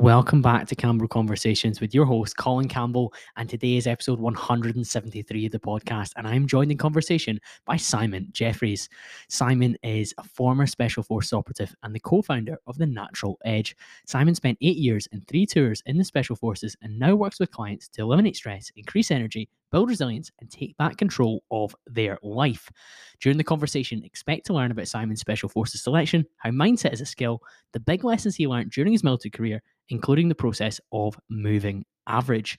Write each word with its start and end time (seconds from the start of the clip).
Welcome 0.00 0.40
back 0.40 0.66
to 0.68 0.74
Campbell 0.74 1.08
Conversations 1.08 1.78
with 1.78 1.94
your 1.94 2.06
host, 2.06 2.38
Colin 2.38 2.68
Campbell. 2.68 3.12
And 3.36 3.50
today 3.50 3.76
is 3.76 3.86
episode 3.86 4.18
173 4.18 5.44
of 5.44 5.52
the 5.52 5.60
podcast. 5.60 6.12
And 6.16 6.26
I'm 6.26 6.46
joined 6.46 6.72
in 6.72 6.78
conversation 6.78 7.38
by 7.66 7.76
Simon 7.76 8.28
Jeffries. 8.32 8.88
Simon 9.28 9.76
is 9.82 10.14
a 10.16 10.24
former 10.24 10.66
Special 10.66 11.02
Forces 11.02 11.34
operative 11.34 11.74
and 11.82 11.94
the 11.94 12.00
co 12.00 12.22
founder 12.22 12.56
of 12.66 12.78
The 12.78 12.86
Natural 12.86 13.38
Edge. 13.44 13.76
Simon 14.06 14.34
spent 14.34 14.56
eight 14.62 14.78
years 14.78 15.06
and 15.12 15.28
three 15.28 15.44
tours 15.44 15.82
in 15.84 15.98
the 15.98 16.04
Special 16.04 16.34
Forces 16.34 16.74
and 16.80 16.98
now 16.98 17.14
works 17.14 17.38
with 17.38 17.50
clients 17.50 17.86
to 17.88 18.00
eliminate 18.00 18.36
stress, 18.36 18.72
increase 18.76 19.10
energy, 19.10 19.50
build 19.70 19.90
resilience, 19.90 20.30
and 20.40 20.50
take 20.50 20.74
back 20.78 20.96
control 20.96 21.44
of 21.50 21.76
their 21.86 22.18
life. 22.22 22.70
During 23.20 23.36
the 23.36 23.44
conversation, 23.44 24.02
expect 24.02 24.46
to 24.46 24.54
learn 24.54 24.70
about 24.70 24.88
Simon's 24.88 25.20
Special 25.20 25.50
Forces 25.50 25.82
selection, 25.82 26.24
how 26.38 26.50
mindset 26.50 26.94
is 26.94 27.02
a 27.02 27.06
skill, 27.06 27.42
the 27.74 27.80
big 27.80 28.02
lessons 28.02 28.34
he 28.34 28.48
learned 28.48 28.70
during 28.70 28.92
his 28.92 29.04
military 29.04 29.30
career, 29.30 29.62
including 29.90 30.28
the 30.28 30.34
process 30.34 30.80
of 30.92 31.18
moving 31.28 31.84
average. 32.06 32.58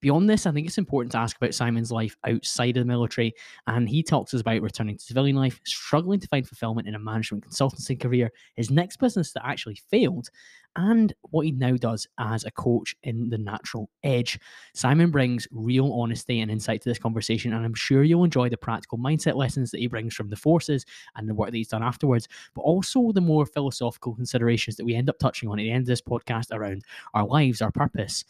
Beyond 0.00 0.30
this, 0.30 0.46
I 0.46 0.52
think 0.52 0.66
it's 0.66 0.78
important 0.78 1.12
to 1.12 1.18
ask 1.18 1.36
about 1.36 1.54
Simon's 1.54 1.92
life 1.92 2.16
outside 2.26 2.76
of 2.76 2.82
the 2.82 2.90
military. 2.90 3.34
And 3.66 3.88
he 3.88 4.02
talks 4.02 4.32
about 4.32 4.62
returning 4.62 4.96
to 4.96 5.04
civilian 5.04 5.36
life, 5.36 5.60
struggling 5.64 6.20
to 6.20 6.28
find 6.28 6.48
fulfillment 6.48 6.88
in 6.88 6.94
a 6.94 6.98
management 6.98 7.46
consultancy 7.46 8.00
career, 8.00 8.30
his 8.56 8.70
next 8.70 8.96
business 8.96 9.32
that 9.32 9.46
actually 9.46 9.78
failed, 9.90 10.30
and 10.76 11.12
what 11.30 11.44
he 11.44 11.52
now 11.52 11.76
does 11.76 12.06
as 12.18 12.44
a 12.44 12.50
coach 12.50 12.96
in 13.02 13.28
the 13.28 13.36
natural 13.36 13.90
edge. 14.02 14.38
Simon 14.72 15.10
brings 15.10 15.46
real 15.50 15.92
honesty 15.92 16.40
and 16.40 16.50
insight 16.50 16.80
to 16.80 16.88
this 16.88 16.98
conversation, 16.98 17.52
and 17.52 17.64
I'm 17.64 17.74
sure 17.74 18.02
you'll 18.02 18.24
enjoy 18.24 18.48
the 18.48 18.56
practical 18.56 18.96
mindset 18.96 19.34
lessons 19.34 19.70
that 19.70 19.80
he 19.80 19.88
brings 19.88 20.14
from 20.14 20.30
the 20.30 20.36
forces 20.36 20.86
and 21.16 21.28
the 21.28 21.34
work 21.34 21.50
that 21.50 21.56
he's 21.56 21.68
done 21.68 21.82
afterwards, 21.82 22.28
but 22.54 22.62
also 22.62 23.12
the 23.12 23.20
more 23.20 23.44
philosophical 23.44 24.14
considerations 24.14 24.76
that 24.76 24.84
we 24.84 24.94
end 24.94 25.10
up 25.10 25.18
touching 25.18 25.48
on 25.48 25.58
at 25.58 25.62
the 25.62 25.70
end 25.70 25.82
of 25.82 25.88
this 25.88 26.00
podcast 26.00 26.52
around 26.52 26.84
our 27.12 27.26
lives, 27.26 27.60
our 27.60 27.72
purpose 27.72 28.24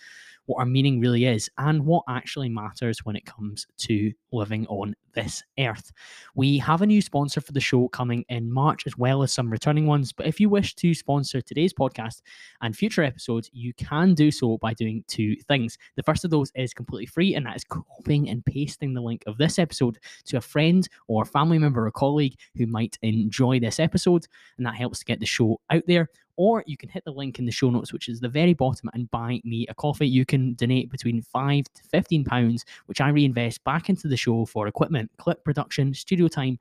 what 0.51 0.59
our 0.59 0.67
meaning 0.67 0.99
really 0.99 1.27
is 1.27 1.49
and 1.59 1.87
what 1.87 2.03
actually 2.09 2.49
matters 2.49 3.05
when 3.05 3.15
it 3.15 3.25
comes 3.25 3.69
to 3.79 4.13
living 4.33 4.67
on 4.67 4.97
this 5.15 5.43
earth. 5.59 5.93
We 6.35 6.59
have 6.59 6.83
a 6.83 6.87
new 6.87 7.03
sponsor 7.03 7.41
for 7.41 7.53
the 7.53 7.61
show 7.61 7.89
coming 7.89 8.25
in 8.29 8.53
March, 8.53 8.87
as 8.87 8.97
well 8.97 9.23
as 9.23 9.33
some 9.33 9.51
returning 9.51 9.87
ones. 9.87 10.13
But 10.13 10.27
if 10.27 10.41
you 10.41 10.49
wish 10.49 10.75
to 10.77 10.95
sponsor 10.95 11.41
today's 11.41 11.73
podcast 11.73 12.23
and 12.61 12.77
future 12.77 13.03
episodes, 13.03 13.51
you 13.53 13.73
can 13.75 14.15
do 14.15 14.31
so 14.31 14.59
by 14.59 14.75
doing 14.75 15.05
two 15.09 15.37
things. 15.49 15.79
The 15.97 16.03
first 16.03 16.25
of 16.25 16.31
those 16.31 16.53
is 16.55 16.75
completely 16.75 17.07
free, 17.07 17.35
and 17.35 17.47
that 17.47 17.57
is 17.57 17.65
copying 17.65 18.29
and 18.29 18.45
pasting 18.45 18.95
the 18.95 19.01
link 19.01 19.23
of 19.27 19.39
this 19.39 19.59
episode 19.59 19.99
to 20.27 20.37
a 20.37 20.41
friend 20.41 20.89
or 21.09 21.25
family 21.25 21.59
member 21.59 21.87
or 21.87 21.91
colleague 21.91 22.37
who 22.57 22.67
might 22.67 22.99
enjoy 23.03 23.61
this 23.61 23.81
episode, 23.81 24.27
and 24.57 24.67
that 24.67 24.75
helps 24.75 25.01
to 25.01 25.05
get 25.05 25.21
the 25.21 25.27
show 25.27 25.61
out 25.71 25.83
there 25.87 26.09
or 26.41 26.65
you 26.67 26.77
can 26.77 26.89
hit 26.89 27.05
the 27.05 27.13
link 27.13 27.39
in 27.39 27.45
the 27.45 27.53
show 27.53 27.69
notes, 27.69 27.93
which 27.93 28.09
is 28.09 28.19
the 28.19 28.29
very 28.29 28.55
bottom, 28.55 28.89
and 28.95 29.11
buy 29.11 29.41
me 29.45 29.67
a 29.69 29.75
coffee. 29.75 30.09
You 30.09 30.25
can 30.25 30.55
donate 30.55 30.91
between 30.91 31.21
five 31.21 31.65
to 31.75 31.83
fifteen 31.83 32.25
pounds, 32.25 32.65
which 32.87 33.01
I 33.01 33.11
reinvest 33.11 33.63
back 33.65 33.91
into 33.91 34.09
the 34.09 34.17
show 34.17 34.47
for 34.47 34.67
equipment, 34.67 35.00
clip 35.19 35.45
production, 35.45 35.95
studio 35.95 36.29
time, 36.29 36.59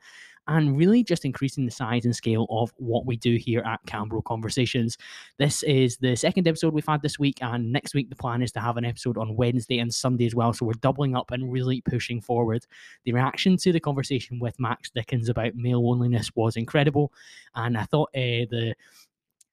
and 0.49 0.75
really 0.75 1.03
just 1.03 1.25
increasing 1.25 1.65
the 1.65 1.71
size 1.71 2.05
and 2.05 2.15
scale 2.15 2.47
of 2.49 2.73
what 2.77 3.05
we 3.05 3.15
do 3.15 3.35
here 3.35 3.61
at 3.61 3.79
Campbell 3.85 4.23
Conversations. 4.23 4.97
This 5.37 5.61
is 5.63 5.97
the 5.97 6.15
second 6.15 6.47
episode 6.47 6.73
we've 6.73 6.85
had 6.87 7.03
this 7.03 7.19
week, 7.19 7.37
and 7.41 7.71
next 7.71 7.93
week 7.93 8.09
the 8.09 8.15
plan 8.15 8.41
is 8.41 8.51
to 8.53 8.59
have 8.59 8.77
an 8.77 8.85
episode 8.85 9.17
on 9.17 9.35
Wednesday 9.35 9.77
and 9.77 9.93
Sunday 9.93 10.25
as 10.25 10.33
well. 10.33 10.51
So 10.51 10.65
we're 10.65 10.73
doubling 10.73 11.15
up 11.15 11.29
and 11.31 11.51
really 11.51 11.81
pushing 11.81 12.19
forward. 12.19 12.65
The 13.05 13.13
reaction 13.13 13.57
to 13.57 13.71
the 13.71 13.79
conversation 13.79 14.39
with 14.39 14.59
Max 14.59 14.89
Dickins 14.89 15.29
about 15.29 15.55
male 15.55 15.87
loneliness 15.87 16.31
was 16.35 16.57
incredible, 16.57 17.13
and 17.53 17.77
I 17.77 17.83
thought 17.83 18.09
uh, 18.15 18.49
the 18.49 18.73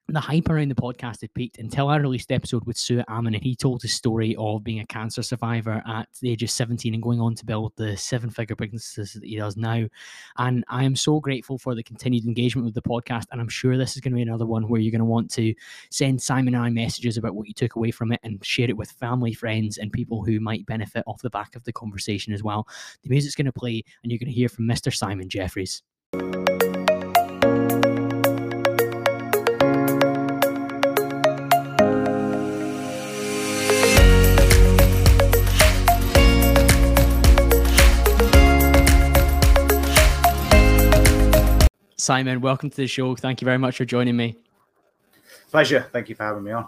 the 0.09 0.19
hype 0.21 0.49
around 0.49 0.69
the 0.69 0.75
podcast 0.75 1.21
had 1.21 1.33
peaked 1.33 1.59
until 1.59 1.89
I 1.89 1.97
released 1.97 2.31
episode 2.31 2.65
with 2.65 2.77
Sue 2.77 3.03
Ammon, 3.09 3.35
and 3.35 3.43
he 3.43 3.55
told 3.55 3.81
his 3.81 3.93
story 3.93 4.35
of 4.37 4.63
being 4.63 4.79
a 4.79 4.85
cancer 4.85 5.21
survivor 5.21 5.83
at 5.85 6.07
the 6.21 6.31
age 6.31 6.43
of 6.43 6.49
17 6.49 6.93
and 6.93 7.03
going 7.03 7.19
on 7.19 7.35
to 7.35 7.45
build 7.45 7.73
the 7.75 7.97
seven 7.97 8.29
figure 8.29 8.55
businesses 8.55 9.13
that 9.13 9.23
he 9.23 9.35
does 9.35 9.57
now. 9.57 9.85
And 10.37 10.63
I 10.69 10.85
am 10.85 10.95
so 10.95 11.19
grateful 11.19 11.57
for 11.57 11.75
the 11.75 11.83
continued 11.83 12.25
engagement 12.25 12.65
with 12.65 12.73
the 12.73 12.81
podcast. 12.81 13.25
And 13.31 13.41
I'm 13.41 13.49
sure 13.49 13.77
this 13.77 13.95
is 13.95 14.01
going 14.01 14.13
to 14.13 14.15
be 14.15 14.21
another 14.21 14.45
one 14.45 14.69
where 14.69 14.79
you're 14.79 14.91
going 14.91 14.99
to 14.99 15.05
want 15.05 15.29
to 15.31 15.53
send 15.91 16.21
Simon 16.21 16.55
and 16.55 16.63
I 16.63 16.69
messages 16.69 17.17
about 17.17 17.35
what 17.35 17.47
you 17.47 17.53
took 17.53 17.75
away 17.75 17.91
from 17.91 18.13
it 18.13 18.21
and 18.23 18.43
share 18.45 18.69
it 18.69 18.77
with 18.77 18.91
family, 18.91 19.33
friends, 19.33 19.77
and 19.77 19.91
people 19.91 20.23
who 20.23 20.39
might 20.39 20.65
benefit 20.65 21.03
off 21.05 21.21
the 21.21 21.29
back 21.29 21.55
of 21.55 21.65
the 21.65 21.73
conversation 21.73 22.31
as 22.31 22.43
well. 22.43 22.67
The 23.03 23.09
music's 23.09 23.35
going 23.35 23.45
to 23.45 23.51
play, 23.51 23.83
and 24.03 24.11
you're 24.11 24.19
going 24.19 24.31
to 24.31 24.33
hear 24.33 24.49
from 24.49 24.67
Mr. 24.67 24.95
Simon 24.95 25.27
Jeffries. 25.27 25.83
Simon, 41.99 42.41
welcome 42.41 42.69
to 42.69 42.77
the 42.77 42.85
show. 42.85 43.15
Thank 43.15 43.41
you 43.41 43.45
very 43.45 43.57
much 43.57 43.77
for 43.77 43.85
joining 43.85 44.15
me. 44.15 44.35
Pleasure. 45.49 45.87
Thank 45.91 46.09
you 46.09 46.15
for 46.15 46.25
having 46.25 46.43
me 46.43 46.51
on. 46.51 46.67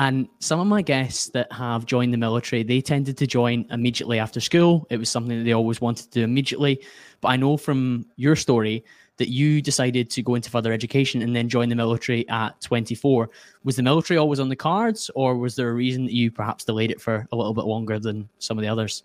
And 0.00 0.28
some 0.40 0.58
of 0.58 0.66
my 0.66 0.82
guests 0.82 1.28
that 1.30 1.52
have 1.52 1.86
joined 1.86 2.12
the 2.12 2.18
military, 2.18 2.64
they 2.64 2.80
tended 2.80 3.16
to 3.16 3.28
join 3.28 3.64
immediately 3.70 4.18
after 4.18 4.40
school. 4.40 4.88
It 4.90 4.96
was 4.96 5.08
something 5.08 5.38
that 5.38 5.44
they 5.44 5.52
always 5.52 5.80
wanted 5.80 6.10
to 6.10 6.20
do 6.20 6.24
immediately. 6.24 6.80
But 7.20 7.28
I 7.28 7.36
know 7.36 7.56
from 7.56 8.06
your 8.16 8.34
story 8.34 8.84
that 9.18 9.28
you 9.28 9.62
decided 9.62 10.10
to 10.10 10.22
go 10.22 10.34
into 10.34 10.50
further 10.50 10.72
education 10.72 11.22
and 11.22 11.34
then 11.34 11.48
join 11.48 11.68
the 11.68 11.76
military 11.76 12.28
at 12.28 12.60
24. 12.60 13.30
Was 13.62 13.76
the 13.76 13.84
military 13.84 14.18
always 14.18 14.40
on 14.40 14.48
the 14.48 14.56
cards, 14.56 15.12
or 15.14 15.36
was 15.36 15.54
there 15.54 15.70
a 15.70 15.74
reason 15.74 16.04
that 16.06 16.12
you 16.12 16.32
perhaps 16.32 16.64
delayed 16.64 16.90
it 16.90 17.00
for 17.00 17.26
a 17.30 17.36
little 17.36 17.54
bit 17.54 17.66
longer 17.66 18.00
than 18.00 18.28
some 18.40 18.58
of 18.58 18.62
the 18.62 18.68
others? 18.68 19.04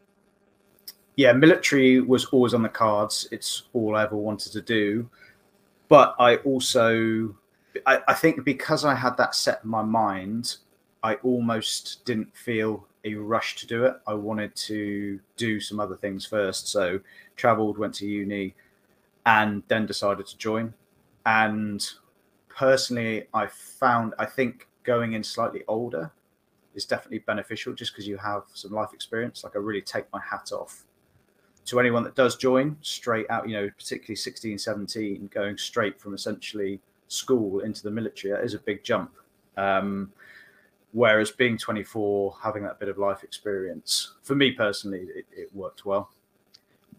Yeah, 1.16 1.32
military 1.34 2.02
was 2.02 2.26
always 2.26 2.54
on 2.54 2.64
the 2.64 2.70
cards. 2.70 3.28
It's 3.32 3.64
all 3.74 3.96
I 3.96 4.04
ever 4.04 4.16
wanted 4.16 4.52
to 4.54 4.62
do. 4.62 5.10
But 5.88 6.16
I 6.18 6.38
also, 6.38 7.36
I, 7.86 8.00
I, 8.08 8.14
think 8.14 8.44
because 8.44 8.84
I 8.84 8.96
had 8.96 9.16
that 9.18 9.36
set 9.36 9.62
in 9.64 9.70
my 9.70 9.84
mind, 9.84 10.58
I 11.04 11.16
almost 11.16 12.04
didn't 12.06 12.36
feel 12.36 12.88
a 13.06 13.14
rush 13.16 13.56
to 13.58 13.68
do 13.68 13.86
it. 13.86 13.96
I 14.08 14.14
wanted 14.16 14.56
to 14.56 15.20
do 15.38 15.60
some 15.60 15.80
other 15.80 15.96
things 15.96 16.26
first. 16.26 16.70
So 16.70 17.00
traveled, 17.36 17.78
went 17.78 17.94
to 17.96 18.08
uni, 18.08 18.56
and 19.26 19.62
then 19.68 19.86
decided 19.86 20.26
to 20.28 20.38
join. 20.38 20.74
And 21.26 21.86
personally, 22.50 23.28
I 23.34 23.48
found, 23.48 24.14
I 24.18 24.26
think 24.26 24.68
going 24.84 25.14
in 25.14 25.24
slightly 25.24 25.64
older 25.68 26.12
is 26.74 26.86
definitely 26.86 27.20
beneficial 27.20 27.74
just 27.74 27.94
because 27.94 28.08
you 28.08 28.18
have 28.18 28.44
some 28.54 28.72
life 28.72 28.94
experience. 28.94 29.44
Like 29.44 29.56
I 29.56 29.60
really 29.60 29.82
take 29.82 30.12
my 30.12 30.22
hat 30.28 30.52
off 30.52 30.86
to 31.66 31.80
anyone 31.80 32.04
that 32.04 32.16
does 32.16 32.36
join 32.36 32.78
straight 32.82 33.30
out, 33.30 33.48
you 33.48 33.56
know, 33.56 33.70
particularly 33.78 34.16
16, 34.16 34.58
17, 34.58 35.30
going 35.34 35.58
straight 35.58 36.00
from 36.00 36.14
essentially 36.14 36.82
school 37.08 37.62
into 37.62 37.84
the 37.84 37.92
military, 37.92 38.34
that 38.34 38.44
is 38.44 38.54
a 38.54 38.60
big 38.60 38.84
jump. 38.84 39.12
Um, 39.56 40.12
whereas 40.92 41.32
being 41.32 41.58
24, 41.58 42.36
having 42.42 42.64
that 42.64 42.80
bit 42.80 42.90
of 42.90 42.98
life 42.98 43.24
experience, 43.24 44.14
for 44.24 44.36
me 44.36 44.52
personally, 44.52 45.08
it, 45.16 45.26
it 45.32 45.56
worked 45.56 45.86
well. 45.86 46.10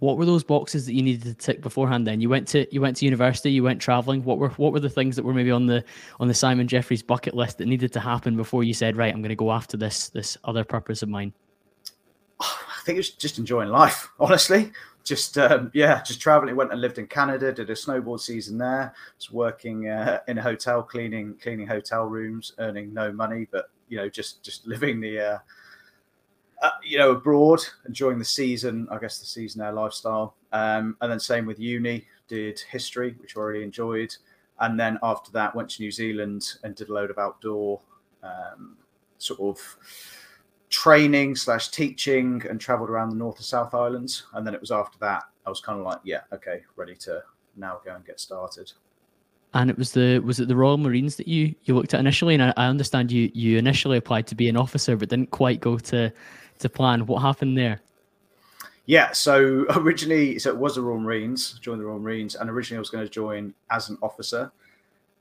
What 0.00 0.18
were 0.18 0.26
those 0.26 0.44
boxes 0.44 0.86
that 0.86 0.94
you 0.94 1.02
needed 1.02 1.24
to 1.24 1.34
tick 1.34 1.62
beforehand? 1.62 2.06
Then 2.06 2.20
you 2.20 2.28
went 2.28 2.48
to 2.48 2.66
you 2.74 2.80
went 2.80 2.96
to 2.98 3.04
university, 3.04 3.52
you 3.52 3.62
went 3.62 3.80
traveling. 3.80 4.24
What 4.24 4.38
were 4.38 4.50
what 4.50 4.72
were 4.72 4.80
the 4.80 4.90
things 4.90 5.14
that 5.16 5.24
were 5.24 5.32
maybe 5.32 5.52
on 5.52 5.66
the 5.66 5.84
on 6.18 6.26
the 6.26 6.34
Simon 6.34 6.66
Jeffries 6.66 7.02
bucket 7.02 7.34
list 7.34 7.58
that 7.58 7.66
needed 7.66 7.92
to 7.92 8.00
happen 8.00 8.36
before 8.36 8.64
you 8.64 8.74
said, 8.74 8.96
right, 8.96 9.14
I'm 9.14 9.22
going 9.22 9.28
to 9.28 9.36
go 9.36 9.52
after 9.52 9.76
this 9.76 10.08
this 10.08 10.36
other 10.44 10.64
purpose 10.64 11.02
of 11.02 11.08
mine? 11.08 11.32
I 12.84 12.86
think 12.86 12.96
it 12.96 13.00
was 13.00 13.10
just 13.12 13.38
enjoying 13.38 13.70
life, 13.70 14.10
honestly. 14.20 14.70
Just 15.04 15.38
um, 15.38 15.70
yeah, 15.72 16.02
just 16.02 16.20
traveling. 16.20 16.54
Went 16.54 16.70
and 16.70 16.82
lived 16.82 16.98
in 16.98 17.06
Canada. 17.06 17.50
Did 17.50 17.70
a 17.70 17.72
snowboard 17.72 18.20
season 18.20 18.58
there. 18.58 18.92
Was 19.16 19.30
working 19.30 19.88
uh, 19.88 20.20
in 20.28 20.36
a 20.36 20.42
hotel, 20.42 20.82
cleaning 20.82 21.34
cleaning 21.42 21.66
hotel 21.66 22.04
rooms, 22.04 22.52
earning 22.58 22.92
no 22.92 23.10
money, 23.10 23.48
but 23.50 23.70
you 23.88 23.96
know, 23.96 24.10
just 24.10 24.42
just 24.44 24.66
living 24.66 25.00
the 25.00 25.18
uh, 25.18 25.38
uh, 26.60 26.70
you 26.82 26.98
know 26.98 27.12
abroad, 27.12 27.60
enjoying 27.86 28.18
the 28.18 28.24
season. 28.24 28.86
I 28.90 28.98
guess 28.98 29.18
the 29.18 29.24
seasonaire 29.24 29.74
lifestyle. 29.74 30.36
Um, 30.52 30.98
and 31.00 31.10
then 31.10 31.20
same 31.20 31.46
with 31.46 31.58
uni. 31.58 32.06
Did 32.28 32.60
history, 32.70 33.14
which 33.18 33.38
I 33.38 33.40
really 33.40 33.64
enjoyed. 33.64 34.14
And 34.60 34.78
then 34.78 34.98
after 35.02 35.32
that, 35.32 35.54
went 35.54 35.70
to 35.70 35.82
New 35.82 35.90
Zealand 35.90 36.54
and 36.62 36.74
did 36.74 36.90
a 36.90 36.92
load 36.92 37.10
of 37.10 37.18
outdoor 37.18 37.80
um, 38.22 38.76
sort 39.16 39.40
of 39.40 39.78
training 40.74 41.36
slash 41.36 41.68
teaching 41.68 42.42
and 42.50 42.60
traveled 42.60 42.90
around 42.90 43.08
the 43.08 43.14
North 43.14 43.36
and 43.36 43.44
South 43.44 43.74
Islands. 43.74 44.24
And 44.32 44.44
then 44.44 44.54
it 44.54 44.60
was 44.60 44.72
after 44.72 44.98
that, 44.98 45.22
I 45.46 45.48
was 45.48 45.60
kind 45.60 45.78
of 45.78 45.86
like, 45.86 46.00
yeah, 46.02 46.22
okay, 46.32 46.62
ready 46.74 46.96
to 46.96 47.22
now 47.54 47.80
go 47.84 47.94
and 47.94 48.04
get 48.04 48.18
started. 48.18 48.72
And 49.52 49.70
it 49.70 49.78
was 49.78 49.92
the 49.92 50.18
was 50.18 50.40
it 50.40 50.48
the 50.48 50.56
Royal 50.56 50.76
Marines 50.76 51.14
that 51.14 51.28
you 51.28 51.54
you 51.62 51.76
looked 51.76 51.94
at 51.94 52.00
initially? 52.00 52.34
And 52.34 52.42
I, 52.42 52.52
I 52.56 52.66
understand 52.66 53.12
you 53.12 53.30
you 53.32 53.56
initially 53.56 53.98
applied 53.98 54.26
to 54.26 54.34
be 54.34 54.48
an 54.48 54.56
officer, 54.56 54.96
but 54.96 55.10
didn't 55.10 55.30
quite 55.30 55.60
go 55.60 55.78
to 55.78 56.12
to 56.58 56.68
plan. 56.68 57.06
What 57.06 57.22
happened 57.22 57.56
there? 57.56 57.80
Yeah, 58.86 59.12
so 59.12 59.66
originally, 59.76 60.40
so 60.40 60.50
it 60.50 60.56
was 60.56 60.74
the 60.74 60.82
Royal 60.82 60.98
Marines, 60.98 61.52
joined 61.60 61.80
the 61.80 61.84
Royal 61.84 62.00
Marines, 62.00 62.34
and 62.34 62.50
originally 62.50 62.78
I 62.78 62.80
was 62.80 62.90
going 62.90 63.04
to 63.04 63.10
join 63.10 63.54
as 63.70 63.90
an 63.90 63.98
officer, 64.02 64.50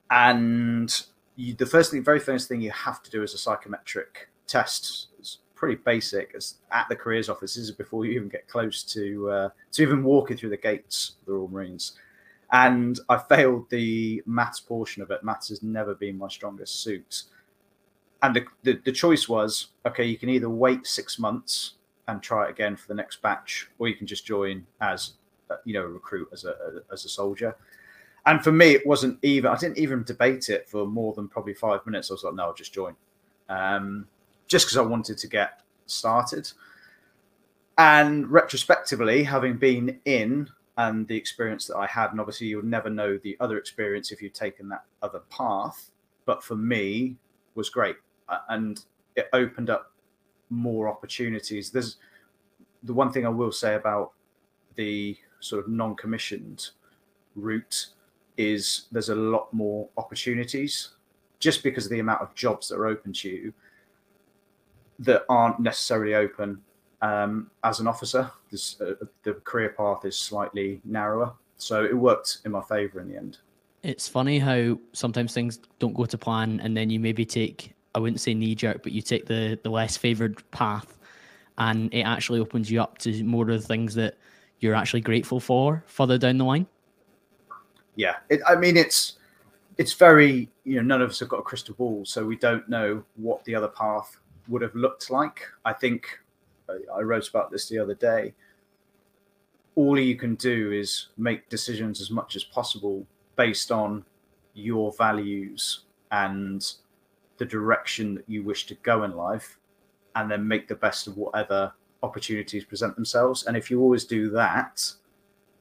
and 0.09 0.89
you, 1.35 1.53
the 1.53 1.67
first 1.67 1.91
thing, 1.91 2.03
very 2.03 2.19
first 2.19 2.47
thing 2.47 2.59
you 2.59 2.71
have 2.71 3.03
to 3.03 3.11
do 3.11 3.21
is 3.21 3.35
a 3.35 3.38
psychometric 3.38 4.29
test. 4.47 5.09
Pretty 5.63 5.81
basic. 5.81 6.31
It's 6.33 6.56
at 6.74 6.89
the 6.89 6.95
careers 6.98 7.30
office. 7.30 7.56
This 7.56 7.63
is 7.63 7.71
before 7.71 8.06
you 8.06 8.12
even 8.12 8.27
get 8.27 8.50
close 8.50 8.83
to 8.83 9.30
uh, 9.30 9.50
to 9.71 9.81
even 9.81 10.04
walking 10.04 10.36
through 10.36 10.50
the 10.50 10.57
gates 10.57 11.13
of 11.21 11.25
the 11.25 11.31
Royal 11.31 11.48
Marines. 11.48 11.94
And 12.51 13.00
I 13.07 13.18
failed 13.18 13.69
the 13.69 14.21
maths 14.25 14.60
portion 14.60 15.01
of 15.01 15.10
it. 15.10 15.24
Maths 15.24 15.48
has 15.48 15.63
never 15.63 15.95
been 15.95 16.18
my 16.18 16.27
strongest 16.27 16.83
suit. 16.83 17.24
And 18.21 18.36
the, 18.36 18.45
the, 18.63 18.81
the 18.83 18.92
choice 18.92 19.30
was 19.30 19.68
okay, 19.86 20.04
you 20.04 20.18
can 20.18 20.27
either 20.27 20.50
wait 20.50 20.86
six 20.86 21.18
months 21.18 21.75
and 22.10 22.21
try 22.21 22.48
it 22.48 22.50
again 22.50 22.75
for 22.75 22.89
the 22.89 22.95
next 22.95 23.21
batch, 23.21 23.69
or 23.80 23.88
you 23.88 23.95
can 23.95 24.06
just 24.06 24.25
join 24.25 24.65
as 24.81 25.13
uh, 25.50 25.56
you 25.63 25.75
know 25.75 25.83
a 25.83 25.88
recruit 25.88 26.27
as 26.33 26.44
a 26.44 26.81
as 26.92 27.06
a 27.06 27.10
soldier. 27.10 27.56
And 28.25 28.44
for 28.44 28.51
me, 28.51 28.71
it 28.71 28.86
wasn't 28.86 29.18
even. 29.21 29.50
I 29.50 29.56
didn't 29.56 29.77
even 29.77 30.04
debate 30.04 30.50
it 30.50 30.68
for 30.68 30.86
more 30.86 31.13
than 31.13 31.30
probably 31.30 31.54
five 31.54 31.86
minutes. 31.86 32.12
I 32.12 32.15
was 32.15 32.25
like, 32.25 32.33
no, 32.36 32.44
I'll 32.44 32.54
just 32.54 32.74
join, 32.74 32.98
um, 33.48 34.10
just 34.48 34.66
because 34.66 34.78
I 34.78 34.81
wanted 34.81 35.18
to 35.18 35.28
get 35.28 35.62
started. 35.86 36.51
And 37.78 38.30
retrospectively, 38.30 39.24
having 39.24 39.57
been 39.57 40.00
in 40.06 40.50
and 40.78 41.07
the 41.07 41.18
experience 41.18 41.68
that 41.68 41.78
I 41.78 41.88
had, 41.88 42.12
and 42.12 42.19
obviously 42.19 42.48
you'll 42.48 42.66
never 42.66 42.90
know 42.90 43.18
the 43.18 43.38
other 43.40 43.57
experience 43.57 44.12
if 44.12 44.22
you've 44.22 44.34
taken 44.34 44.69
that 44.69 44.86
other 45.01 45.22
path. 45.30 45.92
But 46.25 46.44
for 46.44 46.56
me, 46.56 47.16
was 47.56 47.69
great, 47.69 47.98
and 48.50 48.80
it 49.16 49.30
opened 49.34 49.69
up 49.69 49.92
more 50.50 50.88
opportunities. 50.88 51.69
There's 51.69 51.98
the 52.84 52.94
one 52.94 53.12
thing 53.12 53.25
I 53.25 53.30
will 53.30 53.51
say 53.51 53.75
about 53.75 54.12
the 54.75 55.18
sort 55.39 55.63
of 55.63 55.69
non-commissioned 55.69 56.69
route 57.36 57.88
is 58.38 58.86
there's 58.92 59.10
a 59.10 59.16
lot 59.16 59.54
more 59.54 59.88
opportunities 59.98 60.89
just 61.39 61.63
because 61.63 61.86
of 61.86 61.92
the 61.92 62.00
amount 62.00 62.22
of 62.22 62.34
jobs 62.34 62.69
that 62.69 62.75
are 62.75 62.88
open 62.88 63.13
to 63.13 63.30
you 63.30 63.54
that 65.00 65.25
aren't 65.30 65.60
necessarily 65.60 66.16
open 66.16 66.62
um, 67.01 67.50
as 67.63 67.80
an 67.80 67.88
officer. 67.88 68.30
This, 68.51 68.80
uh, 68.81 68.94
the 69.24 69.34
career 69.34 69.69
path 69.69 70.06
is 70.06 70.18
slightly 70.18 70.81
narrower, 70.86 71.34
so 71.57 71.84
it 71.84 71.95
worked 71.95 72.40
in 72.45 72.51
my 72.51 72.62
favour 72.62 73.00
in 73.00 73.10
the 73.10 73.18
end. 73.18 73.40
It's 73.84 74.07
funny 74.07 74.40
how 74.40 74.78
sometimes 74.94 75.34
things 75.34 75.60
don't 75.80 75.94
go 75.94 76.06
to 76.06 76.18
plan, 76.18 76.60
and 76.62 76.75
then 76.75 76.90
you 76.90 77.00
maybe 77.00 77.25
take 77.25 77.74
I 77.95 78.00
wouldn't 78.00 78.22
say 78.22 78.34
knee 78.34 78.56
jerk, 78.56 78.81
but 78.81 78.92
you 78.92 79.01
take 79.01 79.25
the 79.25 79.60
the 79.63 79.69
less 79.69 79.98
favoured 79.98 80.50
path, 80.51 80.98
and 81.57 81.94
it 81.94 82.01
actually 82.01 82.39
opens 82.39 82.72
you 82.72 82.81
up 82.81 82.98
to 83.00 83.24
more 83.24 83.50
of 83.50 83.62
the 83.62 83.68
things 83.68 83.94
that 83.96 84.18
you're 84.60 84.75
actually 84.75 85.01
grateful 85.01 85.42
for 85.42 85.84
further 85.88 86.18
down 86.18 86.38
the 86.38 86.46
line 86.46 86.66
yeah, 87.96 88.16
it, 88.30 88.42
I 88.48 88.56
mean, 88.56 88.78
it's 88.78 89.13
it's 89.78 89.94
very 89.94 90.50
you 90.63 90.75
know 90.78 90.81
none 90.81 91.01
of 91.01 91.10
us 91.10 91.19
have 91.19 91.30
got 91.30 91.39
a 91.39 91.44
crystal 91.44 91.75
ball, 91.75 92.06
so 92.06 92.25
we 92.25 92.36
don't 92.36 92.68
know 92.69 93.04
what 93.16 93.44
the 93.46 93.56
other 93.56 93.68
path 93.68 94.18
would 94.48 94.62
have 94.62 94.75
looked 94.75 95.10
like. 95.10 95.42
I 95.66 95.74
think 95.74 96.19
I 96.69 97.01
wrote 97.01 97.30
about 97.30 97.51
this 97.51 97.68
the 97.68 97.80
other 97.80 97.95
day. 97.95 98.34
All 99.75 100.00
you 100.00 100.16
can 100.16 100.36
do 100.36 100.72
is 100.72 101.07
make 101.18 101.50
decisions 101.50 102.00
as 102.00 102.12
much 102.12 102.36
as 102.36 102.44
possible 102.44 103.06
based 103.36 103.72
on 103.72 104.06
your 104.54 104.94
values 104.94 105.86
and 106.12 106.74
the 107.38 107.45
direction 107.45 108.16
that 108.16 108.25
you 108.28 108.44
wish 108.44 108.68
to 108.68 108.75
go 108.75 109.04
in 109.04 109.16
life, 109.16 109.57
and 110.16 110.30
then 110.30 110.48
make 110.48 110.68
the 110.68 110.75
best 110.75 111.07
of 111.07 111.18
whatever 111.18 111.74
opportunities 112.04 112.63
present 112.63 112.94
themselves. 112.96 113.48
And 113.48 113.57
if 113.57 113.72
you 113.72 113.81
always 113.81 114.06
do 114.06 114.30
that, 114.30 114.94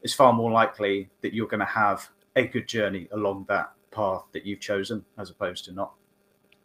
it's 0.03 0.13
far 0.13 0.35
more 0.35 0.51
likely 0.51 1.09
that 1.23 1.33
you're 1.33 1.47
going 1.47 1.61
to 1.61 1.67
have 1.67 2.11
a 2.37 2.47
good 2.47 2.69
journey 2.69 3.09
along 3.13 3.47
that 3.49 3.73
path 3.91 4.25
that 4.33 4.45
you've 4.45 4.61
chosen 4.61 5.05
as 5.17 5.31
opposed 5.31 5.65
to 5.65 5.73
not 5.73 5.95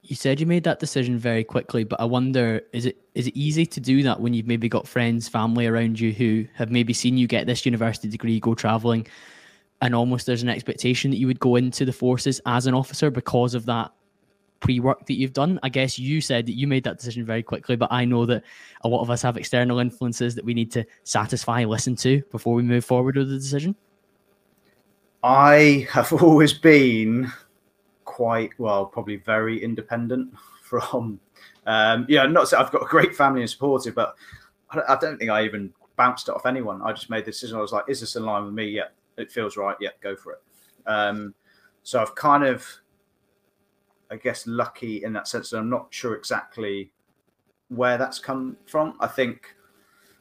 you 0.03 0.15
said 0.15 0.39
you 0.39 0.45
made 0.45 0.63
that 0.63 0.79
decision 0.79 1.17
very 1.17 1.43
quickly 1.43 1.83
but 1.83 1.99
i 1.99 2.05
wonder 2.05 2.61
is 2.73 2.85
it 2.85 2.97
is 3.13 3.27
it 3.27 3.35
easy 3.35 3.65
to 3.65 3.79
do 3.79 4.03
that 4.03 4.19
when 4.19 4.33
you've 4.33 4.47
maybe 4.47 4.69
got 4.69 4.87
friends 4.87 5.27
family 5.27 5.67
around 5.67 5.99
you 5.99 6.13
who 6.13 6.45
have 6.53 6.71
maybe 6.71 6.93
seen 6.93 7.17
you 7.17 7.27
get 7.27 7.45
this 7.45 7.65
university 7.65 8.07
degree 8.07 8.39
go 8.39 8.55
traveling 8.55 9.05
and 9.81 9.93
almost 9.93 10.25
there's 10.25 10.43
an 10.43 10.49
expectation 10.49 11.11
that 11.11 11.17
you 11.17 11.27
would 11.27 11.39
go 11.39 11.55
into 11.55 11.85
the 11.85 11.93
forces 11.93 12.41
as 12.45 12.65
an 12.65 12.73
officer 12.73 13.11
because 13.11 13.53
of 13.53 13.65
that 13.65 13.91
pre-work 14.59 15.05
that 15.05 15.13
you've 15.13 15.33
done? 15.33 15.59
I 15.61 15.69
guess 15.69 15.99
you 15.99 16.19
said 16.19 16.47
that 16.47 16.53
you 16.53 16.65
made 16.65 16.83
that 16.85 16.97
decision 16.97 17.25
very 17.25 17.43
quickly 17.43 17.75
but 17.75 17.91
i 17.91 18.05
know 18.05 18.25
that 18.25 18.43
a 18.81 18.87
lot 18.87 19.01
of 19.01 19.11
us 19.11 19.21
have 19.21 19.37
external 19.37 19.79
influences 19.79 20.33
that 20.35 20.45
we 20.45 20.53
need 20.53 20.71
to 20.71 20.85
satisfy 21.03 21.63
listen 21.63 21.95
to 21.97 22.23
before 22.31 22.55
we 22.55 22.63
move 22.63 22.85
forward 22.85 23.17
with 23.17 23.29
the 23.29 23.37
decision. 23.37 23.75
I 25.23 25.87
have 25.91 26.13
always 26.23 26.53
been 26.53 27.31
quite 28.17 28.49
well, 28.57 28.83
probably 28.83 29.17
very 29.17 29.63
independent 29.63 30.33
from. 30.63 31.19
Um, 31.67 32.07
yeah, 32.09 32.25
not 32.25 32.49
that 32.49 32.59
I've 32.59 32.71
got 32.71 32.81
a 32.81 32.87
great 32.87 33.15
family 33.15 33.41
and 33.41 33.49
supportive, 33.49 33.93
but 33.93 34.15
I 34.71 34.97
don't 34.99 35.19
think 35.19 35.29
I 35.29 35.45
even 35.45 35.71
bounced 35.97 36.27
it 36.27 36.31
off 36.31 36.47
anyone. 36.47 36.81
I 36.81 36.93
just 36.93 37.11
made 37.11 37.25
the 37.25 37.31
decision. 37.31 37.57
I 37.57 37.61
was 37.61 37.71
like, 37.71 37.85
"Is 37.87 37.99
this 37.99 38.15
in 38.15 38.25
line 38.25 38.43
with 38.45 38.55
me? 38.55 38.65
Yeah, 38.65 38.87
it 39.17 39.31
feels 39.31 39.55
right. 39.55 39.77
Yeah, 39.79 39.91
go 40.01 40.15
for 40.15 40.33
it." 40.33 40.39
Um, 40.87 41.35
so 41.83 42.01
I've 42.01 42.15
kind 42.15 42.43
of, 42.43 42.65
I 44.09 44.15
guess, 44.15 44.47
lucky 44.47 45.03
in 45.03 45.13
that 45.13 45.27
sense 45.27 45.51
that 45.51 45.59
I'm 45.59 45.69
not 45.69 45.87
sure 45.91 46.15
exactly 46.15 46.91
where 47.67 47.99
that's 47.99 48.17
come 48.17 48.57
from. 48.65 48.97
I 48.99 49.07
think 49.07 49.55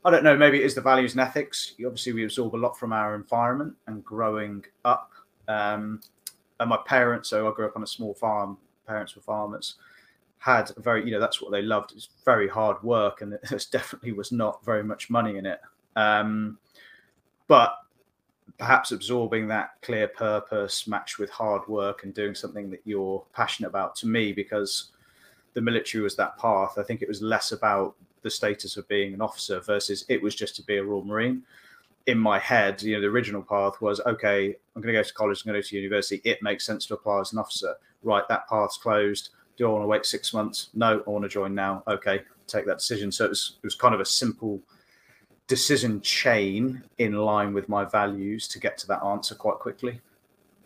I 0.04 0.10
don't 0.10 0.22
know, 0.22 0.36
maybe 0.36 0.60
it 0.60 0.66
is 0.66 0.74
the 0.74 0.82
values 0.82 1.12
and 1.12 1.22
ethics. 1.22 1.74
Obviously, 1.84 2.12
we 2.12 2.24
absorb 2.24 2.54
a 2.54 2.58
lot 2.58 2.78
from 2.78 2.92
our 2.92 3.14
environment 3.14 3.74
and 3.86 4.04
growing 4.04 4.64
up. 4.84 5.12
Um, 5.48 6.00
and 6.60 6.68
my 6.68 6.78
parents, 6.86 7.30
so 7.30 7.48
I 7.48 7.54
grew 7.54 7.66
up 7.66 7.76
on 7.76 7.82
a 7.82 7.86
small 7.86 8.14
farm, 8.14 8.58
parents 8.86 9.14
were 9.14 9.22
farmers, 9.22 9.74
had 10.38 10.70
a 10.76 10.80
very, 10.80 11.04
you 11.04 11.10
know, 11.10 11.20
that's 11.20 11.42
what 11.42 11.50
they 11.50 11.62
loved. 11.62 11.92
It's 11.92 12.08
very 12.24 12.48
hard 12.48 12.82
work 12.82 13.20
and 13.20 13.32
there 13.50 13.60
definitely 13.70 14.12
was 14.12 14.32
not 14.32 14.64
very 14.64 14.84
much 14.84 15.10
money 15.10 15.36
in 15.36 15.46
it. 15.46 15.60
Um, 15.96 16.58
but 17.48 17.76
perhaps 18.58 18.92
absorbing 18.92 19.48
that 19.48 19.70
clear 19.82 20.08
purpose 20.08 20.86
matched 20.86 21.18
with 21.18 21.30
hard 21.30 21.66
work 21.68 22.04
and 22.04 22.14
doing 22.14 22.34
something 22.34 22.70
that 22.70 22.80
you're 22.84 23.24
passionate 23.34 23.68
about 23.68 23.94
to 23.96 24.06
me, 24.06 24.32
because 24.32 24.90
the 25.54 25.60
military 25.60 26.02
was 26.02 26.16
that 26.16 26.38
path. 26.38 26.78
I 26.78 26.82
think 26.82 27.02
it 27.02 27.08
was 27.08 27.22
less 27.22 27.52
about 27.52 27.94
the 28.22 28.30
status 28.30 28.76
of 28.76 28.88
being 28.88 29.14
an 29.14 29.20
officer 29.20 29.60
versus 29.60 30.04
it 30.08 30.22
was 30.22 30.34
just 30.34 30.56
to 30.56 30.62
be 30.62 30.76
a 30.76 30.84
Royal 30.84 31.04
Marine. 31.04 31.42
In 32.06 32.18
my 32.18 32.38
head, 32.38 32.82
you 32.82 32.94
know, 32.94 33.00
the 33.00 33.08
original 33.08 33.42
path 33.42 33.80
was 33.80 34.00
okay, 34.06 34.54
I'm 34.74 34.82
going 34.82 34.94
to 34.94 35.00
go 35.00 35.02
to 35.02 35.14
college, 35.14 35.42
I'm 35.44 35.50
going 35.50 35.60
to 35.60 35.66
go 35.66 35.70
to 35.70 35.76
university. 35.76 36.20
It 36.24 36.42
makes 36.42 36.64
sense 36.64 36.86
to 36.86 36.94
apply 36.94 37.20
as 37.20 37.32
an 37.32 37.38
officer. 37.38 37.74
Right, 38.02 38.22
that 38.28 38.48
path's 38.48 38.76
closed. 38.76 39.30
Do 39.56 39.66
I 39.66 39.70
want 39.70 39.82
to 39.82 39.88
wait 39.88 40.06
six 40.06 40.32
months? 40.32 40.68
No, 40.74 41.02
I 41.06 41.10
want 41.10 41.24
to 41.24 41.28
join 41.28 41.54
now. 41.54 41.82
Okay, 41.88 42.22
take 42.46 42.66
that 42.66 42.78
decision. 42.78 43.10
So 43.10 43.24
it 43.24 43.30
was, 43.30 43.56
it 43.62 43.66
was 43.66 43.74
kind 43.74 43.94
of 43.94 44.00
a 44.00 44.04
simple 44.04 44.60
decision 45.46 46.00
chain 46.00 46.82
in 46.98 47.14
line 47.14 47.52
with 47.52 47.68
my 47.68 47.84
values 47.84 48.48
to 48.48 48.58
get 48.58 48.76
to 48.78 48.86
that 48.88 49.02
answer 49.02 49.34
quite 49.34 49.58
quickly. 49.58 50.00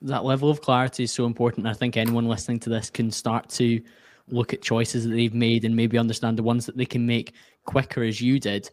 That 0.03 0.25
level 0.25 0.51
of 0.51 0.63
clarity 0.63 1.05
is 1.05 1.13
so 1.13 1.27
important. 1.27 1.67
I 1.67 1.75
think 1.75 1.97
anyone 1.97 2.27
listening 2.27 2.61
to 2.61 2.71
this 2.71 2.91
can 2.91 3.11
start 3.11 3.49
to 3.51 3.81
look 4.29 4.55
at 4.55 4.63
choices 4.63 5.05
that 5.05 5.11
they've 5.11 5.35
made 5.35 5.65
and 5.65 5.77
maybe 5.77 5.99
understand 5.99 6.39
the 6.39 6.43
ones 6.43 6.67
that 6.67 6.77
they 6.77 6.87
can 6.87 7.07
make 7.07 7.35
quicker 7.65 8.03
as 8.03 8.21
you 8.21 8.41
did 8.41 8.71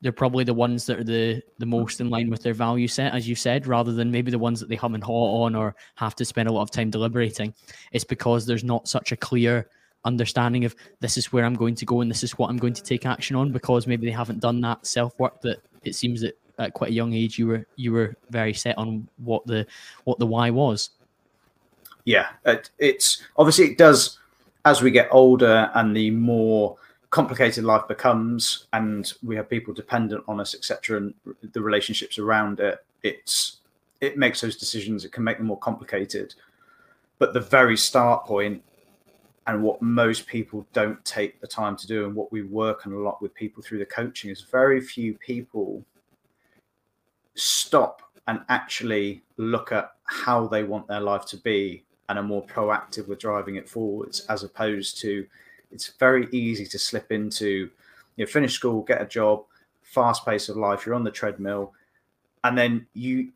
they're 0.00 0.12
probably 0.12 0.44
the 0.44 0.54
ones 0.54 0.86
that 0.86 0.98
are 0.98 1.04
the 1.04 1.42
the 1.58 1.66
hmm. 1.66 1.70
most 1.70 2.00
in 2.00 2.10
line 2.10 2.30
with 2.30 2.42
their 2.42 2.54
value 2.54 2.88
set 2.88 3.14
as 3.14 3.28
you 3.28 3.34
said 3.34 3.66
rather 3.66 3.92
than 3.92 4.10
maybe 4.10 4.30
the 4.30 4.38
ones 4.38 4.60
that 4.60 4.68
they 4.68 4.76
hum 4.76 4.94
and 4.94 5.04
haw 5.04 5.42
on 5.42 5.54
or 5.54 5.74
have 5.96 6.14
to 6.16 6.24
spend 6.24 6.48
a 6.48 6.52
lot 6.52 6.62
of 6.62 6.70
time 6.70 6.90
deliberating. 6.90 7.54
It's 7.92 8.04
because 8.04 8.46
there's 8.46 8.64
not 8.64 8.88
such 8.88 9.12
a 9.12 9.16
clear 9.16 9.68
understanding 10.06 10.64
of 10.64 10.74
this 11.00 11.18
is 11.18 11.30
where 11.30 11.44
i'm 11.44 11.52
going 11.52 11.74
to 11.74 11.84
go 11.84 12.00
and 12.00 12.10
this 12.10 12.24
is 12.24 12.38
what 12.38 12.48
i'm 12.48 12.56
going 12.56 12.72
to 12.72 12.82
take 12.82 13.04
action 13.04 13.36
on 13.36 13.52
because 13.52 13.86
maybe 13.86 14.06
they 14.06 14.12
haven't 14.12 14.40
done 14.40 14.58
that 14.58 14.86
self 14.86 15.18
work 15.18 15.42
that 15.42 15.58
it 15.84 15.94
seems 15.94 16.22
that 16.22 16.38
at 16.60 16.74
quite 16.74 16.90
a 16.90 16.94
young 16.94 17.12
age 17.12 17.38
you 17.38 17.46
were 17.46 17.66
you 17.76 17.90
were 17.92 18.14
very 18.30 18.52
set 18.52 18.76
on 18.78 19.08
what 19.18 19.44
the 19.46 19.66
what 20.04 20.18
the 20.18 20.26
why 20.26 20.50
was. 20.50 20.90
Yeah 22.04 22.28
it, 22.44 22.70
it's 22.78 23.22
obviously 23.36 23.66
it 23.66 23.78
does 23.78 24.18
as 24.64 24.82
we 24.82 24.90
get 24.90 25.08
older 25.10 25.70
and 25.74 25.96
the 25.96 26.10
more 26.10 26.76
complicated 27.10 27.64
life 27.64 27.86
becomes 27.88 28.66
and 28.72 29.14
we 29.22 29.34
have 29.34 29.50
people 29.50 29.74
dependent 29.74 30.22
on 30.28 30.40
us 30.40 30.54
etc 30.54 30.96
and 30.96 31.14
the 31.52 31.60
relationships 31.60 32.18
around 32.18 32.60
it 32.60 32.84
it's 33.02 33.60
it 34.00 34.16
makes 34.16 34.40
those 34.40 34.56
decisions. 34.56 35.04
It 35.04 35.12
can 35.12 35.24
make 35.24 35.38
them 35.38 35.46
more 35.46 35.58
complicated. 35.58 36.34
But 37.18 37.34
the 37.34 37.40
very 37.40 37.76
start 37.76 38.24
point 38.24 38.62
and 39.46 39.62
what 39.62 39.82
most 39.82 40.26
people 40.26 40.66
don't 40.72 41.02
take 41.04 41.40
the 41.40 41.46
time 41.46 41.76
to 41.76 41.86
do 41.86 42.06
and 42.06 42.14
what 42.14 42.32
we 42.32 42.42
work 42.42 42.86
on 42.86 42.92
a 42.92 42.98
lot 42.98 43.20
with 43.20 43.34
people 43.34 43.62
through 43.62 43.78
the 43.78 43.86
coaching 43.86 44.30
is 44.30 44.42
very 44.42 44.80
few 44.80 45.14
people 45.14 45.84
stop 47.34 48.02
and 48.28 48.40
actually 48.48 49.22
look 49.38 49.72
at 49.72 49.92
how 50.04 50.46
they 50.46 50.62
want 50.62 50.86
their 50.86 51.00
life 51.00 51.24
to 51.26 51.36
be 51.38 51.82
and 52.08 52.18
are 52.18 52.22
more 52.24 52.44
proactive 52.46 53.08
with 53.08 53.18
driving 53.18 53.56
it 53.56 53.68
forwards 53.68 54.20
as 54.28 54.44
opposed 54.44 55.00
to 55.00 55.26
it's 55.70 55.92
very 55.98 56.28
easy 56.32 56.66
to 56.66 56.78
slip 56.78 57.12
into 57.12 57.70
you 58.16 58.24
know 58.24 58.26
finish 58.26 58.54
school 58.54 58.82
get 58.82 59.02
a 59.02 59.06
job 59.06 59.44
fast 59.82 60.24
pace 60.24 60.48
of 60.48 60.56
life 60.56 60.86
you're 60.86 60.94
on 60.94 61.04
the 61.04 61.10
treadmill 61.10 61.72
and 62.44 62.56
then 62.56 62.86
you 62.94 63.32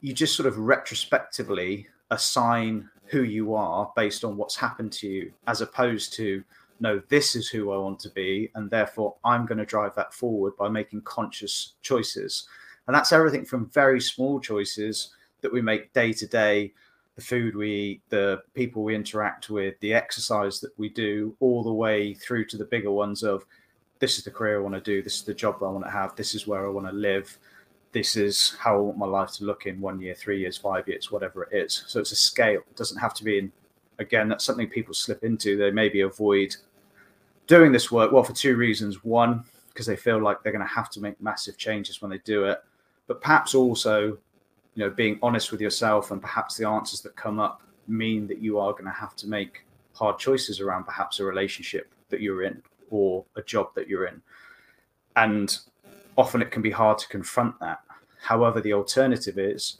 you 0.00 0.12
just 0.12 0.34
sort 0.34 0.46
of 0.46 0.58
retrospectively 0.58 1.86
assign 2.10 2.88
who 3.06 3.22
you 3.22 3.54
are 3.54 3.92
based 3.96 4.24
on 4.24 4.36
what's 4.36 4.56
happened 4.56 4.92
to 4.92 5.08
you, 5.08 5.32
as 5.46 5.60
opposed 5.60 6.12
to, 6.14 6.42
no, 6.78 7.02
this 7.08 7.34
is 7.36 7.48
who 7.48 7.72
I 7.72 7.76
want 7.76 7.98
to 8.00 8.10
be. 8.10 8.50
And 8.54 8.70
therefore, 8.70 9.16
I'm 9.24 9.46
going 9.46 9.58
to 9.58 9.66
drive 9.66 9.94
that 9.96 10.14
forward 10.14 10.56
by 10.56 10.68
making 10.68 11.02
conscious 11.02 11.74
choices. 11.82 12.48
And 12.86 12.94
that's 12.94 13.12
everything 13.12 13.44
from 13.44 13.66
very 13.70 14.00
small 14.00 14.40
choices 14.40 15.14
that 15.40 15.52
we 15.52 15.60
make 15.60 15.92
day 15.92 16.12
to 16.12 16.26
day 16.26 16.72
the 17.20 17.26
food 17.26 17.54
we 17.54 17.70
eat, 17.70 18.02
the 18.08 18.42
people 18.54 18.82
we 18.82 18.94
interact 18.94 19.50
with, 19.50 19.78
the 19.80 19.92
exercise 19.92 20.58
that 20.60 20.76
we 20.78 20.88
do, 20.88 21.36
all 21.40 21.62
the 21.62 21.72
way 21.72 22.14
through 22.14 22.46
to 22.46 22.56
the 22.56 22.64
bigger 22.64 22.90
ones 22.90 23.22
of 23.22 23.44
this 23.98 24.16
is 24.16 24.24
the 24.24 24.30
career 24.30 24.58
I 24.58 24.62
want 24.62 24.74
to 24.74 24.80
do, 24.80 25.02
this 25.02 25.16
is 25.16 25.22
the 25.22 25.34
job 25.34 25.56
I 25.62 25.68
want 25.68 25.84
to 25.84 25.90
have, 25.90 26.16
this 26.16 26.34
is 26.34 26.46
where 26.46 26.66
I 26.66 26.70
want 26.70 26.86
to 26.86 26.92
live, 26.92 27.38
this 27.92 28.16
is 28.16 28.56
how 28.58 28.76
I 28.76 28.80
want 28.80 28.96
my 28.96 29.06
life 29.06 29.32
to 29.32 29.44
look 29.44 29.66
in 29.66 29.80
one 29.80 30.00
year, 30.00 30.14
three 30.14 30.40
years, 30.40 30.56
five 30.56 30.88
years, 30.88 31.12
whatever 31.12 31.42
it 31.44 31.56
is. 31.64 31.84
So 31.86 32.00
it's 32.00 32.12
a 32.12 32.16
scale. 32.16 32.60
It 32.70 32.76
doesn't 32.76 32.98
have 32.98 33.12
to 33.14 33.24
be 33.24 33.38
in, 33.38 33.52
again, 33.98 34.28
that's 34.28 34.44
something 34.44 34.68
people 34.68 34.94
slip 34.94 35.22
into. 35.22 35.58
They 35.58 35.70
maybe 35.70 36.00
avoid 36.00 36.56
doing 37.46 37.72
this 37.72 37.92
work. 37.92 38.12
Well, 38.12 38.22
for 38.22 38.32
two 38.32 38.56
reasons. 38.56 39.04
One, 39.04 39.44
because 39.68 39.86
they 39.86 39.96
feel 39.96 40.22
like 40.22 40.42
they're 40.42 40.52
going 40.52 40.66
to 40.66 40.74
have 40.74 40.88
to 40.90 41.00
make 41.00 41.20
massive 41.20 41.58
changes 41.58 42.00
when 42.00 42.10
they 42.10 42.18
do 42.18 42.44
it. 42.44 42.62
But 43.06 43.20
perhaps 43.20 43.54
also 43.54 44.16
you 44.74 44.84
know 44.84 44.90
being 44.90 45.18
honest 45.22 45.50
with 45.50 45.60
yourself 45.60 46.10
and 46.10 46.20
perhaps 46.20 46.56
the 46.56 46.66
answers 46.66 47.00
that 47.00 47.16
come 47.16 47.38
up 47.40 47.62
mean 47.88 48.26
that 48.28 48.38
you 48.38 48.58
are 48.58 48.72
going 48.72 48.84
to 48.84 48.90
have 48.90 49.16
to 49.16 49.26
make 49.26 49.64
hard 49.94 50.18
choices 50.18 50.60
around 50.60 50.84
perhaps 50.84 51.20
a 51.20 51.24
relationship 51.24 51.92
that 52.08 52.20
you're 52.20 52.44
in 52.44 52.62
or 52.90 53.24
a 53.36 53.42
job 53.42 53.68
that 53.74 53.88
you're 53.88 54.06
in. 54.06 54.20
And 55.16 55.56
often 56.16 56.40
it 56.42 56.50
can 56.50 56.62
be 56.62 56.70
hard 56.70 56.98
to 56.98 57.08
confront 57.08 57.58
that. 57.60 57.80
However 58.22 58.60
the 58.60 58.72
alternative 58.72 59.38
is 59.38 59.78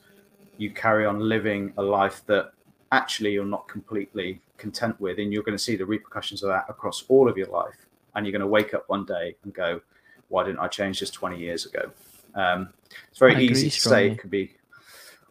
you 0.58 0.70
carry 0.70 1.06
on 1.06 1.20
living 1.20 1.72
a 1.78 1.82
life 1.82 2.22
that 2.26 2.52
actually 2.92 3.32
you're 3.32 3.44
not 3.44 3.68
completely 3.68 4.40
content 4.58 5.00
with 5.00 5.18
and 5.18 5.32
you're 5.32 5.42
going 5.42 5.56
to 5.56 5.62
see 5.62 5.76
the 5.76 5.86
repercussions 5.86 6.42
of 6.42 6.48
that 6.48 6.66
across 6.68 7.04
all 7.08 7.28
of 7.28 7.38
your 7.38 7.48
life. 7.48 7.86
And 8.14 8.26
you're 8.26 8.32
going 8.32 8.40
to 8.40 8.46
wake 8.46 8.74
up 8.74 8.84
one 8.88 9.04
day 9.04 9.36
and 9.44 9.54
go 9.54 9.80
why 10.28 10.44
didn't 10.44 10.60
i 10.60 10.68
change 10.68 11.00
this 11.00 11.10
20 11.10 11.38
years 11.38 11.66
ago? 11.66 11.90
Um, 12.34 12.68
it's 13.10 13.18
very 13.18 13.44
easy 13.44 13.68
to 13.68 13.80
say 13.80 14.10
it 14.12 14.18
could 14.18 14.30
be 14.30 14.54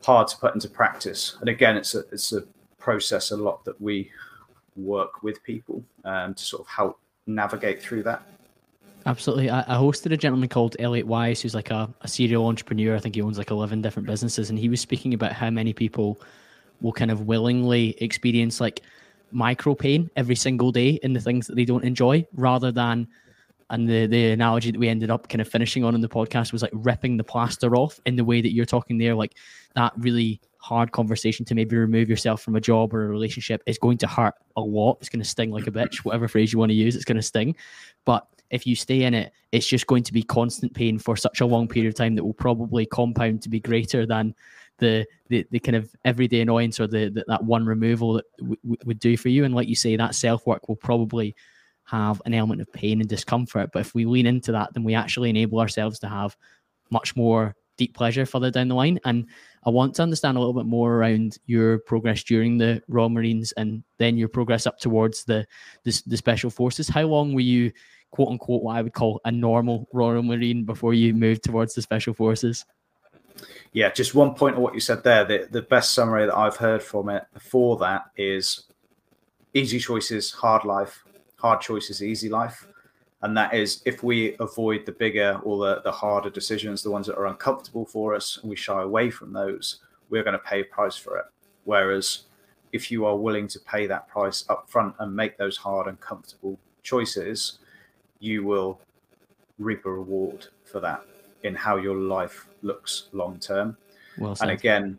hard 0.04 0.28
to 0.30 0.38
put 0.38 0.54
into 0.54 0.70
practice. 0.70 1.38
And 1.40 1.50
again, 1.50 1.78
it's 1.78 1.96
a 1.96 2.00
it's 2.12 2.34
a 2.34 2.44
process 2.78 3.32
a 3.32 3.38
lot 3.38 3.66
that 3.66 3.80
we 3.82 4.12
work 4.76 5.24
with 5.24 5.44
people 5.44 5.84
um, 6.06 6.34
to 6.34 6.44
sort 6.44 6.62
of 6.62 6.68
help 6.68 7.00
navigate 7.28 7.82
through 7.82 8.04
that. 8.04 8.24
Absolutely. 9.06 9.50
I, 9.50 9.62
I, 9.62 9.78
hosted 9.78 10.12
a 10.12 10.18
gentleman 10.18 10.50
called 10.50 10.76
Elliot 10.80 11.08
Wise, 11.08 11.42
who's 11.42 11.56
like 11.56 11.72
a, 11.72 11.90
a 12.02 12.08
serial 12.08 12.46
entrepreneur. 12.48 12.96
I 12.96 13.00
think 13.00 13.16
he 13.16 13.22
owns 13.22 13.38
like 13.38 13.50
11 13.50 13.82
different 13.82 14.08
businesses. 14.08 14.50
And 14.50 14.60
he 14.60 14.70
was 14.70 14.82
speaking 14.82 15.14
about 15.14 15.32
how 15.32 15.50
many 15.50 15.74
people 15.74 16.20
will 16.82 16.92
kind 16.92 17.10
of 17.10 17.22
willingly 17.22 17.96
experience 18.04 18.60
like 18.60 18.82
micro 19.32 19.74
pain 19.74 20.10
every 20.16 20.36
single 20.36 20.72
day 20.72 21.00
in 21.02 21.14
the 21.14 21.20
things 21.20 21.48
that 21.48 21.56
they 21.56 21.66
don't 21.66 21.84
enjoy 21.84 22.26
rather 22.36 22.72
than 22.72 23.08
and 23.70 23.88
the 23.88 24.08
the 24.08 24.32
analogy 24.32 24.72
that 24.72 24.80
we 24.80 24.88
ended 24.88 25.12
up 25.12 25.30
kind 25.30 25.42
of 25.42 25.48
finishing 25.48 25.84
on 25.84 25.96
in 25.96 26.02
the 26.02 26.10
podcast 26.10 26.52
was 26.52 26.62
like 26.62 26.72
ripping 26.74 27.18
the 27.18 27.24
plaster 27.24 27.76
off 27.76 28.00
in 28.06 28.16
the 28.16 28.24
way 28.24 28.42
that 28.42 28.54
you're 28.54 28.66
talking 28.66 28.98
there. 28.98 29.16
Like 29.16 29.36
that 29.76 29.94
really 29.98 30.42
hard 30.58 30.92
conversation 30.92 31.46
to 31.46 31.56
maybe 31.56 31.76
remove 31.76 32.10
yourself 32.10 32.42
from 32.42 32.56
a 32.56 32.62
job 32.62 32.94
or 32.94 33.06
a 33.06 33.08
relationship 33.08 33.62
is 33.66 33.78
going 33.78 33.98
to 34.00 34.08
hurt 34.08 34.34
a 34.58 34.62
lot. 34.62 34.98
It's 35.00 35.10
going 35.10 35.22
to 35.22 35.30
sting 35.30 35.52
like 35.52 35.68
a 35.68 35.72
bitch 35.72 35.98
whatever 35.98 36.28
phrase 36.28 36.52
you 36.52 36.60
want 36.60 36.70
to 36.70 36.76
use 36.76 36.96
it's 36.96 37.06
going 37.06 37.16
to 37.16 37.22
sting. 37.22 37.56
But 38.06 38.28
if 38.50 38.66
you 38.66 38.76
stay 38.76 39.04
in 39.04 39.14
it 39.14 39.32
it's 39.52 39.68
just 39.68 39.88
going 39.88 40.04
to 40.04 40.14
be 40.14 40.24
constant 40.24 40.74
pain 40.74 40.98
for 40.98 41.16
such 41.16 41.40
a 41.40 41.46
long 41.46 41.68
period 41.68 41.88
of 41.90 41.96
time 41.96 42.16
that 42.16 42.24
will 42.24 42.34
probably 42.34 42.86
compound 42.86 43.42
to 43.44 43.50
be 43.50 43.60
greater 43.60 44.06
than 44.06 44.36
the 44.80 45.06
the, 45.28 45.46
the 45.52 45.60
kind 45.60 45.76
of 45.76 45.94
everyday 46.04 46.42
annoyance 46.42 46.80
or 46.80 46.88
the, 46.88 47.10
the 47.10 47.24
that 47.28 47.44
one 47.44 47.66
removal 47.66 48.14
that 48.14 48.26
w- 48.40 48.58
w- 48.64 48.78
would 48.86 49.00
do 49.00 49.16
for 49.16 49.30
you. 49.30 49.46
And 49.46 49.54
like 49.54 49.68
you 49.68 49.76
say 49.76 49.96
that 49.96 50.16
self 50.16 50.46
work 50.48 50.68
will 50.68 50.76
probably 50.76 51.36
have 51.90 52.22
an 52.26 52.34
element 52.34 52.62
of 52.62 52.72
pain 52.72 53.00
and 53.00 53.10
discomfort. 53.10 53.72
But 53.74 53.80
if 53.80 53.96
we 53.96 54.06
lean 54.06 54.26
into 54.26 54.52
that, 54.52 54.74
then 54.74 54.84
we 54.84 54.96
actually 54.96 55.30
enable 55.30 55.60
ourselves 55.60 56.00
to 56.00 56.08
have 56.08 56.36
much 56.92 57.16
more 57.16 57.56
deep 57.78 57.96
pleasure 57.96 58.26
further 58.26 58.52
down 58.52 58.68
the 58.68 58.76
line. 58.76 59.00
And 59.06 59.26
I 59.64 59.70
want 59.70 59.96
to 59.96 60.04
understand 60.04 60.38
a 60.38 60.40
little 60.40 60.54
bit 60.54 60.66
more 60.66 60.96
around 60.96 61.38
your 61.46 61.80
progress 61.80 62.24
during 62.24 62.58
the 62.58 62.82
Royal 62.88 63.10
Marines 63.10 63.52
and 63.54 63.84
then 63.98 64.18
your 64.18 64.28
progress 64.28 64.68
up 64.68 64.78
towards 64.80 65.24
the 65.24 65.48
the, 65.84 66.02
the 66.06 66.18
Special 66.18 66.50
Forces. 66.50 66.90
How 66.90 67.04
long 67.04 67.34
were 67.34 67.40
you, 67.42 67.72
quote 68.12 68.30
unquote, 68.30 68.64
what 68.64 68.76
I 68.76 68.82
would 68.82 68.94
call 68.94 69.22
a 69.26 69.32
normal 69.32 69.88
Royal 69.94 70.22
Marine 70.22 70.66
before 70.66 70.94
you 70.94 71.14
moved 71.14 71.44
towards 71.44 71.74
the 71.74 71.82
Special 71.82 72.14
Forces? 72.14 72.66
Yeah, 73.72 73.90
just 73.92 74.16
one 74.16 74.34
point 74.36 74.56
of 74.56 74.62
what 74.62 74.74
you 74.74 74.80
said 74.82 75.04
there. 75.04 75.24
The, 75.24 75.48
the 75.50 75.62
best 75.62 75.94
summary 75.94 76.26
that 76.26 76.36
I've 76.36 76.58
heard 76.58 76.84
from 76.84 77.10
it 77.10 77.24
before 77.34 77.78
that 77.78 78.06
is 78.18 78.66
easy 79.54 79.80
choices, 79.80 80.32
hard 80.32 80.66
life, 80.66 81.04
hard 81.40 81.62
choices, 81.62 82.04
easy 82.04 82.30
life. 82.30 82.68
And 83.22 83.36
that 83.36 83.54
is 83.54 83.82
if 83.86 84.02
we 84.04 84.36
avoid 84.40 84.86
the 84.86 84.94
bigger 84.94 85.40
or 85.44 85.66
the, 85.66 85.82
the 85.82 85.92
harder 85.92 86.30
decisions, 86.30 86.84
the 86.84 86.92
ones 86.92 87.08
that 87.08 87.18
are 87.18 87.28
uncomfortable 87.28 87.86
for 87.86 88.16
us, 88.16 88.38
and 88.42 88.50
we 88.50 88.56
shy 88.56 88.82
away 88.82 89.10
from 89.10 89.34
those, 89.34 89.82
we're 90.10 90.24
going 90.24 90.34
to 90.34 90.40
pay 90.40 90.62
a 90.62 90.66
price 90.66 90.96
for 90.96 91.18
it. 91.18 91.26
Whereas 91.66 92.24
if 92.72 92.92
you 92.92 93.06
are 93.06 93.18
willing 93.18 93.48
to 93.50 93.60
pay 93.60 93.88
that 93.88 94.08
price 94.08 94.46
up 94.50 94.70
front 94.70 94.96
and 95.00 95.14
make 95.14 95.38
those 95.38 95.58
hard 95.58 95.88
and 95.88 96.00
comfortable 96.00 96.58
choices, 96.84 97.60
you 98.20 98.44
will 98.44 98.80
reap 99.58 99.86
a 99.86 99.92
reward 99.92 100.48
for 100.64 100.80
that 100.80 101.04
in 101.44 101.56
how 101.56 101.76
your 101.78 101.96
life 101.96 102.48
looks 102.62 103.10
long 103.12 103.40
term. 103.40 103.76
Well 104.18 104.38
and 104.42 104.52
again, 104.52 104.98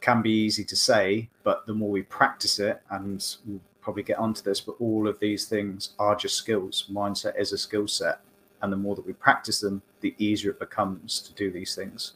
can 0.00 0.22
be 0.22 0.30
easy 0.30 0.64
to 0.64 0.76
say, 0.76 1.28
but 1.44 1.66
the 1.66 1.74
more 1.74 1.90
we 1.90 2.02
practice 2.02 2.58
it, 2.58 2.82
and 2.90 3.24
probably 3.82 4.02
get 4.02 4.18
onto 4.18 4.42
this, 4.42 4.60
but 4.60 4.76
all 4.78 5.06
of 5.06 5.18
these 5.20 5.46
things 5.46 5.90
are 5.98 6.16
just 6.16 6.36
skills. 6.36 6.88
Mindset 6.90 7.38
is 7.38 7.52
a 7.52 7.58
skill 7.58 7.86
set. 7.86 8.20
And 8.62 8.72
the 8.72 8.76
more 8.76 8.94
that 8.94 9.04
we 9.04 9.12
practice 9.12 9.60
them, 9.60 9.82
the 10.00 10.14
easier 10.18 10.52
it 10.52 10.60
becomes 10.60 11.20
to 11.20 11.34
do 11.34 11.50
these 11.50 11.74
things. 11.74 12.12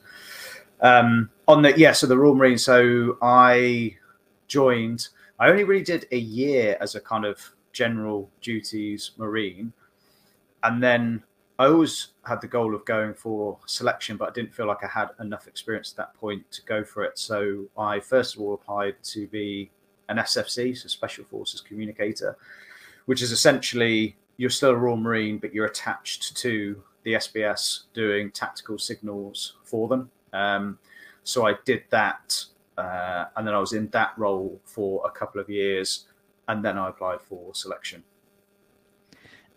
Um, 0.80 1.28
on 1.48 1.62
the, 1.62 1.76
yeah, 1.76 1.92
so 1.92 2.06
the 2.06 2.16
Royal 2.16 2.36
Marine. 2.36 2.56
So 2.56 3.18
I 3.20 3.96
joined, 4.46 5.08
I 5.40 5.48
only 5.48 5.64
really 5.64 5.82
did 5.82 6.06
a 6.12 6.18
year 6.18 6.78
as 6.80 6.94
a 6.94 7.00
kind 7.00 7.24
of 7.24 7.40
general 7.72 8.30
duties 8.40 9.10
Marine. 9.16 9.72
And 10.62 10.80
then 10.82 11.22
I 11.58 11.66
always 11.66 12.08
had 12.24 12.40
the 12.40 12.46
goal 12.46 12.74
of 12.74 12.84
going 12.84 13.14
for 13.14 13.58
selection, 13.66 14.16
but 14.16 14.28
I 14.28 14.32
didn't 14.32 14.54
feel 14.54 14.66
like 14.66 14.84
I 14.84 14.88
had 14.88 15.08
enough 15.20 15.48
experience 15.48 15.92
at 15.92 15.96
that 15.96 16.14
point 16.14 16.48
to 16.52 16.62
go 16.62 16.84
for 16.84 17.02
it. 17.02 17.18
So 17.18 17.64
I 17.76 17.98
first 17.98 18.36
of 18.36 18.42
all 18.42 18.54
applied 18.54 18.96
to 19.04 19.26
be 19.28 19.70
an 20.08 20.18
SFC, 20.18 20.76
so 20.76 20.88
Special 20.88 21.24
Forces 21.24 21.60
Communicator, 21.60 22.36
which 23.06 23.22
is 23.22 23.32
essentially 23.32 24.16
you're 24.36 24.50
still 24.50 24.70
a 24.70 24.76
Royal 24.76 24.96
Marine, 24.96 25.38
but 25.38 25.54
you're 25.54 25.66
attached 25.66 26.36
to 26.38 26.82
the 27.04 27.14
SBS 27.14 27.84
doing 27.94 28.30
tactical 28.30 28.78
signals 28.78 29.54
for 29.62 29.88
them. 29.88 30.10
Um, 30.32 30.78
so 31.22 31.46
I 31.46 31.54
did 31.64 31.84
that, 31.90 32.44
uh, 32.76 33.26
and 33.36 33.46
then 33.46 33.54
I 33.54 33.58
was 33.58 33.72
in 33.72 33.88
that 33.88 34.12
role 34.16 34.60
for 34.64 35.02
a 35.06 35.10
couple 35.10 35.40
of 35.40 35.48
years, 35.48 36.06
and 36.48 36.64
then 36.64 36.76
I 36.78 36.88
applied 36.88 37.20
for 37.22 37.54
selection. 37.54 38.02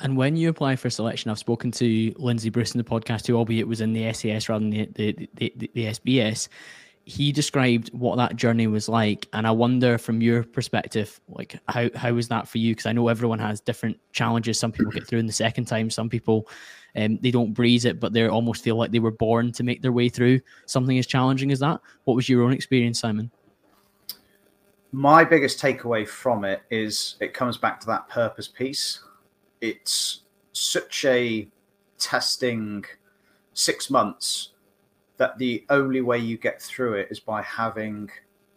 And 0.01 0.15
when 0.15 0.38
you 0.38 0.48
apply 0.48 0.77
for 0.77 0.89
selection, 0.89 1.29
I've 1.29 1.39
spoken 1.39 1.72
to 1.72 2.13
Lindsay 2.18 2.50
Bruce 2.50 2.74
in 2.74 2.77
the 2.77 2.84
podcast, 2.86 3.27
who 3.27 3.36
albeit 3.36 3.68
was 3.68 3.82
in 3.82 3.91
the 3.91 4.12
SAS 4.13 4.48
rather 4.48 4.63
than 4.63 4.70
the, 4.70 4.89
the, 4.96 5.29
the, 5.36 5.72
the 5.74 5.86
SBS 5.86 6.48
he 7.06 7.32
described 7.32 7.89
what 7.91 8.18
that 8.18 8.36
journey 8.36 8.68
was 8.68 8.88
like 8.88 9.27
and 9.34 9.48
i 9.48 9.51
wonder 9.51 9.98
from 9.98 10.22
your 10.22 10.44
perspective 10.44 11.20
like 11.27 11.60
how 11.68 11.89
how 11.96 12.13
was 12.13 12.27
that 12.27 12.48
for 12.48 12.60
you? 12.60 12.74
Because 12.74 12.86
i 12.86 12.91
know 12.91 13.08
everyone 13.08 13.39
has 13.39 13.60
different 13.62 13.98
challenges. 14.12 14.60
Some 14.60 14.72
people 14.72 14.91
get 14.91 15.08
through 15.08 15.20
in 15.20 15.25
the 15.25 15.34
second 15.34 15.65
time. 15.65 15.89
Some 15.89 16.10
people 16.10 16.48
um, 16.96 17.18
they 17.22 17.32
don't 17.32 17.53
breeze 17.53 17.86
it 17.86 18.00
but 18.00 18.13
they 18.13 18.27
almost 18.27 18.63
feel 18.63 18.75
like 18.75 18.91
they 18.91 19.00
were 19.00 19.12
born 19.12 19.51
to 19.53 19.63
make 19.63 19.82
their 19.82 19.91
way 19.91 20.10
through 20.10 20.39
something 20.65 20.98
as 21.00 21.08
challenging 21.08 21.51
as 21.51 21.60
that. 21.60 21.79
What 22.03 22.15
was 22.15 22.29
your 22.29 22.44
own 22.44 22.53
experience 22.53 23.00
simon? 23.00 23.32
My 24.91 25.24
biggest 25.24 25.60
takeaway 25.60 26.08
from 26.08 26.44
it 26.44 26.62
is 26.72 27.15
it 27.20 27.34
comes 27.34 27.58
back 27.58 27.79
to 27.82 27.88
that 27.88 28.10
purpose 28.10 28.48
piece. 28.48 29.01
It's 29.62 30.22
such 30.51 31.06
a 31.06 31.48
testing 32.00 32.86
six 33.53 33.89
months 33.89 34.50
that 35.19 35.38
the 35.38 35.65
only 35.69 35.99
way 35.99 36.17
you 36.17 36.38
get 36.38 36.61
through 36.61 36.93
it 36.93 37.09
is 37.11 37.19
by 37.19 37.41
having 37.41 38.09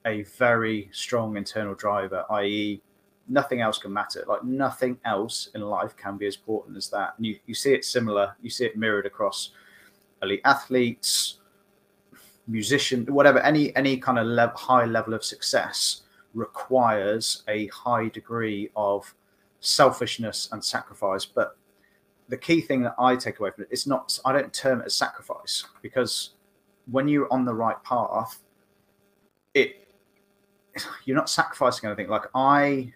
a 0.07 0.23
very 0.23 0.89
strong 0.93 1.37
internal 1.37 1.75
driver, 1.75 2.25
i.e., 2.31 2.81
nothing 3.29 3.61
else 3.61 3.79
can 3.79 3.93
matter. 3.93 4.25
Like 4.29 4.45
nothing 4.45 4.97
else 5.05 5.49
in 5.57 5.61
life 5.61 5.97
can 5.97 6.17
be 6.17 6.27
as 6.29 6.37
important 6.37 6.77
as 6.77 6.89
that. 6.91 7.15
And 7.17 7.27
you, 7.27 7.37
you 7.47 7.55
see 7.55 7.75
it 7.75 7.85
similar, 7.85 8.37
you 8.41 8.49
see 8.49 8.65
it 8.65 8.77
mirrored 8.77 9.07
across 9.07 9.51
elite 10.23 10.41
athletes, 10.45 11.41
musician, 12.47 13.07
whatever, 13.07 13.41
any 13.41 13.75
any 13.75 13.97
kind 13.97 14.19
of 14.19 14.55
high 14.55 14.85
level 14.85 15.15
of 15.15 15.25
success 15.25 16.03
requires 16.33 17.43
a 17.49 17.67
high 17.69 18.09
degree 18.09 18.71
of 18.77 19.13
selfishness 19.59 20.49
and 20.53 20.65
sacrifice. 20.65 21.25
But 21.25 21.57
the 22.29 22.37
key 22.37 22.61
thing 22.61 22.83
that 22.83 22.95
I 23.01 23.17
take 23.17 23.41
away 23.41 23.51
from 23.51 23.65
it, 23.65 23.71
it's 23.73 23.87
not 23.87 24.17
I 24.25 24.33
don't 24.33 24.53
term 24.55 24.81
it 24.81 24.87
as 24.87 24.95
sacrifice 24.95 25.65
because 25.83 26.35
when 26.91 27.09
you're 27.09 27.33
on 27.33 27.45
the 27.45 27.55
right 27.55 27.83
path, 27.85 28.41
it 29.55 29.89
you're 31.05 31.17
not 31.17 31.31
sacrificing 31.31 31.89
anything. 31.89 32.09
Like 32.09 32.27
I 32.35 32.93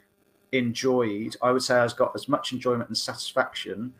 enjoyed, 0.53 1.37
I 1.43 1.53
would 1.53 1.63
say 1.63 1.77
I 1.77 1.89
got 1.89 2.13
as 2.15 2.29
much 2.29 2.53
enjoyment 2.53 2.89
and 2.89 2.97
satisfaction 2.97 3.93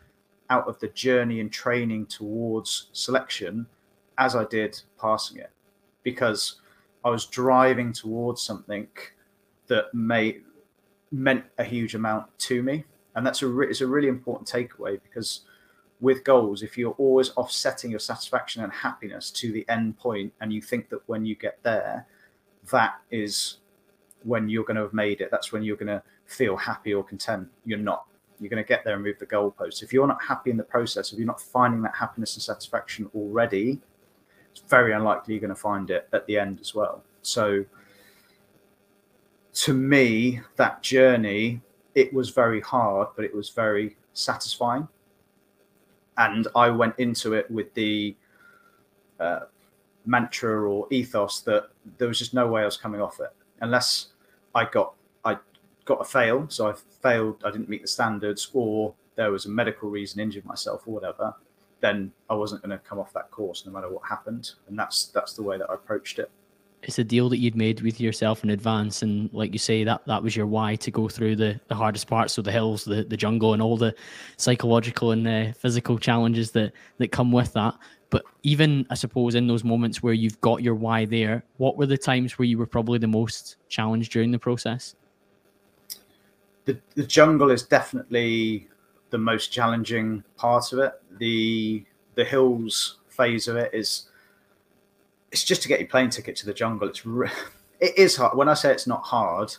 out 0.49 0.67
of 0.67 0.79
the 0.79 0.87
journey 0.89 1.41
and 1.41 1.51
training 1.51 2.05
towards 2.05 2.89
selection 2.93 3.67
as 4.17 4.35
I 4.35 4.45
did 4.45 4.81
passing 4.99 5.37
it 5.37 5.51
because 6.03 6.61
I 7.03 7.09
was 7.09 7.25
driving 7.25 7.93
towards 7.93 8.41
something 8.41 8.87
that 9.67 9.93
may 9.93 10.39
meant 11.11 11.45
a 11.57 11.63
huge 11.63 11.95
amount 11.95 12.25
to 12.39 12.63
me. 12.63 12.85
And 13.15 13.25
that's 13.25 13.41
a 13.41 13.47
re- 13.47 13.67
it's 13.67 13.81
a 13.81 13.87
really 13.87 14.07
important 14.07 14.47
takeaway 14.47 14.99
because 15.01 15.41
with 15.99 16.23
goals, 16.23 16.61
if 16.61 16.77
you're 16.77 16.93
always 16.93 17.31
offsetting 17.31 17.91
your 17.91 17.99
satisfaction 17.99 18.63
and 18.63 18.71
happiness 18.71 19.31
to 19.31 19.51
the 19.51 19.65
end 19.67 19.97
point, 19.97 20.33
and 20.41 20.53
you 20.53 20.61
think 20.61 20.89
that 20.89 21.01
when 21.07 21.25
you 21.25 21.35
get 21.35 21.59
there, 21.63 22.05
that 22.71 22.99
is 23.09 23.57
when 24.23 24.49
you're 24.49 24.63
going 24.63 24.75
to 24.75 24.83
have 24.83 24.93
made 24.93 25.21
it. 25.21 25.29
That's 25.31 25.51
when 25.51 25.63
you're 25.63 25.77
going 25.77 25.87
to 25.87 26.03
feel 26.25 26.55
happy 26.55 26.93
or 26.93 27.03
content. 27.03 27.47
You're 27.65 27.79
not. 27.79 28.05
You're 28.39 28.49
going 28.49 28.63
to 28.63 28.67
get 28.67 28.83
there 28.83 28.93
and 28.93 29.03
move 29.03 29.17
the 29.17 29.25
goalposts. 29.25 29.81
If 29.81 29.91
you're 29.91 30.07
not 30.07 30.21
happy 30.23 30.51
in 30.51 30.57
the 30.57 30.63
process, 30.63 31.11
if 31.11 31.17
you're 31.17 31.27
not 31.27 31.41
finding 31.41 31.81
that 31.81 31.95
happiness 31.95 32.35
and 32.35 32.43
satisfaction 32.43 33.09
already, 33.15 33.79
it's 34.51 34.61
very 34.69 34.93
unlikely 34.93 35.33
you're 35.33 35.41
going 35.41 35.49
to 35.49 35.55
find 35.55 35.89
it 35.89 36.07
at 36.13 36.27
the 36.27 36.37
end 36.37 36.59
as 36.59 36.75
well. 36.75 37.03
So, 37.23 37.65
to 39.53 39.73
me, 39.73 40.41
that 40.57 40.83
journey, 40.83 41.61
it 41.95 42.13
was 42.13 42.29
very 42.29 42.61
hard, 42.61 43.07
but 43.15 43.25
it 43.25 43.33
was 43.33 43.49
very 43.49 43.97
satisfying. 44.13 44.87
And 46.17 46.47
I 46.55 46.69
went 46.69 46.95
into 46.97 47.33
it 47.33 47.49
with 47.51 47.73
the 47.73 48.15
uh, 49.19 49.41
mantra 50.05 50.69
or 50.69 50.87
ethos 50.91 51.41
that 51.41 51.69
there 51.97 52.07
was 52.07 52.19
just 52.19 52.33
no 52.33 52.47
way 52.47 52.61
I 52.61 52.65
was 52.65 52.77
coming 52.77 53.01
off 53.01 53.19
it 53.19 53.31
unless 53.61 54.07
I 54.55 54.65
got 54.65 54.93
I 55.25 55.37
got 55.85 56.01
a 56.01 56.05
fail. 56.05 56.47
So 56.49 56.69
I 56.69 56.73
failed, 57.01 57.43
I 57.45 57.51
didn't 57.51 57.69
meet 57.69 57.81
the 57.81 57.87
standards, 57.87 58.49
or 58.53 58.93
there 59.15 59.31
was 59.31 59.45
a 59.45 59.49
medical 59.49 59.89
reason, 59.89 60.19
injured 60.19 60.45
myself 60.45 60.83
or 60.87 60.93
whatever. 60.93 61.33
Then 61.79 62.11
I 62.29 62.33
wasn't 62.33 62.63
going 62.63 62.77
to 62.77 62.83
come 62.83 62.97
off 62.97 63.13
that 63.13 63.29
course 63.29 63.65
no 63.65 63.71
matter 63.71 63.89
what 63.89 64.03
happened, 64.07 64.51
and 64.67 64.77
that's 64.77 65.07
that's 65.07 65.33
the 65.33 65.43
way 65.43 65.57
that 65.57 65.69
I 65.69 65.75
approached 65.75 66.19
it 66.19 66.31
it's 66.83 66.99
a 66.99 67.03
deal 67.03 67.27
that 67.29 67.37
you'd 67.37 67.55
made 67.55 67.81
with 67.81 67.99
yourself 67.99 68.43
in 68.43 68.51
advance 68.51 69.01
and 69.01 69.31
like 69.33 69.51
you 69.51 69.59
say 69.59 69.83
that 69.83 70.05
that 70.05 70.21
was 70.21 70.35
your 70.35 70.45
why 70.45 70.75
to 70.75 70.91
go 70.91 71.07
through 71.07 71.35
the 71.35 71.59
the 71.67 71.75
hardest 71.75 72.07
parts 72.07 72.33
so 72.33 72.41
the 72.41 72.51
hills 72.51 72.85
the, 72.85 73.03
the 73.03 73.17
jungle 73.17 73.53
and 73.53 73.61
all 73.61 73.77
the 73.77 73.93
psychological 74.37 75.11
and 75.11 75.27
uh, 75.27 75.51
physical 75.53 75.97
challenges 75.97 76.51
that 76.51 76.71
that 76.97 77.11
come 77.11 77.31
with 77.31 77.53
that. 77.53 77.75
But 78.09 78.23
even 78.43 78.85
i 78.89 78.95
suppose 78.95 79.35
in 79.35 79.47
those 79.47 79.63
moments 79.63 80.01
where 80.01 80.13
you've 80.13 80.39
got 80.41 80.63
your 80.63 80.75
why 80.75 81.05
there 81.05 81.43
what 81.57 81.77
were 81.77 81.87
the 81.87 81.97
times 81.97 82.37
where 82.37 82.45
you 82.45 82.57
were 82.57 82.67
probably 82.67 82.99
the 82.99 83.07
most 83.07 83.57
challenged 83.69 84.11
during 84.11 84.31
the 84.31 84.39
process? 84.39 84.95
The, 86.65 86.77
the 86.95 87.03
jungle 87.03 87.49
is 87.49 87.63
definitely 87.63 88.67
the 89.09 89.17
most 89.17 89.53
challenging 89.53 90.23
part 90.35 90.73
of 90.73 90.79
it. 90.79 90.93
The 91.17 91.85
the 92.15 92.25
hills 92.25 92.97
phase 93.09 93.47
of 93.47 93.55
it 93.55 93.73
is 93.73 94.09
it's 95.31 95.43
just 95.43 95.61
to 95.63 95.67
get 95.67 95.79
your 95.79 95.89
plane 95.89 96.09
ticket 96.09 96.35
to 96.37 96.45
the 96.45 96.53
jungle. 96.53 96.87
It's 96.87 97.05
re- 97.05 97.29
it 97.79 97.97
is 97.97 98.15
hard. 98.15 98.37
When 98.37 98.49
I 98.49 98.53
say 98.53 98.71
it's 98.71 98.87
not 98.87 99.03
hard, 99.03 99.55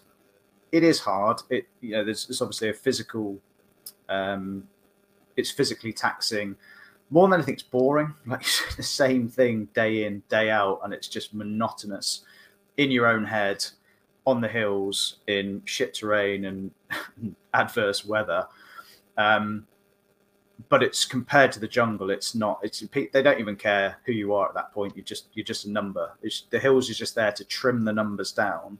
it 0.72 0.82
is 0.82 1.00
hard. 1.00 1.40
It 1.50 1.66
you 1.80 1.92
know 1.92 2.04
there's, 2.04 2.26
there's 2.26 2.42
obviously 2.42 2.70
a 2.70 2.74
physical, 2.74 3.38
um, 4.08 4.64
it's 5.36 5.50
physically 5.50 5.92
taxing. 5.92 6.56
More 7.10 7.26
than 7.26 7.34
anything, 7.34 7.54
it's 7.54 7.62
boring. 7.62 8.14
Like 8.26 8.44
the 8.76 8.82
same 8.82 9.28
thing 9.28 9.68
day 9.74 10.04
in 10.04 10.22
day 10.28 10.50
out, 10.50 10.80
and 10.84 10.92
it's 10.92 11.08
just 11.08 11.34
monotonous 11.34 12.22
in 12.76 12.90
your 12.90 13.06
own 13.06 13.24
head 13.24 13.64
on 14.26 14.40
the 14.42 14.48
hills 14.48 15.16
in 15.26 15.62
shit 15.64 15.94
terrain 15.94 16.44
and 16.44 16.70
adverse 17.54 18.04
weather. 18.04 18.46
Um, 19.16 19.66
but 20.68 20.82
it's 20.82 21.04
compared 21.04 21.52
to 21.52 21.60
the 21.60 21.68
jungle 21.68 22.10
it's 22.10 22.34
not 22.34 22.58
it's 22.62 22.80
they 22.90 23.22
don't 23.22 23.38
even 23.38 23.56
care 23.56 23.98
who 24.04 24.12
you 24.12 24.34
are 24.34 24.48
at 24.48 24.54
that 24.54 24.72
point. 24.72 24.96
You 24.96 25.02
just 25.02 25.28
you're 25.34 25.44
just 25.44 25.66
a 25.66 25.70
number. 25.70 26.12
It's, 26.22 26.44
the 26.50 26.58
hills 26.58 26.90
is 26.90 26.98
just 26.98 27.14
there 27.14 27.32
to 27.32 27.44
trim 27.44 27.84
the 27.84 27.92
numbers 27.92 28.32
down 28.32 28.78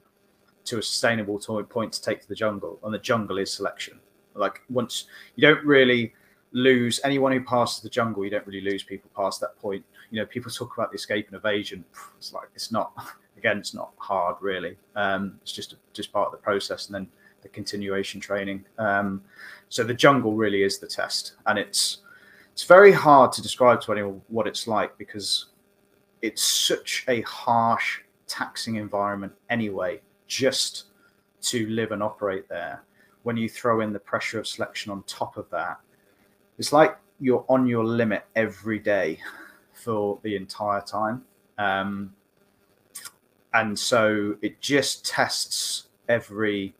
to 0.64 0.78
a 0.78 0.82
sustainable 0.82 1.38
point 1.64 1.92
to 1.94 2.02
take 2.02 2.20
to 2.20 2.28
the 2.28 2.34
jungle 2.34 2.78
and 2.82 2.92
the 2.92 2.98
jungle 2.98 3.38
is 3.38 3.52
selection. 3.52 4.00
Like 4.34 4.62
once 4.68 5.06
you 5.36 5.42
don't 5.42 5.64
really 5.64 6.14
lose 6.52 7.00
anyone 7.04 7.32
who 7.32 7.42
passes 7.42 7.82
the 7.82 7.90
jungle 7.90 8.24
you 8.24 8.30
don't 8.30 8.46
really 8.46 8.62
lose 8.62 8.82
people 8.82 9.10
past 9.16 9.40
that 9.40 9.56
point. 9.58 9.84
You 10.10 10.20
know 10.20 10.26
people 10.26 10.50
talk 10.50 10.76
about 10.76 10.90
the 10.90 10.96
escape 10.96 11.28
and 11.28 11.36
evasion. 11.36 11.84
It's 12.16 12.32
like 12.32 12.48
it's 12.54 12.72
not 12.72 12.92
again 13.36 13.58
it's 13.58 13.74
not 13.74 13.92
hard 13.98 14.36
really. 14.40 14.76
Um, 14.96 15.38
it's 15.42 15.52
just 15.52 15.76
just 15.92 16.12
part 16.12 16.26
of 16.26 16.32
the 16.32 16.38
process 16.38 16.86
and 16.86 16.94
then 16.94 17.08
the 17.48 17.54
continuation 17.54 18.20
training 18.20 18.64
um, 18.78 19.22
so 19.68 19.84
the 19.84 19.94
jungle 19.94 20.32
really 20.34 20.62
is 20.62 20.78
the 20.78 20.86
test, 20.86 21.34
and 21.46 21.58
it's 21.58 21.98
it's 22.52 22.64
very 22.64 22.92
hard 22.92 23.32
to 23.32 23.42
describe 23.42 23.80
to 23.82 23.92
anyone 23.92 24.20
what 24.28 24.46
it's 24.46 24.66
like 24.66 24.96
because 24.98 25.46
it's 26.22 26.42
such 26.42 27.04
a 27.08 27.20
harsh, 27.22 28.00
taxing 28.26 28.76
environment 28.76 29.32
anyway. 29.50 30.00
Just 30.26 30.86
to 31.42 31.66
live 31.68 31.92
and 31.92 32.02
operate 32.02 32.48
there, 32.48 32.82
when 33.22 33.36
you 33.36 33.48
throw 33.48 33.80
in 33.80 33.92
the 33.92 33.98
pressure 33.98 34.38
of 34.38 34.46
selection 34.46 34.90
on 34.90 35.02
top 35.04 35.36
of 35.36 35.48
that, 35.50 35.78
it's 36.58 36.72
like 36.72 36.96
you're 37.20 37.44
on 37.48 37.66
your 37.66 37.84
limit 37.84 38.24
every 38.34 38.78
day 38.78 39.18
for 39.72 40.18
the 40.22 40.34
entire 40.34 40.80
time. 40.80 41.22
Um, 41.58 42.12
and 43.54 43.78
so 43.78 44.36
it 44.42 44.60
just 44.60 45.06
tests 45.06 45.88
every, 46.08 46.74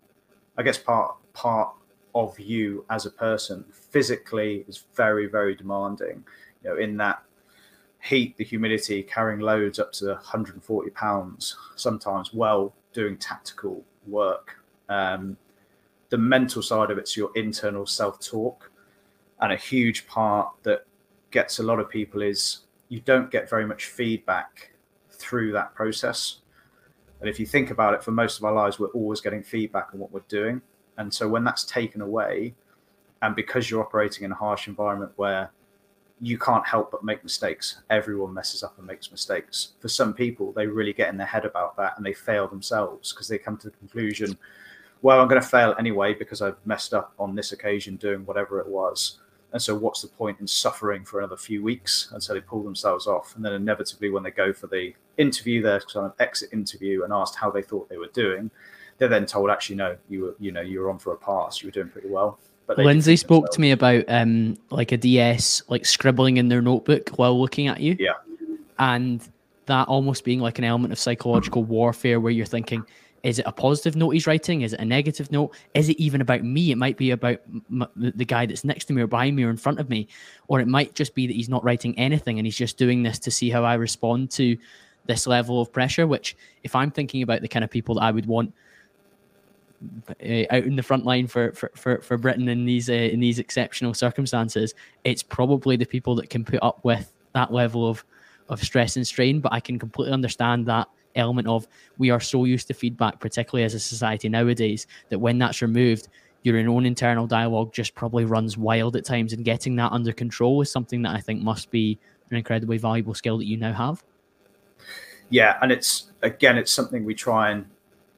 I 0.59 0.63
guess, 0.63 0.77
part 0.77 1.15
part 1.33 1.75
of 2.15 2.39
you 2.41 2.85
as 2.91 3.07
a 3.07 3.11
person 3.11 3.65
physically 3.71 4.65
is 4.69 4.85
very 4.95 5.27
very 5.27 5.55
demanding. 5.55 6.25
You 6.63 6.71
know 6.71 6.77
in 6.77 6.97
that 6.99 7.23
heat 8.03 8.37
the 8.37 8.45
humidity 8.45 9.03
carrying 9.03 9.41
loads 9.41 9.79
up 9.79 9.93
to 9.93 10.07
140 10.07 10.91
pounds 10.91 11.57
sometimes 11.77 12.35
well 12.35 12.75
doing 12.93 13.17
tactical 13.17 13.85
work. 14.07 14.57
Um, 14.89 15.37
the 16.11 16.19
mental 16.19 16.63
side 16.63 16.91
of 16.91 16.99
it's 16.99 17.17
your 17.17 17.31
internal 17.35 17.87
self-talk. 17.87 18.71
And 19.41 19.53
a 19.53 19.57
huge 19.57 20.07
part 20.07 20.53
that 20.63 20.87
gets 21.31 21.59
a 21.59 21.63
lot 21.63 21.79
of 21.79 21.89
people 21.89 22.23
is 22.23 22.61
you 22.89 23.01
don't 23.01 23.31
get 23.31 23.49
very 23.49 23.67
much 23.67 23.87
feedback 23.87 24.73
through 25.11 25.53
that 25.53 25.75
process 25.75 26.39
and 27.21 27.29
if 27.29 27.41
you 27.41 27.47
think 27.47 27.71
about 27.71 27.95
it 27.95 28.03
for 28.03 28.11
most 28.11 28.39
of 28.39 28.45
our 28.45 28.53
lives 28.53 28.79
we're 28.79 28.89
always 28.89 29.21
getting 29.21 29.43
feedback 29.43 29.89
on 29.93 29.99
what 29.99 30.13
we're 30.13 30.21
doing 30.29 30.61
and 30.99 31.15
so 31.15 31.29
when 31.29 31.45
that's 31.45 31.65
taken 31.65 32.01
away, 32.01 32.55
and 33.23 33.35
because 33.35 33.71
you're 33.71 33.83
operating 33.83 34.25
in 34.25 34.33
a 34.33 34.35
harsh 34.35 34.67
environment 34.67 35.13
where 35.17 35.51
you 36.21 36.37
can't 36.37 36.67
help 36.67 36.91
but 36.91 37.05
make 37.05 37.23
mistakes, 37.23 37.79
everyone 37.89 38.35
messes 38.35 38.65
up 38.65 38.77
and 38.79 38.87
makes 38.87 39.11
mistakes. 39.11 39.75
For 39.81 39.89
some 39.89 40.13
people, 40.13 40.53
they 40.53 40.67
really 40.67 40.93
get 40.93 41.09
in 41.09 41.17
their 41.17 41.27
head 41.27 41.45
about 41.45 41.77
that 41.77 41.95
and 41.97 42.05
they 42.05 42.13
fail 42.13 42.49
themselves 42.49 43.13
because 43.13 43.29
they 43.29 43.39
come 43.39 43.57
to 43.59 43.71
the 43.71 43.77
conclusion, 43.77 44.37
well, 45.03 45.21
I'm 45.21 45.29
going 45.29 45.41
to 45.41 45.47
fail 45.47 45.77
anyway 45.79 46.15
because 46.15 46.43
I've 46.43 46.59
messed 46.65 46.93
up 46.93 47.13
on 47.19 47.37
this 47.37 47.53
occasion 47.53 47.97
doing 47.97 48.27
whatever 48.27 48.59
it 48.59 48.67
was. 48.67 49.21
And 49.53 49.63
so, 49.63 49.75
what's 49.75 50.03
the 50.03 50.09
point 50.09 50.41
in 50.41 50.47
suffering 50.47 51.05
for 51.05 51.21
another 51.21 51.37
few 51.37 51.63
weeks? 51.63 52.11
And 52.13 52.23
so 52.23 52.35
they 52.35 52.41
pull 52.41 52.63
themselves 52.63 53.07
off. 53.07 53.35
And 53.35 53.45
then, 53.45 53.55
inevitably, 53.55 54.11
when 54.11 54.23
they 54.23 54.31
go 54.31 54.53
for 54.53 54.67
the 54.67 54.93
interview, 55.17 55.63
their 55.63 55.81
kind 55.81 56.07
of 56.07 56.13
exit 56.21 56.51
interview, 56.53 57.05
and 57.05 57.13
asked 57.13 57.37
how 57.37 57.51
they 57.51 57.63
thought 57.63 57.89
they 57.89 57.97
were 57.97 58.11
doing, 58.13 58.51
they're 58.99 59.09
then 59.09 59.25
told, 59.25 59.51
actually, 59.51 59.77
no, 59.77 59.97
you 60.09 60.23
were, 60.23 60.37
you 60.39 60.53
know, 60.53 60.61
you 60.61 60.81
were 60.81 60.91
on 60.91 60.99
for 60.99 61.15
a 61.15 61.17
pass. 61.17 61.63
You 61.63 61.69
were 61.69 61.73
doing 61.73 61.89
pretty 61.89 62.09
well. 62.09 62.39
But 62.67 62.77
Lindsay 62.79 63.17
spoke 63.17 63.45
themselves. 63.45 63.57
to 63.57 63.61
me 63.63 63.71
about 63.71 64.05
um, 64.09 64.59
like 64.71 64.93
a 64.93 64.99
DS, 64.99 65.63
like 65.69 65.87
scribbling 65.87 66.37
in 66.37 66.49
their 66.49 66.61
notebook 66.61 67.09
while 67.11 67.41
looking 67.41 67.69
at 67.69 67.81
you. 67.81 67.97
Yeah. 67.99 68.13
And 68.79 69.27
that 69.65 69.89
almost 69.89 70.25
being 70.25 70.41
like 70.41 70.59
an 70.59 70.65
element 70.65 70.93
of 70.93 70.99
psychological 70.99 71.65
warfare 71.65 72.21
where 72.21 72.31
you're 72.31 72.45
thinking, 72.45 72.85
is 73.23 73.39
it 73.39 73.47
a 73.47 73.53
positive 73.53 73.97
note 73.97 74.11
he's 74.11 74.27
writing? 74.27 74.63
Is 74.63 74.73
it 74.73 74.81
a 74.81 74.85
negative 74.85 75.31
note? 75.33 75.55
Is 75.75 75.89
it 75.89 75.99
even 75.99 76.21
about 76.21 76.45
me? 76.45 76.71
It 76.71 76.79
might 76.79 76.97
be 76.97 77.11
about 77.11 77.41
m- 77.71 77.89
the 77.97 78.25
guy 78.25 78.47
that's 78.47 78.65
next 78.65 78.85
to 78.87 78.93
me 78.93 79.03
or 79.03 79.07
behind 79.07 79.37
me 79.37 79.45
or 79.45 79.51
in 79.51 79.57
front 79.57 79.81
of 79.81 79.89
me. 79.89 80.09
Or 80.47 80.61
it 80.61 80.69
might 80.69 80.95
just 80.95 81.15
be 81.15 81.27
that 81.27 81.35
he's 81.35 81.49
not 81.49 81.65
writing 81.65 81.99
anything 81.99 82.39
and 82.39 82.47
he's 82.47 82.57
just 82.57 82.79
doing 82.79 83.03
this 83.03 83.19
to 83.21 83.31
see 83.31 83.51
how 83.51 83.65
I 83.65 83.75
respond 83.75 84.31
to 84.33 84.57
this 85.07 85.27
level 85.27 85.61
of 85.61 85.73
pressure. 85.73 86.07
Which, 86.07 86.37
if 86.63 86.77
I'm 86.77 86.91
thinking 86.91 87.23
about 87.23 87.41
the 87.41 87.49
kind 87.49 87.65
of 87.65 87.71
people 87.71 87.97
that 87.97 88.03
I 88.03 88.11
would 88.11 88.27
want 88.27 88.53
uh, 90.25 90.45
out 90.51 90.65
in 90.65 90.77
the 90.77 90.83
front 90.83 91.05
line 91.05 91.27
for, 91.27 91.53
for, 91.53 91.71
for, 91.75 92.01
for 92.01 92.19
Britain 92.19 92.49
in 92.49 92.65
these 92.65 92.89
uh, 92.89 92.93
in 92.93 93.21
these 93.21 93.39
exceptional 93.39 93.95
circumstances, 93.95 94.75
it's 95.05 95.23
probably 95.23 95.77
the 95.77 95.87
people 95.87 96.15
that 96.17 96.31
can 96.31 96.45
put 96.45 96.63
up 96.63 96.85
with 96.85 97.13
that 97.35 97.53
level 97.53 97.89
of 97.89 98.05
of 98.49 98.63
stress 98.63 98.97
and 98.97 99.07
strain. 99.07 99.41
But 99.41 99.53
I 99.53 99.61
can 99.61 99.79
completely 99.79 100.13
understand 100.13 100.67
that 100.67 100.89
element 101.15 101.49
of 101.49 101.67
we 101.99 102.11
are 102.11 102.21
so 102.21 102.45
used 102.45 102.69
to 102.69 102.75
feedback, 102.75 103.21
particularly 103.21 103.65
as 103.65 103.75
a 103.75 103.81
society 103.81 104.29
nowadays, 104.29 104.87
that 105.09 105.19
when 105.19 105.39
that's 105.39 105.63
removed, 105.63 106.09
your 106.43 106.59
own 106.59 106.87
internal 106.87 107.27
dialogue 107.27 107.73
just 107.73 107.95
probably 107.95 108.25
runs 108.25 108.57
wild 108.57 108.97
at 108.97 109.05
times. 109.05 109.33
And 109.33 109.45
getting 109.45 109.77
that 109.77 109.93
under 109.93 110.13
control 110.13 110.61
is 110.61 110.71
something 110.71 111.03
that 111.03 111.15
I 111.15 111.21
think 111.21 111.43
must 111.43 111.71
be 111.71 111.99
an 112.31 112.37
incredibly 112.37 112.79
valuable 112.79 113.15
skill 113.15 113.39
that 113.39 113.47
you 113.47 113.57
now 113.57 113.73
have. 113.73 114.05
Yeah, 115.31 115.59
and 115.61 115.71
it's 115.71 116.11
again, 116.23 116.57
it's 116.57 116.73
something 116.73 117.05
we 117.05 117.15
try 117.15 117.51
and 117.51 117.67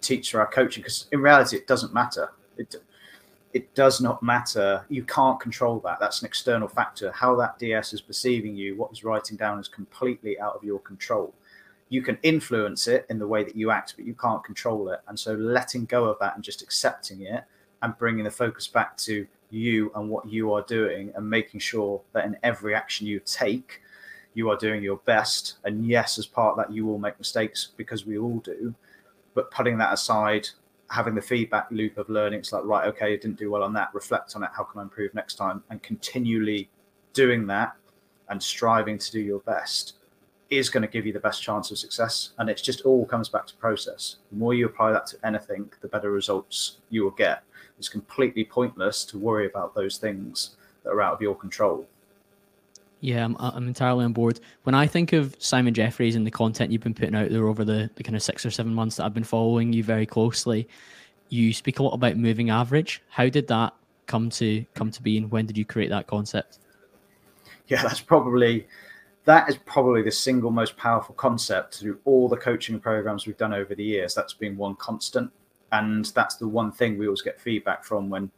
teach 0.00 0.31
for 0.31 0.40
our 0.40 0.46
coaching 0.46 0.83
because 0.83 1.07
in 1.12 1.20
reality 1.20 1.57
it 1.57 1.66
doesn't 1.66 1.92
matter. 1.92 2.33
It 2.57 2.76
it 3.53 3.74
does 3.74 4.00
not 4.00 4.22
matter. 4.22 4.85
You 4.88 5.03
can't 5.03 5.40
control 5.40 5.81
that. 5.81 5.98
That's 5.98 6.22
an 6.22 6.26
external 6.26 6.68
factor. 6.68 7.11
How 7.11 7.35
that 7.37 7.59
DS 7.59 7.92
is 7.92 8.00
perceiving 8.00 8.55
you, 8.55 8.76
what 8.76 8.92
is 8.92 9.03
writing 9.03 9.37
down, 9.37 9.59
is 9.59 9.66
completely 9.66 10.38
out 10.38 10.55
of 10.55 10.62
your 10.62 10.79
control. 10.79 11.35
You 11.90 12.03
can 12.03 12.18
influence 12.22 12.88
it 12.88 13.05
in 13.11 13.18
the 13.18 13.26
way 13.26 13.44
that 13.44 13.57
you 13.57 13.70
act, 13.70 13.94
but 13.96 14.07
you 14.07 14.14
can't 14.14 14.42
control 14.42 14.90
it. 14.90 15.00
And 15.09 15.18
so 15.18 15.35
letting 15.35 15.85
go 15.85 16.05
of 16.05 16.18
that 16.20 16.35
and 16.35 16.42
just 16.42 16.62
accepting 16.62 17.22
it 17.22 17.44
and 17.83 17.98
bringing 17.98 18.24
the 18.24 18.31
focus 18.31 18.66
back 18.66 18.96
to 18.98 19.26
you 19.50 19.90
and 19.94 20.09
what 20.09 20.26
you 20.29 20.53
are 20.53 20.62
doing 20.62 21.12
and 21.14 21.29
making 21.29 21.61
sure 21.61 22.00
that 22.12 22.24
in 22.24 22.37
every 22.42 22.74
action 22.74 23.07
you 23.07 23.20
take, 23.20 23.83
you 24.35 24.48
are 24.50 24.57
doing 24.57 24.83
your 24.83 24.98
best. 24.98 25.57
And 25.64 25.87
yes, 25.87 26.18
as 26.18 26.26
part 26.26 26.53
of 26.53 26.57
that, 26.59 26.72
you 26.72 26.87
will 26.87 26.98
make 26.98 27.18
mistakes 27.18 27.72
because 27.76 28.07
we 28.07 28.18
all 28.18 28.38
do. 28.38 28.74
But 29.35 29.50
putting 29.50 29.76
that 29.79 29.92
aside, 29.92 30.48
having 30.90 31.14
the 31.14 31.22
feedback 31.22 31.66
loop 31.70 31.98
of 31.98 32.09
learning, 32.09 32.40
it's 32.40 32.53
like, 32.53 32.64
right, 32.64 32.87
okay, 32.88 33.14
I 33.14 33.16
didn't 33.16 33.38
do 33.38 33.50
well 33.50 33.62
on 33.62 33.72
that. 33.74 33.92
Reflect 33.94 34.37
on 34.37 34.44
it. 34.44 34.50
How 34.57 34.62
can 34.62 34.79
I 34.79 34.83
improve 34.83 35.12
next 35.14 35.35
time? 35.35 35.62
And 35.70 35.83
continually 35.83 36.68
doing 37.12 37.46
that 37.48 37.74
and 38.29 38.40
striving 38.40 38.98
to 38.98 39.11
do 39.11 39.20
your 39.20 39.40
best 39.40 39.94
is 40.50 40.68
going 40.68 40.82
to 40.82 40.88
give 40.88 41.06
you 41.06 41.12
the 41.12 41.20
best 41.20 41.42
chance 41.42 41.70
of 41.70 41.78
success. 41.78 42.30
And 42.38 42.50
it's 42.50 42.60
just 42.60 42.82
all 42.82 43.06
comes 43.06 43.28
back 43.28 43.46
to 43.46 43.54
process. 43.56 44.16
The 44.30 44.36
more 44.36 44.52
you 44.52 44.66
apply 44.66 44.92
that 44.92 45.06
to 45.08 45.16
anything, 45.24 45.70
the 45.80 45.88
better 45.88 46.10
results 46.10 46.78
you 46.90 47.04
will 47.04 47.12
get. 47.12 47.44
It's 47.78 47.88
completely 47.88 48.44
pointless 48.44 49.04
to 49.06 49.18
worry 49.18 49.46
about 49.46 49.74
those 49.74 49.96
things 49.96 50.56
that 50.82 50.90
are 50.90 51.00
out 51.00 51.14
of 51.14 51.22
your 51.22 51.34
control. 51.34 51.86
Yeah, 53.00 53.24
I'm, 53.24 53.36
I'm 53.38 53.66
entirely 53.66 54.04
on 54.04 54.12
board. 54.12 54.40
When 54.64 54.74
I 54.74 54.86
think 54.86 55.14
of 55.14 55.34
Simon 55.38 55.72
Jeffries 55.72 56.16
and 56.16 56.26
the 56.26 56.30
content 56.30 56.70
you've 56.70 56.82
been 56.82 56.92
putting 56.92 57.14
out 57.14 57.30
there 57.30 57.46
over 57.46 57.64
the, 57.64 57.88
the 57.94 58.02
kind 58.02 58.16
of 58.16 58.22
six 58.22 58.44
or 58.44 58.50
seven 58.50 58.74
months 58.74 58.96
that 58.96 59.04
I've 59.04 59.14
been 59.14 59.24
following 59.24 59.72
you 59.72 59.82
very 59.82 60.04
closely, 60.04 60.68
you 61.30 61.52
speak 61.54 61.78
a 61.78 61.82
lot 61.82 61.94
about 61.94 62.16
moving 62.16 62.50
average. 62.50 63.02
How 63.08 63.28
did 63.28 63.46
that 63.48 63.72
come 64.06 64.28
to 64.30 64.66
come 64.74 64.90
to 64.90 65.02
be, 65.02 65.16
and 65.16 65.30
when 65.30 65.46
did 65.46 65.56
you 65.56 65.64
create 65.64 65.88
that 65.90 66.08
concept? 66.08 66.58
Yeah, 67.68 67.80
that's 67.82 68.00
probably 68.00 68.66
that 69.31 69.49
is 69.49 69.57
probably 69.59 70.03
the 70.03 70.11
single 70.11 70.51
most 70.51 70.77
powerful 70.77 71.14
concept 71.14 71.77
through 71.77 72.01
all 72.05 72.29
the 72.29 72.37
coaching 72.37 72.81
programs 72.81 73.27
we've 73.27 73.37
done 73.37 73.55
over 73.55 73.77
the 73.77 73.85
years. 73.85 74.12
That's 74.12 74.35
been 74.35 74.57
one 74.57 74.75
constant, 74.75 75.31
and 75.71 76.07
that's 76.07 76.35
the 76.35 76.49
one 76.49 76.73
thing 76.73 76.99
we 76.99 77.07
always 77.07 77.23
get 77.23 77.40
feedback 77.40 77.85
from 77.85 78.11
when 78.11 78.31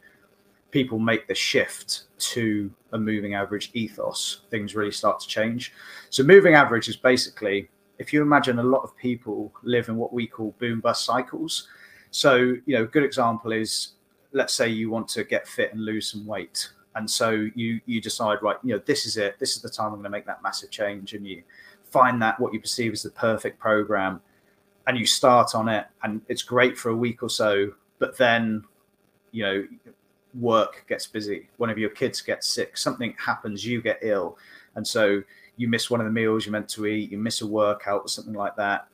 people 0.70 0.98
make 0.98 1.26
the 1.26 1.34
shift 1.34 2.04
to 2.18 2.70
a 2.92 2.98
moving 2.98 3.34
average 3.34 3.70
ethos, 3.72 4.42
things 4.50 4.74
really 4.74 4.92
start 4.92 5.20
to 5.20 5.28
change. 5.28 5.72
So, 6.10 6.22
moving 6.22 6.54
average 6.54 6.88
is 6.88 6.96
basically 6.96 7.70
if 7.98 8.12
you 8.12 8.20
imagine 8.20 8.58
a 8.58 8.62
lot 8.62 8.82
of 8.82 8.94
people 8.96 9.50
live 9.62 9.88
in 9.88 9.96
what 9.96 10.12
we 10.12 10.26
call 10.26 10.54
boom 10.58 10.80
bust 10.80 11.06
cycles. 11.06 11.68
So, 12.10 12.36
you 12.36 12.76
know, 12.76 12.82
a 12.82 12.86
good 12.86 13.04
example 13.04 13.52
is 13.52 13.92
let's 14.32 14.52
say 14.52 14.68
you 14.68 14.90
want 14.90 15.08
to 15.08 15.24
get 15.24 15.48
fit 15.48 15.72
and 15.72 15.82
lose 15.82 16.10
some 16.10 16.26
weight. 16.26 16.68
And 16.94 17.10
so 17.10 17.48
you 17.54 17.80
you 17.86 18.00
decide, 18.00 18.42
right, 18.42 18.56
you 18.62 18.74
know, 18.74 18.82
this 18.84 19.06
is 19.06 19.16
it. 19.16 19.38
This 19.38 19.56
is 19.56 19.62
the 19.62 19.70
time 19.70 19.86
I'm 19.86 19.92
going 19.92 20.04
to 20.04 20.10
make 20.10 20.26
that 20.26 20.42
massive 20.42 20.70
change. 20.70 21.14
And 21.14 21.26
you 21.26 21.42
find 21.90 22.20
that 22.22 22.38
what 22.40 22.52
you 22.52 22.60
perceive 22.60 22.92
as 22.92 23.02
the 23.02 23.10
perfect 23.10 23.58
program 23.58 24.20
and 24.86 24.98
you 24.98 25.06
start 25.06 25.54
on 25.54 25.68
it 25.68 25.86
and 26.02 26.20
it's 26.28 26.42
great 26.42 26.76
for 26.76 26.90
a 26.90 26.96
week 26.96 27.22
or 27.22 27.30
so, 27.30 27.72
but 27.98 28.16
then 28.16 28.64
you 29.30 29.42
know 29.42 29.66
work 30.40 30.84
gets 30.88 31.06
busy, 31.06 31.48
one 31.58 31.70
of 31.70 31.78
your 31.78 31.90
kids 31.90 32.20
gets 32.20 32.46
sick, 32.46 32.76
something 32.76 33.14
happens, 33.18 33.66
you 33.66 33.82
get 33.82 33.98
ill, 34.02 34.38
and 34.74 34.86
so 34.86 35.22
you 35.56 35.68
miss 35.68 35.90
one 35.90 36.00
of 36.00 36.06
the 36.06 36.12
meals 36.12 36.46
you're 36.46 36.52
meant 36.52 36.68
to 36.70 36.86
eat, 36.86 37.10
you 37.10 37.18
miss 37.18 37.42
a 37.42 37.46
workout 37.46 38.02
or 38.02 38.08
something 38.08 38.34
like 38.34 38.56
that. 38.56 38.88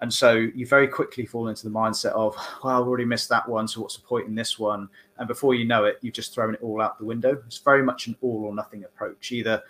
And 0.00 0.12
so 0.12 0.34
you 0.34 0.66
very 0.66 0.86
quickly 0.86 1.26
fall 1.26 1.48
into 1.48 1.64
the 1.64 1.74
mindset 1.74 2.12
of, 2.12 2.36
well, 2.62 2.80
I've 2.80 2.86
already 2.86 3.06
missed 3.06 3.28
that 3.30 3.48
one, 3.48 3.66
so 3.66 3.80
what's 3.80 3.96
the 3.96 4.02
point 4.02 4.26
in 4.28 4.34
this 4.34 4.58
one? 4.58 4.88
And 5.18 5.28
before 5.28 5.54
you 5.54 5.64
know 5.64 5.84
it, 5.84 5.98
you've 6.02 6.14
just 6.14 6.34
thrown 6.34 6.54
it 6.54 6.62
all 6.62 6.80
out 6.80 6.98
the 6.98 7.04
window. 7.04 7.42
It's 7.46 7.58
very 7.58 7.82
much 7.82 8.06
an 8.06 8.16
all 8.20 8.44
or 8.44 8.54
nothing 8.54 8.84
approach. 8.84 9.32
Either 9.32 9.62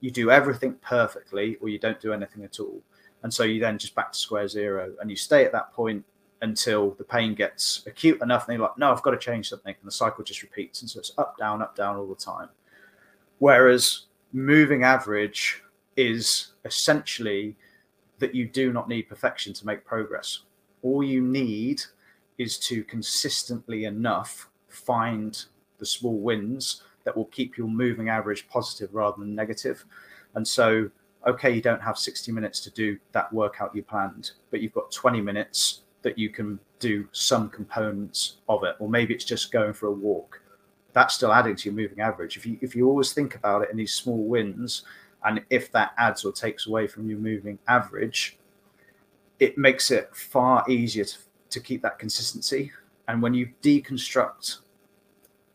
you 0.00 0.10
do 0.10 0.30
everything 0.30 0.74
perfectly 0.82 1.56
or 1.60 1.68
you 1.68 1.78
don't 1.78 2.00
do 2.00 2.12
anything 2.12 2.44
at 2.44 2.60
all. 2.60 2.82
And 3.22 3.32
so 3.32 3.44
you 3.44 3.60
then 3.60 3.78
just 3.78 3.94
back 3.94 4.12
to 4.12 4.18
square 4.18 4.48
zero 4.48 4.92
and 5.00 5.10
you 5.10 5.16
stay 5.16 5.44
at 5.44 5.52
that 5.52 5.72
point 5.72 6.04
until 6.42 6.92
the 6.92 7.04
pain 7.04 7.34
gets 7.34 7.82
acute 7.86 8.20
enough 8.22 8.48
and 8.48 8.56
you're 8.56 8.66
like, 8.66 8.78
no, 8.78 8.90
I've 8.90 9.02
got 9.02 9.10
to 9.10 9.18
change 9.18 9.50
something. 9.50 9.74
And 9.78 9.86
the 9.86 9.92
cycle 9.92 10.24
just 10.24 10.42
repeats. 10.42 10.80
And 10.80 10.90
so 10.90 10.98
it's 10.98 11.12
up, 11.18 11.36
down, 11.36 11.60
up, 11.60 11.76
down 11.76 11.96
all 11.96 12.06
the 12.06 12.14
time. 12.14 12.48
Whereas 13.38 14.06
moving 14.32 14.84
average 14.84 15.62
is 15.96 16.52
essentially 16.64 17.56
that 18.18 18.34
you 18.34 18.46
do 18.46 18.72
not 18.72 18.88
need 18.88 19.02
perfection 19.02 19.52
to 19.54 19.66
make 19.66 19.84
progress. 19.84 20.40
All 20.82 21.02
you 21.02 21.20
need 21.20 21.82
is 22.38 22.58
to 22.58 22.84
consistently 22.84 23.84
enough 23.84 24.49
find 24.84 25.44
the 25.78 25.86
small 25.86 26.18
wins 26.18 26.82
that 27.04 27.16
will 27.16 27.26
keep 27.26 27.56
your 27.56 27.68
moving 27.68 28.08
average 28.08 28.48
positive 28.48 28.94
rather 28.94 29.16
than 29.18 29.34
negative. 29.34 29.84
And 30.34 30.46
so, 30.46 30.90
okay, 31.26 31.50
you 31.50 31.62
don't 31.62 31.82
have 31.82 31.98
60 31.98 32.30
minutes 32.32 32.60
to 32.60 32.70
do 32.70 32.98
that 33.12 33.32
workout 33.32 33.74
you 33.74 33.82
planned, 33.82 34.32
but 34.50 34.60
you've 34.60 34.72
got 34.74 34.92
20 34.92 35.20
minutes 35.20 35.82
that 36.02 36.18
you 36.18 36.30
can 36.30 36.58
do 36.78 37.06
some 37.12 37.48
components 37.50 38.36
of 38.48 38.64
it, 38.64 38.76
or 38.78 38.88
maybe 38.88 39.14
it's 39.14 39.24
just 39.24 39.52
going 39.52 39.72
for 39.72 39.86
a 39.86 39.92
walk. 39.92 40.40
That's 40.92 41.14
still 41.14 41.32
adding 41.32 41.56
to 41.56 41.68
your 41.68 41.74
moving 41.74 42.00
average. 42.00 42.36
If 42.36 42.46
you 42.46 42.58
if 42.60 42.74
you 42.74 42.88
always 42.88 43.12
think 43.12 43.34
about 43.36 43.62
it 43.62 43.70
in 43.70 43.76
these 43.76 43.94
small 43.94 44.24
wins, 44.24 44.82
and 45.24 45.42
if 45.50 45.70
that 45.72 45.92
adds 45.98 46.24
or 46.24 46.32
takes 46.32 46.66
away 46.66 46.86
from 46.86 47.08
your 47.08 47.18
moving 47.18 47.58
average, 47.68 48.38
it 49.38 49.56
makes 49.56 49.90
it 49.90 50.14
far 50.14 50.64
easier 50.68 51.04
to, 51.04 51.18
to 51.50 51.60
keep 51.60 51.82
that 51.82 51.98
consistency. 51.98 52.72
And 53.08 53.22
when 53.22 53.34
you 53.34 53.50
deconstruct 53.62 54.58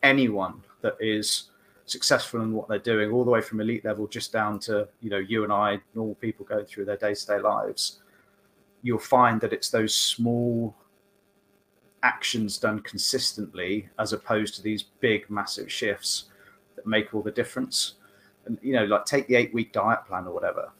anyone 0.06 0.62
that 0.82 0.96
is 1.00 1.50
successful 1.86 2.42
in 2.42 2.52
what 2.52 2.68
they're 2.68 2.78
doing, 2.78 3.10
all 3.10 3.24
the 3.24 3.30
way 3.30 3.40
from 3.40 3.60
elite 3.60 3.84
level 3.84 4.06
just 4.06 4.32
down 4.32 4.58
to 4.60 4.88
you 5.00 5.10
know 5.10 5.18
you 5.18 5.44
and 5.44 5.52
I, 5.52 5.80
normal 5.94 6.14
people 6.16 6.44
going 6.44 6.66
through 6.66 6.84
their 6.84 6.96
day 6.96 7.14
to 7.14 7.26
day 7.26 7.38
lives, 7.38 8.00
you'll 8.82 8.98
find 8.98 9.40
that 9.40 9.52
it's 9.52 9.70
those 9.70 9.94
small 9.94 10.74
actions 12.02 12.58
done 12.58 12.80
consistently 12.80 13.88
as 13.98 14.12
opposed 14.12 14.54
to 14.54 14.62
these 14.62 14.84
big 15.00 15.28
massive 15.28 15.70
shifts 15.70 16.26
that 16.76 16.86
make 16.86 17.14
all 17.14 17.22
the 17.22 17.30
difference. 17.30 17.94
And 18.44 18.58
you 18.62 18.74
know 18.74 18.84
like 18.84 19.04
take 19.04 19.26
the 19.26 19.34
eight 19.34 19.52
week 19.52 19.72
diet 19.72 20.04
plan 20.06 20.26
or 20.26 20.32
whatever. 20.32 20.70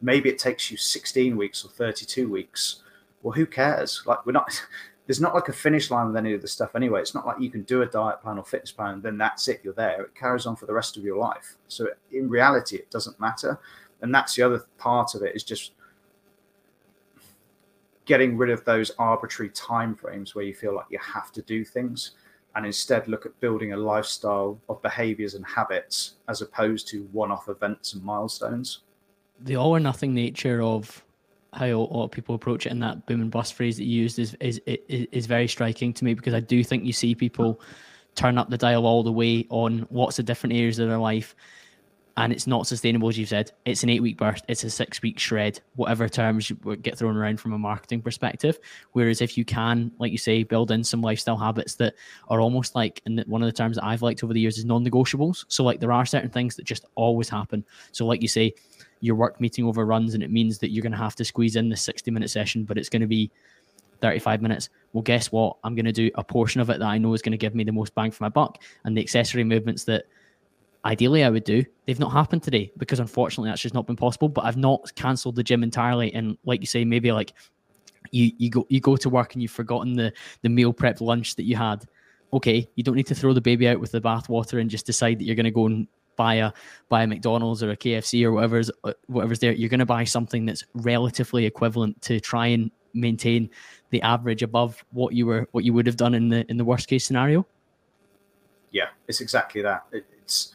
Maybe 0.00 0.28
it 0.28 0.38
takes 0.38 0.70
you 0.70 0.76
16 0.76 1.36
weeks 1.36 1.64
or 1.64 1.68
32 1.68 2.28
weeks. 2.28 2.82
Well 3.22 3.32
who 3.32 3.46
cares? 3.46 4.02
Like 4.06 4.24
we're 4.24 4.32
not 4.32 4.62
there's 5.08 5.22
not 5.22 5.34
like 5.34 5.48
a 5.48 5.54
finish 5.54 5.90
line 5.90 6.06
with 6.06 6.16
any 6.18 6.34
of 6.34 6.42
the 6.42 6.46
stuff 6.46 6.76
anyway. 6.76 7.00
It's 7.00 7.14
not 7.14 7.26
like 7.26 7.40
you 7.40 7.50
can 7.50 7.62
do 7.62 7.80
a 7.80 7.86
diet 7.86 8.20
plan 8.20 8.36
or 8.36 8.44
fitness 8.44 8.70
plan 8.70 9.00
then 9.00 9.16
that's 9.16 9.48
it 9.48 9.62
you're 9.64 9.72
there. 9.72 10.02
It 10.02 10.14
carries 10.14 10.44
on 10.44 10.54
for 10.54 10.66
the 10.66 10.74
rest 10.74 10.98
of 10.98 11.02
your 11.02 11.16
life. 11.16 11.56
So 11.66 11.88
in 12.12 12.28
reality 12.28 12.76
it 12.76 12.90
doesn't 12.90 13.18
matter. 13.18 13.58
And 14.02 14.14
that's 14.14 14.34
the 14.34 14.42
other 14.42 14.66
part 14.76 15.14
of 15.14 15.22
it 15.22 15.34
is 15.34 15.44
just 15.44 15.72
getting 18.04 18.36
rid 18.36 18.50
of 18.50 18.62
those 18.66 18.90
arbitrary 18.98 19.50
timeframes 19.50 20.34
where 20.34 20.44
you 20.44 20.54
feel 20.54 20.74
like 20.74 20.86
you 20.90 20.98
have 20.98 21.32
to 21.32 21.42
do 21.42 21.64
things 21.64 22.12
and 22.54 22.66
instead 22.66 23.08
look 23.08 23.24
at 23.24 23.40
building 23.40 23.72
a 23.72 23.76
lifestyle 23.76 24.60
of 24.68 24.82
behaviors 24.82 25.32
and 25.34 25.46
habits 25.46 26.16
as 26.28 26.42
opposed 26.42 26.86
to 26.88 27.04
one-off 27.12 27.48
events 27.48 27.94
and 27.94 28.02
milestones. 28.02 28.80
The 29.40 29.56
all 29.56 29.74
or 29.74 29.80
nothing 29.80 30.12
nature 30.12 30.60
of 30.62 31.02
how 31.52 31.66
a 31.66 31.76
lot 31.76 32.04
of 32.04 32.10
people 32.10 32.34
approach 32.34 32.66
it 32.66 32.70
and 32.70 32.82
that 32.82 33.06
boom 33.06 33.20
and 33.20 33.30
bust 33.30 33.54
phrase 33.54 33.76
that 33.78 33.84
you 33.84 34.02
used 34.02 34.18
is, 34.18 34.36
is 34.40 34.60
is 34.66 35.06
is 35.12 35.26
very 35.26 35.48
striking 35.48 35.92
to 35.94 36.04
me 36.04 36.14
because 36.14 36.34
I 36.34 36.40
do 36.40 36.62
think 36.62 36.84
you 36.84 36.92
see 36.92 37.14
people 37.14 37.60
turn 38.14 38.36
up 38.36 38.50
the 38.50 38.58
dial 38.58 38.86
all 38.86 39.02
the 39.02 39.12
way 39.12 39.46
on 39.48 39.86
lots 39.90 40.18
of 40.18 40.24
different 40.24 40.54
areas 40.54 40.78
of 40.78 40.88
their 40.88 40.98
life 40.98 41.34
and 42.18 42.32
it's 42.32 42.48
not 42.48 42.66
sustainable, 42.66 43.08
as 43.08 43.16
you've 43.16 43.28
said. 43.28 43.52
It's 43.64 43.84
an 43.84 43.90
eight 43.90 44.02
week 44.02 44.16
burst, 44.16 44.44
it's 44.48 44.64
a 44.64 44.70
six 44.70 45.00
week 45.02 45.20
shred, 45.20 45.60
whatever 45.76 46.08
terms 46.08 46.50
get 46.82 46.98
thrown 46.98 47.16
around 47.16 47.38
from 47.38 47.52
a 47.52 47.58
marketing 47.58 48.02
perspective. 48.02 48.58
Whereas 48.90 49.22
if 49.22 49.38
you 49.38 49.44
can, 49.44 49.92
like 50.00 50.10
you 50.10 50.18
say, 50.18 50.42
build 50.42 50.72
in 50.72 50.82
some 50.82 51.00
lifestyle 51.00 51.36
habits 51.36 51.76
that 51.76 51.94
are 52.26 52.40
almost 52.40 52.74
like, 52.74 53.00
and 53.06 53.22
one 53.28 53.40
of 53.40 53.46
the 53.46 53.52
terms 53.52 53.76
that 53.76 53.84
I've 53.84 54.02
liked 54.02 54.24
over 54.24 54.32
the 54.32 54.40
years 54.40 54.58
is 54.58 54.64
non 54.64 54.84
negotiables. 54.84 55.44
So, 55.46 55.62
like, 55.62 55.78
there 55.78 55.92
are 55.92 56.04
certain 56.04 56.28
things 56.28 56.56
that 56.56 56.64
just 56.64 56.86
always 56.96 57.28
happen. 57.28 57.64
So, 57.92 58.04
like 58.04 58.20
you 58.20 58.26
say, 58.26 58.52
your 59.00 59.14
work 59.14 59.40
meeting 59.40 59.64
overruns 59.64 60.14
and 60.14 60.22
it 60.22 60.30
means 60.30 60.58
that 60.58 60.70
you're 60.70 60.82
going 60.82 60.92
to 60.92 60.98
have 60.98 61.14
to 61.16 61.24
squeeze 61.24 61.56
in 61.56 61.68
the 61.68 61.76
60 61.76 62.10
minute 62.10 62.30
session, 62.30 62.64
but 62.64 62.78
it's 62.78 62.88
going 62.88 63.02
to 63.02 63.06
be 63.08 63.30
35 64.00 64.42
minutes. 64.42 64.68
Well, 64.92 65.02
guess 65.02 65.32
what? 65.32 65.56
I'm 65.64 65.74
going 65.74 65.84
to 65.84 65.92
do 65.92 66.10
a 66.14 66.24
portion 66.24 66.60
of 66.60 66.70
it 66.70 66.78
that 66.78 66.86
I 66.86 66.98
know 66.98 67.14
is 67.14 67.22
going 67.22 67.32
to 67.32 67.38
give 67.38 67.54
me 67.54 67.64
the 67.64 67.72
most 67.72 67.94
bang 67.94 68.10
for 68.10 68.24
my 68.24 68.28
buck. 68.28 68.62
And 68.84 68.96
the 68.96 69.00
accessory 69.00 69.44
movements 69.44 69.84
that 69.84 70.04
ideally 70.84 71.24
I 71.24 71.30
would 71.30 71.44
do. 71.44 71.64
They've 71.86 71.98
not 71.98 72.12
happened 72.12 72.42
today 72.42 72.72
because 72.76 73.00
unfortunately 73.00 73.50
that's 73.50 73.62
just 73.62 73.74
not 73.74 73.86
been 73.86 73.96
possible. 73.96 74.28
But 74.28 74.44
I've 74.44 74.56
not 74.56 74.94
cancelled 74.94 75.36
the 75.36 75.42
gym 75.42 75.62
entirely. 75.62 76.12
And 76.14 76.38
like 76.44 76.60
you 76.60 76.66
say, 76.66 76.84
maybe 76.84 77.12
like 77.12 77.34
you 78.10 78.32
you 78.38 78.50
go 78.50 78.66
you 78.68 78.80
go 78.80 78.96
to 78.96 79.10
work 79.10 79.34
and 79.34 79.42
you've 79.42 79.50
forgotten 79.50 79.94
the 79.94 80.12
the 80.42 80.48
meal 80.48 80.72
prep 80.72 81.00
lunch 81.00 81.36
that 81.36 81.44
you 81.44 81.56
had. 81.56 81.84
Okay, 82.32 82.68
you 82.74 82.84
don't 82.84 82.94
need 82.94 83.06
to 83.06 83.14
throw 83.14 83.32
the 83.32 83.40
baby 83.40 83.68
out 83.68 83.80
with 83.80 83.90
the 83.90 84.00
bathwater 84.00 84.60
and 84.60 84.68
just 84.68 84.86
decide 84.86 85.18
that 85.18 85.24
you're 85.24 85.36
going 85.36 85.44
to 85.44 85.50
go 85.50 85.66
and 85.66 85.88
buy 86.18 86.34
a 86.34 86.52
buy 86.90 87.04
a 87.04 87.06
McDonald's 87.06 87.62
or 87.62 87.70
a 87.70 87.76
KFC 87.76 88.22
or 88.24 88.32
whatever's 88.32 88.70
uh, 88.84 88.92
whatever's 89.06 89.38
there. 89.38 89.52
You're 89.52 89.70
going 89.70 89.80
to 89.80 89.86
buy 89.86 90.04
something 90.04 90.44
that's 90.44 90.64
relatively 90.74 91.46
equivalent 91.46 92.02
to 92.02 92.20
try 92.20 92.48
and 92.48 92.70
maintain 92.92 93.48
the 93.88 94.02
average 94.02 94.42
above 94.42 94.84
what 94.90 95.14
you 95.14 95.24
were 95.24 95.48
what 95.52 95.64
you 95.64 95.72
would 95.72 95.86
have 95.86 95.96
done 95.96 96.14
in 96.14 96.28
the 96.28 96.44
in 96.50 96.58
the 96.58 96.64
worst 96.64 96.88
case 96.88 97.06
scenario? 97.06 97.46
Yeah 98.70 98.88
it's 99.08 99.20
exactly 99.20 99.62
that. 99.62 99.84
It, 99.90 100.04
it's 100.22 100.54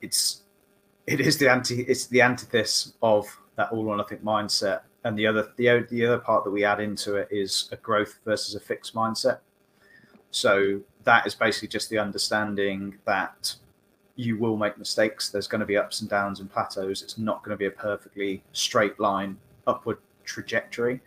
it's 0.00 0.42
it 1.06 1.20
is 1.20 1.38
the 1.38 1.48
anti 1.48 1.82
it's 1.82 2.06
the 2.06 2.22
antithesis 2.22 2.94
of 3.02 3.26
that 3.56 3.70
all 3.70 3.86
or 3.88 3.96
nothing 3.96 4.18
mindset. 4.18 4.80
And 5.04 5.16
the 5.18 5.26
other 5.26 5.52
the, 5.56 5.86
the 5.90 6.06
other 6.06 6.18
part 6.18 6.44
that 6.44 6.50
we 6.50 6.64
add 6.64 6.80
into 6.80 7.16
it 7.16 7.28
is 7.30 7.68
a 7.70 7.76
growth 7.76 8.18
versus 8.24 8.54
a 8.54 8.60
fixed 8.60 8.94
mindset. 8.94 9.40
So 10.30 10.80
that 11.04 11.26
is 11.26 11.34
basically 11.34 11.68
just 11.68 11.90
the 11.90 11.98
understanding 11.98 12.98
that 13.04 13.54
you 14.16 14.38
will 14.38 14.56
make 14.56 14.78
mistakes. 14.78 15.30
There's 15.30 15.46
going 15.46 15.60
to 15.60 15.66
be 15.66 15.76
ups 15.76 16.00
and 16.00 16.10
downs 16.10 16.40
and 16.40 16.50
plateaus. 16.50 17.02
It's 17.02 17.18
not 17.18 17.42
going 17.42 17.54
to 17.54 17.58
be 17.58 17.66
a 17.66 17.70
perfectly 17.70 18.42
straight 18.52 19.00
line 19.00 19.38
upward 19.66 19.98
trajectory 20.24 21.00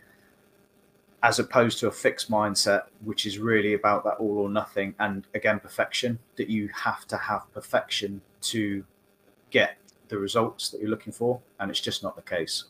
as 1.22 1.38
opposed 1.38 1.78
to 1.80 1.88
a 1.88 1.90
fixed 1.90 2.30
mindset 2.30 2.84
which 3.04 3.26
is 3.26 3.38
really 3.38 3.74
about 3.74 4.04
that 4.04 4.14
all 4.14 4.38
or 4.38 4.48
nothing 4.48 4.94
and 5.00 5.26
again 5.34 5.58
perfection 5.58 6.18
that 6.36 6.48
you 6.48 6.68
have 6.68 7.06
to 7.06 7.16
have 7.16 7.42
perfection 7.52 8.20
to 8.40 8.84
get 9.50 9.76
the 10.08 10.18
results 10.18 10.68
that 10.68 10.80
you're 10.80 10.90
looking 10.90 11.12
for 11.12 11.40
and 11.58 11.70
it's 11.70 11.80
just 11.80 12.02
not 12.02 12.14
the 12.16 12.22
case 12.22 12.64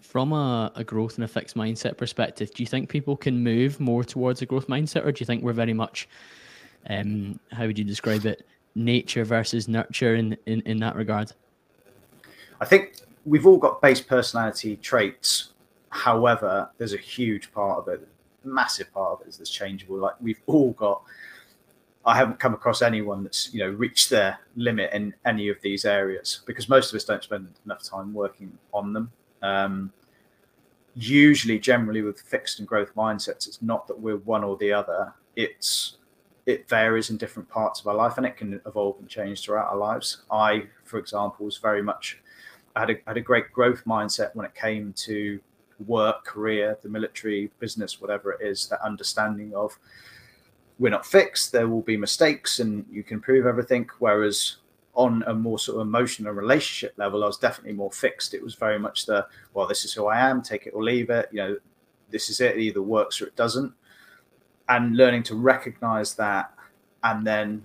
from 0.00 0.32
a, 0.32 0.72
a 0.76 0.84
growth 0.84 1.16
and 1.16 1.24
a 1.24 1.28
fixed 1.28 1.56
mindset 1.56 1.96
perspective, 1.96 2.52
do 2.54 2.62
you 2.62 2.66
think 2.66 2.88
people 2.88 3.16
can 3.16 3.42
move 3.42 3.80
more 3.80 4.04
towards 4.04 4.42
a 4.42 4.46
growth 4.46 4.66
mindset, 4.66 5.04
or 5.04 5.12
do 5.12 5.20
you 5.20 5.26
think 5.26 5.42
we're 5.42 5.52
very 5.52 5.74
much, 5.74 6.08
um, 6.88 7.38
how 7.52 7.66
would 7.66 7.78
you 7.78 7.84
describe 7.84 8.26
it, 8.26 8.46
nature 8.74 9.24
versus 9.24 9.68
nurture 9.68 10.14
in, 10.14 10.36
in, 10.46 10.60
in 10.62 10.78
that 10.78 10.96
regard? 10.96 11.32
I 12.60 12.64
think 12.64 12.96
we've 13.24 13.46
all 13.46 13.58
got 13.58 13.80
base 13.80 14.00
personality 14.00 14.76
traits. 14.76 15.52
However, 15.90 16.70
there's 16.78 16.94
a 16.94 16.98
huge 16.98 17.52
part 17.52 17.78
of 17.78 17.88
it, 17.88 18.06
massive 18.44 18.92
part 18.92 19.12
of 19.12 19.26
it 19.26 19.30
is 19.30 19.38
that's 19.38 19.50
changeable. 19.50 19.98
Like 19.98 20.14
we've 20.20 20.40
all 20.46 20.72
got. 20.72 21.02
I 22.06 22.16
haven't 22.16 22.40
come 22.40 22.54
across 22.54 22.80
anyone 22.80 23.22
that's 23.22 23.52
you 23.52 23.60
know 23.60 23.70
reached 23.70 24.08
their 24.08 24.38
limit 24.56 24.90
in 24.92 25.14
any 25.26 25.48
of 25.48 25.60
these 25.60 25.84
areas 25.84 26.40
because 26.46 26.68
most 26.68 26.90
of 26.90 26.96
us 26.96 27.04
don't 27.04 27.22
spend 27.22 27.48
enough 27.66 27.82
time 27.82 28.14
working 28.14 28.56
on 28.72 28.92
them. 28.92 29.12
Um, 29.42 29.92
usually 30.94 31.58
generally 31.58 32.02
with 32.02 32.20
fixed 32.20 32.58
and 32.58 32.66
growth 32.68 32.94
mindsets 32.94 33.46
it's 33.46 33.62
not 33.62 33.86
that 33.86 33.98
we're 33.98 34.16
one 34.18 34.44
or 34.44 34.56
the 34.56 34.72
other. 34.72 35.12
It's 35.36 35.96
it 36.46 36.68
varies 36.68 37.10
in 37.10 37.16
different 37.16 37.48
parts 37.48 37.80
of 37.80 37.86
our 37.86 37.94
life 37.94 38.16
and 38.16 38.26
it 38.26 38.36
can 38.36 38.60
evolve 38.66 38.96
and 38.98 39.08
change 39.08 39.42
throughout 39.42 39.70
our 39.70 39.76
lives. 39.76 40.22
I 40.30 40.64
for 40.84 40.98
example 40.98 41.46
was 41.46 41.58
very 41.58 41.82
much 41.82 42.18
had 42.76 42.90
a, 42.90 42.94
had 43.06 43.16
a 43.16 43.20
great 43.20 43.52
growth 43.52 43.82
mindset 43.84 44.34
when 44.34 44.46
it 44.46 44.54
came 44.54 44.92
to 44.94 45.40
work 45.86 46.24
career 46.24 46.78
the 46.82 46.88
military 46.88 47.50
business 47.58 48.00
whatever 48.00 48.32
it 48.32 48.46
is 48.46 48.68
that 48.68 48.80
understanding 48.82 49.54
of 49.54 49.78
we're 50.78 50.90
not 50.90 51.06
fixed 51.06 51.52
there 51.52 51.68
will 51.68 51.82
be 51.82 51.96
mistakes 51.96 52.58
and 52.58 52.84
you 52.90 53.02
can 53.02 53.20
prove 53.20 53.46
everything. 53.46 53.88
Whereas 53.98 54.56
on 55.00 55.24
a 55.26 55.32
more 55.32 55.58
sort 55.58 55.80
of 55.80 55.86
emotional 55.86 56.34
relationship 56.34 56.92
level, 56.98 57.24
I 57.24 57.26
was 57.26 57.38
definitely 57.38 57.72
more 57.72 57.90
fixed. 57.90 58.34
It 58.34 58.42
was 58.42 58.54
very 58.54 58.78
much 58.78 59.06
the, 59.06 59.26
well, 59.54 59.66
this 59.66 59.86
is 59.86 59.94
who 59.94 60.08
I 60.08 60.20
am, 60.20 60.42
take 60.42 60.66
it 60.66 60.74
or 60.74 60.84
leave 60.84 61.08
it. 61.08 61.30
You 61.32 61.38
know, 61.38 61.56
this 62.10 62.28
is 62.28 62.42
it. 62.42 62.56
It 62.56 62.60
either 62.60 62.82
works 62.82 63.22
or 63.22 63.26
it 63.26 63.34
doesn't. 63.34 63.72
And 64.68 64.98
learning 64.98 65.22
to 65.24 65.36
recognize 65.36 66.14
that 66.16 66.52
and 67.02 67.26
then, 67.26 67.64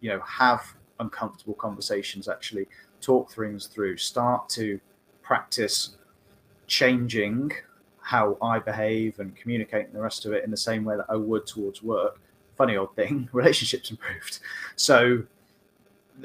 you 0.00 0.10
know, 0.10 0.20
have 0.20 0.62
uncomfortable 1.00 1.54
conversations, 1.54 2.28
actually 2.28 2.68
talk 3.00 3.32
things 3.32 3.66
through, 3.66 3.96
start 3.96 4.48
to 4.50 4.78
practice 5.20 5.96
changing 6.68 7.50
how 8.00 8.38
I 8.40 8.60
behave 8.60 9.18
and 9.18 9.34
communicate 9.34 9.86
and 9.86 9.94
the 9.96 10.00
rest 10.00 10.26
of 10.26 10.32
it 10.32 10.44
in 10.44 10.52
the 10.52 10.56
same 10.56 10.84
way 10.84 10.96
that 10.96 11.06
I 11.08 11.16
would 11.16 11.44
towards 11.44 11.82
work. 11.82 12.20
Funny 12.56 12.76
old 12.76 12.94
thing, 12.94 13.28
relationships 13.32 13.90
improved. 13.90 14.38
So 14.76 15.24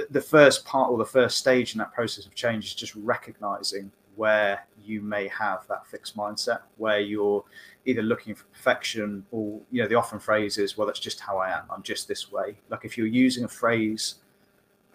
the 0.09 0.21
first 0.21 0.65
part 0.65 0.89
or 0.91 0.97
the 0.97 1.05
first 1.05 1.37
stage 1.37 1.73
in 1.73 1.79
that 1.79 1.93
process 1.93 2.25
of 2.25 2.33
change 2.33 2.65
is 2.65 2.73
just 2.73 2.95
recognizing 2.95 3.91
where 4.15 4.65
you 4.83 5.01
may 5.01 5.27
have 5.27 5.65
that 5.67 5.87
fixed 5.87 6.15
mindset 6.15 6.59
where 6.77 6.99
you're 6.99 7.43
either 7.85 8.01
looking 8.01 8.35
for 8.35 8.45
perfection 8.45 9.25
or 9.31 9.59
you 9.71 9.81
know 9.81 9.87
the 9.87 9.95
often 9.95 10.19
phrase 10.19 10.57
is 10.57 10.77
well 10.77 10.85
that's 10.85 10.99
just 10.99 11.19
how 11.19 11.37
i 11.37 11.49
am. 11.49 11.63
I'm 11.69 11.83
just 11.83 12.07
this 12.07 12.31
way. 12.31 12.57
Like 12.69 12.85
if 12.85 12.97
you're 12.97 13.07
using 13.07 13.43
a 13.43 13.47
phrase 13.47 14.15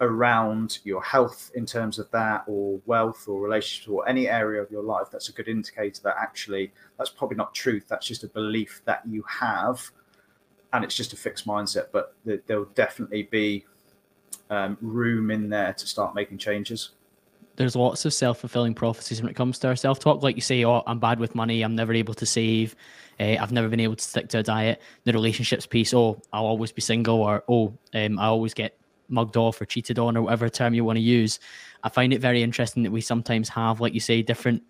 around 0.01 0.79
your 0.85 1.03
health 1.03 1.51
in 1.55 1.65
terms 1.65 1.99
of 1.99 2.09
that 2.11 2.43
or 2.47 2.79
wealth 2.85 3.27
or 3.27 3.41
relationships 3.41 3.89
or 3.89 4.07
any 4.07 4.29
area 4.29 4.61
of 4.61 4.71
your 4.71 4.81
life 4.81 5.07
that's 5.11 5.27
a 5.27 5.33
good 5.33 5.49
indicator 5.49 6.01
that 6.01 6.15
actually 6.17 6.71
that's 6.97 7.09
probably 7.09 7.35
not 7.35 7.53
truth. 7.53 7.85
That's 7.89 8.07
just 8.07 8.23
a 8.23 8.27
belief 8.27 8.81
that 8.85 9.01
you 9.05 9.23
have 9.27 9.91
and 10.71 10.83
it's 10.85 10.95
just 10.95 11.13
a 11.13 11.17
fixed 11.17 11.45
mindset. 11.47 11.87
But 11.91 12.15
there'll 12.23 12.65
definitely 12.75 13.23
be 13.23 13.65
um, 14.49 14.77
room 14.81 15.31
in 15.31 15.49
there 15.49 15.73
to 15.73 15.87
start 15.87 16.15
making 16.15 16.37
changes. 16.37 16.91
There's 17.55 17.75
lots 17.75 18.05
of 18.05 18.13
self 18.13 18.39
fulfilling 18.39 18.73
prophecies 18.73 19.21
when 19.21 19.29
it 19.29 19.35
comes 19.35 19.59
to 19.59 19.67
our 19.67 19.75
self 19.75 19.99
talk. 19.99 20.23
Like 20.23 20.35
you 20.35 20.41
say, 20.41 20.63
oh, 20.63 20.81
I'm 20.87 20.99
bad 20.99 21.19
with 21.19 21.35
money. 21.35 21.61
I'm 21.61 21.75
never 21.75 21.93
able 21.93 22.13
to 22.13 22.25
save. 22.25 22.75
Uh, 23.19 23.35
I've 23.39 23.51
never 23.51 23.67
been 23.67 23.81
able 23.81 23.97
to 23.97 24.03
stick 24.03 24.29
to 24.29 24.39
a 24.39 24.43
diet. 24.43 24.81
The 25.03 25.11
relationships 25.11 25.65
piece. 25.65 25.93
Oh, 25.93 26.21
I'll 26.31 26.45
always 26.45 26.71
be 26.71 26.81
single, 26.81 27.21
or 27.21 27.43
oh, 27.49 27.73
um, 27.93 28.17
I 28.17 28.27
always 28.27 28.53
get 28.53 28.77
mugged 29.09 29.35
off 29.35 29.59
or 29.59 29.65
cheated 29.65 29.99
on, 29.99 30.15
or 30.15 30.21
whatever 30.21 30.47
term 30.47 30.73
you 30.73 30.85
want 30.85 30.97
to 30.97 31.01
use. 31.01 31.39
I 31.83 31.89
find 31.89 32.13
it 32.13 32.21
very 32.21 32.43
interesting 32.43 32.83
that 32.83 32.91
we 32.91 33.01
sometimes 33.01 33.49
have, 33.49 33.81
like 33.81 33.93
you 33.93 33.99
say, 33.99 34.21
different 34.21 34.63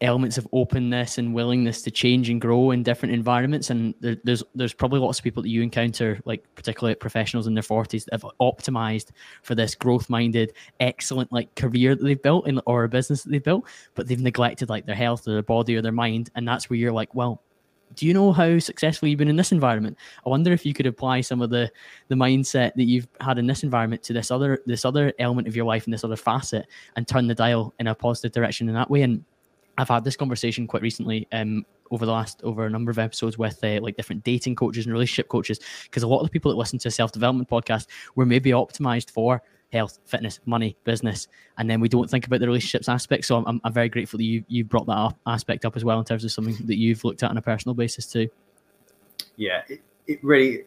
elements 0.00 0.38
of 0.38 0.48
openness 0.52 1.18
and 1.18 1.34
willingness 1.34 1.82
to 1.82 1.90
change 1.90 2.30
and 2.30 2.40
grow 2.40 2.70
in 2.70 2.82
different 2.82 3.14
environments. 3.14 3.70
And 3.70 3.94
there, 4.00 4.16
there's 4.24 4.42
there's 4.54 4.72
probably 4.72 5.00
lots 5.00 5.18
of 5.18 5.24
people 5.24 5.42
that 5.42 5.48
you 5.48 5.62
encounter, 5.62 6.20
like 6.24 6.42
particularly 6.54 6.94
professionals 6.94 7.46
in 7.46 7.54
their 7.54 7.62
forties, 7.62 8.04
that 8.06 8.14
have 8.14 8.30
optimized 8.40 9.10
for 9.42 9.54
this 9.54 9.74
growth-minded, 9.74 10.52
excellent 10.80 11.32
like 11.32 11.54
career 11.54 11.94
that 11.94 12.02
they've 12.02 12.22
built 12.22 12.48
in 12.48 12.60
or 12.66 12.84
a 12.84 12.88
business 12.88 13.22
that 13.22 13.30
they've 13.30 13.44
built, 13.44 13.66
but 13.94 14.06
they've 14.06 14.20
neglected 14.20 14.68
like 14.68 14.86
their 14.86 14.94
health 14.94 15.26
or 15.28 15.32
their 15.32 15.42
body 15.42 15.76
or 15.76 15.82
their 15.82 15.92
mind. 15.92 16.30
And 16.34 16.48
that's 16.48 16.70
where 16.70 16.78
you're 16.78 16.92
like, 16.92 17.14
well, 17.14 17.42
do 17.94 18.06
you 18.06 18.14
know 18.14 18.32
how 18.32 18.58
successful 18.58 19.08
you've 19.08 19.18
been 19.18 19.28
in 19.28 19.36
this 19.36 19.52
environment? 19.52 19.98
I 20.24 20.30
wonder 20.30 20.52
if 20.52 20.64
you 20.64 20.72
could 20.72 20.86
apply 20.86 21.20
some 21.22 21.42
of 21.42 21.50
the 21.50 21.70
the 22.08 22.14
mindset 22.14 22.72
that 22.74 22.84
you've 22.84 23.08
had 23.20 23.38
in 23.38 23.46
this 23.46 23.64
environment 23.64 24.02
to 24.04 24.12
this 24.12 24.30
other 24.30 24.62
this 24.64 24.84
other 24.84 25.12
element 25.18 25.48
of 25.48 25.56
your 25.56 25.64
life 25.66 25.84
and 25.84 25.92
this 25.92 26.04
other 26.04 26.16
facet 26.16 26.66
and 26.96 27.06
turn 27.06 27.26
the 27.26 27.34
dial 27.34 27.74
in 27.78 27.88
a 27.88 27.94
positive 27.94 28.32
direction 28.32 28.68
in 28.68 28.74
that 28.74 28.90
way. 28.90 29.02
And 29.02 29.24
I've 29.80 29.88
had 29.88 30.04
this 30.04 30.16
conversation 30.16 30.66
quite 30.66 30.82
recently 30.82 31.26
um, 31.32 31.64
over 31.90 32.04
the 32.04 32.12
last 32.12 32.42
over 32.44 32.66
a 32.66 32.70
number 32.70 32.90
of 32.90 32.98
episodes 32.98 33.38
with 33.38 33.62
uh, 33.64 33.80
like 33.80 33.96
different 33.96 34.22
dating 34.24 34.54
coaches 34.54 34.84
and 34.84 34.92
relationship 34.92 35.28
coaches 35.28 35.58
because 35.84 36.02
a 36.02 36.08
lot 36.08 36.20
of 36.20 36.26
the 36.26 36.30
people 36.30 36.50
that 36.50 36.58
listen 36.58 36.78
to 36.80 36.88
a 36.88 36.90
self 36.90 37.12
development 37.12 37.48
podcast 37.48 37.86
were 38.14 38.26
maybe 38.26 38.50
optimized 38.50 39.10
for 39.10 39.42
health, 39.72 39.98
fitness, 40.04 40.40
money, 40.44 40.76
business, 40.84 41.28
and 41.56 41.70
then 41.70 41.80
we 41.80 41.88
don't 41.88 42.10
think 42.10 42.26
about 42.26 42.40
the 42.40 42.46
relationships 42.46 42.88
aspect. 42.88 43.24
So 43.24 43.42
I'm, 43.42 43.60
I'm 43.64 43.72
very 43.72 43.88
grateful 43.88 44.18
that 44.18 44.24
you 44.24 44.44
you 44.48 44.64
brought 44.64 44.86
that 44.86 44.98
up, 44.98 45.18
aspect 45.26 45.64
up 45.64 45.76
as 45.76 45.84
well 45.84 45.98
in 45.98 46.04
terms 46.04 46.24
of 46.24 46.32
something 46.32 46.56
that 46.66 46.76
you've 46.76 47.02
looked 47.02 47.22
at 47.22 47.30
on 47.30 47.38
a 47.38 47.42
personal 47.42 47.74
basis 47.74 48.06
too. 48.06 48.28
Yeah, 49.36 49.62
it, 49.68 49.80
it 50.06 50.22
really 50.22 50.64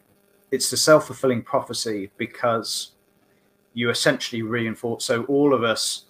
it's 0.52 0.72
the 0.72 0.78
self 0.78 1.06
fulfilling 1.06 1.44
prophecy 1.44 2.10
because 2.18 2.94
you 3.74 3.90
essentially 3.90 4.42
reinforce. 4.42 5.06
So 5.06 5.24
all 5.26 5.54
of 5.54 5.64
us 5.64 6.06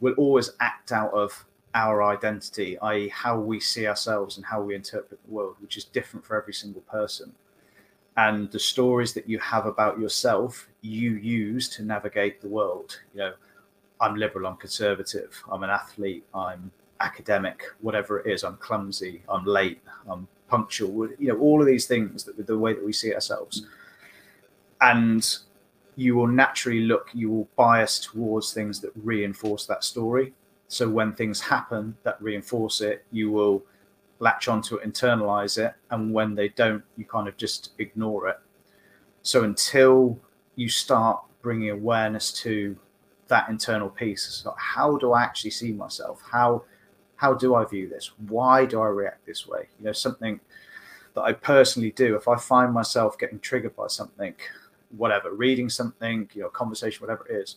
will 0.00 0.14
always 0.14 0.50
act 0.60 0.92
out 0.92 1.12
of 1.14 1.46
our 1.74 2.02
identity, 2.02 2.78
i.e., 2.78 3.08
how 3.08 3.38
we 3.38 3.58
see 3.58 3.86
ourselves 3.86 4.36
and 4.36 4.44
how 4.44 4.62
we 4.62 4.74
interpret 4.74 5.20
the 5.24 5.32
world, 5.32 5.56
which 5.60 5.76
is 5.76 5.84
different 5.84 6.24
for 6.24 6.40
every 6.40 6.52
single 6.52 6.82
person. 6.82 7.32
And 8.16 8.50
the 8.50 8.58
stories 8.58 9.14
that 9.14 9.28
you 9.28 9.38
have 9.38 9.64
about 9.64 9.98
yourself, 9.98 10.68
you 10.82 11.12
use 11.12 11.68
to 11.70 11.82
navigate 11.82 12.42
the 12.42 12.48
world. 12.48 13.00
You 13.14 13.20
know, 13.20 13.32
I'm 14.00 14.16
liberal, 14.16 14.46
I'm 14.46 14.56
conservative, 14.56 15.42
I'm 15.50 15.62
an 15.62 15.70
athlete, 15.70 16.24
I'm 16.34 16.70
academic, 17.00 17.64
whatever 17.80 18.20
it 18.20 18.30
is, 18.30 18.44
I'm 18.44 18.58
clumsy, 18.58 19.22
I'm 19.28 19.46
late, 19.46 19.80
I'm 20.08 20.28
punctual, 20.48 21.08
you 21.18 21.28
know, 21.28 21.38
all 21.38 21.60
of 21.60 21.66
these 21.66 21.86
things 21.86 22.24
that 22.24 22.46
the 22.46 22.58
way 22.58 22.74
that 22.74 22.84
we 22.84 22.92
see 22.92 23.14
ourselves. 23.14 23.66
And 24.82 25.26
you 25.96 26.16
will 26.16 26.26
naturally 26.26 26.80
look, 26.80 27.08
you 27.14 27.30
will 27.30 27.48
bias 27.56 27.98
towards 28.00 28.52
things 28.52 28.80
that 28.80 28.92
reinforce 28.94 29.64
that 29.66 29.84
story 29.84 30.34
so 30.72 30.88
when 30.88 31.12
things 31.12 31.38
happen 31.38 31.94
that 32.02 32.16
reinforce 32.18 32.80
it, 32.80 33.04
you 33.12 33.30
will 33.30 33.62
latch 34.20 34.48
onto 34.48 34.76
it, 34.76 34.90
internalize 34.90 35.58
it, 35.58 35.74
and 35.90 36.14
when 36.14 36.34
they 36.34 36.48
don't, 36.48 36.82
you 36.96 37.04
kind 37.04 37.28
of 37.28 37.36
just 37.36 37.72
ignore 37.78 38.28
it. 38.28 38.38
So 39.20 39.44
until 39.44 40.18
you 40.56 40.70
start 40.70 41.22
bringing 41.42 41.68
awareness 41.68 42.32
to 42.44 42.74
that 43.28 43.50
internal 43.50 43.90
piece, 43.90 44.46
how 44.56 44.96
do 44.96 45.12
I 45.12 45.22
actually 45.22 45.50
see 45.50 45.72
myself? 45.72 46.22
How 46.32 46.64
how 47.16 47.34
do 47.34 47.54
I 47.54 47.66
view 47.66 47.86
this? 47.90 48.12
Why 48.26 48.64
do 48.64 48.80
I 48.80 48.86
react 48.86 49.26
this 49.26 49.46
way? 49.46 49.68
You 49.78 49.84
know, 49.84 49.92
something 49.92 50.40
that 51.12 51.20
I 51.20 51.34
personally 51.34 51.90
do. 51.90 52.16
If 52.16 52.28
I 52.28 52.38
find 52.38 52.72
myself 52.72 53.18
getting 53.18 53.40
triggered 53.40 53.76
by 53.76 53.88
something, 53.88 54.34
whatever, 54.96 55.34
reading 55.34 55.68
something, 55.68 56.30
you 56.32 56.40
know, 56.40 56.48
conversation, 56.48 57.02
whatever 57.02 57.26
it 57.26 57.34
is, 57.34 57.56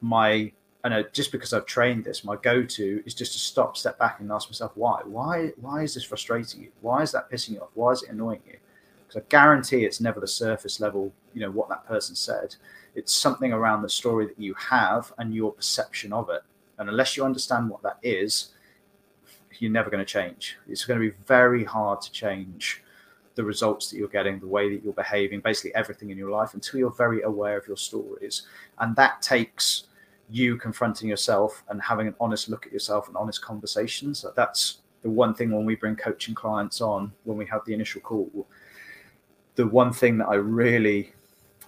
my 0.00 0.52
and 0.84 0.94
uh, 0.94 1.02
just 1.12 1.32
because 1.32 1.52
I've 1.52 1.66
trained 1.66 2.04
this, 2.04 2.24
my 2.24 2.36
go-to 2.36 3.02
is 3.04 3.14
just 3.14 3.32
to 3.32 3.38
stop, 3.38 3.76
step 3.76 3.98
back, 3.98 4.20
and 4.20 4.30
ask 4.30 4.48
myself 4.48 4.72
why. 4.74 5.02
Why? 5.04 5.52
Why 5.60 5.82
is 5.82 5.94
this 5.94 6.04
frustrating 6.04 6.62
you? 6.62 6.68
Why 6.80 7.02
is 7.02 7.12
that 7.12 7.30
pissing 7.30 7.50
you 7.50 7.60
off? 7.60 7.70
Why 7.74 7.90
is 7.92 8.02
it 8.02 8.10
annoying 8.10 8.42
you? 8.46 8.58
Because 9.06 9.22
I 9.22 9.24
guarantee 9.28 9.84
it's 9.84 10.00
never 10.00 10.20
the 10.20 10.28
surface 10.28 10.80
level. 10.80 11.12
You 11.34 11.40
know 11.40 11.50
what 11.50 11.68
that 11.68 11.86
person 11.86 12.14
said. 12.14 12.54
It's 12.94 13.12
something 13.12 13.52
around 13.52 13.82
the 13.82 13.88
story 13.88 14.26
that 14.26 14.38
you 14.38 14.54
have 14.54 15.12
and 15.18 15.34
your 15.34 15.52
perception 15.52 16.12
of 16.12 16.30
it. 16.30 16.42
And 16.78 16.88
unless 16.88 17.16
you 17.16 17.24
understand 17.24 17.68
what 17.68 17.82
that 17.82 17.98
is, 18.02 18.50
you're 19.58 19.72
never 19.72 19.90
going 19.90 20.04
to 20.04 20.10
change. 20.10 20.58
It's 20.68 20.84
going 20.84 21.00
to 21.00 21.10
be 21.10 21.16
very 21.26 21.64
hard 21.64 22.00
to 22.02 22.12
change 22.12 22.84
the 23.34 23.44
results 23.44 23.90
that 23.90 23.96
you're 23.96 24.08
getting, 24.08 24.38
the 24.38 24.46
way 24.46 24.74
that 24.74 24.84
you're 24.84 24.92
behaving, 24.92 25.40
basically 25.40 25.74
everything 25.74 26.10
in 26.10 26.18
your 26.18 26.30
life 26.30 26.54
until 26.54 26.78
you're 26.78 26.90
very 26.90 27.22
aware 27.22 27.58
of 27.58 27.66
your 27.66 27.76
stories. 27.76 28.42
And 28.78 28.94
that 28.96 29.22
takes 29.22 29.84
you 30.30 30.56
confronting 30.56 31.08
yourself 31.08 31.62
and 31.68 31.80
having 31.80 32.06
an 32.06 32.14
honest 32.20 32.48
look 32.48 32.66
at 32.66 32.72
yourself 32.72 33.08
and 33.08 33.16
honest 33.16 33.42
conversations. 33.42 34.24
That's 34.36 34.78
the 35.02 35.10
one 35.10 35.34
thing 35.34 35.50
when 35.50 35.64
we 35.64 35.74
bring 35.74 35.96
coaching 35.96 36.34
clients 36.34 36.80
on, 36.80 37.12
when 37.24 37.36
we 37.36 37.46
have 37.46 37.64
the 37.64 37.74
initial 37.74 38.00
call, 38.00 38.46
the 39.54 39.66
one 39.66 39.92
thing 39.92 40.18
that 40.18 40.28
I 40.28 40.34
really 40.34 41.12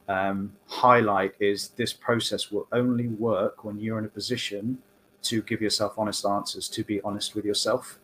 um, 0.09 0.53
highlight 0.67 1.35
is 1.41 1.69
this 1.71 1.93
process 1.93 2.51
will 2.51 2.67
only 2.73 3.09
work 3.09 3.65
when 3.65 3.79
you're 3.79 3.99
in 3.99 4.05
a 4.05 4.09
position 4.09 4.79
to 5.23 5.43
give 5.43 5.61
yourself 5.61 5.95
honest 5.99 6.27
answers, 6.27 6.69
to 6.69 6.83
be 6.83 7.01
honest 7.03 7.35
with 7.35 7.45
yourself. 7.45 7.99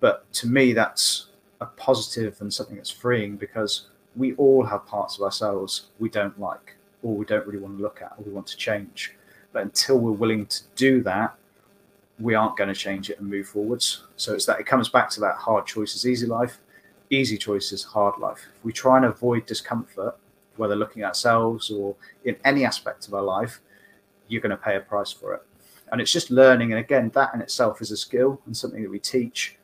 But 0.00 0.30
to 0.34 0.46
me, 0.46 0.72
that's 0.72 1.28
a 1.60 1.66
positive 1.66 2.40
and 2.40 2.52
something 2.52 2.76
that's 2.76 2.90
freeing 2.90 3.36
because 3.36 3.88
we 4.16 4.34
all 4.34 4.64
have 4.64 4.86
parts 4.86 5.16
of 5.16 5.22
ourselves 5.22 5.90
we 5.98 6.08
don't 6.08 6.38
like 6.38 6.76
or 7.02 7.14
we 7.14 7.24
don't 7.24 7.46
really 7.46 7.58
want 7.58 7.76
to 7.76 7.82
look 7.82 8.00
at 8.02 8.12
or 8.16 8.24
we 8.24 8.32
want 8.32 8.46
to 8.48 8.56
change. 8.56 9.14
But 9.54 9.62
until 9.62 9.98
we're 9.98 10.12
willing 10.12 10.44
to 10.44 10.60
do 10.76 11.02
that, 11.04 11.34
we 12.20 12.34
aren't 12.34 12.58
going 12.58 12.68
to 12.68 12.74
change 12.74 13.08
it 13.08 13.18
and 13.18 13.30
move 13.30 13.48
forwards. 13.48 14.02
So 14.16 14.34
it's 14.34 14.44
that 14.44 14.60
it 14.60 14.66
comes 14.66 14.90
back 14.90 15.08
to 15.10 15.20
that 15.20 15.36
hard 15.36 15.66
choices, 15.66 16.06
easy 16.06 16.26
life, 16.26 16.58
easy 17.08 17.38
choices, 17.38 17.82
hard 17.82 18.20
life. 18.20 18.44
If 18.54 18.62
we 18.62 18.72
try 18.72 18.98
and 18.98 19.06
avoid 19.06 19.46
discomfort, 19.46 20.14
whether 20.56 20.76
looking 20.76 21.02
at 21.02 21.08
ourselves 21.08 21.70
or 21.70 21.96
in 22.26 22.36
any 22.44 22.66
aspect 22.66 23.08
of 23.08 23.14
our 23.14 23.22
life, 23.22 23.62
you're 24.28 24.42
going 24.42 24.50
to 24.50 24.56
pay 24.58 24.76
a 24.76 24.80
price 24.80 25.10
for 25.10 25.32
it 25.32 25.42
and 25.94 26.00
it's 26.00 26.12
just 26.12 26.30
learning 26.30 26.72
and 26.72 26.80
again 26.80 27.10
that 27.14 27.32
in 27.34 27.40
itself 27.40 27.80
is 27.80 27.90
a 27.90 27.96
skill 27.96 28.40
and 28.46 28.56
something 28.56 28.82
that 28.82 28.90
we 28.90 28.98
teach 28.98 29.56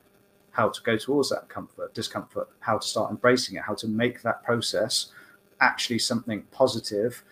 how 0.53 0.69
to 0.69 0.81
go 0.83 0.97
towards 0.97 1.31
that 1.31 1.49
comfort 1.49 1.93
discomfort 1.95 2.49
how 2.61 2.79
to 2.79 2.87
start 2.87 3.11
embracing 3.11 3.57
it 3.57 3.63
how 3.63 3.75
to 3.75 3.89
make 3.89 4.23
that 4.23 4.43
process 4.45 5.13
actually 5.61 5.99
something 5.99 6.43
positive 6.53 7.25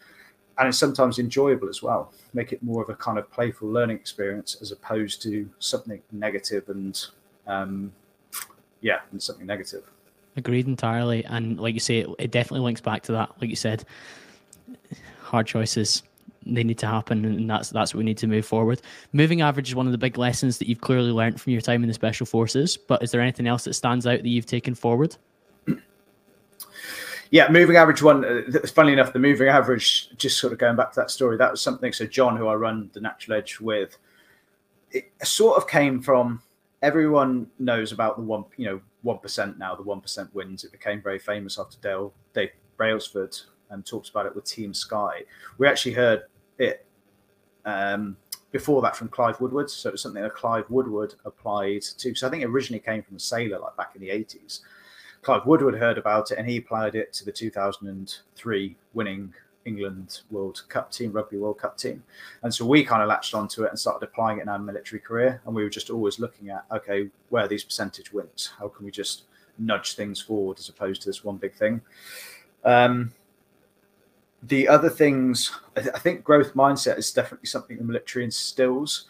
and 0.58 0.68
it's 0.68 0.78
sometimes 0.78 1.18
enjoyable 1.18 1.68
as 1.68 1.82
well 1.82 2.12
make 2.34 2.52
it 2.52 2.62
more 2.62 2.82
of 2.82 2.88
a 2.88 2.94
kind 2.94 3.18
of 3.18 3.30
playful 3.30 3.68
learning 3.68 3.96
experience 3.96 4.56
as 4.60 4.72
opposed 4.72 5.22
to 5.22 5.48
something 5.58 6.02
negative 6.12 6.68
and 6.68 7.06
um, 7.46 7.92
yeah 8.80 8.98
and 9.12 9.22
something 9.22 9.46
negative 9.46 9.84
agreed 10.36 10.66
entirely 10.66 11.24
and 11.26 11.58
like 11.58 11.74
you 11.74 11.80
say 11.80 11.98
it, 11.98 12.08
it 12.18 12.30
definitely 12.30 12.64
links 12.64 12.80
back 12.80 13.02
to 13.02 13.12
that 13.12 13.30
like 13.40 13.50
you 13.50 13.56
said 13.56 13.84
hard 15.20 15.46
choices 15.46 16.02
they 16.48 16.64
need 16.64 16.78
to 16.78 16.86
happen, 16.86 17.24
and 17.24 17.48
that's 17.48 17.70
that's 17.70 17.94
what 17.94 17.98
we 17.98 18.04
need 18.04 18.18
to 18.18 18.26
move 18.26 18.46
forward. 18.46 18.80
Moving 19.12 19.42
average 19.42 19.68
is 19.68 19.74
one 19.74 19.86
of 19.86 19.92
the 19.92 19.98
big 19.98 20.18
lessons 20.18 20.58
that 20.58 20.68
you've 20.68 20.80
clearly 20.80 21.10
learned 21.10 21.40
from 21.40 21.52
your 21.52 21.60
time 21.60 21.82
in 21.82 21.88
the 21.88 21.94
special 21.94 22.26
forces. 22.26 22.76
But 22.76 23.02
is 23.02 23.10
there 23.10 23.20
anything 23.20 23.46
else 23.46 23.64
that 23.64 23.74
stands 23.74 24.06
out 24.06 24.22
that 24.22 24.28
you've 24.28 24.46
taken 24.46 24.74
forward? 24.74 25.16
Yeah, 27.30 27.48
moving 27.50 27.76
average 27.76 28.02
one. 28.02 28.24
Uh, 28.24 28.66
funnily 28.66 28.94
enough, 28.94 29.12
the 29.12 29.18
moving 29.18 29.48
average. 29.48 30.16
Just 30.16 30.38
sort 30.38 30.52
of 30.52 30.58
going 30.58 30.76
back 30.76 30.92
to 30.92 31.00
that 31.00 31.10
story, 31.10 31.36
that 31.36 31.50
was 31.50 31.60
something. 31.60 31.92
So 31.92 32.06
John, 32.06 32.36
who 32.36 32.48
I 32.48 32.54
run 32.54 32.90
the 32.92 33.00
Natural 33.00 33.38
Edge 33.38 33.60
with, 33.60 33.98
it 34.90 35.10
sort 35.22 35.56
of 35.56 35.68
came 35.68 36.00
from. 36.00 36.42
Everyone 36.80 37.48
knows 37.58 37.90
about 37.90 38.16
the 38.16 38.22
one, 38.22 38.44
you 38.56 38.66
know, 38.66 38.80
one 39.02 39.18
percent 39.18 39.58
now. 39.58 39.74
The 39.74 39.82
one 39.82 40.00
percent 40.00 40.34
wins. 40.34 40.64
It 40.64 40.72
became 40.72 41.02
very 41.02 41.18
famous 41.18 41.58
after 41.58 41.76
Dale 41.80 42.12
Dave 42.34 42.50
Brailsford 42.76 43.36
and 43.70 43.84
talks 43.84 44.08
about 44.08 44.26
it 44.26 44.34
with 44.34 44.44
Team 44.44 44.72
Sky. 44.72 45.24
We 45.58 45.66
actually 45.66 45.92
heard 45.92 46.22
it 46.58 46.86
um, 47.64 48.16
before 48.50 48.80
that 48.82 48.96
from 48.96 49.08
Clive 49.08 49.40
Woodward. 49.40 49.70
So 49.70 49.90
it 49.90 49.92
was 49.92 50.02
something 50.02 50.22
that 50.22 50.34
Clive 50.34 50.64
Woodward 50.70 51.14
applied 51.24 51.82
to. 51.82 52.14
So 52.14 52.26
I 52.26 52.30
think 52.30 52.42
it 52.42 52.46
originally 52.46 52.80
came 52.80 53.02
from 53.02 53.16
a 53.16 53.20
sailor, 53.20 53.58
like 53.58 53.76
back 53.76 53.92
in 53.94 54.00
the 54.00 54.08
80s. 54.08 54.60
Clive 55.28 55.44
Woodward 55.44 55.74
heard 55.74 55.98
about 55.98 56.30
it 56.30 56.38
and 56.38 56.48
he 56.48 56.56
applied 56.56 56.94
it 56.94 57.12
to 57.12 57.22
the 57.22 57.30
2003 57.30 58.76
winning 58.94 59.34
England 59.66 60.22
World 60.30 60.62
Cup 60.70 60.90
team, 60.90 61.12
Rugby 61.12 61.36
World 61.36 61.58
Cup 61.58 61.76
team. 61.76 62.02
And 62.42 62.54
so 62.54 62.64
we 62.64 62.82
kind 62.82 63.02
of 63.02 63.10
latched 63.10 63.34
onto 63.34 63.64
it 63.64 63.68
and 63.68 63.78
started 63.78 64.02
applying 64.06 64.38
it 64.38 64.44
in 64.44 64.48
our 64.48 64.58
military 64.58 65.00
career. 65.00 65.42
And 65.44 65.54
we 65.54 65.62
were 65.62 65.68
just 65.68 65.90
always 65.90 66.18
looking 66.18 66.48
at, 66.48 66.64
okay, 66.72 67.10
where 67.28 67.44
are 67.44 67.48
these 67.48 67.62
percentage 67.62 68.10
wins? 68.10 68.52
How 68.58 68.68
can 68.68 68.86
we 68.86 68.90
just 68.90 69.24
nudge 69.58 69.96
things 69.96 70.18
forward 70.18 70.58
as 70.60 70.70
opposed 70.70 71.02
to 71.02 71.10
this 71.10 71.22
one 71.22 71.36
big 71.36 71.52
thing? 71.52 71.82
Um, 72.64 73.12
the 74.42 74.66
other 74.66 74.88
things, 74.88 75.52
I 75.76 75.98
think 75.98 76.24
growth 76.24 76.54
mindset 76.54 76.96
is 76.96 77.12
definitely 77.12 77.48
something 77.48 77.76
the 77.76 77.84
military 77.84 78.24
instills. 78.24 79.04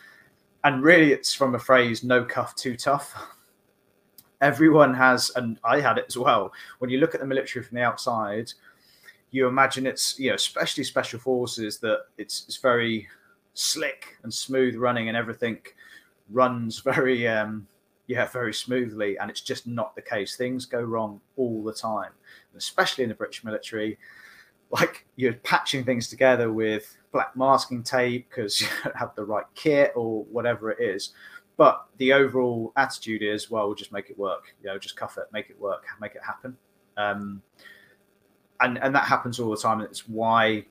And 0.65 0.83
really, 0.83 1.13
it's 1.13 1.33
from 1.33 1.55
a 1.55 1.61
phrase, 1.61 2.03
no 2.03 2.25
cuff 2.25 2.57
too 2.57 2.77
tough. 2.77 3.15
Everyone 4.41 4.95
has, 4.95 5.31
and 5.37 5.59
I 5.65 5.81
had 5.81 5.99
it 5.99 6.07
as 6.09 6.17
well. 6.17 6.53
When 6.79 6.91
you 6.91 6.99
look 6.99 7.15
at 7.15 7.21
the 7.21 7.27
military 7.27 7.65
from 7.65 7.77
the 7.77 7.83
outside, 7.83 8.53
you 9.31 9.47
imagine 9.47 9.87
it's, 9.87 10.19
you 10.19 10.31
know, 10.31 10.35
especially 10.35 10.85
special 10.85 11.19
forces, 11.19 11.79
that 11.79 12.01
it's, 12.17 12.45
it's 12.47 12.57
very 12.57 13.09
slick 13.55 14.17
and 14.23 14.33
smooth 14.33 14.77
running 14.77 15.09
and 15.09 15.17
everything 15.17 15.59
runs 16.31 16.79
very, 16.81 17.27
um, 17.27 17.67
yeah, 18.07 18.27
very 18.27 18.55
smoothly. 18.55 19.19
And 19.19 19.31
it's 19.31 19.41
just 19.41 19.67
not 19.67 19.95
the 19.95 20.03
case. 20.03 20.37
Things 20.37 20.67
go 20.67 20.81
wrong 20.81 21.21
all 21.37 21.63
the 21.63 21.75
time, 21.75 22.13
especially 22.57 23.05
in 23.05 23.11
the 23.11 23.17
British 23.17 23.45
military 23.45 23.99
like 24.71 25.07
you're 25.17 25.35
patching 25.35 25.85
things 25.85 26.09
together 26.09 26.53
with 26.53 26.97
black 27.13 27.37
masking 27.37 27.83
tape 27.83 28.29
because 28.29 28.61
you 28.61 28.69
don't 28.85 28.97
have 28.97 29.15
the 29.15 29.25
right 29.25 29.47
kit 29.55 29.93
or 29.95 30.25
whatever 30.25 30.71
it 30.71 30.81
is. 30.81 31.13
But 31.59 31.87
the 31.99 32.15
overall 32.15 32.73
attitude 32.77 33.23
is, 33.23 33.51
well, 33.51 33.67
we'll 33.67 33.75
just 33.75 33.93
make 33.93 34.09
it 34.09 34.19
work. 34.19 34.55
You 34.63 34.69
know, 34.69 34.79
just 34.79 34.97
cuff 34.97 35.19
it, 35.19 35.25
make 35.33 35.51
it 35.51 35.61
work, 35.61 35.85
make 36.01 36.15
it 36.15 36.23
happen. 36.25 36.57
Um, 36.97 37.43
and 38.61 38.79
and 38.79 38.95
that 38.95 39.05
happens 39.05 39.39
all 39.39 39.51
the 39.51 39.57
time. 39.57 39.81
And 39.81 39.91
it's 39.91 40.09
why, 40.09 40.65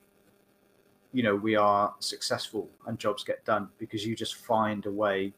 you 1.14 1.22
know, 1.22 1.36
we 1.36 1.56
are 1.56 1.94
successful 2.00 2.68
and 2.88 2.98
jobs 2.98 3.24
get 3.24 3.46
done 3.46 3.70
because 3.78 4.04
you 4.06 4.16
just 4.16 4.36
find 4.36 4.86
a 4.88 4.92
way 4.92 5.34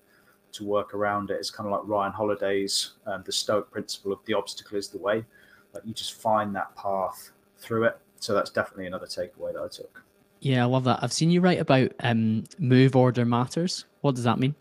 to 0.53 0.63
work 0.63 0.93
around 0.93 1.29
it. 1.29 1.33
It's 1.33 1.51
kind 1.51 1.67
of 1.67 1.73
like 1.73 1.81
Ryan 1.83 2.13
Holiday's 2.13 2.93
um, 3.05 3.23
the 3.25 3.31
Stoic 3.31 3.69
principle 3.69 4.13
of 4.13 4.19
the 4.25 4.35
obstacle 4.35 4.77
is 4.77 4.87
the 4.87 4.99
way. 4.99 5.25
Like 5.73 5.83
you 5.85 5.93
just 5.93 6.13
find 6.13 6.55
that 6.55 6.73
path 6.75 7.31
through 7.57 7.83
it 7.83 7.99
so 8.19 8.33
that's 8.33 8.49
definitely 8.49 8.85
another 8.85 9.05
takeaway 9.05 9.53
that 9.53 9.61
I 9.63 9.67
took. 9.67 10.03
Yeah, 10.41 10.63
I 10.63 10.65
love 10.65 10.83
that. 10.85 10.99
I've 11.01 11.13
seen 11.13 11.31
you 11.31 11.41
write 11.41 11.59
about 11.59 11.91
um, 12.01 12.43
move 12.59 12.95
order 12.95 13.25
matters. 13.25 13.85
What 14.01 14.15
does 14.15 14.23
that 14.23 14.39
mean? 14.39 14.55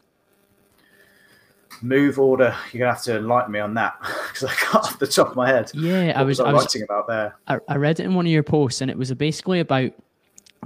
Move 1.82 2.18
order. 2.18 2.54
You're 2.72 2.80
gonna 2.80 2.94
have 2.94 3.02
to 3.04 3.18
enlighten 3.18 3.52
me 3.52 3.60
on 3.60 3.74
that 3.74 3.96
because 4.00 4.44
I 4.44 4.54
can't 4.54 4.84
off 4.84 4.98
the 4.98 5.06
top 5.06 5.30
of 5.30 5.36
my 5.36 5.48
head. 5.48 5.70
Yeah, 5.74 6.12
I 6.16 6.22
was, 6.22 6.40
I 6.40 6.52
was 6.52 6.64
writing 6.64 6.82
about 6.82 7.06
there. 7.06 7.36
I, 7.46 7.58
I 7.68 7.76
read 7.76 8.00
it 8.00 8.04
in 8.04 8.14
one 8.14 8.26
of 8.26 8.32
your 8.32 8.42
posts, 8.42 8.80
and 8.80 8.90
it 8.90 8.98
was 8.98 9.12
basically 9.14 9.60
about 9.60 9.92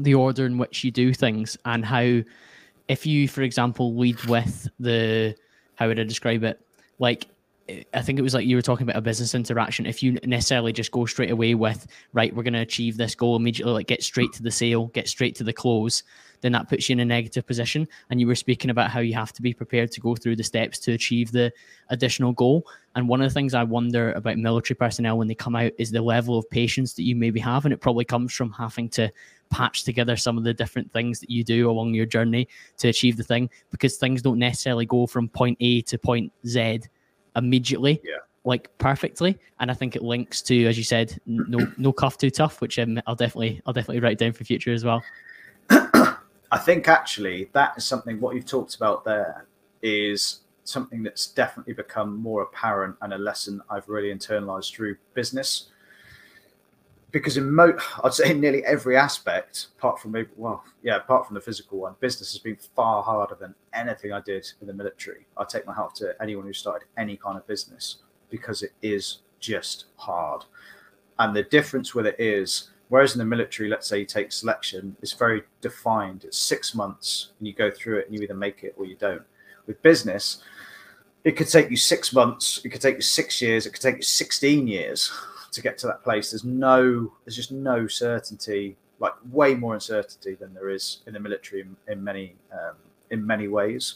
the 0.01 0.15
order 0.15 0.47
in 0.47 0.59
which 0.59 0.85
you 0.85 0.91
do 0.91 1.13
things 1.13 1.59
and 1.67 1.85
how, 1.85 2.23
if 2.89 3.05
you, 3.05 3.29
for 3.29 3.43
example, 3.43 3.95
lead 3.97 4.23
with 4.25 4.69
the 4.81 5.35
how 5.75 5.89
would 5.89 6.01
I 6.01 6.05
describe 6.05 6.45
it? 6.45 6.61
Like 6.99 7.27
I 7.95 8.03
think 8.03 8.19
it 8.19 8.23
was 8.23 8.35
like 8.35 8.47
you 8.47 8.57
were 8.57 8.63
talking 8.63 8.85
about 8.85 8.97
a 8.97 9.03
business 9.03 9.35
interaction. 9.35 9.87
If 9.87 10.03
you 10.03 10.19
necessarily 10.25 10.73
just 10.73 10.91
go 10.91 11.07
straight 11.07 11.31
away 11.31 11.55
with, 11.55 11.87
right, 12.13 12.35
we're 12.35 12.43
going 12.43 12.53
to 12.55 12.61
achieve 12.61 12.97
this 12.97 13.15
goal 13.15 13.37
immediately, 13.37 13.73
like 13.73 13.87
get 13.87 14.03
straight 14.03 14.33
to 14.35 14.43
the 14.43 14.51
sale, 14.51 14.87
get 14.89 15.09
straight 15.09 15.35
to 15.37 15.45
the 15.45 15.53
close, 15.53 16.03
then 16.43 16.53
that 16.53 16.69
puts 16.69 16.89
you 16.89 16.93
in 16.93 17.01
a 17.01 17.05
negative 17.05 17.47
position. 17.47 17.89
And 18.11 18.21
you 18.21 18.27
were 18.27 18.35
speaking 18.35 18.71
about 18.71 18.91
how 18.91 19.01
you 19.01 19.15
have 19.15 19.33
to 19.33 19.43
be 19.43 19.55
prepared 19.55 19.91
to 19.93 20.01
go 20.01 20.15
through 20.15 20.37
the 20.37 20.45
steps 20.45 20.79
to 20.81 20.93
achieve 20.93 21.33
the 21.33 21.53
additional 21.89 22.33
goal. 22.33 22.67
And 22.95 23.09
one 23.09 23.23
of 23.23 23.31
the 23.31 23.35
things 23.35 23.55
I 23.55 23.63
wonder 23.63 24.13
about 24.13 24.37
military 24.37 24.77
personnel 24.77 25.17
when 25.17 25.29
they 25.29 25.35
come 25.35 25.57
out 25.57 25.73
is 25.79 25.91
the 25.91 26.03
level 26.03 26.37
of 26.37 26.51
patience 26.51 26.93
that 26.95 27.05
you 27.05 27.17
maybe 27.17 27.41
have. 27.41 27.65
And 27.65 27.73
it 27.73 27.81
probably 27.81 28.05
comes 28.05 28.35
from 28.35 28.53
having 28.53 28.89
to 28.91 29.11
patch 29.51 29.85
together 29.85 30.17
some 30.17 30.37
of 30.37 30.45
the 30.45 30.55
different 30.55 30.93
things 30.93 31.21
that 31.21 31.31
you 31.31 31.45
do 31.45 31.71
along 31.71 31.95
your 31.95 32.07
journey 32.07 32.49
to 32.79 32.89
achieve 32.89 33.17
the 33.17 33.23
thing 33.23 33.49
because 33.71 33.97
things 33.97 34.21
don't 34.21 34.39
necessarily 34.39 34.87
go 34.87 35.07
from 35.07 35.29
point 35.29 35.57
A 35.61 35.83
to 35.83 35.99
point 35.99 36.33
Z 36.47 36.81
immediately. 37.37 38.01
Yeah. 38.03 38.17
Like 38.45 38.77
perfectly, 38.79 39.39
and 39.61 39.71
I 39.71 39.75
think 39.75 39.95
it 39.95 40.03
links 40.03 40.43
to, 40.43 40.67
as 40.67 40.77
you 40.77 40.83
said, 40.83 41.17
no 41.27 41.65
no 41.79 41.93
cuff 41.93 42.19
too 42.19 42.29
tough, 42.29 42.61
which 42.61 42.77
um, 42.77 43.01
I'll 43.07 43.15
definitely 43.15 43.63
I'll 43.65 43.73
definitely 43.73 44.01
write 44.01 44.19
down 44.19 44.33
for 44.33 44.43
future 44.43 44.73
as 44.73 44.85
well. 44.85 45.01
I 46.53 46.59
think 46.59 46.87
actually 46.87 47.49
that 47.55 47.73
is 47.79 47.85
something 47.87 48.21
what 48.21 48.35
you've 48.35 48.47
talked 48.47 48.75
about 48.75 49.05
there 49.05 49.47
is 49.81 50.41
something 50.65 51.03
that's 51.03 51.27
definitely 51.29 51.73
become 51.73 52.17
more 52.23 52.43
apparent 52.43 52.95
and 53.01 53.15
a 53.15 53.19
lesson 53.19 53.63
I've 53.71 53.89
really 53.89 54.15
internalized 54.15 54.73
through 54.73 54.97
business. 55.15 55.71
because 57.11 57.39
in 57.39 57.51
mo 57.51 57.73
I'd 58.05 58.13
say 58.13 58.31
in 58.33 58.41
nearly 58.41 58.63
every 58.67 58.99
aspect, 58.99 59.69
apart 59.79 59.99
from 59.99 60.13
maybe 60.13 60.29
well, 60.37 60.63
yeah, 60.83 60.97
apart 60.97 61.27
from 61.27 61.35
the 61.35 61.41
physical 61.41 61.79
one, 61.79 61.95
business 62.01 62.33
has 62.33 62.39
been 62.39 62.59
far 62.77 63.03
harder 63.03 63.35
than 63.35 63.55
anything 63.73 64.13
I 64.13 64.21
did 64.21 64.47
in 64.61 64.67
the 64.67 64.75
military. 64.75 65.27
I 65.39 65.45
take 65.45 65.67
my 65.67 65.75
hat 65.75 65.95
to 65.97 66.15
anyone 66.21 66.45
who 66.45 66.53
started 66.53 66.87
any 66.99 67.17
kind 67.17 67.39
of 67.39 67.47
business 67.47 67.97
because 68.29 68.63
it 68.63 68.73
is 68.83 69.21
just 69.41 69.87
hard. 69.97 70.45
And 71.19 71.35
the 71.35 71.45
difference 71.45 71.95
with 71.95 72.07
it 72.07 72.17
is, 72.19 72.71
whereas 72.93 73.15
in 73.15 73.19
the 73.19 73.25
military, 73.25 73.71
let's 73.71 73.89
say 73.89 74.01
you 74.01 74.05
take 74.05 74.31
selection, 74.31 74.95
it's 75.01 75.15
very 75.15 75.43
defined. 75.63 76.25
It's 76.25 76.37
six 76.37 76.75
months 76.75 77.31
and 77.39 77.49
you 77.49 77.55
go 77.55 77.71
through 77.71 78.01
it 78.01 78.07
and 78.07 78.15
you 78.15 78.21
either 78.21 78.35
make 78.35 78.65
it 78.65 78.75
or 78.77 78.85
you 78.85 78.97
don't. 78.97 79.23
With 79.67 79.81
business, 79.81 80.43
it 81.25 81.35
could 81.35 81.49
take 81.49 81.71
you 81.71 81.77
six 81.79 82.13
months, 82.13 82.61
it 82.63 82.69
could 82.69 82.83
take 82.83 82.97
you 82.97 83.01
six 83.01 83.41
years, 83.41 83.65
it 83.65 83.71
could 83.71 83.81
take 83.81 83.97
you 83.97 84.03
16 84.03 84.67
years 84.67 85.11
to 85.53 85.63
get 85.63 85.79
to 85.79 85.87
that 85.87 86.05
place. 86.05 86.33
There's 86.33 86.45
no, 86.45 87.11
there's 87.25 87.35
just 87.35 87.51
no 87.51 87.87
certainty, 87.87 88.77
like 88.99 89.15
way 89.31 89.55
more 89.55 89.73
uncertainty 89.73 90.35
than 90.35 90.53
there 90.53 90.69
is 90.69 90.99
in 91.07 91.15
the 91.15 91.21
military 91.21 91.63
in, 91.63 91.75
in 91.89 92.05
many, 92.05 92.37
um, 92.53 92.75
in 93.09 93.27
many 93.27 93.49
ways. 93.49 93.95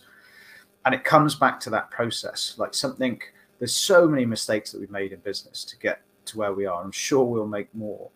And 0.86 0.94
it 0.94 1.04
comes 1.04 1.34
back 1.34 1.60
to 1.60 1.70
that 1.70 1.90
process, 1.90 2.54
like 2.56 2.72
something. 2.72 3.20
There's 3.58 3.74
so 3.74 4.08
many 4.08 4.24
mistakes 4.24 4.72
that 4.72 4.80
we've 4.80 4.90
made 4.90 5.12
in 5.12 5.20
business 5.20 5.64
to 5.64 5.76
get 5.76 6.00
to 6.24 6.38
where 6.38 6.54
we 6.54 6.64
are. 6.64 6.82
I'm 6.82 6.92
sure 6.92 7.26
we'll 7.26 7.46
make 7.46 7.74
more, 7.74 8.08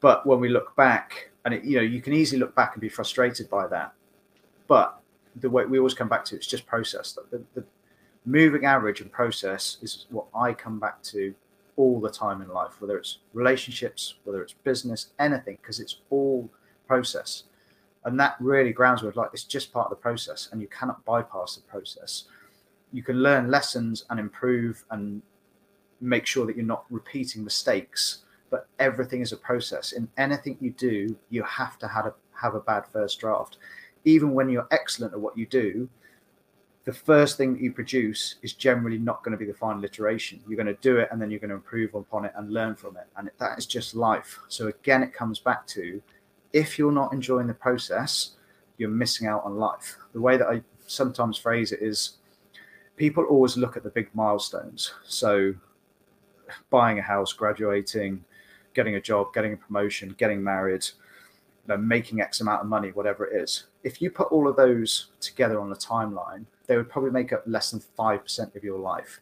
but 0.00 0.26
when 0.26 0.40
we 0.40 0.48
look 0.48 0.74
back, 0.76 1.30
and 1.44 1.54
it, 1.54 1.64
you 1.64 1.76
know, 1.76 1.82
you 1.82 2.00
can 2.00 2.12
easily 2.12 2.40
look 2.40 2.54
back 2.54 2.74
and 2.74 2.80
be 2.80 2.88
frustrated 2.88 3.48
by 3.48 3.66
that. 3.68 3.92
But 4.66 5.00
the 5.36 5.48
way 5.48 5.64
we 5.64 5.78
always 5.78 5.94
come 5.94 6.08
back 6.08 6.24
to 6.26 6.36
it's 6.36 6.46
just 6.46 6.66
process. 6.66 7.16
The, 7.30 7.42
the 7.54 7.64
moving 8.24 8.64
average 8.64 9.00
and 9.00 9.10
process 9.10 9.78
is 9.82 10.06
what 10.10 10.26
I 10.34 10.52
come 10.52 10.78
back 10.78 11.02
to 11.04 11.34
all 11.76 12.00
the 12.00 12.10
time 12.10 12.42
in 12.42 12.48
life, 12.48 12.80
whether 12.80 12.96
it's 12.98 13.18
relationships, 13.32 14.14
whether 14.24 14.42
it's 14.42 14.52
business, 14.52 15.08
anything, 15.18 15.56
because 15.60 15.80
it's 15.80 16.00
all 16.10 16.50
process. 16.86 17.44
And 18.04 18.18
that 18.20 18.36
really 18.40 18.72
grounds 18.72 19.02
with 19.02 19.16
like 19.16 19.30
it's 19.32 19.44
just 19.44 19.72
part 19.72 19.86
of 19.86 19.90
the 19.90 19.96
process 19.96 20.48
and 20.52 20.60
you 20.60 20.68
cannot 20.68 21.04
bypass 21.04 21.56
the 21.56 21.62
process. 21.62 22.24
You 22.92 23.02
can 23.02 23.22
learn 23.22 23.50
lessons 23.50 24.04
and 24.10 24.18
improve 24.18 24.84
and 24.90 25.22
make 26.00 26.26
sure 26.26 26.46
that 26.46 26.56
you're 26.56 26.64
not 26.64 26.84
repeating 26.90 27.44
mistakes, 27.44 28.24
but 28.50 28.68
everything 28.78 29.20
is 29.20 29.32
a 29.32 29.36
process. 29.36 29.92
In 29.92 30.08
anything 30.18 30.58
you 30.60 30.70
do, 30.72 31.16
you 31.30 31.42
have 31.44 31.78
to 31.78 31.88
have 31.88 32.06
a 32.06 32.14
have 32.32 32.54
a 32.54 32.60
bad 32.60 32.84
first 32.86 33.20
draft. 33.20 33.58
Even 34.04 34.32
when 34.32 34.48
you're 34.48 34.66
excellent 34.70 35.12
at 35.12 35.20
what 35.20 35.36
you 35.36 35.46
do, 35.46 35.88
the 36.84 36.92
first 36.92 37.36
thing 37.36 37.52
that 37.52 37.62
you 37.62 37.72
produce 37.72 38.36
is 38.42 38.54
generally 38.54 38.98
not 38.98 39.22
going 39.22 39.32
to 39.32 39.38
be 39.38 39.44
the 39.44 39.56
final 39.56 39.84
iteration. 39.84 40.40
You're 40.48 40.56
going 40.56 40.74
to 40.74 40.80
do 40.80 40.98
it 40.98 41.08
and 41.12 41.20
then 41.20 41.30
you're 41.30 41.40
going 41.40 41.50
to 41.50 41.56
improve 41.56 41.94
upon 41.94 42.24
it 42.24 42.32
and 42.36 42.52
learn 42.52 42.74
from 42.74 42.96
it. 42.96 43.06
And 43.16 43.30
that 43.38 43.58
is 43.58 43.66
just 43.66 43.94
life. 43.94 44.38
So, 44.48 44.68
again, 44.68 45.02
it 45.02 45.12
comes 45.12 45.38
back 45.38 45.66
to 45.68 46.02
if 46.52 46.78
you're 46.78 46.92
not 46.92 47.12
enjoying 47.12 47.46
the 47.46 47.54
process, 47.54 48.32
you're 48.78 48.88
missing 48.88 49.26
out 49.26 49.44
on 49.44 49.56
life. 49.56 49.96
The 50.14 50.20
way 50.20 50.38
that 50.38 50.48
I 50.48 50.62
sometimes 50.86 51.36
phrase 51.36 51.70
it 51.70 51.80
is 51.82 52.16
people 52.96 53.24
always 53.24 53.56
look 53.56 53.76
at 53.76 53.82
the 53.82 53.90
big 53.90 54.08
milestones. 54.14 54.92
So, 55.06 55.54
buying 56.70 56.98
a 56.98 57.02
house, 57.02 57.32
graduating, 57.32 58.24
getting 58.74 58.94
a 58.96 59.00
job, 59.00 59.32
getting 59.34 59.52
a 59.52 59.56
promotion, 59.56 60.14
getting 60.18 60.42
married, 60.42 60.84
you 61.66 61.74
know, 61.74 61.76
making 61.76 62.20
X 62.20 62.40
amount 62.40 62.62
of 62.62 62.68
money, 62.68 62.90
whatever 62.90 63.26
it 63.26 63.40
is. 63.40 63.64
If 63.82 64.00
you 64.00 64.10
put 64.10 64.30
all 64.32 64.48
of 64.48 64.56
those 64.56 65.08
together 65.20 65.60
on 65.60 65.72
a 65.72 65.76
timeline, 65.76 66.44
they 66.66 66.76
would 66.76 66.88
probably 66.88 67.10
make 67.10 67.32
up 67.32 67.42
less 67.46 67.70
than 67.70 67.80
5% 67.98 68.56
of 68.56 68.64
your 68.64 68.78
life. 68.78 69.20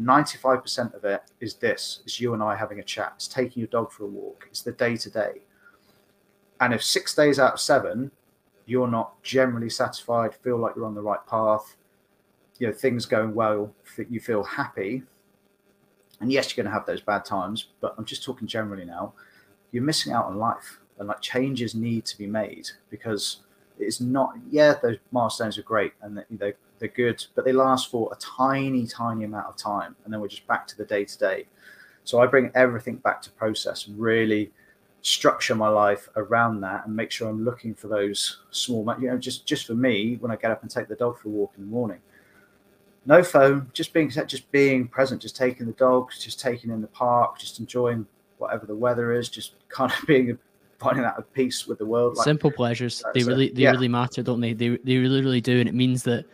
95% 0.00 0.94
of 0.94 1.04
it 1.04 1.22
is 1.40 1.54
this 1.54 2.00
it's 2.04 2.18
you 2.18 2.32
and 2.32 2.42
I 2.42 2.56
having 2.56 2.80
a 2.80 2.82
chat, 2.82 3.12
it's 3.16 3.28
taking 3.28 3.60
your 3.60 3.68
dog 3.68 3.92
for 3.92 4.04
a 4.04 4.08
walk, 4.08 4.46
it's 4.48 4.62
the 4.62 4.72
day 4.72 4.96
to 4.96 5.10
day. 5.10 5.42
And 6.60 6.72
if 6.72 6.82
six 6.82 7.14
days 7.14 7.38
out 7.38 7.54
of 7.54 7.60
seven, 7.60 8.10
you're 8.66 8.88
not 8.88 9.22
generally 9.22 9.68
satisfied, 9.68 10.34
feel 10.34 10.56
like 10.56 10.76
you're 10.76 10.86
on 10.86 10.94
the 10.94 11.02
right 11.02 11.24
path, 11.26 11.76
you 12.58 12.68
know, 12.68 12.72
things 12.72 13.06
going 13.06 13.34
well, 13.34 13.74
you 14.08 14.20
feel 14.20 14.44
happy. 14.44 15.02
And 16.22 16.32
yes, 16.32 16.56
you're 16.56 16.62
going 16.62 16.72
to 16.72 16.78
have 16.78 16.86
those 16.86 17.00
bad 17.00 17.24
times, 17.24 17.66
but 17.80 17.94
I'm 17.98 18.04
just 18.04 18.22
talking 18.22 18.46
generally 18.46 18.84
now. 18.84 19.12
You're 19.72 19.82
missing 19.82 20.12
out 20.12 20.26
on 20.26 20.38
life, 20.38 20.78
and 20.98 21.08
like 21.08 21.20
changes 21.20 21.74
need 21.74 22.04
to 22.06 22.16
be 22.16 22.28
made 22.28 22.70
because 22.90 23.38
it's 23.78 24.00
not. 24.00 24.34
Yeah, 24.48 24.74
those 24.80 24.98
milestones 25.10 25.58
are 25.58 25.62
great, 25.62 25.92
and 26.00 26.24
they 26.30 26.54
they're 26.78 26.88
good, 26.88 27.24
but 27.34 27.44
they 27.44 27.52
last 27.52 27.90
for 27.90 28.08
a 28.12 28.16
tiny, 28.16 28.86
tiny 28.86 29.24
amount 29.24 29.46
of 29.46 29.56
time, 29.56 29.96
and 30.04 30.12
then 30.12 30.20
we're 30.20 30.28
just 30.28 30.46
back 30.46 30.66
to 30.68 30.76
the 30.76 30.84
day 30.84 31.04
to 31.04 31.18
day. 31.18 31.46
So 32.04 32.20
I 32.20 32.26
bring 32.26 32.52
everything 32.54 32.96
back 32.96 33.20
to 33.22 33.30
process, 33.30 33.88
really 33.88 34.52
structure 35.00 35.56
my 35.56 35.68
life 35.68 36.08
around 36.14 36.60
that, 36.60 36.86
and 36.86 36.94
make 36.94 37.10
sure 37.10 37.28
I'm 37.28 37.44
looking 37.44 37.74
for 37.74 37.88
those 37.88 38.42
small, 38.52 38.84
you 39.00 39.08
know, 39.08 39.18
just 39.18 39.44
just 39.44 39.66
for 39.66 39.74
me 39.74 40.18
when 40.20 40.30
I 40.30 40.36
get 40.36 40.52
up 40.52 40.62
and 40.62 40.70
take 40.70 40.86
the 40.86 40.94
dog 40.94 41.18
for 41.18 41.28
a 41.28 41.32
walk 41.32 41.54
in 41.56 41.64
the 41.64 41.70
morning. 41.70 41.98
No 43.04 43.22
phone, 43.22 43.70
just 43.72 43.92
being 43.92 44.10
just 44.10 44.50
being 44.52 44.86
present, 44.86 45.22
just 45.22 45.36
taking 45.36 45.66
the 45.66 45.72
dogs, 45.72 46.22
just 46.22 46.38
taking 46.38 46.70
in 46.70 46.80
the 46.80 46.88
park, 46.88 47.38
just 47.38 47.58
enjoying 47.58 48.06
whatever 48.38 48.66
the 48.66 48.76
weather 48.76 49.12
is, 49.12 49.28
just 49.28 49.54
kind 49.68 49.90
of 49.90 49.98
being 50.06 50.38
finding 50.78 51.02
that 51.02 51.18
at 51.18 51.32
peace 51.32 51.66
with 51.66 51.78
the 51.78 51.86
world. 51.86 52.16
Like, 52.16 52.24
Simple 52.24 52.50
pleasures, 52.50 53.02
they 53.14 53.24
really 53.24 53.50
they 53.50 53.62
yeah. 53.62 53.70
really 53.72 53.88
matter, 53.88 54.22
don't 54.22 54.40
they? 54.40 54.52
They 54.52 54.76
they 54.84 54.98
really 54.98 55.20
really 55.20 55.40
do, 55.40 55.58
and 55.58 55.68
it 55.68 55.74
means 55.74 56.04
that 56.04 56.26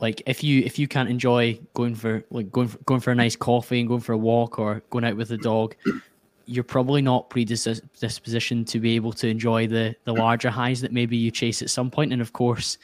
like 0.00 0.22
if 0.26 0.44
you 0.44 0.62
if 0.62 0.78
you 0.78 0.88
can't 0.88 1.08
enjoy 1.08 1.58
going 1.74 1.94
for 1.94 2.24
like 2.30 2.50
going 2.52 2.68
for, 2.68 2.78
going 2.78 3.00
for 3.00 3.10
a 3.10 3.14
nice 3.14 3.36
coffee 3.36 3.80
and 3.80 3.88
going 3.88 4.00
for 4.00 4.12
a 4.12 4.18
walk 4.18 4.58
or 4.58 4.82
going 4.90 5.04
out 5.04 5.16
with 5.16 5.28
the 5.28 5.38
dog 5.38 5.74
you're 6.46 6.64
probably 6.64 7.02
not 7.02 7.28
predispositioned 7.28 8.66
to 8.66 8.80
be 8.80 8.96
able 8.96 9.12
to 9.12 9.28
enjoy 9.28 9.66
the 9.66 9.94
the 10.04 10.12
larger 10.12 10.50
highs 10.50 10.80
that 10.80 10.92
maybe 10.92 11.16
you 11.16 11.30
chase 11.30 11.62
at 11.62 11.70
some 11.70 11.90
point 11.90 12.12
and 12.12 12.22
of 12.22 12.32
course 12.32 12.78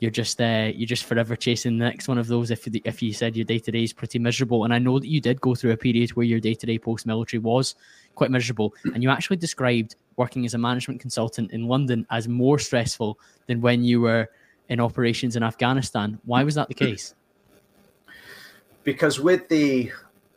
you're 0.00 0.10
just 0.10 0.40
uh, 0.40 0.70
you're 0.74 0.86
just 0.86 1.04
forever 1.04 1.36
chasing 1.36 1.78
the 1.78 1.84
next 1.84 2.08
one 2.08 2.18
of 2.18 2.26
those 2.26 2.50
if 2.50 2.66
if 2.66 3.02
you 3.02 3.12
said 3.12 3.36
your 3.36 3.44
day 3.44 3.58
to 3.58 3.70
day 3.70 3.84
is 3.84 3.92
pretty 3.92 4.18
miserable 4.18 4.64
and 4.64 4.74
I 4.74 4.78
know 4.78 4.98
that 4.98 5.06
you 5.06 5.20
did 5.20 5.40
go 5.40 5.54
through 5.54 5.72
a 5.72 5.76
period 5.76 6.10
where 6.10 6.26
your 6.26 6.40
day 6.40 6.54
to 6.54 6.66
day 6.66 6.78
post 6.78 7.06
military 7.06 7.38
was 7.38 7.74
quite 8.14 8.30
miserable 8.30 8.74
and 8.94 9.02
you 9.02 9.10
actually 9.10 9.36
described 9.36 9.96
working 10.16 10.44
as 10.44 10.54
a 10.54 10.58
management 10.58 11.00
consultant 11.00 11.52
in 11.52 11.66
London 11.68 12.06
as 12.10 12.28
more 12.28 12.58
stressful 12.58 13.18
than 13.46 13.60
when 13.60 13.82
you 13.82 14.00
were 14.00 14.28
in 14.68 14.80
operations 14.80 15.36
in 15.36 15.42
Afghanistan. 15.42 16.18
Why 16.24 16.44
was 16.44 16.54
that 16.54 16.68
the 16.68 16.74
case? 16.74 17.14
Because 18.84 19.20
with 19.20 19.48
the, 19.48 19.90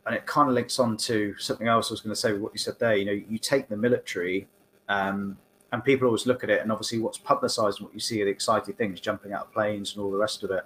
and 0.06 0.16
it 0.16 0.26
kind 0.26 0.50
of 0.50 0.56
links 0.56 0.80
on 0.80 0.98
to 0.98 1.36
something 1.38 1.68
else 1.68 1.90
I 1.90 1.94
was 1.94 2.02
going 2.02 2.14
to 2.16 2.20
say 2.20 2.34
with 2.34 2.42
what 2.42 2.54
you 2.54 2.60
said 2.60 2.80
there. 2.80 2.96
You 2.96 3.06
know, 3.06 3.12
you 3.30 3.38
take 3.38 3.70
the 3.70 3.78
military, 3.78 4.48
um, 4.90 5.38
and 5.74 5.84
people 5.84 6.06
always 6.06 6.28
look 6.28 6.44
at 6.44 6.52
it, 6.52 6.62
and 6.62 6.72
obviously 6.72 7.00
what's 7.00 7.18
publicised 7.18 7.80
and 7.80 7.88
what 7.88 7.94
you 7.96 8.00
see 8.00 8.22
are 8.22 8.26
the 8.26 8.32
exciting 8.32 8.76
things, 8.76 9.02
jumping 9.02 9.34
out 9.34 9.48
of 9.48 9.52
planes 9.52 9.94
and 9.94 10.04
all 10.04 10.12
the 10.12 10.18
rest 10.18 10.44
of 10.44 10.52
it. 10.52 10.64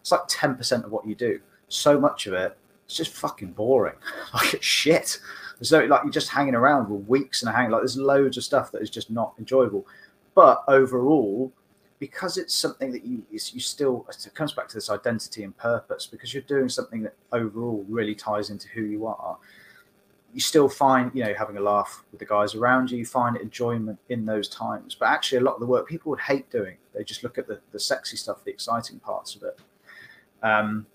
It's 0.00 0.12
like 0.12 0.20
ten 0.28 0.54
percent 0.54 0.84
of 0.84 0.92
what 0.92 1.06
you 1.06 1.14
do. 1.14 1.40
So 1.68 1.98
much 1.98 2.26
of 2.26 2.34
it, 2.34 2.56
it's 2.84 2.94
just 2.94 3.10
fucking 3.12 3.52
boring. 3.52 3.96
like 4.34 4.52
it's 4.52 4.64
shit. 4.64 5.18
So 5.62 5.80
like 5.86 6.02
you're 6.04 6.12
just 6.12 6.28
hanging 6.28 6.54
around 6.54 6.86
for 6.86 6.94
weeks 6.94 7.42
and 7.42 7.52
hanging. 7.54 7.70
Like 7.70 7.80
there's 7.80 7.96
loads 7.96 8.36
of 8.36 8.44
stuff 8.44 8.70
that 8.72 8.82
is 8.82 8.90
just 8.90 9.10
not 9.10 9.32
enjoyable. 9.38 9.86
But 10.34 10.62
overall, 10.68 11.50
because 11.98 12.36
it's 12.36 12.54
something 12.54 12.92
that 12.92 13.02
you 13.02 13.22
you 13.30 13.38
still 13.38 14.06
it 14.10 14.34
comes 14.34 14.52
back 14.52 14.68
to 14.68 14.74
this 14.74 14.90
identity 14.90 15.42
and 15.42 15.56
purpose 15.56 16.06
because 16.06 16.34
you're 16.34 16.42
doing 16.42 16.68
something 16.68 17.02
that 17.02 17.14
overall 17.32 17.86
really 17.88 18.14
ties 18.14 18.50
into 18.50 18.68
who 18.68 18.82
you 18.82 19.06
are 19.06 19.38
you 20.32 20.40
still 20.40 20.68
find 20.68 21.10
you 21.14 21.24
know 21.24 21.34
having 21.34 21.56
a 21.56 21.60
laugh 21.60 22.04
with 22.10 22.20
the 22.20 22.26
guys 22.26 22.54
around 22.54 22.90
you 22.90 22.98
you 22.98 23.06
find 23.06 23.36
enjoyment 23.36 23.98
in 24.08 24.24
those 24.24 24.48
times. 24.48 24.94
But 24.94 25.06
actually 25.06 25.38
a 25.38 25.42
lot 25.42 25.54
of 25.54 25.60
the 25.60 25.66
work 25.66 25.88
people 25.88 26.10
would 26.10 26.20
hate 26.20 26.50
doing 26.50 26.76
they 26.94 27.04
just 27.04 27.22
look 27.22 27.38
at 27.38 27.46
the, 27.46 27.60
the 27.72 27.80
sexy 27.80 28.16
stuff 28.16 28.44
the 28.44 28.50
exciting 28.50 28.98
parts 29.00 29.36
of 29.36 29.42
it. 29.42 29.58
Um, 30.42 30.86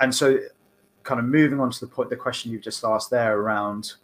and 0.00 0.14
so 0.14 0.38
kind 1.02 1.20
of 1.20 1.26
moving 1.26 1.60
on 1.60 1.70
to 1.70 1.80
the 1.80 1.86
point 1.86 2.10
the 2.10 2.16
question 2.16 2.50
you've 2.50 2.62
just 2.62 2.84
asked 2.84 3.10
there 3.10 3.38
around 3.38 3.94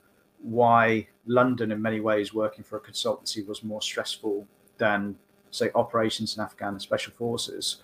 why 0.43 1.07
london 1.27 1.71
in 1.73 1.81
many 1.81 2.01
ways 2.01 2.35
working 2.35 2.65
for 2.65 2.77
a 2.77 2.81
consultancy 2.81 3.47
was 3.47 3.63
more 3.63 3.81
stressful 3.81 4.47
than 4.79 5.17
say 5.51 5.71
operations 5.75 6.37
in 6.37 6.43
Afghan 6.43 6.79
special 6.81 7.13
forces, 7.13 7.79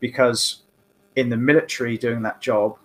because 0.00 0.62
in 1.16 1.28
the 1.28 1.36
military 1.36 1.98
doing 1.98 2.22
that 2.22 2.40
job, 2.40 2.78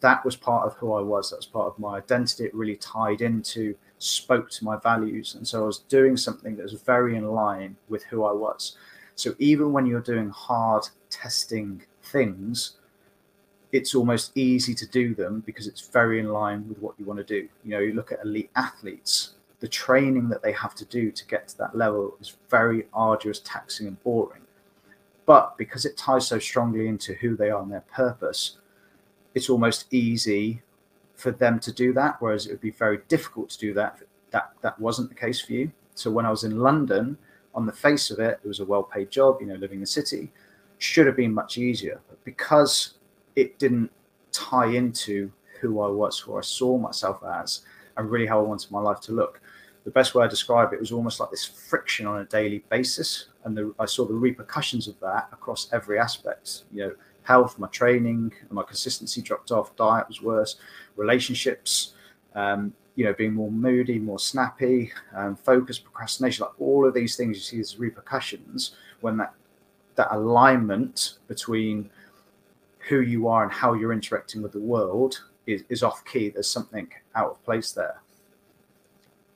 that 0.00 0.24
was 0.24 0.36
part 0.36 0.66
of 0.66 0.74
who 0.74 0.92
I 0.94 1.00
was. 1.00 1.30
That 1.30 1.36
was 1.36 1.46
part 1.46 1.66
of 1.66 1.78
my 1.78 1.98
identity. 1.98 2.44
It 2.44 2.54
really 2.54 2.76
tied 2.76 3.20
into, 3.20 3.74
spoke 3.98 4.50
to 4.50 4.64
my 4.64 4.76
values, 4.78 5.34
and 5.34 5.46
so 5.46 5.62
I 5.62 5.66
was 5.66 5.78
doing 5.78 6.16
something 6.16 6.56
that 6.56 6.62
was 6.64 6.80
very 6.80 7.16
in 7.16 7.26
line 7.26 7.76
with 7.88 8.04
who 8.04 8.24
I 8.24 8.32
was. 8.32 8.76
So 9.14 9.34
even 9.38 9.72
when 9.72 9.86
you're 9.86 10.00
doing 10.00 10.30
hard 10.30 10.84
testing 11.10 11.82
things, 12.02 12.76
it's 13.72 13.94
almost 13.94 14.36
easy 14.36 14.74
to 14.74 14.86
do 14.88 15.14
them 15.14 15.40
because 15.46 15.66
it's 15.66 15.80
very 15.80 16.18
in 16.18 16.32
line 16.32 16.68
with 16.68 16.78
what 16.78 16.94
you 16.98 17.04
want 17.04 17.18
to 17.18 17.24
do. 17.24 17.48
You 17.64 17.70
know, 17.70 17.78
you 17.80 17.92
look 17.92 18.12
at 18.12 18.24
elite 18.24 18.50
athletes, 18.56 19.34
the 19.60 19.68
training 19.68 20.28
that 20.30 20.42
they 20.42 20.52
have 20.52 20.74
to 20.76 20.84
do 20.86 21.12
to 21.12 21.26
get 21.26 21.48
to 21.48 21.58
that 21.58 21.76
level 21.76 22.16
is 22.20 22.36
very 22.48 22.86
arduous, 22.92 23.40
taxing, 23.44 23.86
and 23.86 24.02
boring. 24.02 24.42
But 25.26 25.56
because 25.58 25.84
it 25.84 25.96
ties 25.96 26.26
so 26.26 26.38
strongly 26.38 26.88
into 26.88 27.14
who 27.14 27.36
they 27.36 27.50
are 27.50 27.62
and 27.62 27.70
their 27.70 27.84
purpose, 27.92 28.56
it's 29.34 29.50
almost 29.50 29.86
easy 29.92 30.62
for 31.14 31.30
them 31.30 31.58
to 31.60 31.72
do 31.72 31.92
that. 31.92 32.16
Whereas 32.20 32.46
it 32.46 32.50
would 32.52 32.60
be 32.60 32.70
very 32.70 33.00
difficult 33.08 33.50
to 33.50 33.58
do 33.58 33.74
that 33.74 34.00
that 34.30 34.52
that 34.62 34.78
wasn't 34.80 35.08
the 35.08 35.14
case 35.14 35.40
for 35.40 35.52
you. 35.52 35.72
So 35.94 36.10
when 36.10 36.24
I 36.24 36.30
was 36.30 36.44
in 36.44 36.60
London, 36.60 37.18
on 37.54 37.66
the 37.66 37.72
face 37.72 38.10
of 38.10 38.20
it, 38.20 38.38
it 38.42 38.48
was 38.48 38.60
a 38.60 38.64
well-paid 38.64 39.10
job. 39.10 39.38
You 39.40 39.48
know, 39.48 39.56
living 39.56 39.78
in 39.78 39.80
the 39.80 39.86
city 39.86 40.30
should 40.78 41.06
have 41.06 41.16
been 41.16 41.34
much 41.34 41.58
easier, 41.58 42.00
but 42.08 42.24
because 42.24 42.94
it 43.36 43.58
didn't 43.58 43.90
tie 44.32 44.68
into 44.68 45.30
who 45.60 45.80
I 45.80 45.88
was, 45.88 46.18
who 46.18 46.36
I 46.38 46.40
saw 46.40 46.78
myself 46.78 47.22
as, 47.22 47.62
and 47.96 48.10
really 48.10 48.26
how 48.26 48.38
I 48.38 48.42
wanted 48.42 48.70
my 48.70 48.80
life 48.80 49.00
to 49.00 49.12
look. 49.12 49.40
The 49.84 49.90
best 49.90 50.14
way 50.14 50.24
I 50.24 50.28
describe 50.28 50.72
it 50.72 50.80
was 50.80 50.92
almost 50.92 51.20
like 51.20 51.30
this 51.30 51.44
friction 51.44 52.06
on 52.06 52.20
a 52.20 52.24
daily 52.24 52.64
basis, 52.70 53.26
and 53.44 53.56
the, 53.56 53.74
I 53.78 53.86
saw 53.86 54.06
the 54.06 54.14
repercussions 54.14 54.88
of 54.88 54.98
that 55.00 55.28
across 55.32 55.68
every 55.72 55.98
aspect. 55.98 56.64
You 56.72 56.86
know, 56.86 56.94
health, 57.30 57.58
my 57.60 57.68
training, 57.68 58.32
my 58.50 58.64
consistency 58.64 59.22
dropped 59.22 59.52
off, 59.52 59.76
diet 59.76 60.08
was 60.08 60.20
worse, 60.20 60.56
relationships, 60.96 61.94
um, 62.34 62.72
you 62.96 63.04
know, 63.04 63.14
being 63.14 63.34
more 63.34 63.52
moody, 63.52 63.98
more 64.00 64.18
snappy, 64.18 64.92
um, 65.14 65.36
focus, 65.36 65.78
procrastination, 65.78 66.44
like 66.44 66.60
all 66.60 66.84
of 66.84 66.92
these 66.92 67.14
things 67.16 67.36
you 67.36 67.42
see 67.42 67.60
as 67.60 67.78
repercussions 67.78 68.72
when 69.00 69.16
that 69.16 69.32
that 69.94 70.08
alignment 70.10 71.18
between 71.28 71.88
who 72.88 73.00
you 73.00 73.28
are 73.28 73.42
and 73.44 73.52
how 73.52 73.74
you're 73.74 73.92
interacting 73.92 74.42
with 74.42 74.52
the 74.52 74.66
world 74.74 75.22
is, 75.46 75.62
is 75.68 75.82
off 75.82 76.04
key. 76.04 76.30
There's 76.30 76.50
something 76.58 76.88
out 77.14 77.30
of 77.30 77.44
place 77.44 77.70
there. 77.72 77.96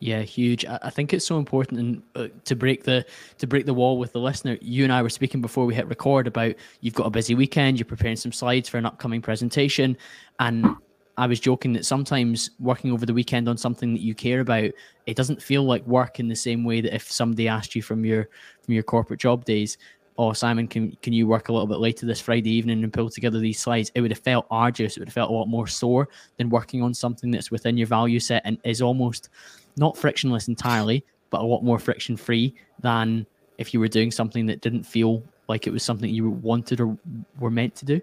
Yeah, 0.05 0.20
huge. 0.20 0.66
I 0.66 0.90
think 0.90 1.14
it's 1.14 1.26
so 1.26 1.38
important 1.38 1.80
and 1.80 2.02
uh, 2.14 2.28
to 2.44 2.55
break 2.55 2.84
the 2.84 3.07
to 3.38 3.46
break 3.46 3.64
the 3.64 3.72
wall 3.72 3.96
with 3.98 4.12
the 4.12 4.20
listener. 4.20 4.59
You 4.61 4.84
and 4.84 4.92
I 4.92 5.00
were 5.00 5.09
speaking 5.09 5.40
before 5.40 5.64
we 5.64 5.74
hit 5.74 5.88
record 5.88 6.26
about 6.26 6.57
you've 6.82 6.92
got 6.92 7.07
a 7.07 7.11
busy 7.11 7.34
weekend, 7.34 7.78
you're 7.78 7.86
preparing 7.86 8.16
some 8.16 8.30
slides 8.30 8.68
for 8.68 8.76
an 8.76 8.84
upcoming 8.84 9.22
presentation, 9.22 9.96
and 10.40 10.76
I 11.16 11.26
was 11.26 11.40
joking 11.40 11.72
that 11.72 11.86
sometimes 11.86 12.50
working 12.59 12.92
over 12.92 13.07
the 13.07 13.14
weekend 13.14 13.48
on 13.48 13.57
something 13.57 13.94
that 13.94 14.02
you 14.02 14.14
care 14.14 14.40
about, 14.40 14.72
it 15.07 15.16
doesn't 15.16 15.40
feel 15.40 15.62
like 15.62 15.86
work 15.86 16.20
in 16.20 16.28
the 16.28 16.36
same 16.36 16.64
way 16.64 16.82
that 16.82 16.94
if 16.94 17.11
somebody 17.11 17.48
asked 17.48 17.74
you 17.74 17.80
from 17.80 18.05
your 18.05 18.28
from 18.61 18.74
your 18.74 18.82
corporate 18.82 19.20
job 19.20 19.46
days, 19.46 19.78
oh 20.18 20.34
Simon, 20.34 20.68
can 20.68 20.94
can 21.00 21.14
you 21.14 21.26
work 21.26 21.48
a 21.48 21.52
little 21.55 21.66
bit 21.66 21.78
later 21.78 22.05
this 22.05 22.20
Friday 22.20 22.50
evening 22.50 22.84
and 22.84 22.92
pull 22.92 23.09
together 23.09 23.38
these 23.38 23.59
slides? 23.59 23.90
It 23.94 24.02
would 24.02 24.11
have 24.11 24.18
felt 24.18 24.46
arduous. 24.50 24.98
It 24.98 25.00
would 25.00 25.09
have 25.09 25.14
felt 25.14 25.30
a 25.30 25.34
lot 25.34 25.46
more 25.46 25.66
sore 25.66 26.11
than 26.36 26.50
working 26.50 26.82
on 26.82 26.92
something 26.92 27.30
that's 27.30 27.50
within 27.50 27.78
your 27.78 27.86
value 27.86 28.20
set 28.20 28.42
and 28.44 28.59
is 28.64 28.82
almost 28.82 29.30
not 29.77 29.97
frictionless 29.97 30.49
entirely, 30.49 31.05
but 31.31 31.41
a 31.41 31.45
lot 31.45 31.62
more 31.62 31.79
friction 31.79 32.16
free 32.16 32.55
than 32.81 33.27
if 33.59 33.72
you 33.72 33.81
were 33.81 33.89
doing 33.89 34.11
something 34.11 34.47
that 34.47 34.61
didn't 34.61 34.85
feel 34.85 35.22
like 35.49 35.66
it 35.66 35.72
was 35.72 35.83
something 35.83 36.12
you 36.12 36.31
wanted 36.31 36.81
or 36.81 36.97
were 37.39 37.51
meant 37.51 37.75
to 37.77 37.85
do. 37.85 38.01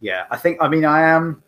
Yeah, 0.00 0.26
I 0.30 0.36
think. 0.36 0.58
I 0.60 0.68
mean, 0.68 0.84
I 0.84 1.02
am. 1.02 1.42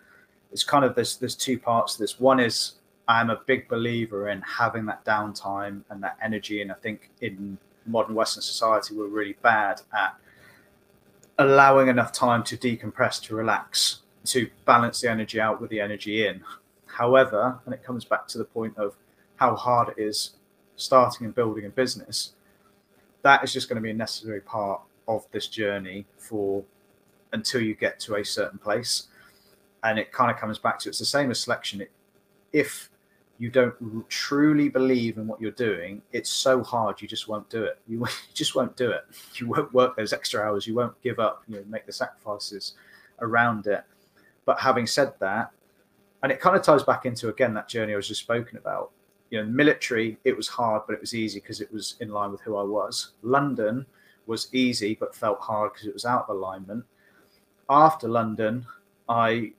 It's 0.53 0.64
kind 0.64 0.84
of 0.84 0.94
there's 0.94 1.16
there's 1.16 1.36
two 1.36 1.59
parts 1.59 1.94
to 1.94 2.03
this. 2.03 2.18
One 2.18 2.40
is 2.40 2.74
I'm 3.07 3.30
a 3.30 3.40
big 3.46 3.68
believer 3.68 4.28
in 4.28 4.40
having 4.42 4.86
that 4.86 5.05
downtime 5.05 5.82
and 5.90 6.03
that 6.03 6.16
energy, 6.22 6.62
and 6.62 6.72
I 6.72 6.74
think 6.74 7.11
in 7.20 7.59
modern 7.86 8.14
Western 8.14 8.42
society 8.42 8.94
we're 8.94 9.07
really 9.07 9.36
bad 9.42 9.80
at 9.94 10.14
allowing 11.38 11.88
enough 11.88 12.12
time 12.12 12.42
to 12.44 12.57
decompress, 12.57 13.22
to 13.22 13.34
relax, 13.34 14.01
to 14.24 14.51
balance 14.64 15.01
the 15.01 15.11
energy 15.11 15.40
out 15.40 15.61
with 15.61 15.70
the 15.70 15.80
energy 15.80 16.26
in. 16.26 16.42
However, 16.99 17.61
and 17.64 17.72
it 17.72 17.84
comes 17.84 18.05
back 18.05 18.26
to 18.26 18.38
the 18.38 18.44
point 18.44 18.76
of 18.76 18.96
how 19.36 19.55
hard 19.55 19.90
it 19.90 20.03
is 20.03 20.32
starting 20.74 21.26
and 21.26 21.34
building 21.34 21.64
a 21.64 21.68
business, 21.68 22.32
that 23.22 23.44
is 23.44 23.53
just 23.53 23.68
going 23.68 23.76
to 23.76 23.80
be 23.80 23.90
a 23.90 23.94
necessary 23.94 24.40
part 24.40 24.80
of 25.07 25.24
this 25.30 25.46
journey 25.46 26.07
for 26.16 26.64
until 27.32 27.61
you 27.61 27.76
get 27.76 28.01
to 28.01 28.16
a 28.16 28.24
certain 28.24 28.59
place. 28.59 29.07
And 29.84 29.96
it 29.96 30.11
kind 30.11 30.28
of 30.28 30.38
comes 30.38 30.59
back 30.59 30.80
to 30.80 30.88
it's 30.88 30.99
the 30.99 31.05
same 31.05 31.30
as 31.30 31.38
selection. 31.38 31.82
It, 31.82 31.92
if 32.53 32.90
you 33.38 33.49
don't 33.49 33.76
truly 34.09 34.68
believe 34.68 35.18
in 35.18 35.28
what 35.28 35.40
you're 35.40 35.53
doing, 35.53 36.03
it's 36.11 36.28
so 36.28 36.64
hard 36.64 37.01
you 37.01 37.07
just 37.07 37.28
won't 37.28 37.49
do 37.49 37.62
it. 37.62 37.78
You, 37.86 38.01
you 38.01 38.34
just 38.34 38.57
won't 38.57 38.76
do 38.76 38.90
it. 38.90 39.05
You 39.36 39.46
won't 39.46 39.72
work 39.72 39.96
those 39.96 40.12
extra 40.12 40.42
hours. 40.42 40.66
You 40.66 40.74
won't 40.74 41.01
give 41.01 41.20
up. 41.20 41.44
You 41.46 41.59
know, 41.59 41.64
make 41.68 41.86
the 41.86 41.92
sacrifices 41.92 42.74
around 43.20 43.68
it. 43.68 43.84
But 44.44 44.59
having 44.59 44.88
said 44.88 45.12
that, 45.20 45.53
and 46.22 46.32
it 46.32 46.40
kind 46.40 46.56
of 46.56 46.62
ties 46.62 46.82
back 46.82 47.06
into 47.06 47.28
again 47.28 47.54
that 47.54 47.68
journey 47.68 47.92
I 47.92 47.96
was 47.96 48.08
just 48.08 48.20
spoken 48.20 48.58
about. 48.58 48.90
You 49.30 49.40
know, 49.40 49.46
military, 49.46 50.18
it 50.24 50.36
was 50.36 50.48
hard, 50.48 50.82
but 50.86 50.94
it 50.94 51.00
was 51.00 51.14
easy 51.14 51.40
because 51.40 51.60
it 51.60 51.72
was 51.72 51.96
in 52.00 52.08
line 52.08 52.32
with 52.32 52.40
who 52.40 52.56
I 52.56 52.62
was. 52.62 53.12
London 53.22 53.84
was 54.26 54.48
easy, 54.52 54.96
but 54.98 55.14
felt 55.14 55.40
hard 55.40 55.72
because 55.72 55.86
it 55.86 55.94
was 55.94 56.04
out 56.04 56.24
of 56.28 56.36
alignment. 56.36 56.84
After 57.68 58.08
London, 58.08 58.66
I 59.08 59.52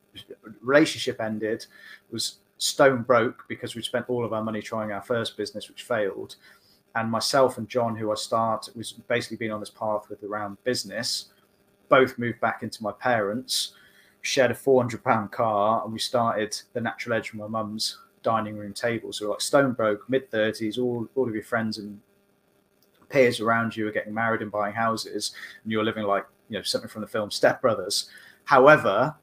relationship 0.62 1.20
ended, 1.20 1.66
was 2.10 2.36
stone 2.58 3.02
broke 3.02 3.44
because 3.48 3.74
we 3.74 3.82
spent 3.82 4.08
all 4.08 4.24
of 4.24 4.32
our 4.32 4.42
money 4.42 4.62
trying 4.62 4.92
our 4.92 5.02
first 5.02 5.36
business, 5.36 5.68
which 5.68 5.82
failed. 5.82 6.36
And 6.94 7.10
myself 7.10 7.58
and 7.58 7.68
John, 7.68 7.96
who 7.96 8.10
I 8.10 8.14
start, 8.14 8.68
was 8.74 8.92
basically 8.92 9.36
been 9.36 9.50
on 9.50 9.60
this 9.60 9.70
path 9.70 10.08
with 10.08 10.22
around 10.22 10.56
business, 10.64 11.26
both 11.88 12.18
moved 12.18 12.40
back 12.40 12.62
into 12.62 12.82
my 12.82 12.92
parents 12.92 13.72
shared 14.26 14.50
a 14.50 14.54
400 14.54 15.02
pound 15.02 15.32
car 15.32 15.82
and 15.84 15.92
we 15.92 15.98
started 15.98 16.60
the 16.72 16.80
natural 16.80 17.16
edge 17.16 17.30
from 17.30 17.40
my 17.40 17.46
mum's 17.46 17.98
dining 18.22 18.56
room 18.56 18.72
table. 18.72 19.12
So 19.12 19.30
like 19.30 19.40
stone 19.40 19.72
broke, 19.72 20.08
mid 20.08 20.30
30s, 20.30 20.78
all, 20.78 21.08
all 21.14 21.28
of 21.28 21.34
your 21.34 21.44
friends 21.44 21.78
and 21.78 22.00
peers 23.08 23.40
around 23.40 23.76
you 23.76 23.86
are 23.86 23.92
getting 23.92 24.12
married 24.12 24.42
and 24.42 24.50
buying 24.50 24.74
houses 24.74 25.32
and 25.62 25.70
you're 25.70 25.84
living 25.84 26.04
like, 26.04 26.26
you 26.48 26.58
know, 26.58 26.62
something 26.62 26.90
from 26.90 27.02
the 27.02 27.08
film 27.08 27.30
Step 27.30 27.62
Brothers. 27.62 28.10
However, 28.44 29.14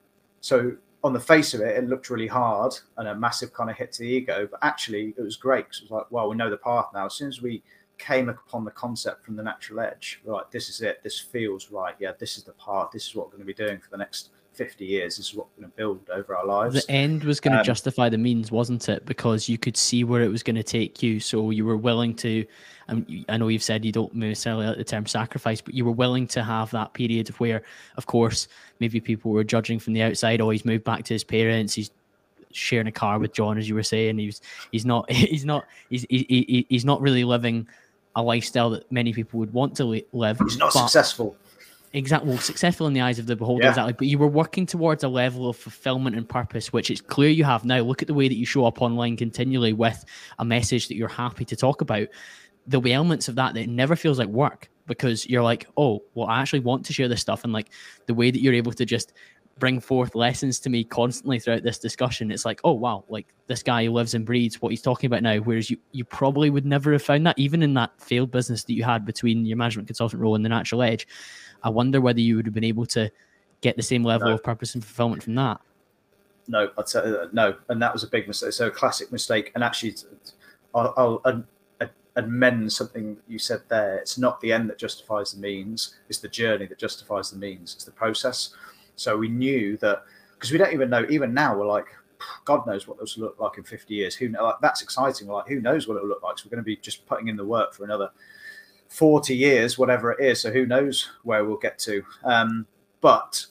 so 0.41 0.76
on 1.04 1.12
the 1.12 1.20
face 1.20 1.54
of 1.54 1.60
it, 1.60 1.78
it 1.78 1.88
looked 1.88 2.10
really 2.10 2.28
hard 2.28 2.74
and 2.97 3.10
a 3.10 3.16
massive 3.16 3.54
kind 3.54 3.70
of 3.70 3.76
hit 3.76 3.91
to 3.93 3.99
the 3.99 4.08
ego, 4.08 4.47
but 4.49 4.60
actually 4.64 5.14
it 5.18 5.22
was 5.22 5.36
great 5.36 5.66
because 5.66 5.80
it 5.80 5.84
was 5.84 5.91
like, 5.91 6.12
well, 6.12 6.30
we 6.30 6.36
know 6.38 6.49
the 6.49 6.58
path 6.58 6.88
now. 6.93 7.06
As 7.06 7.14
soon 7.16 7.28
as 7.28 7.41
we 7.41 7.62
came 7.97 8.30
upon 8.30 8.64
the 8.64 8.72
concept 8.72 9.26
from 9.26 9.36
the 9.36 9.43
natural 9.43 9.82
edge, 9.82 10.22
right, 10.24 10.49
this 10.49 10.70
is 10.70 10.82
it. 10.82 11.04
This 11.04 11.20
feels 11.20 11.72
right. 11.72 11.95
Yeah, 11.99 12.14
this 12.18 12.38
is 12.38 12.43
the 12.43 12.54
path. 12.54 12.89
This 12.93 13.08
is 13.08 13.16
what 13.16 13.28
we're 13.28 13.38
going 13.38 13.47
to 13.47 13.54
be 13.54 13.54
doing 13.54 13.80
for 13.80 13.89
the 13.89 13.97
next 13.97 14.30
50 14.54 14.86
years. 14.86 15.18
This 15.18 15.30
is 15.30 15.36
what 15.36 15.47
we're 15.56 15.62
going 15.62 15.72
to 15.72 15.78
build 15.78 16.10
over 16.12 16.36
our 16.36 16.45
lives. 16.45 16.86
The 16.86 16.91
end 16.91 17.24
was 17.24 17.39
going 17.39 17.54
to 17.54 17.60
um, 17.60 17.66
justify 17.66 18.10
the 18.10 18.18
means, 18.18 18.51
wasn't 18.51 18.88
it? 18.88 19.06
Because 19.06 19.49
you 19.49 19.58
could 19.58 19.76
see 19.76 20.04
where 20.04 20.22
it 20.22 20.30
was 20.30 20.43
going 20.43 20.56
to 20.56 20.64
take 20.64 21.01
you. 21.01 21.20
So 21.20 21.49
you 21.49 21.66
were 21.66 21.78
willing 21.78 22.16
to, 22.18 22.45
um, 22.88 23.06
I 23.30 23.38
know 23.38 23.47
you've 23.47 23.64
said 23.64 23.84
you 23.84 23.91
don't 23.91 24.14
necessarily 24.14 24.68
like 24.68 24.78
the 24.78 24.84
term 24.84 25.06
sacrifice, 25.06 25.62
but 25.62 25.74
you 25.74 25.86
were 25.86 25.91
willing 25.91 26.28
to 26.28 26.43
have 26.43 26.72
that 26.72 26.93
period 26.93 27.30
of 27.30 27.39
where, 27.39 27.64
of 27.97 28.06
course, 28.06 28.47
maybe 28.80 28.99
people 28.99 29.32
were 29.32 29.43
judging 29.43 29.80
from 29.80 29.93
the 29.93 30.04
outside, 30.04 30.41
oh, 30.41 30.49
he's 30.49 30.66
moved 30.66 30.84
back 30.84 31.04
to 31.06 31.14
his 31.14 31.24
parents, 31.24 31.74
he's 31.74 31.91
sharing 32.51 32.88
a 32.88 32.91
car 32.91 33.20
with 33.20 33.34
John, 33.34 33.58
as 33.58 33.68
you 33.68 33.76
were 33.76 33.84
saying. 33.84 34.20
He's 34.20 34.41
he's 34.72 34.86
not 34.86 35.12
he's 35.12 35.45
not 35.45 35.66
he's 35.89 36.06
he, 36.10 36.26
he, 36.30 36.66
he's 36.70 36.86
not 36.86 37.01
really 37.01 37.24
living 37.24 37.68
a 38.16 38.22
lifestyle 38.22 38.70
that 38.70 38.91
many 38.91 39.12
people 39.12 39.39
would 39.39 39.51
want 39.54 39.76
to 39.78 40.04
live. 40.12 40.38
He's 40.39 40.58
not 40.58 40.72
successful 40.72 41.36
exactly 41.93 42.29
well, 42.29 42.39
successful 42.39 42.87
in 42.87 42.93
the 42.93 43.01
eyes 43.01 43.19
of 43.19 43.27
the 43.27 43.35
beholder, 43.35 43.63
yeah. 43.63 43.69
exactly. 43.69 43.93
But 43.93 44.07
you 44.07 44.17
were 44.17 44.27
working 44.27 44.65
towards 44.65 45.03
a 45.03 45.07
level 45.07 45.47
of 45.47 45.55
fulfillment 45.55 46.15
and 46.15 46.27
purpose, 46.27 46.73
which 46.73 46.89
it's 46.89 47.01
clear 47.01 47.29
you 47.29 47.43
have 47.43 47.65
now. 47.65 47.79
Look 47.79 48.01
at 48.01 48.07
the 48.07 48.13
way 48.13 48.27
that 48.27 48.35
you 48.35 48.45
show 48.45 48.65
up 48.65 48.81
online 48.81 49.15
continually 49.15 49.73
with 49.73 50.03
a 50.39 50.45
message 50.45 50.87
that 50.87 50.95
you're 50.95 51.07
happy 51.07 51.45
to 51.45 51.55
talk 51.55 51.81
about. 51.81 52.07
There'll 52.65 52.81
be 52.81 52.93
elements 52.93 53.27
of 53.27 53.35
that 53.35 53.53
that 53.53 53.69
never 53.69 53.95
feels 53.95 54.19
like 54.19 54.27
work 54.27 54.69
because 54.87 55.27
you're 55.29 55.43
like, 55.43 55.67
oh, 55.77 56.03
well, 56.13 56.27
I 56.27 56.41
actually 56.41 56.61
want 56.61 56.85
to 56.85 56.93
share 56.93 57.07
this 57.07 57.21
stuff. 57.21 57.43
And 57.43 57.53
like 57.53 57.69
the 58.07 58.13
way 58.13 58.31
that 58.31 58.41
you're 58.41 58.53
able 58.53 58.73
to 58.73 58.85
just 58.85 59.13
bring 59.59 59.79
forth 59.79 60.15
lessons 60.15 60.59
to 60.59 60.69
me 60.69 60.83
constantly 60.83 61.39
throughout 61.39 61.63
this 61.63 61.77
discussion, 61.77 62.31
it's 62.31 62.45
like, 62.45 62.59
oh 62.63 62.71
wow, 62.71 63.03
like 63.07 63.27
this 63.47 63.61
guy 63.61 63.87
lives 63.87 64.13
and 64.13 64.25
breathes 64.25 64.61
what 64.61 64.69
he's 64.69 64.81
talking 64.81 65.07
about 65.07 65.23
now. 65.23 65.37
Whereas 65.37 65.69
you 65.69 65.77
you 65.91 66.03
probably 66.05 66.49
would 66.49 66.65
never 66.65 66.91
have 66.93 67.03
found 67.03 67.27
that, 67.27 67.37
even 67.37 67.61
in 67.61 67.73
that 67.75 67.91
failed 68.01 68.31
business 68.31 68.63
that 68.63 68.73
you 68.73 68.83
had 68.83 69.05
between 69.05 69.45
your 69.45 69.57
management 69.57 69.87
consultant 69.87 70.21
role 70.21 70.35
and 70.35 70.43
the 70.43 70.49
natural 70.49 70.81
edge. 70.81 71.07
I 71.64 71.70
wonder 71.70 72.01
whether 72.01 72.20
you 72.20 72.36
would 72.36 72.45
have 72.45 72.53
been 72.53 72.64
able 72.64 72.86
to 72.88 73.11
get 73.61 73.78
the 73.78 73.84
same 73.84 74.03
level 74.03 74.28
no. 74.28 74.34
of 74.36 74.43
purpose 74.43 74.76
and 74.76 74.84
fulfillment 74.84 75.24
from 75.24 75.36
that. 75.36 75.61
No, 76.47 76.72
I'd 76.78 76.89
say 76.89 76.99
uh, 76.99 77.28
no, 77.32 77.55
and 77.70 77.82
that 77.82 77.93
was 77.93 78.03
a 78.03 78.07
big 78.07 78.28
mistake. 78.28 78.51
So 78.53 78.68
a 78.68 78.72
classic 78.72 79.11
mistake, 79.11 79.51
and 79.55 79.64
actually, 79.64 79.95
I'll, 80.76 80.93
I'll, 80.97 81.22
I'll 81.24 81.43
amend 82.18 82.72
something 82.72 83.18
you 83.28 83.39
said 83.39 83.61
there. 83.70 83.97
It's 83.97 84.18
not 84.18 84.41
the 84.41 84.51
end 84.51 84.70
that 84.70 84.78
justifies 84.78 85.32
the 85.32 85.39
means; 85.39 85.95
it's 86.09 86.20
the 86.20 86.28
journey 86.28 86.66
that 86.66 86.78
justifies 86.78 87.32
the 87.32 87.38
means. 87.38 87.74
It's 87.76 87.86
the 87.86 87.91
process. 87.91 88.49
So 88.95 89.18
we 89.18 89.30
knew 89.30 89.78
that 89.78 90.03
because 90.34 90.51
we 90.51 90.57
don't 90.57 90.74
even 90.74 90.89
know. 90.89 91.05
Even 91.09 91.34
now, 91.34 91.57
we're 91.57 91.66
like, 91.66 91.88
God 92.45 92.68
knows 92.68 92.88
what 92.88 92.99
this 92.99 93.16
will 93.16 93.24
look 93.24 93.39
like 93.39 93.57
in 93.57 93.64
50 93.64 93.93
years. 93.93 94.16
Who 94.16 94.30
know? 94.30 94.43
Like, 94.43 94.55
that's 94.61 94.82
exciting. 94.82 95.28
We're 95.28 95.36
like, 95.36 95.47
who 95.47 95.61
knows 95.61 95.88
what 95.88 95.95
it'll 95.95 96.09
look 96.09 96.24
like? 96.24 96.38
So 96.38 96.45
we're 96.45 96.55
going 96.55 96.64
to 96.64 96.66
be 96.66 96.76
just 96.78 97.05
putting 97.05 97.30
in 97.30 97.38
the 97.38 97.45
work 97.45 97.74
for 97.74 97.86
another 97.86 98.09
40 98.93 99.35
years, 99.35 99.79
whatever 99.79 100.11
it 100.11 100.23
is. 100.23 100.41
So 100.41 100.51
who 100.51 100.67
knows 100.67 101.09
where 101.23 101.43
we'll 101.43 101.57
get 101.57 101.79
to. 101.79 102.03
Um, 102.23 102.67
but 103.01 103.43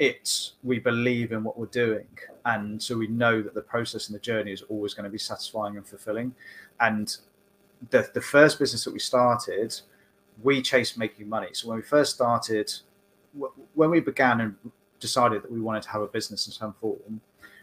it's 0.00 0.54
we 0.64 0.80
believe 0.80 1.30
in 1.30 1.44
what 1.44 1.56
we're 1.56 1.66
doing. 1.66 2.08
And 2.44 2.82
so 2.82 2.96
we 2.96 3.06
know 3.06 3.40
that 3.40 3.54
the 3.54 3.62
process 3.62 4.08
and 4.08 4.16
the 4.16 4.20
journey 4.20 4.50
is 4.52 4.62
always 4.62 4.92
going 4.92 5.04
to 5.04 5.10
be 5.10 5.18
satisfying 5.18 5.76
and 5.76 5.86
fulfilling. 5.86 6.34
And 6.80 7.16
the, 7.90 8.10
the 8.12 8.20
first 8.20 8.58
business 8.58 8.84
that 8.84 8.92
we 8.92 8.98
started, 8.98 9.78
we 10.42 10.60
chased 10.60 10.98
making 10.98 11.28
money. 11.28 11.48
So 11.52 11.68
when 11.68 11.76
we 11.76 11.82
first 11.82 12.14
started, 12.16 12.72
when 13.74 13.90
we 13.90 14.00
began 14.00 14.40
and 14.40 14.56
decided 14.98 15.44
that 15.44 15.52
we 15.52 15.60
wanted 15.60 15.84
to 15.84 15.90
have 15.90 16.02
a 16.02 16.08
business 16.08 16.48
in 16.48 16.52
some 16.52 16.74
form, 16.80 17.20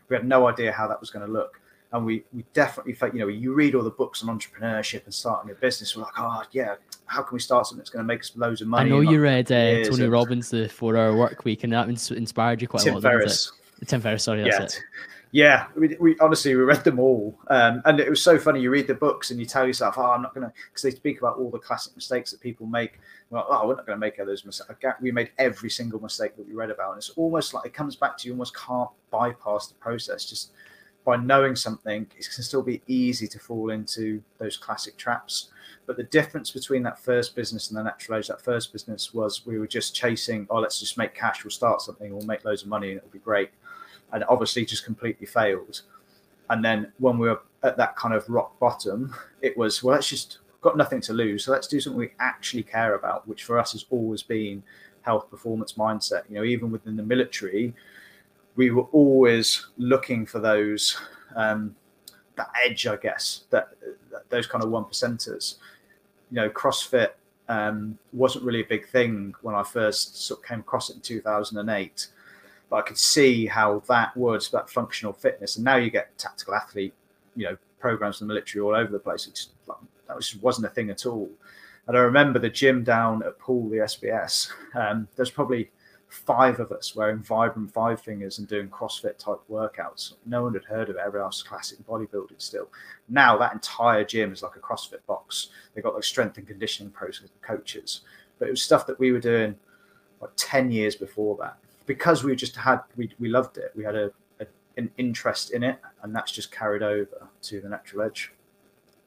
we 0.07 0.15
had 0.15 0.25
no 0.25 0.47
idea 0.47 0.71
how 0.71 0.87
that 0.87 1.01
was 1.01 1.09
going 1.09 1.25
to 1.25 1.31
look. 1.31 1.59
And 1.93 2.05
we 2.05 2.23
we 2.33 2.43
definitely 2.53 2.93
felt 2.93 3.13
you 3.13 3.19
know 3.19 3.27
you 3.27 3.53
read 3.53 3.75
all 3.75 3.83
the 3.83 3.89
books 3.89 4.23
on 4.23 4.37
entrepreneurship 4.37 5.03
and 5.05 5.13
starting 5.13 5.51
a 5.51 5.55
business 5.55 5.95
we're 5.95 6.03
like 6.03 6.13
oh 6.17 6.43
yeah 6.51 6.75
how 7.05 7.21
can 7.21 7.33
we 7.33 7.39
start 7.39 7.65
something 7.65 7.79
that's 7.79 7.89
going 7.89 8.03
to 8.03 8.07
make 8.07 8.19
us 8.19 8.31
loads 8.35 8.61
of 8.61 8.67
money? 8.67 8.89
i 8.89 8.89
know 8.89 8.99
you 9.01 9.19
like, 9.21 9.49
read 9.49 9.51
uh, 9.51 9.89
tony 9.89 10.03
and... 10.03 10.11
robbins 10.11 10.49
the 10.49 10.67
four 10.69 10.97
hour 10.97 11.15
work 11.15 11.45
week 11.45 11.63
and 11.63 11.73
that 11.73 11.87
inspired 11.87 12.61
you 12.61 12.67
quite 12.67 12.83
Tim 12.83 12.93
a 12.93 12.95
lot 12.97 13.03
Ferriss. 13.03 13.51
tim 13.85 14.01
ferriss 14.01 14.23
sorry 14.23 14.43
that's 14.43 14.57
yeah. 14.57 14.63
it. 14.63 14.79
Yeah 15.33 15.67
we, 15.75 15.95
we 15.99 16.17
honestly 16.19 16.55
we 16.55 16.63
read 16.63 16.85
them 16.85 16.99
all. 16.99 17.37
Um, 17.49 17.81
and 17.83 17.99
it 17.99 18.09
was 18.09 18.23
so 18.23 18.39
funny 18.39 18.61
you 18.61 18.69
read 18.69 18.87
the 18.87 18.93
books 18.93 19.29
and 19.29 19.39
you 19.39 19.45
tell 19.45 19.67
yourself 19.67 19.95
oh 19.97 20.11
i'm 20.11 20.21
not 20.21 20.33
going 20.33 20.47
to 20.47 20.53
because 20.69 20.83
they 20.83 20.91
speak 20.91 21.19
about 21.19 21.37
all 21.37 21.51
the 21.51 21.59
classic 21.59 21.93
mistakes 21.95 22.31
that 22.31 22.39
people 22.39 22.65
make. 22.65 22.99
Well 23.29 23.45
oh 23.49 23.67
we're 23.67 23.75
not 23.75 23.85
going 23.85 23.97
to 23.97 23.99
make 23.99 24.17
those 24.17 24.45
mistakes. 24.45 24.73
We 25.01 25.11
made 25.11 25.31
every 25.37 25.69
single 25.69 26.01
mistake 26.01 26.37
that 26.37 26.47
we 26.47 26.53
read 26.53 26.71
about 26.71 26.91
and 26.91 26.97
it's 26.99 27.09
almost 27.09 27.53
like 27.53 27.65
it 27.65 27.73
comes 27.73 27.97
back 27.97 28.17
to 28.19 28.27
you 28.27 28.33
almost 28.33 28.55
can't 28.55 28.89
bypass 29.11 29.67
the 29.67 29.75
process 29.75 30.23
just 30.23 30.51
by 31.07 31.15
knowing 31.15 31.55
something, 31.55 32.05
it 32.17 32.29
can 32.35 32.43
still 32.43 32.61
be 32.61 32.81
easy 32.85 33.29
to 33.29 33.39
fall 33.39 33.69
into 33.69 34.21
those 34.39 34.57
classic 34.57 34.97
traps. 34.97 35.51
But 35.85 35.95
the 35.95 36.03
difference 36.03 36.51
between 36.51 36.83
that 36.83 36.99
first 36.99 37.33
business 37.33 37.69
and 37.69 37.77
the 37.77 37.83
natural 37.83 38.17
edge, 38.17 38.27
that 38.27 38.41
first 38.41 38.73
business 38.73 39.13
was 39.13 39.45
we 39.45 39.57
were 39.57 39.67
just 39.67 39.95
chasing, 39.95 40.47
oh, 40.49 40.59
let's 40.59 40.81
just 40.81 40.97
make 40.97 41.15
cash, 41.15 41.45
we'll 41.45 41.51
start 41.51 41.81
something, 41.81 42.13
we'll 42.13 42.27
make 42.27 42.43
loads 42.43 42.63
of 42.63 42.67
money, 42.67 42.89
and 42.89 42.97
it'll 42.97 43.09
be 43.09 43.19
great. 43.19 43.51
And 44.11 44.25
obviously 44.27 44.65
just 44.65 44.83
completely 44.83 45.25
failed. 45.25 45.83
And 46.49 46.63
then 46.63 46.91
when 46.99 47.17
we 47.17 47.29
were 47.29 47.39
at 47.63 47.77
that 47.77 47.95
kind 47.95 48.13
of 48.13 48.27
rock 48.27 48.59
bottom, 48.59 49.15
it 49.41 49.57
was, 49.57 49.81
well, 49.81 49.95
let's 49.95 50.09
just 50.09 50.39
got 50.59 50.75
nothing 50.75 50.99
to 50.99 51.13
lose. 51.13 51.45
So 51.45 51.53
let's 51.53 51.67
do 51.67 51.79
something 51.79 51.97
we 51.97 52.11
actually 52.19 52.63
care 52.63 52.95
about, 52.95 53.25
which 53.29 53.45
for 53.45 53.57
us 53.57 53.71
has 53.71 53.85
always 53.91 54.23
been 54.23 54.61
health 55.03 55.31
performance 55.31 55.71
mindset. 55.71 56.23
You 56.27 56.35
know, 56.35 56.43
even 56.43 56.69
within 56.69 56.97
the 56.97 57.03
military, 57.03 57.73
we 58.57 58.71
were 58.71 58.87
always 58.91 59.67
looking 59.77 60.25
for 60.25 60.39
those 60.39 60.99
um, 61.35 61.75
that 62.35 62.49
edge, 62.65 62.85
I 62.85 62.97
guess, 62.97 63.43
that, 63.51 63.69
that, 64.11 64.29
those 64.29 64.47
kind 64.47 64.63
of 64.63 64.69
one 64.69 64.83
percenters. 64.83 65.55
You 66.31 66.35
know, 66.35 66.49
CrossFit 66.49 67.11
um, 67.47 67.97
wasn't 68.11 68.43
really 68.43 68.61
a 68.61 68.65
big 68.65 68.87
thing 68.89 69.33
when 69.41 69.55
I 69.55 69.63
first 69.63 70.25
sort 70.25 70.41
of 70.41 70.45
came 70.45 70.59
across 70.59 70.89
it 70.89 70.97
in 70.97 71.01
2008, 71.01 72.07
but 72.69 72.75
I 72.75 72.81
could 72.81 72.97
see 72.97 73.45
how 73.45 73.81
that 73.87 74.15
was 74.17 74.49
that 74.49 74.69
functional 74.69 75.13
fitness, 75.13 75.55
and 75.55 75.65
now 75.65 75.77
you 75.77 75.89
get 75.89 76.17
tactical 76.17 76.55
athlete, 76.55 76.93
you 77.35 77.45
know, 77.45 77.57
programs 77.79 78.21
in 78.21 78.27
the 78.27 78.33
military 78.33 78.61
all 78.61 78.75
over 78.75 78.91
the 78.91 78.99
place. 78.99 79.27
It's 79.27 79.49
like, 79.67 79.77
that 80.07 80.15
was, 80.15 80.35
wasn't 80.37 80.67
a 80.67 80.69
thing 80.69 80.89
at 80.89 81.05
all. 81.05 81.29
And 81.87 81.95
I 81.95 82.01
remember 82.01 82.39
the 82.39 82.49
gym 82.49 82.83
down 82.83 83.23
at 83.23 83.39
Poole, 83.39 83.69
the 83.69 83.77
SBS. 83.77 84.51
Um, 84.75 85.07
there's 85.15 85.31
probably 85.31 85.69
five 86.09 86.59
of 86.59 86.71
us 86.71 86.95
wearing 86.95 87.19
Vibram 87.19 87.69
five 87.71 88.01
fingers 88.01 88.39
and 88.39 88.47
doing 88.47 88.69
CrossFit 88.69 89.17
type 89.17 89.39
workouts. 89.49 90.13
No 90.25 90.43
one 90.43 90.53
had 90.53 90.63
heard 90.63 90.89
of 90.89 90.95
it. 90.95 91.01
Everyone 91.05 91.27
else 91.27 91.43
classic 91.43 91.79
bodybuilding 91.85 92.39
still. 92.41 92.69
Now 93.09 93.37
that 93.37 93.53
entire 93.53 94.03
gym 94.03 94.31
is 94.31 94.41
like 94.41 94.55
a 94.55 94.59
CrossFit 94.59 95.05
box. 95.05 95.49
They 95.73 95.81
got 95.81 95.93
like 95.93 96.03
strength 96.03 96.37
and 96.37 96.47
conditioning 96.47 96.93
coaches, 97.41 98.01
but 98.39 98.47
it 98.47 98.51
was 98.51 98.61
stuff 98.61 98.87
that 98.87 98.99
we 98.99 99.11
were 99.11 99.19
doing 99.19 99.55
like 100.21 100.31
ten 100.35 100.71
years 100.71 100.95
before 100.95 101.37
that 101.41 101.57
because 101.85 102.23
we 102.23 102.35
just 102.35 102.55
had 102.55 102.79
we 102.95 103.11
we 103.19 103.29
loved 103.29 103.57
it. 103.57 103.71
We 103.75 103.83
had 103.83 103.95
a, 103.95 104.11
a 104.39 104.45
an 104.77 104.89
interest 104.97 105.51
in 105.51 105.63
it, 105.63 105.79
and 106.03 106.15
that's 106.15 106.31
just 106.31 106.51
carried 106.51 106.83
over 106.83 107.27
to 107.43 107.61
the 107.61 107.69
natural 107.69 108.03
edge. 108.03 108.31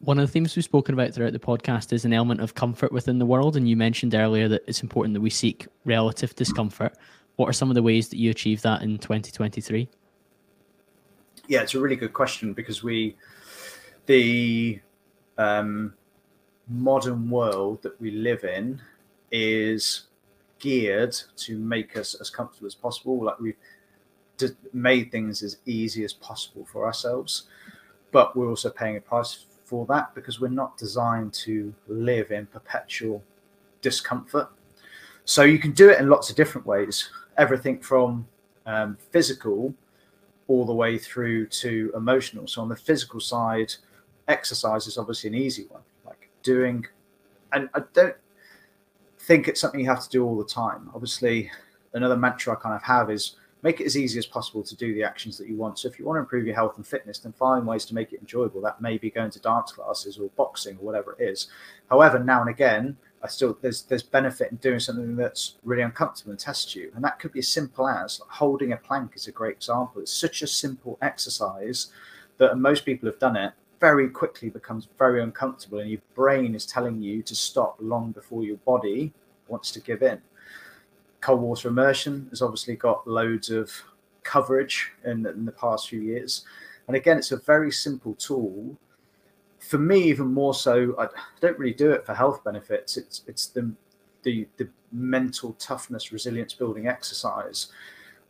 One 0.00 0.18
of 0.18 0.26
the 0.26 0.32
themes 0.32 0.56
we've 0.56 0.64
spoken 0.64 0.94
about 0.94 1.12
throughout 1.12 1.34
the 1.34 1.38
podcast 1.38 1.92
is 1.92 2.06
an 2.06 2.14
element 2.14 2.40
of 2.40 2.54
comfort 2.54 2.90
within 2.90 3.18
the 3.18 3.26
world. 3.26 3.54
And 3.54 3.68
you 3.68 3.76
mentioned 3.76 4.14
earlier 4.14 4.48
that 4.48 4.62
it's 4.66 4.82
important 4.82 5.12
that 5.12 5.20
we 5.20 5.28
seek 5.28 5.66
relative 5.84 6.34
discomfort. 6.34 6.96
What 7.36 7.50
are 7.50 7.52
some 7.52 7.68
of 7.70 7.74
the 7.74 7.82
ways 7.82 8.08
that 8.08 8.16
you 8.16 8.30
achieve 8.30 8.62
that 8.62 8.80
in 8.80 8.96
2023? 8.96 9.88
Yeah, 11.48 11.60
it's 11.60 11.74
a 11.74 11.80
really 11.80 11.96
good 11.96 12.14
question 12.14 12.54
because 12.54 12.82
we, 12.82 13.16
the 14.06 14.80
um, 15.36 15.92
modern 16.66 17.28
world 17.28 17.82
that 17.82 18.00
we 18.00 18.10
live 18.10 18.44
in 18.44 18.80
is 19.30 20.04
geared 20.60 21.14
to 21.36 21.58
make 21.58 21.98
us 21.98 22.14
as 22.14 22.30
comfortable 22.30 22.66
as 22.66 22.74
possible. 22.74 23.22
Like 23.22 23.38
we've 23.38 23.56
made 24.72 25.12
things 25.12 25.42
as 25.42 25.58
easy 25.66 26.04
as 26.04 26.14
possible 26.14 26.64
for 26.64 26.86
ourselves, 26.86 27.48
but 28.12 28.34
we're 28.34 28.48
also 28.48 28.70
paying 28.70 28.96
a 28.96 29.00
price 29.00 29.44
for 29.70 29.86
that 29.86 30.12
because 30.16 30.40
we're 30.40 30.48
not 30.48 30.76
designed 30.76 31.32
to 31.32 31.72
live 31.86 32.32
in 32.32 32.44
perpetual 32.46 33.22
discomfort. 33.82 34.48
So 35.24 35.44
you 35.44 35.60
can 35.60 35.70
do 35.70 35.90
it 35.90 36.00
in 36.00 36.08
lots 36.08 36.28
of 36.28 36.34
different 36.34 36.66
ways. 36.66 37.08
Everything 37.38 37.78
from 37.78 38.26
um, 38.66 38.98
physical 39.12 39.72
all 40.48 40.64
the 40.64 40.74
way 40.74 40.98
through 40.98 41.46
to 41.62 41.92
emotional. 41.94 42.48
So 42.48 42.62
on 42.62 42.68
the 42.68 42.74
physical 42.74 43.20
side, 43.20 43.72
exercise 44.26 44.88
is 44.88 44.98
obviously 44.98 45.28
an 45.28 45.36
easy 45.36 45.66
one, 45.68 45.82
like 46.04 46.28
doing, 46.42 46.84
and 47.52 47.70
I 47.72 47.82
don't 47.92 48.16
think 49.20 49.46
it's 49.46 49.60
something 49.60 49.78
you 49.78 49.86
have 49.86 50.02
to 50.02 50.08
do 50.08 50.24
all 50.24 50.36
the 50.36 50.52
time. 50.62 50.90
Obviously, 50.92 51.48
another 51.92 52.16
mantra 52.16 52.54
I 52.54 52.56
kind 52.56 52.74
of 52.74 52.82
have 52.82 53.08
is 53.08 53.36
make 53.62 53.80
it 53.80 53.86
as 53.86 53.96
easy 53.96 54.18
as 54.18 54.26
possible 54.26 54.62
to 54.62 54.76
do 54.76 54.94
the 54.94 55.02
actions 55.02 55.36
that 55.38 55.48
you 55.48 55.56
want. 55.56 55.78
So 55.78 55.88
if 55.88 55.98
you 55.98 56.04
want 56.04 56.16
to 56.16 56.20
improve 56.20 56.46
your 56.46 56.54
health 56.54 56.76
and 56.76 56.86
fitness, 56.86 57.18
then 57.18 57.32
find 57.32 57.66
ways 57.66 57.84
to 57.86 57.94
make 57.94 58.12
it 58.12 58.20
enjoyable. 58.20 58.60
That 58.60 58.80
may 58.80 58.98
be 58.98 59.10
going 59.10 59.30
to 59.32 59.40
dance 59.40 59.72
classes 59.72 60.18
or 60.18 60.30
boxing 60.36 60.76
or 60.78 60.84
whatever 60.84 61.16
it 61.18 61.24
is. 61.28 61.48
However, 61.88 62.18
now 62.18 62.40
and 62.40 62.50
again, 62.50 62.96
I 63.22 63.28
still 63.28 63.58
there's 63.60 63.82
there's 63.82 64.02
benefit 64.02 64.50
in 64.50 64.56
doing 64.56 64.80
something 64.80 65.14
that's 65.16 65.56
really 65.62 65.82
uncomfortable 65.82 66.30
and 66.30 66.40
tests 66.40 66.74
you, 66.74 66.90
and 66.94 67.04
that 67.04 67.18
could 67.18 67.32
be 67.32 67.40
as 67.40 67.48
simple 67.48 67.86
as 67.86 68.18
like 68.20 68.30
holding 68.30 68.72
a 68.72 68.76
plank 68.78 69.12
is 69.14 69.26
a 69.26 69.32
great 69.32 69.56
example. 69.56 70.00
It's 70.00 70.12
such 70.12 70.40
a 70.40 70.46
simple 70.46 70.96
exercise 71.02 71.88
that 72.38 72.56
most 72.56 72.86
people 72.86 73.08
have 73.10 73.18
done 73.18 73.36
it 73.36 73.52
very 73.78 74.08
quickly 74.08 74.48
becomes 74.48 74.88
very 74.98 75.22
uncomfortable, 75.22 75.80
and 75.80 75.90
your 75.90 76.00
brain 76.14 76.54
is 76.54 76.64
telling 76.64 77.02
you 77.02 77.22
to 77.22 77.34
stop 77.34 77.76
long 77.78 78.12
before 78.12 78.42
your 78.42 78.56
body 78.58 79.12
wants 79.48 79.70
to 79.72 79.80
give 79.80 80.02
in 80.02 80.20
cold 81.20 81.40
water 81.40 81.68
immersion 81.68 82.26
has 82.30 82.42
obviously 82.42 82.76
got 82.76 83.06
loads 83.06 83.50
of 83.50 83.70
coverage 84.22 84.92
in, 85.04 85.26
in 85.26 85.44
the 85.44 85.52
past 85.52 85.88
few 85.88 86.00
years. 86.00 86.44
And 86.86 86.96
again, 86.96 87.18
it's 87.18 87.32
a 87.32 87.36
very 87.36 87.70
simple 87.70 88.14
tool. 88.14 88.76
For 89.58 89.78
me, 89.78 90.02
even 90.04 90.32
more 90.32 90.54
so, 90.54 90.94
I 90.98 91.06
don't 91.40 91.58
really 91.58 91.74
do 91.74 91.92
it 91.92 92.06
for 92.06 92.14
health 92.14 92.42
benefits. 92.42 92.96
It's 92.96 93.22
it's 93.26 93.46
the 93.46 93.72
the, 94.22 94.46
the 94.58 94.68
mental 94.92 95.54
toughness, 95.54 96.12
resilience 96.12 96.52
building 96.52 96.88
exercise, 96.88 97.68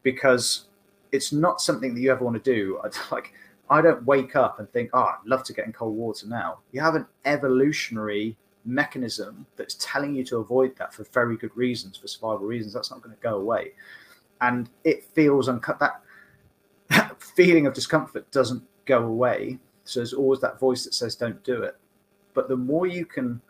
because 0.02 0.66
it's 1.10 1.32
not 1.32 1.60
something 1.60 1.94
that 1.94 2.00
you 2.00 2.12
ever 2.12 2.24
want 2.24 2.42
to 2.42 2.52
do. 2.52 2.80
I, 2.84 3.14
like 3.14 3.32
I 3.70 3.80
don't 3.80 4.04
wake 4.04 4.34
up 4.34 4.58
and 4.58 4.70
think, 4.70 4.90
oh, 4.92 5.02
I'd 5.02 5.26
love 5.26 5.44
to 5.44 5.52
get 5.52 5.66
in 5.66 5.72
cold 5.72 5.96
water 5.96 6.26
now. 6.26 6.58
You 6.72 6.80
have 6.80 6.96
an 6.96 7.06
evolutionary 7.24 8.36
mechanism 8.64 9.46
that's 9.56 9.76
telling 9.80 10.14
you 10.14 10.24
to 10.24 10.38
avoid 10.38 10.76
that 10.76 10.92
for 10.92 11.04
very 11.04 11.36
good 11.36 11.56
reasons, 11.56 11.96
for 11.96 12.08
survival 12.08 12.46
reasons, 12.46 12.72
that's 12.74 12.90
not 12.90 13.02
going 13.02 13.14
to 13.14 13.22
go 13.22 13.36
away. 13.36 13.72
And 14.40 14.68
it 14.84 15.04
feels 15.04 15.48
uncut. 15.48 15.78
That, 15.78 16.00
that 16.90 17.22
feeling 17.22 17.66
of 17.66 17.74
discomfort 17.74 18.30
doesn't 18.30 18.62
go 18.86 19.04
away. 19.04 19.58
So 19.84 20.00
there's 20.00 20.12
always 20.12 20.40
that 20.40 20.58
voice 20.58 20.84
that 20.84 20.94
says, 20.94 21.14
don't 21.14 21.42
do 21.44 21.62
it. 21.62 21.76
But 22.34 22.48
the 22.48 22.56
more 22.56 22.86
you 22.86 23.04
can 23.04 23.40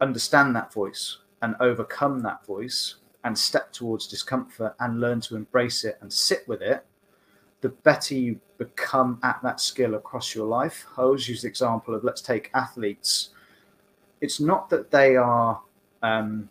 understand 0.00 0.54
that 0.56 0.72
voice 0.72 1.18
and 1.42 1.54
overcome 1.60 2.20
that 2.20 2.44
voice 2.44 2.96
and 3.24 3.36
step 3.38 3.72
towards 3.72 4.06
discomfort 4.06 4.74
and 4.80 5.00
learn 5.00 5.20
to 5.22 5.36
embrace 5.36 5.84
it 5.84 5.98
and 6.00 6.12
sit 6.12 6.46
with 6.48 6.60
it, 6.60 6.84
the 7.60 7.70
better 7.70 8.14
you 8.14 8.38
become 8.58 9.18
at 9.22 9.40
that 9.42 9.60
skill 9.60 9.94
across 9.94 10.34
your 10.34 10.46
life. 10.46 10.84
I 10.98 11.02
always 11.02 11.28
use 11.28 11.42
the 11.42 11.48
example 11.48 11.94
of 11.94 12.04
let's 12.04 12.20
take 12.20 12.50
athletes 12.52 13.30
it's 14.24 14.40
not 14.40 14.70
that 14.70 14.90
they 14.90 15.16
are 15.16 15.60
um, 16.02 16.48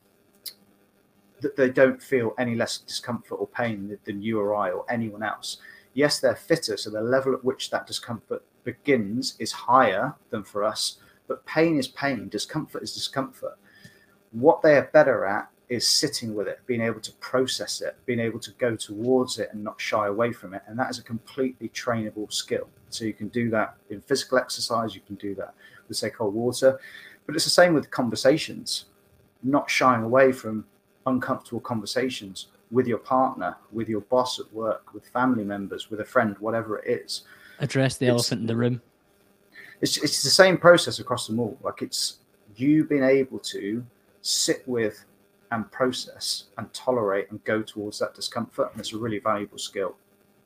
that 1.42 1.56
they 1.56 1.70
don't 1.70 2.02
feel 2.02 2.34
any 2.38 2.56
less 2.56 2.78
discomfort 2.78 3.40
or 3.40 3.48
pain 3.48 3.98
than 4.06 4.22
you 4.22 4.40
or 4.40 4.56
I 4.56 4.70
or 4.70 4.86
anyone 4.90 5.24
else. 5.24 5.58
Yes, 5.96 6.20
they're 6.20 6.36
fitter, 6.36 6.78
so 6.78 6.90
the 6.90 7.02
level 7.02 7.34
at 7.34 7.44
which 7.44 7.70
that 7.72 7.86
discomfort 7.88 8.44
begins 8.64 9.36
is 9.40 9.52
higher 9.52 10.16
than 10.30 10.44
for 10.44 10.64
us. 10.64 11.00
But 11.28 11.46
pain 11.46 11.78
is 11.78 11.88
pain, 11.88 12.30
discomfort 12.30 12.84
is 12.84 12.94
discomfort. 12.94 13.58
What 14.32 14.62
they 14.62 14.78
are 14.78 14.90
better 14.94 15.26
at 15.26 15.50
is 15.70 15.88
sitting 15.88 16.36
with 16.36 16.48
it, 16.48 16.60
being 16.66 16.82
able 16.82 17.00
to 17.02 17.12
process 17.14 17.82
it, 17.82 17.98
being 18.06 18.20
able 18.20 18.40
to 18.40 18.52
go 18.52 18.76
towards 18.76 19.40
it 19.40 19.50
and 19.52 19.64
not 19.64 19.82
shy 19.82 20.08
away 20.08 20.32
from 20.32 20.54
it. 20.54 20.62
And 20.68 20.78
that 20.78 20.90
is 20.90 21.00
a 21.00 21.04
completely 21.04 21.70
trainable 21.70 22.32
skill. 22.32 22.70
So 22.90 23.06
you 23.06 23.14
can 23.14 23.30
do 23.30 23.50
that 23.50 23.76
in 23.90 24.02
physical 24.02 24.38
exercise, 24.38 24.94
you 24.94 25.02
can 25.02 25.16
do 25.16 25.34
that 25.36 25.54
with, 25.88 25.98
say, 25.98 26.10
cold 26.10 26.34
water. 26.34 26.80
But 27.26 27.36
it's 27.36 27.46
the 27.46 27.52
same 27.52 27.74
with 27.74 27.90
conversations, 27.92 28.86
not 29.42 29.70
shying 29.70 30.04
away 30.04 30.32
from 30.32 30.66
uncomfortable 31.06 31.62
conversations 31.62 32.48
with 32.72 32.88
your 32.88 32.98
partner, 32.98 33.56
with 33.72 33.88
your 33.88 34.02
boss 34.02 34.40
at 34.40 34.52
work, 34.52 34.94
with 34.94 35.08
family 35.08 35.44
members, 35.44 35.90
with 35.90 36.00
a 36.00 36.06
friend, 36.06 36.36
whatever 36.40 36.80
it 36.80 37.02
is. 37.02 37.22
Address 37.60 37.98
the 37.98 38.08
it's, 38.08 38.12
elephant 38.12 38.42
in 38.42 38.48
the 38.48 38.56
room. 38.56 38.82
It's, 39.82 39.98
it's 39.98 40.24
the 40.24 40.30
same 40.30 40.58
process 40.58 41.00
across 41.00 41.28
them 41.28 41.40
all. 41.40 41.58
Like 41.62 41.82
it's 41.82 42.18
you 42.56 42.84
being 42.84 43.04
able 43.04 43.40
to 43.40 43.86
sit 44.22 44.68
with 44.68 45.06
and 45.52 45.72
process 45.72 46.46
and 46.58 46.72
tolerate 46.74 47.30
and 47.30 47.44
go 47.44 47.62
towards 47.62 48.00
that 48.00 48.16
discomfort. 48.16 48.72
And 48.72 48.80
it's 48.80 48.94
a 48.94 48.98
really 48.98 49.20
valuable 49.20 49.60
skill. 49.60 49.96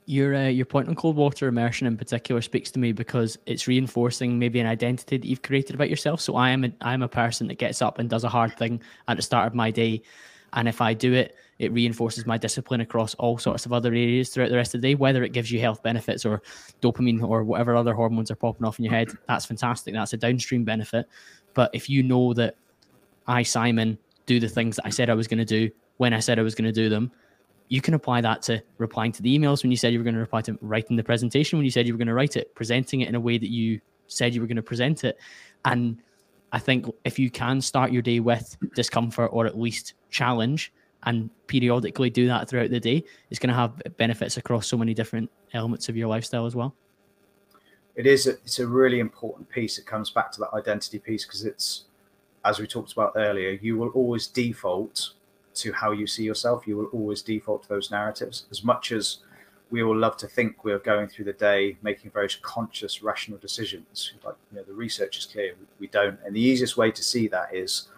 Your 0.08 0.34
uh, 0.34 0.48
your 0.48 0.66
point 0.66 0.88
on 0.88 0.96
cold 0.96 1.18
water 1.18 1.48
immersion 1.48 1.86
in 1.86 1.98
particular 1.98 2.42
speaks 2.42 2.72
to 2.72 2.80
me 2.80 2.94
because 2.94 3.38
it's 3.46 3.68
reinforcing 3.68 4.40
maybe 4.40 4.60
an 4.60 4.66
identity 4.66 5.18
that 5.18 5.28
you've 5.28 5.42
created 5.42 5.76
about 5.76 5.90
yourself. 5.90 6.22
So 6.22 6.38
I 6.38 6.50
am 6.50 6.64
a, 6.64 6.72
I 6.80 6.94
am 6.94 7.04
a 7.04 7.10
person 7.10 7.48
that 7.50 7.58
gets 7.60 7.82
up 7.82 8.00
and 8.00 8.10
does 8.10 8.24
a 8.24 8.30
hard 8.30 8.58
thing 8.58 8.82
at 9.10 9.18
the 9.18 9.22
start 9.22 9.48
of 9.48 9.54
my 9.54 9.70
day, 9.70 10.02
and 10.54 10.68
if 10.68 10.80
I 10.80 10.94
do 10.94 11.14
it, 11.14 11.36
it 11.60 11.74
reinforces 11.74 12.26
my 12.26 12.38
discipline 12.38 12.80
across 12.80 13.16
all 13.16 13.38
sorts 13.38 13.66
of 13.66 13.74
other 13.74 13.90
areas 13.90 14.30
throughout 14.30 14.50
the 14.50 14.56
rest 14.56 14.74
of 14.74 14.82
the 14.82 14.88
day. 14.88 14.96
Whether 14.96 15.24
it 15.24 15.34
gives 15.34 15.52
you 15.52 15.60
health 15.60 15.84
benefits 15.84 16.26
or 16.26 16.42
dopamine 16.82 17.22
or 17.22 17.44
whatever 17.44 17.76
other 17.76 17.94
hormones 17.94 18.32
are 18.32 18.36
popping 18.36 18.66
off 18.66 18.80
in 18.80 18.86
your 18.86 18.94
head, 18.94 19.10
that's 19.28 19.46
fantastic. 19.46 19.94
That's 19.94 20.14
a 20.14 20.18
downstream 20.18 20.64
benefit. 20.64 21.10
But 21.54 21.70
if 21.74 21.90
you 21.90 22.02
know 22.02 22.34
that 22.34 22.56
I 23.28 23.44
Simon 23.44 23.98
do 24.26 24.40
the 24.40 24.48
things 24.48 24.78
that 24.78 24.86
I 24.86 24.90
said 24.90 25.10
I 25.10 25.16
was 25.16 25.28
going 25.28 25.40
to 25.40 25.46
do 25.46 25.70
when 25.98 26.14
I 26.14 26.20
said 26.20 26.40
I 26.40 26.44
was 26.44 26.56
going 26.56 26.66
to 26.66 26.72
do 26.72 26.88
them 26.88 27.12
you 27.70 27.82
can 27.82 27.94
apply 27.94 28.22
that 28.22 28.42
to 28.44 28.62
replying 28.78 29.12
to 29.12 29.22
the 29.22 29.38
emails 29.38 29.64
when 29.64 29.72
you 29.72 29.78
said 29.78 29.92
you 29.92 30.00
were 30.00 30.04
going 30.04 30.16
to 30.16 30.22
reply 30.22 30.42
to 30.42 30.58
writing 30.62 30.96
the 30.96 31.04
presentation 31.04 31.58
when 31.58 31.66
you 31.66 31.72
said 31.72 31.86
you 31.86 31.94
were 31.94 31.98
going 31.98 32.08
to 32.08 32.14
write 32.14 32.38
it, 32.38 32.54
presenting 32.56 33.02
it 33.02 33.10
in 33.10 33.16
a 33.16 33.20
way 33.20 33.38
that 33.38 33.50
you 33.50 33.82
said 34.08 34.34
you 34.34 34.42
were 34.42 34.48
going 34.48 34.56
to 34.56 34.62
present 34.62 35.04
it. 35.04 35.18
And 35.66 35.98
I 36.52 36.60
think 36.60 36.86
if 37.04 37.20
you 37.20 37.30
can 37.30 37.60
start 37.60 37.92
your 37.92 38.02
day 38.02 38.20
with 38.20 38.58
discomfort 38.74 39.30
or 39.34 39.46
at 39.46 39.60
least 39.60 39.96
challenge 40.10 40.72
and 41.04 41.30
periodically 41.48 42.10
do 42.10 42.28
that 42.28 42.48
throughout 42.48 42.70
the 42.70 42.80
day, 42.80 43.04
it's 43.30 43.40
going 43.40 43.50
to 43.50 43.56
have 43.56 43.82
benefits 43.98 44.38
across 44.38 44.66
so 44.66 44.78
many 44.78 44.94
different 44.94 45.30
elements 45.54 45.90
of 45.90 45.98
your 45.98 46.08
lifestyle 46.08 46.46
as 46.46 46.56
well. 46.56 46.74
It 47.96 48.06
is. 48.06 48.28
A, 48.28 48.32
it's 48.32 48.60
a 48.60 48.68
really 48.68 49.00
important 49.00 49.50
piece. 49.50 49.78
It 49.78 49.86
comes 49.86 50.10
back 50.10 50.32
to 50.34 50.40
that 50.42 50.54
identity 50.54 51.00
piece 51.00 51.26
because 51.26 51.44
it's, 51.44 51.86
as 52.46 52.60
we 52.60 52.68
talked 52.68 52.94
about 52.94 53.14
earlier, 53.16 53.58
you 53.62 53.78
will 53.78 53.90
always 53.90 54.28
default 54.28 55.14
to 55.62 55.72
how 55.74 55.92
you 55.92 56.08
see 56.08 56.24
yourself. 56.24 56.68
You 56.68 56.78
will 56.78 56.86
always 56.88 57.22
default 57.22 57.64
to 57.64 57.70
those 57.70 57.92
narratives. 57.92 58.46
As 58.52 58.64
much 58.64 58.92
as 58.92 59.20
we 59.70 59.84
all 59.84 59.96
love 59.96 60.18
to 60.18 60.28
think 60.28 60.64
we're 60.64 60.80
going 60.80 61.08
through 61.08 61.26
the 61.26 61.34
day 61.34 61.78
making 61.82 62.12
very 62.12 62.30
conscious, 62.42 63.04
rational 63.04 63.38
decisions, 63.38 64.14
like 64.24 64.36
you 64.52 64.58
know, 64.58 64.64
the 64.64 64.74
research 64.74 65.18
is 65.18 65.26
clear, 65.26 65.54
we 65.80 65.88
don't. 65.88 66.18
And 66.26 66.36
the 66.36 66.42
easiest 66.42 66.78
way 66.78 66.92
to 66.92 67.04
see 67.04 67.28
that 67.28 67.54
is 67.54 67.90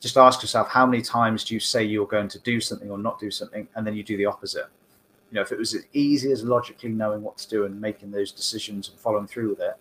just 0.00 0.16
ask 0.16 0.42
yourself 0.42 0.68
how 0.68 0.86
many 0.86 1.02
times 1.02 1.44
do 1.44 1.54
you 1.54 1.60
say 1.60 1.82
you're 1.82 2.06
going 2.06 2.28
to 2.28 2.38
do 2.40 2.60
something 2.60 2.90
or 2.90 2.98
not 2.98 3.18
do 3.18 3.30
something, 3.30 3.68
and 3.74 3.86
then 3.86 3.94
you 3.94 4.02
do 4.02 4.16
the 4.16 4.26
opposite. 4.26 4.66
You 5.30 5.36
know, 5.36 5.42
if 5.42 5.52
it 5.52 5.58
was 5.58 5.74
as 5.74 5.84
easy 5.92 6.30
as 6.30 6.44
logically 6.44 6.90
knowing 6.90 7.22
what 7.22 7.38
to 7.38 7.48
do 7.48 7.64
and 7.64 7.80
making 7.80 8.10
those 8.10 8.30
decisions 8.30 8.88
and 8.88 8.98
following 8.98 9.26
through 9.26 9.50
with 9.50 9.60
it, 9.60 9.76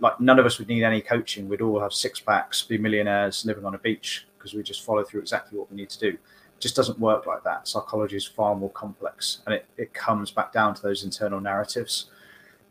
like 0.00 0.18
none 0.18 0.38
of 0.38 0.46
us 0.46 0.58
would 0.58 0.68
need 0.68 0.82
any 0.82 1.00
coaching. 1.00 1.48
We'd 1.48 1.60
all 1.60 1.80
have 1.80 1.92
six 1.92 2.20
packs, 2.20 2.62
be 2.62 2.78
millionaires 2.78 3.44
living 3.44 3.64
on 3.64 3.74
a 3.74 3.78
beach 3.78 4.26
because 4.44 4.54
we 4.54 4.62
just 4.62 4.84
follow 4.84 5.02
through 5.02 5.20
exactly 5.22 5.58
what 5.58 5.70
we 5.70 5.76
need 5.76 5.88
to 5.88 5.98
do. 5.98 6.08
It 6.08 6.60
just 6.60 6.76
doesn't 6.76 6.98
work 7.00 7.24
like 7.24 7.42
that. 7.44 7.66
Psychology 7.66 8.16
is 8.16 8.26
far 8.26 8.54
more 8.54 8.70
complex, 8.70 9.40
and 9.46 9.54
it, 9.54 9.66
it 9.78 9.94
comes 9.94 10.30
back 10.30 10.52
down 10.52 10.74
to 10.74 10.82
those 10.82 11.02
internal 11.02 11.40
narratives. 11.40 12.10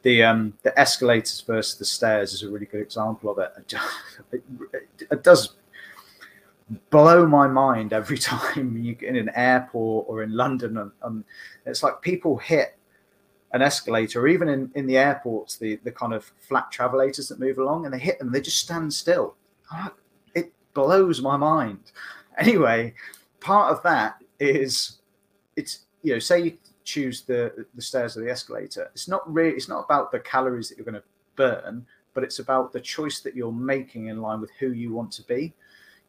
The 0.04 0.24
um, 0.24 0.54
the 0.62 0.78
escalators 0.80 1.42
versus 1.42 1.80
the 1.80 1.86
stairs 1.86 2.32
is 2.34 2.44
a 2.44 2.50
really 2.50 2.68
good 2.68 2.82
example 2.82 3.32
of 3.32 3.40
it. 3.40 3.52
It, 3.58 3.74
it, 4.72 5.08
it 5.12 5.24
does 5.24 5.56
blow 6.92 7.26
my 7.26 7.48
mind 7.48 7.92
every 7.92 8.18
time 8.32 8.78
you 8.78 8.94
get 8.94 9.10
in 9.10 9.16
an 9.16 9.32
airport 9.34 10.06
or 10.08 10.22
in 10.22 10.32
London, 10.32 10.78
and, 10.78 10.92
and 11.02 11.24
it's 11.66 11.82
like 11.82 12.04
people 12.04 12.38
hit 12.38 12.78
an 13.52 13.64
escalator, 13.64 14.22
or 14.22 14.28
even 14.28 14.48
in, 14.48 14.72
in 14.76 14.86
the 14.86 14.98
airports, 14.98 15.58
the, 15.58 15.80
the 15.84 15.92
kind 15.92 16.14
of 16.14 16.32
flat 16.40 16.72
travelators 16.72 17.28
that 17.30 17.40
move 17.40 17.58
along, 17.58 17.86
and 17.86 17.94
they 17.94 18.00
hit 18.00 18.20
them, 18.20 18.32
they 18.32 18.42
just 18.42 18.58
stand 18.58 18.94
still 18.94 19.36
blows 20.74 21.22
my 21.22 21.38
mind. 21.38 21.92
Anyway, 22.38 22.94
part 23.40 23.72
of 23.72 23.84
that 23.84 24.22
is 24.40 25.00
it's 25.56 25.82
you 26.02 26.14
know 26.14 26.20
say 26.20 26.42
you 26.42 26.58
choose 26.84 27.22
the 27.22 27.66
the 27.76 27.82
stairs 27.82 28.18
or 28.18 28.22
the 28.22 28.32
escalator. 28.32 28.90
It's 28.94 29.08
not 29.08 29.32
really 29.32 29.56
it's 29.56 29.70
not 29.70 29.86
about 29.86 30.12
the 30.12 30.20
calories 30.20 30.70
that 30.70 30.78
you're 30.78 30.86
going 30.86 30.96
to 30.96 31.04
burn, 31.36 31.86
but 32.14 32.24
it's 32.24 32.40
about 32.40 32.74
the 32.74 32.82
choice 32.82 33.20
that 33.22 33.36
you're 33.36 33.52
making 33.52 34.08
in 34.08 34.22
line 34.22 34.42
with 34.42 34.52
who 34.60 34.72
you 34.72 34.94
want 34.94 35.12
to 35.14 35.24
be. 35.24 35.54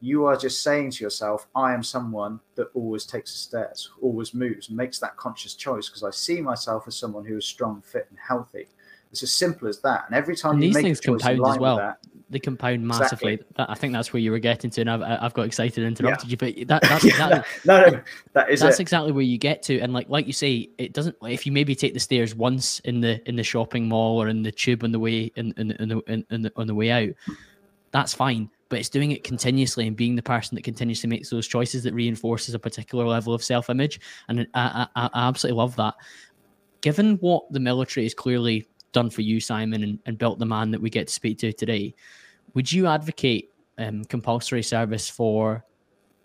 You 0.00 0.26
are 0.26 0.36
just 0.36 0.62
saying 0.62 0.90
to 0.92 1.04
yourself, 1.04 1.46
I 1.54 1.72
am 1.72 1.82
someone 1.82 2.40
that 2.56 2.68
always 2.74 3.06
takes 3.06 3.32
the 3.32 3.38
stairs, 3.38 3.90
always 4.02 4.34
moves, 4.34 4.68
makes 4.68 4.98
that 4.98 5.16
conscious 5.16 5.54
choice 5.54 5.88
because 5.88 6.02
I 6.02 6.10
see 6.10 6.42
myself 6.42 6.84
as 6.86 6.96
someone 6.96 7.24
who 7.24 7.38
is 7.38 7.46
strong, 7.46 7.80
fit, 7.80 8.06
and 8.10 8.18
healthy. 8.18 8.66
It's 9.10 9.22
as 9.22 9.32
simple 9.32 9.68
as 9.68 9.80
that. 9.80 10.04
And 10.06 10.14
every 10.14 10.36
time 10.36 10.54
and 10.54 10.62
you 10.62 10.68
these 10.68 10.74
make 10.74 10.84
things 10.84 10.98
a 10.98 11.02
choice 11.02 11.22
compound 11.22 11.36
in 11.36 11.42
line 11.42 11.54
as 11.54 11.58
well. 11.60 11.76
with 11.76 11.84
that, 11.84 11.98
they 12.34 12.40
compound 12.40 12.86
massively. 12.86 13.34
Exactly. 13.34 13.54
That, 13.56 13.70
I 13.70 13.74
think 13.74 13.92
that's 13.92 14.12
where 14.12 14.20
you 14.20 14.32
were 14.32 14.40
getting 14.40 14.68
to, 14.70 14.80
and 14.80 14.90
I've, 14.90 15.02
I've 15.02 15.34
got 15.34 15.46
excited 15.46 15.78
and 15.78 15.86
interrupted 15.86 16.28
Yeah. 16.28 16.46
you. 16.48 16.64
But 16.64 16.68
that, 16.68 16.82
that's 16.82 17.04
exactly 17.04 17.40
no, 17.64 17.90
no, 17.90 18.00
that 18.32 18.50
is 18.50 18.60
that's 18.60 18.80
it. 18.80 18.82
exactly 18.82 19.12
where 19.12 19.22
you 19.22 19.38
get 19.38 19.62
to, 19.64 19.78
and 19.78 19.92
like 19.92 20.08
like 20.08 20.26
you 20.26 20.32
say, 20.32 20.68
it 20.76 20.92
doesn't. 20.92 21.16
If 21.22 21.46
you 21.46 21.52
maybe 21.52 21.74
take 21.74 21.94
the 21.94 22.00
stairs 22.00 22.34
once 22.34 22.80
in 22.80 23.00
the 23.00 23.26
in 23.28 23.36
the 23.36 23.44
shopping 23.44 23.88
mall 23.88 24.20
or 24.20 24.28
in 24.28 24.42
the 24.42 24.50
tube 24.50 24.82
on 24.82 24.90
the 24.92 24.98
way 24.98 25.30
in 25.36 25.54
in, 25.56 25.70
in, 25.70 25.88
the, 25.88 25.98
in, 26.08 26.24
in 26.30 26.42
the 26.42 26.52
on 26.56 26.66
the 26.66 26.74
way 26.74 26.90
out, 26.90 27.10
that's 27.92 28.12
fine. 28.12 28.50
But 28.68 28.80
it's 28.80 28.88
doing 28.88 29.12
it 29.12 29.22
continuously 29.22 29.86
and 29.86 29.96
being 29.96 30.16
the 30.16 30.22
person 30.22 30.56
that 30.56 30.62
continuously 30.62 31.08
makes 31.08 31.30
those 31.30 31.46
choices 31.46 31.84
that 31.84 31.94
reinforces 31.94 32.54
a 32.54 32.58
particular 32.58 33.04
level 33.06 33.32
of 33.32 33.44
self 33.44 33.70
image, 33.70 34.00
and 34.28 34.46
I, 34.54 34.88
I, 34.96 35.10
I 35.14 35.28
absolutely 35.28 35.58
love 35.58 35.76
that. 35.76 35.94
Given 36.80 37.16
what 37.18 37.44
the 37.52 37.60
military 37.60 38.04
has 38.04 38.12
clearly 38.12 38.66
done 38.94 39.10
for 39.10 39.20
you, 39.20 39.40
Simon, 39.40 39.82
and, 39.82 39.98
and 40.06 40.16
built 40.16 40.38
the 40.38 40.46
man 40.46 40.70
that 40.70 40.80
we 40.80 40.88
get 40.88 41.08
to 41.08 41.12
speak 41.12 41.38
to 41.40 41.52
today, 41.52 41.94
would 42.54 42.70
you 42.72 42.86
advocate 42.86 43.50
um, 43.78 44.04
compulsory 44.04 44.62
service 44.62 45.10
for 45.10 45.64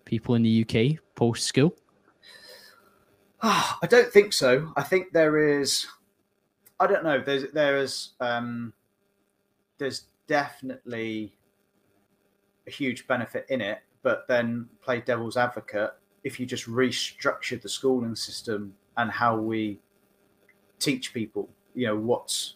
people 0.05 0.35
in 0.35 0.43
the 0.43 0.63
UK 0.63 0.99
post 1.15 1.45
school? 1.45 1.75
I 3.41 3.87
don't 3.89 4.11
think 4.11 4.33
so. 4.33 4.71
I 4.75 4.83
think 4.83 5.11
there 5.11 5.59
is. 5.59 5.87
I 6.79 6.87
don't 6.87 7.03
know. 7.03 7.19
There's 7.19 7.51
there's 7.51 8.13
um, 8.19 8.73
there's 9.77 10.05
definitely 10.27 11.33
a 12.67 12.71
huge 12.71 13.07
benefit 13.07 13.45
in 13.49 13.61
it, 13.61 13.79
but 14.03 14.27
then 14.27 14.67
play 14.81 15.01
devil's 15.01 15.37
advocate. 15.37 15.91
If 16.23 16.39
you 16.39 16.45
just 16.45 16.67
restructured 16.67 17.61
the 17.61 17.69
schooling 17.69 18.15
system 18.15 18.73
and 18.97 19.09
how 19.09 19.37
we 19.37 19.79
teach 20.79 21.13
people, 21.13 21.49
you 21.73 21.87
know, 21.87 21.97
what's 21.97 22.55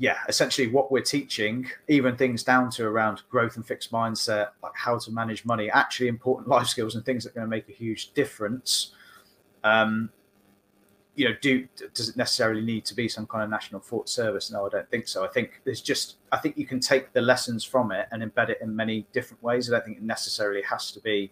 yeah, 0.00 0.16
essentially 0.28 0.66
what 0.66 0.90
we're 0.90 1.02
teaching, 1.02 1.66
even 1.88 2.16
things 2.16 2.42
down 2.42 2.70
to 2.70 2.86
around 2.86 3.20
growth 3.28 3.56
and 3.56 3.66
fixed 3.66 3.92
mindset, 3.92 4.48
like 4.62 4.72
how 4.74 4.98
to 4.98 5.10
manage 5.10 5.44
money, 5.44 5.70
actually 5.70 6.08
important 6.08 6.48
life 6.56 6.66
skills 6.68 6.94
and 6.94 7.04
things 7.04 7.22
that 7.22 7.30
are 7.30 7.34
going 7.34 7.46
to 7.46 7.50
make 7.50 7.68
a 7.68 7.72
huge 7.72 8.14
difference. 8.14 8.94
Um, 9.62 10.08
you 11.16 11.28
know, 11.28 11.34
do 11.42 11.68
does 11.92 12.08
it 12.08 12.16
necessarily 12.16 12.62
need 12.62 12.86
to 12.86 12.94
be 12.94 13.08
some 13.08 13.26
kind 13.26 13.44
of 13.44 13.50
national 13.50 13.82
fort 13.82 14.08
service? 14.08 14.50
No, 14.50 14.64
I 14.64 14.70
don't 14.70 14.90
think 14.90 15.06
so. 15.06 15.22
I 15.22 15.28
think 15.28 15.60
there's 15.64 15.82
just 15.82 16.16
I 16.32 16.38
think 16.38 16.56
you 16.56 16.66
can 16.66 16.80
take 16.80 17.12
the 17.12 17.20
lessons 17.20 17.62
from 17.62 17.92
it 17.92 18.08
and 18.10 18.22
embed 18.22 18.48
it 18.48 18.58
in 18.62 18.74
many 18.74 19.06
different 19.12 19.42
ways. 19.42 19.68
I 19.68 19.72
don't 19.76 19.84
think 19.84 19.98
it 19.98 20.02
necessarily 20.02 20.62
has 20.62 20.92
to 20.92 21.00
be 21.00 21.30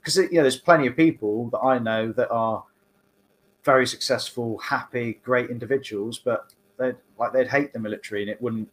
because 0.00 0.16
you 0.16 0.32
know 0.32 0.42
there's 0.42 0.56
plenty 0.56 0.86
of 0.86 0.96
people 0.96 1.50
that 1.50 1.58
I 1.58 1.78
know 1.78 2.12
that 2.12 2.30
are 2.30 2.64
very 3.64 3.86
successful, 3.86 4.56
happy, 4.60 5.20
great 5.22 5.50
individuals, 5.50 6.18
but 6.18 6.54
they'd 6.78 6.96
like 7.18 7.32
they'd 7.32 7.48
hate 7.48 7.72
the 7.72 7.78
military 7.78 8.22
and 8.22 8.30
it 8.30 8.40
wouldn't 8.40 8.68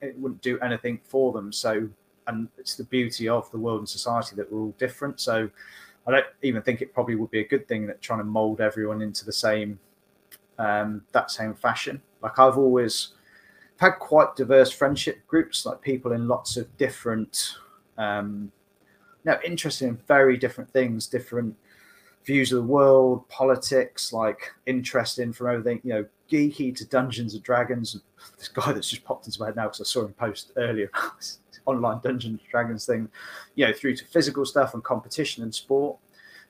it 0.00 0.18
wouldn't 0.18 0.40
do 0.42 0.58
anything 0.60 1.00
for 1.04 1.32
them. 1.32 1.52
So 1.52 1.88
and 2.26 2.48
it's 2.58 2.76
the 2.76 2.84
beauty 2.84 3.28
of 3.28 3.50
the 3.50 3.58
world 3.58 3.80
and 3.80 3.88
society 3.88 4.36
that 4.36 4.50
we're 4.50 4.60
all 4.60 4.74
different. 4.78 5.20
So 5.20 5.50
I 6.06 6.10
don't 6.10 6.26
even 6.42 6.62
think 6.62 6.80
it 6.80 6.94
probably 6.94 7.16
would 7.16 7.30
be 7.30 7.40
a 7.40 7.48
good 7.48 7.66
thing 7.68 7.86
that 7.86 8.00
trying 8.00 8.20
to 8.20 8.24
mold 8.24 8.60
everyone 8.60 9.02
into 9.02 9.24
the 9.24 9.32
same 9.32 9.78
um, 10.58 11.02
that 11.12 11.30
same 11.30 11.54
fashion. 11.54 12.02
Like 12.22 12.38
I've 12.38 12.58
always 12.58 13.08
had 13.78 13.92
quite 13.92 14.36
diverse 14.36 14.70
friendship 14.70 15.26
groups, 15.26 15.64
like 15.64 15.80
people 15.80 16.12
in 16.12 16.28
lots 16.28 16.58
of 16.58 16.76
different, 16.76 17.54
um, 17.96 18.52
you 19.24 19.32
know, 19.32 19.38
interested 19.44 19.88
in 19.88 19.96
very 20.06 20.36
different 20.36 20.70
things, 20.70 21.06
different 21.06 21.56
views 22.24 22.52
of 22.52 22.56
the 22.56 22.68
world, 22.68 23.26
politics, 23.28 24.12
like 24.12 24.52
interesting 24.66 25.32
from 25.32 25.48
everything, 25.48 25.80
you 25.82 25.94
know, 25.94 26.06
geeky 26.30 26.74
to 26.76 26.84
Dungeons 26.86 27.34
and 27.34 27.42
Dragons. 27.42 28.00
This 28.38 28.48
guy 28.48 28.72
that's 28.72 28.88
just 28.88 29.04
popped 29.04 29.26
into 29.26 29.40
my 29.40 29.46
head 29.46 29.56
now 29.56 29.64
because 29.64 29.80
I 29.80 29.84
saw 29.84 30.04
him 30.04 30.12
post 30.14 30.52
earlier 30.56 30.90
about 30.92 31.16
this 31.18 31.38
online 31.66 32.00
Dungeons 32.02 32.40
and 32.40 32.50
Dragons 32.50 32.86
thing, 32.86 33.08
you 33.54 33.66
know, 33.66 33.72
through 33.72 33.96
to 33.96 34.04
physical 34.04 34.44
stuff 34.44 34.74
and 34.74 34.82
competition 34.82 35.42
and 35.42 35.54
sport. 35.54 35.98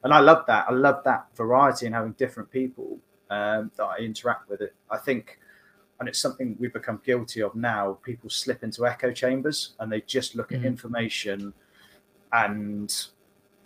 And 0.04 0.12
I 0.14 0.20
love 0.20 0.44
that. 0.46 0.66
I 0.68 0.72
love 0.72 1.02
that 1.04 1.26
variety 1.36 1.86
and 1.86 1.94
having 1.94 2.12
different 2.12 2.50
people 2.50 2.98
um, 3.30 3.70
that 3.76 3.84
I 3.84 3.98
interact 3.98 4.48
with. 4.48 4.60
It. 4.60 4.74
I 4.90 4.96
think, 4.98 5.38
and 5.98 6.08
it's 6.08 6.18
something 6.18 6.56
we've 6.58 6.72
become 6.72 7.00
guilty 7.04 7.42
of 7.42 7.54
now. 7.54 7.98
People 8.02 8.30
slip 8.30 8.62
into 8.64 8.86
echo 8.86 9.12
chambers 9.12 9.74
and 9.78 9.90
they 9.92 10.00
just 10.02 10.34
look 10.34 10.52
at 10.52 10.60
Mhm. 10.60 10.64
information 10.66 11.52
and 12.32 13.06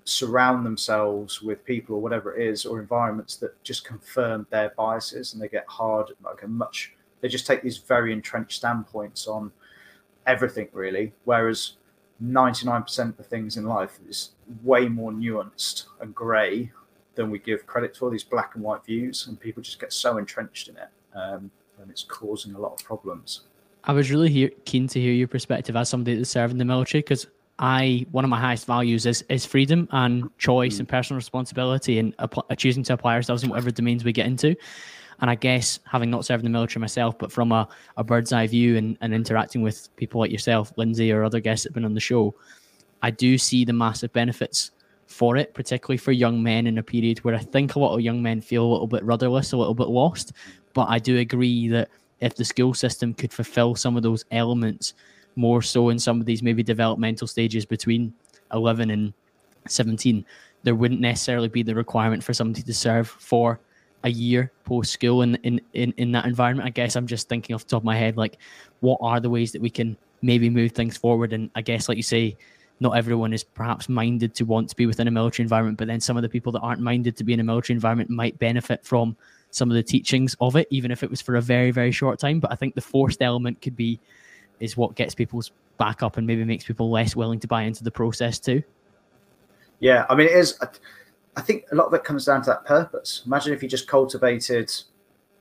surround 0.05 0.67
themselves 0.67 1.41
with 1.41 1.65
people 1.65 1.97
or 1.97 2.01
whatever 2.03 2.37
it 2.37 2.47
is 2.47 2.67
or 2.67 2.79
environments 2.79 3.37
that 3.37 3.63
just 3.65 3.85
confirm 3.85 4.47
their 4.51 4.71
biases 4.77 5.33
and 5.33 5.43
they 5.43 5.49
get 5.49 5.65
hard 5.67 6.11
like 6.23 6.43
a 6.43 6.49
much 6.49 6.93
they 7.23 7.29
just 7.29 7.47
take 7.47 7.63
these 7.63 7.79
very 7.79 8.13
entrenched 8.13 8.59
standpoints 8.59 9.27
on 9.27 9.51
everything 10.27 10.69
really 10.73 11.13
whereas 11.25 11.77
99% 12.23 13.19
of 13.19 13.27
things 13.27 13.57
in 13.57 13.65
life 13.65 13.99
is 14.09 14.31
way 14.63 14.89
more 14.89 15.13
nuanced 15.13 15.87
and 16.01 16.15
grey 16.15 16.71
than 17.15 17.31
we 17.31 17.39
give 17.39 17.67
credit 17.67 17.97
for. 17.97 18.11
These 18.11 18.25
black 18.25 18.55
and 18.55 18.63
white 18.63 18.85
views, 18.85 19.27
and 19.27 19.39
people 19.39 19.63
just 19.63 19.81
get 19.81 19.93
so 19.93 20.19
entrenched 20.19 20.69
in 20.69 20.77
it, 20.77 20.89
um, 21.15 21.51
and 21.81 21.91
it's 21.91 22.03
causing 22.03 22.55
a 22.55 22.59
lot 22.59 22.81
of 22.81 22.87
problems. 22.87 23.43
I 23.85 23.93
was 23.93 24.11
really 24.11 24.31
hear, 24.31 24.51
keen 24.65 24.89
to 24.89 25.01
hear 25.01 25.13
your 25.13 25.29
perspective 25.29 25.77
as 25.77 25.89
somebody 25.89 26.17
that's 26.17 26.31
served 26.31 26.53
in 26.53 26.59
the 26.59 26.65
military 26.65 27.03
because 27.03 27.27
I 27.59 28.07
one 28.11 28.25
of 28.25 28.31
my 28.31 28.41
highest 28.41 28.67
values 28.67 29.07
is 29.07 29.23
is 29.29 29.47
freedom 29.47 29.89
and 29.93 30.29
choice 30.39 30.77
mm. 30.77 30.81
and 30.81 30.89
personal 30.89 31.17
responsibility 31.17 31.99
and 31.99 32.15
choosing 32.57 32.83
to 32.85 32.95
apply 32.95 33.15
ourselves 33.15 33.45
in 33.45 33.51
whatever 33.51 33.71
domains 33.71 34.05
we 34.05 34.13
get 34.13 34.27
into. 34.27 34.57
And 35.21 35.31
I 35.31 35.37
guess 35.37 35.79
having 35.85 36.11
not 36.11 36.25
served 36.25 36.45
in 36.45 36.51
the 36.51 36.57
military 36.57 36.81
myself, 36.81 37.17
but 37.17 37.31
from 37.31 37.53
a, 37.53 37.69
a 37.97 38.03
bird's 38.03 38.33
eye 38.33 38.49
view 38.49 38.77
and, 38.77 38.99
and 39.01 39.15
interacting 39.15 39.63
with 39.63 39.89
people 39.97 40.21
like 40.21 40.33
yourself, 40.33 40.73
Lindsay, 40.77 41.13
or 41.13 41.23
other 41.23 41.39
guests 41.39 41.63
that 41.63 41.71
have 41.71 41.75
been 41.75 41.85
on 41.85 41.95
the 41.95 42.01
show, 42.01 42.35
I 43.01 43.13
do 43.13 43.39
see 43.39 43.65
the 43.65 43.73
massive 43.73 44.13
benefits 44.13 44.73
for 45.07 45.37
it, 45.37 45.55
particularly 45.55 45.99
for 45.99 46.11
young 46.11 46.43
men 46.43 46.67
in 46.67 46.79
a 46.79 46.83
period 46.83 47.19
where 47.19 47.37
I 47.37 47.39
think 47.39 47.77
a 47.77 47.79
lot 47.79 47.95
of 47.95 48.01
young 48.01 48.23
men 48.23 48.41
feel 48.41 48.65
a 48.65 48.73
little 48.73 48.89
bit 48.89 49.05
rudderless, 49.05 49.53
a 49.53 49.57
little 49.57 49.75
bit 49.75 49.89
lost. 49.89 50.33
But 50.73 50.89
I 50.89 50.99
do 50.99 51.19
agree 51.19 51.69
that 51.69 51.91
if 52.21 52.35
the 52.35 52.45
school 52.45 52.75
system 52.75 53.15
could 53.15 53.33
fulfill 53.33 53.77
some 53.77 53.97
of 53.97 54.03
those 54.03 54.25
elements 54.33 54.95
more 55.37 55.63
so 55.63 55.89
in 55.89 55.99
some 55.99 56.21
of 56.21 56.27
these 56.27 56.43
maybe 56.43 56.63
developmental 56.63 57.27
stages 57.27 57.65
between 57.65 58.13
11 58.53 58.91
and 58.91 59.13
17, 59.69 60.25
there 60.63 60.75
wouldn't 60.75 61.01
necessarily 61.01 61.49
be 61.49 61.63
the 61.63 61.75
requirement 61.75 62.23
for 62.23 62.33
somebody 62.33 62.63
to 62.63 62.75
serve 62.75 63.09
for 63.09 63.61
a 64.05 64.11
year 64.11 64.53
post 64.65 64.93
school 64.93 65.23
in, 65.23 65.35
in, 65.37 65.61
in, 65.73 65.93
in 65.97 66.13
that 66.13 66.27
environment. 66.27 66.67
I 66.67 66.71
guess 66.71 66.95
I'm 66.95 67.07
just 67.07 67.29
thinking 67.29 67.55
off 67.55 67.65
the 67.65 67.71
top 67.71 67.83
of 67.83 67.85
my 67.85 67.97
head, 67.97 68.17
like, 68.17 68.39
what 68.81 68.99
are 69.01 69.21
the 69.21 69.31
ways 69.31 69.53
that 69.53 69.63
we 69.63 69.71
can 69.71 69.97
maybe 70.23 70.51
move 70.51 70.73
things 70.73 70.97
forward? 70.97 71.33
And 71.33 71.51
I 71.55 71.63
guess, 71.63 71.89
like 71.89 71.97
you 71.97 72.03
say, 72.03 72.37
not 72.81 72.97
everyone 72.97 73.33
is 73.33 73.45
perhaps 73.45 73.89
minded 73.89 74.35
to 74.35 74.45
want 74.45 74.69
to 74.69 74.77
be 74.77 74.87
within 74.87 75.09
a 75.09 75.11
military 75.11 75.45
environment, 75.45 75.79
but 75.79 75.87
then 75.87 76.01
some 76.01 76.17
of 76.17 76.23
the 76.23 76.29
people 76.29 76.53
that 76.53 76.61
aren't 76.61 76.81
minded 76.81 77.17
to 77.17 77.25
be 77.25 77.33
in 77.33 77.41
a 77.41 77.45
military 77.45 77.75
environment 77.75 78.11
might 78.11 78.39
benefit 78.39 78.85
from 78.85 79.17
some 79.51 79.71
of 79.71 79.75
the 79.75 79.83
teachings 79.83 80.37
of 80.41 80.57
it, 80.57 80.67
even 80.71 80.91
if 80.91 81.03
it 81.03 81.11
was 81.11 81.23
for 81.23 81.37
a 81.37 81.41
very, 81.41 81.71
very 81.71 81.93
short 81.93 82.19
time. 82.19 82.41
But 82.41 82.53
I 82.53 82.57
think 82.57 82.75
the 82.75 82.81
forced 82.81 83.23
element 83.23 83.63
could 83.63 83.77
be 83.77 84.01
is 84.65 84.77
what 84.77 84.95
gets 84.95 85.15
people's 85.15 85.53
back 85.79 86.03
up 86.03 86.17
and 86.17 86.27
maybe 86.27 86.45
makes 86.45 86.65
people 86.65 86.91
less 86.91 87.15
willing 87.15 87.41
to 87.41 87.47
buy 87.47 87.63
into 87.63 87.85
the 87.85 87.91
process 87.91 88.39
too. 88.39 88.63
Yeah, 89.81 90.07
I 90.09 90.15
mean, 90.15 90.29
it 90.29 90.35
is. 90.35 90.59
I 91.37 91.41
think 91.41 91.65
a 91.73 91.75
lot 91.75 91.87
of 91.87 91.95
it 91.95 92.05
comes 92.05 92.25
down 92.25 92.43
to 92.43 92.51
that 92.51 92.65
purpose. 92.65 93.23
Imagine 93.27 93.53
if 93.53 93.63
you 93.63 93.69
just 93.69 93.89
cultivated 93.89 94.73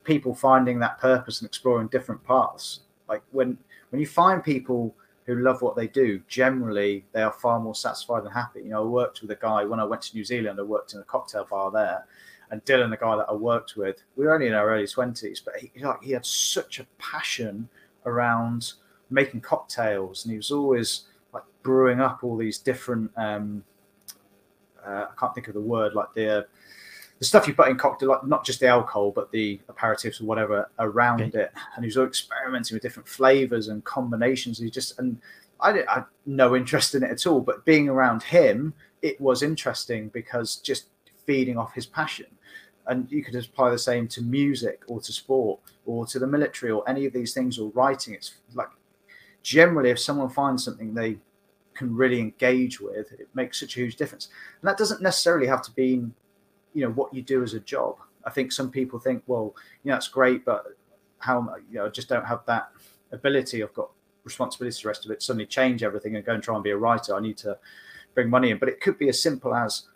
people 0.02 0.34
finding 0.34 0.78
that 0.80 0.98
purpose 0.98 1.40
and 1.40 1.48
exploring 1.48 1.88
different 1.88 2.22
paths. 2.24 2.80
Like 3.08 3.22
when 3.30 3.58
when 3.90 4.00
you 4.00 4.06
find 4.06 4.42
people 4.42 4.94
who 5.26 5.36
love 5.36 5.62
what 5.62 5.76
they 5.76 5.86
do, 5.86 6.20
generally 6.28 7.04
they 7.12 7.22
are 7.22 7.32
far 7.32 7.58
more 7.58 7.74
satisfied 7.74 8.24
and 8.24 8.32
happy. 8.32 8.60
You 8.60 8.70
know, 8.70 8.82
I 8.82 8.86
worked 8.86 9.22
with 9.22 9.30
a 9.30 9.36
guy 9.36 9.64
when 9.64 9.80
I 9.80 9.84
went 9.84 10.02
to 10.02 10.16
New 10.16 10.24
Zealand. 10.24 10.58
I 10.58 10.62
worked 10.62 10.94
in 10.94 11.00
a 11.00 11.04
cocktail 11.04 11.46
bar 11.48 11.70
there, 11.70 12.04
and 12.50 12.64
Dylan, 12.64 12.90
the 12.90 12.96
guy 12.96 13.16
that 13.16 13.26
I 13.28 13.34
worked 13.34 13.76
with, 13.76 14.02
we 14.16 14.26
were 14.26 14.34
only 14.34 14.48
in 14.48 14.54
our 14.54 14.68
early 14.68 14.86
twenties, 14.86 15.40
but 15.40 15.56
he 15.56 15.70
like 15.82 16.02
he 16.02 16.12
had 16.12 16.26
such 16.26 16.80
a 16.80 16.86
passion 16.98 17.68
around 18.04 18.74
making 19.10 19.40
cocktails, 19.40 20.24
and 20.24 20.32
he 20.32 20.36
was 20.36 20.50
always 20.50 21.02
like 21.32 21.44
brewing 21.62 22.00
up 22.00 22.20
all 22.22 22.36
these 22.36 22.58
different. 22.58 23.10
Um, 23.16 23.64
uh, 24.84 25.06
I 25.10 25.18
can't 25.18 25.34
think 25.34 25.48
of 25.48 25.54
the 25.54 25.60
word 25.60 25.94
like 25.94 26.12
the 26.14 26.46
the 27.18 27.24
stuff 27.24 27.46
you 27.46 27.54
put 27.54 27.68
in 27.68 27.76
cocktail, 27.76 28.08
like 28.08 28.26
not 28.26 28.44
just 28.44 28.60
the 28.60 28.66
alcohol, 28.66 29.10
but 29.10 29.30
the 29.30 29.60
aperitifs 29.68 30.20
or 30.20 30.24
whatever 30.24 30.68
around 30.78 31.22
okay. 31.22 31.38
it. 31.38 31.52
And 31.74 31.84
he 31.84 31.86
was 31.86 31.96
all 31.96 32.06
experimenting 32.06 32.74
with 32.74 32.82
different 32.82 33.08
flavors 33.08 33.68
and 33.68 33.84
combinations. 33.84 34.58
He 34.58 34.68
just 34.68 34.98
and 34.98 35.18
I, 35.60 35.72
did, 35.72 35.86
I 35.86 35.94
had 35.94 36.04
no 36.26 36.56
interest 36.56 36.94
in 36.94 37.02
it 37.02 37.10
at 37.10 37.26
all, 37.26 37.40
but 37.40 37.64
being 37.64 37.88
around 37.88 38.22
him, 38.22 38.74
it 39.02 39.20
was 39.20 39.42
interesting 39.42 40.08
because 40.08 40.56
just 40.56 40.86
feeding 41.24 41.56
off 41.56 41.72
his 41.74 41.86
passion. 41.86 42.26
And 42.86 43.10
you 43.10 43.24
could 43.24 43.34
apply 43.34 43.70
the 43.70 43.78
same 43.78 44.06
to 44.08 44.20
music 44.20 44.82
or 44.88 45.00
to 45.00 45.12
sport 45.12 45.60
or 45.86 46.04
to 46.06 46.18
the 46.18 46.26
military 46.26 46.70
or 46.70 46.86
any 46.88 47.06
of 47.06 47.12
these 47.12 47.32
things 47.32 47.58
or 47.58 47.70
writing. 47.74 48.12
It's 48.12 48.34
like 48.54 48.68
generally, 49.44 49.90
if 49.90 50.00
someone 50.00 50.30
finds 50.30 50.64
something 50.64 50.92
they 50.92 51.18
can 51.74 51.94
really 51.94 52.18
engage 52.18 52.80
with, 52.80 53.12
it 53.12 53.28
makes 53.34 53.60
such 53.60 53.76
a 53.76 53.80
huge 53.80 53.94
difference. 53.94 54.30
And 54.60 54.68
that 54.68 54.78
doesn't 54.78 55.02
necessarily 55.02 55.46
have 55.46 55.62
to 55.62 55.70
be, 55.70 56.04
you 56.72 56.82
know, 56.82 56.90
what 56.90 57.14
you 57.14 57.22
do 57.22 57.44
as 57.44 57.54
a 57.54 57.60
job. 57.60 57.96
I 58.24 58.30
think 58.30 58.50
some 58.50 58.70
people 58.70 58.98
think, 58.98 59.22
well, 59.26 59.54
you 59.84 59.90
know, 59.90 59.96
that's 59.96 60.08
great, 60.08 60.44
but 60.44 60.64
how, 61.18 61.54
you 61.70 61.78
know, 61.78 61.86
I 61.86 61.88
just 61.90 62.08
don't 62.08 62.24
have 62.24 62.40
that 62.46 62.70
ability. 63.12 63.62
I've 63.62 63.74
got 63.74 63.90
responsibilities, 64.24 64.80
the 64.80 64.88
rest 64.88 65.04
of 65.04 65.10
it, 65.10 65.22
suddenly 65.22 65.46
change 65.46 65.82
everything 65.82 66.16
and 66.16 66.24
go 66.24 66.32
and 66.32 66.42
try 66.42 66.54
and 66.54 66.64
be 66.64 66.70
a 66.70 66.76
writer. 66.76 67.14
I 67.14 67.20
need 67.20 67.36
to 67.38 67.58
bring 68.14 68.30
money 68.30 68.50
in. 68.50 68.58
But 68.58 68.70
it 68.70 68.80
could 68.80 68.98
be 68.98 69.10
as 69.10 69.20
simple 69.20 69.54
as 69.54 69.88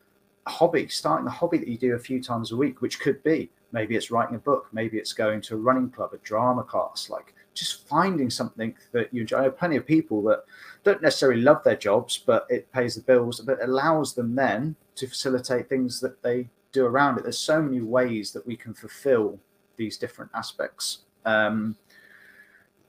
a 0.46 0.50
hobby, 0.50 0.88
starting 0.88 1.26
a 1.26 1.30
hobby 1.30 1.56
that 1.58 1.68
you 1.68 1.78
do 1.78 1.94
a 1.94 1.98
few 1.98 2.22
times 2.22 2.52
a 2.52 2.56
week, 2.56 2.82
which 2.82 3.00
could 3.00 3.22
be 3.22 3.50
maybe 3.72 3.96
it's 3.96 4.10
writing 4.10 4.36
a 4.36 4.38
book, 4.38 4.68
maybe 4.72 4.98
it's 4.98 5.12
going 5.12 5.40
to 5.42 5.54
a 5.54 5.58
running 5.58 5.90
club, 5.90 6.12
a 6.12 6.18
drama 6.18 6.62
class, 6.62 7.08
like 7.08 7.34
just 7.58 7.86
finding 7.88 8.30
something 8.30 8.74
that 8.92 9.12
you 9.12 9.22
enjoy. 9.22 9.38
I 9.38 9.42
know 9.42 9.50
plenty 9.50 9.76
of 9.76 9.86
people 9.86 10.22
that 10.24 10.44
don't 10.84 11.02
necessarily 11.02 11.40
love 11.40 11.62
their 11.64 11.76
jobs, 11.76 12.18
but 12.18 12.46
it 12.48 12.70
pays 12.72 12.94
the 12.94 13.02
bills, 13.02 13.40
but 13.40 13.62
allows 13.62 14.14
them 14.14 14.34
then 14.34 14.76
to 14.96 15.06
facilitate 15.06 15.68
things 15.68 16.00
that 16.00 16.22
they 16.22 16.48
do 16.72 16.84
around 16.84 17.18
it. 17.18 17.22
There's 17.22 17.38
so 17.38 17.62
many 17.62 17.80
ways 17.80 18.32
that 18.32 18.46
we 18.46 18.56
can 18.56 18.74
fulfill 18.74 19.38
these 19.76 19.96
different 19.96 20.30
aspects. 20.34 20.98
Um, 21.24 21.76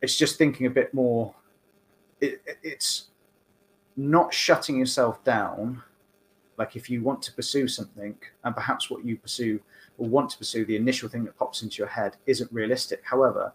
it's 0.02 0.18
just 0.18 0.38
thinking 0.38 0.66
a 0.66 0.70
bit 0.70 0.94
more. 0.94 1.34
It, 2.22 2.42
it's 2.64 3.06
not 3.96 4.34
shutting 4.34 4.78
yourself 4.78 5.24
down. 5.24 5.84
Like 6.58 6.76
if 6.76 6.90
you 6.90 7.02
want 7.02 7.22
to 7.24 7.34
pursue 7.34 7.68
something, 7.68 8.16
and 8.44 8.56
perhaps 8.56 8.90
what 8.90 9.06
you 9.06 9.18
pursue 9.18 9.62
or 9.98 10.08
want 10.08 10.30
to 10.32 10.38
pursue, 10.38 10.66
the 10.66 10.76
initial 10.76 11.10
thing 11.10 11.24
that 11.26 11.38
pops 11.38 11.64
into 11.64 11.78
your 11.78 11.88
head 11.88 12.18
isn't 12.26 12.52
realistic. 12.52 13.02
However, 13.04 13.54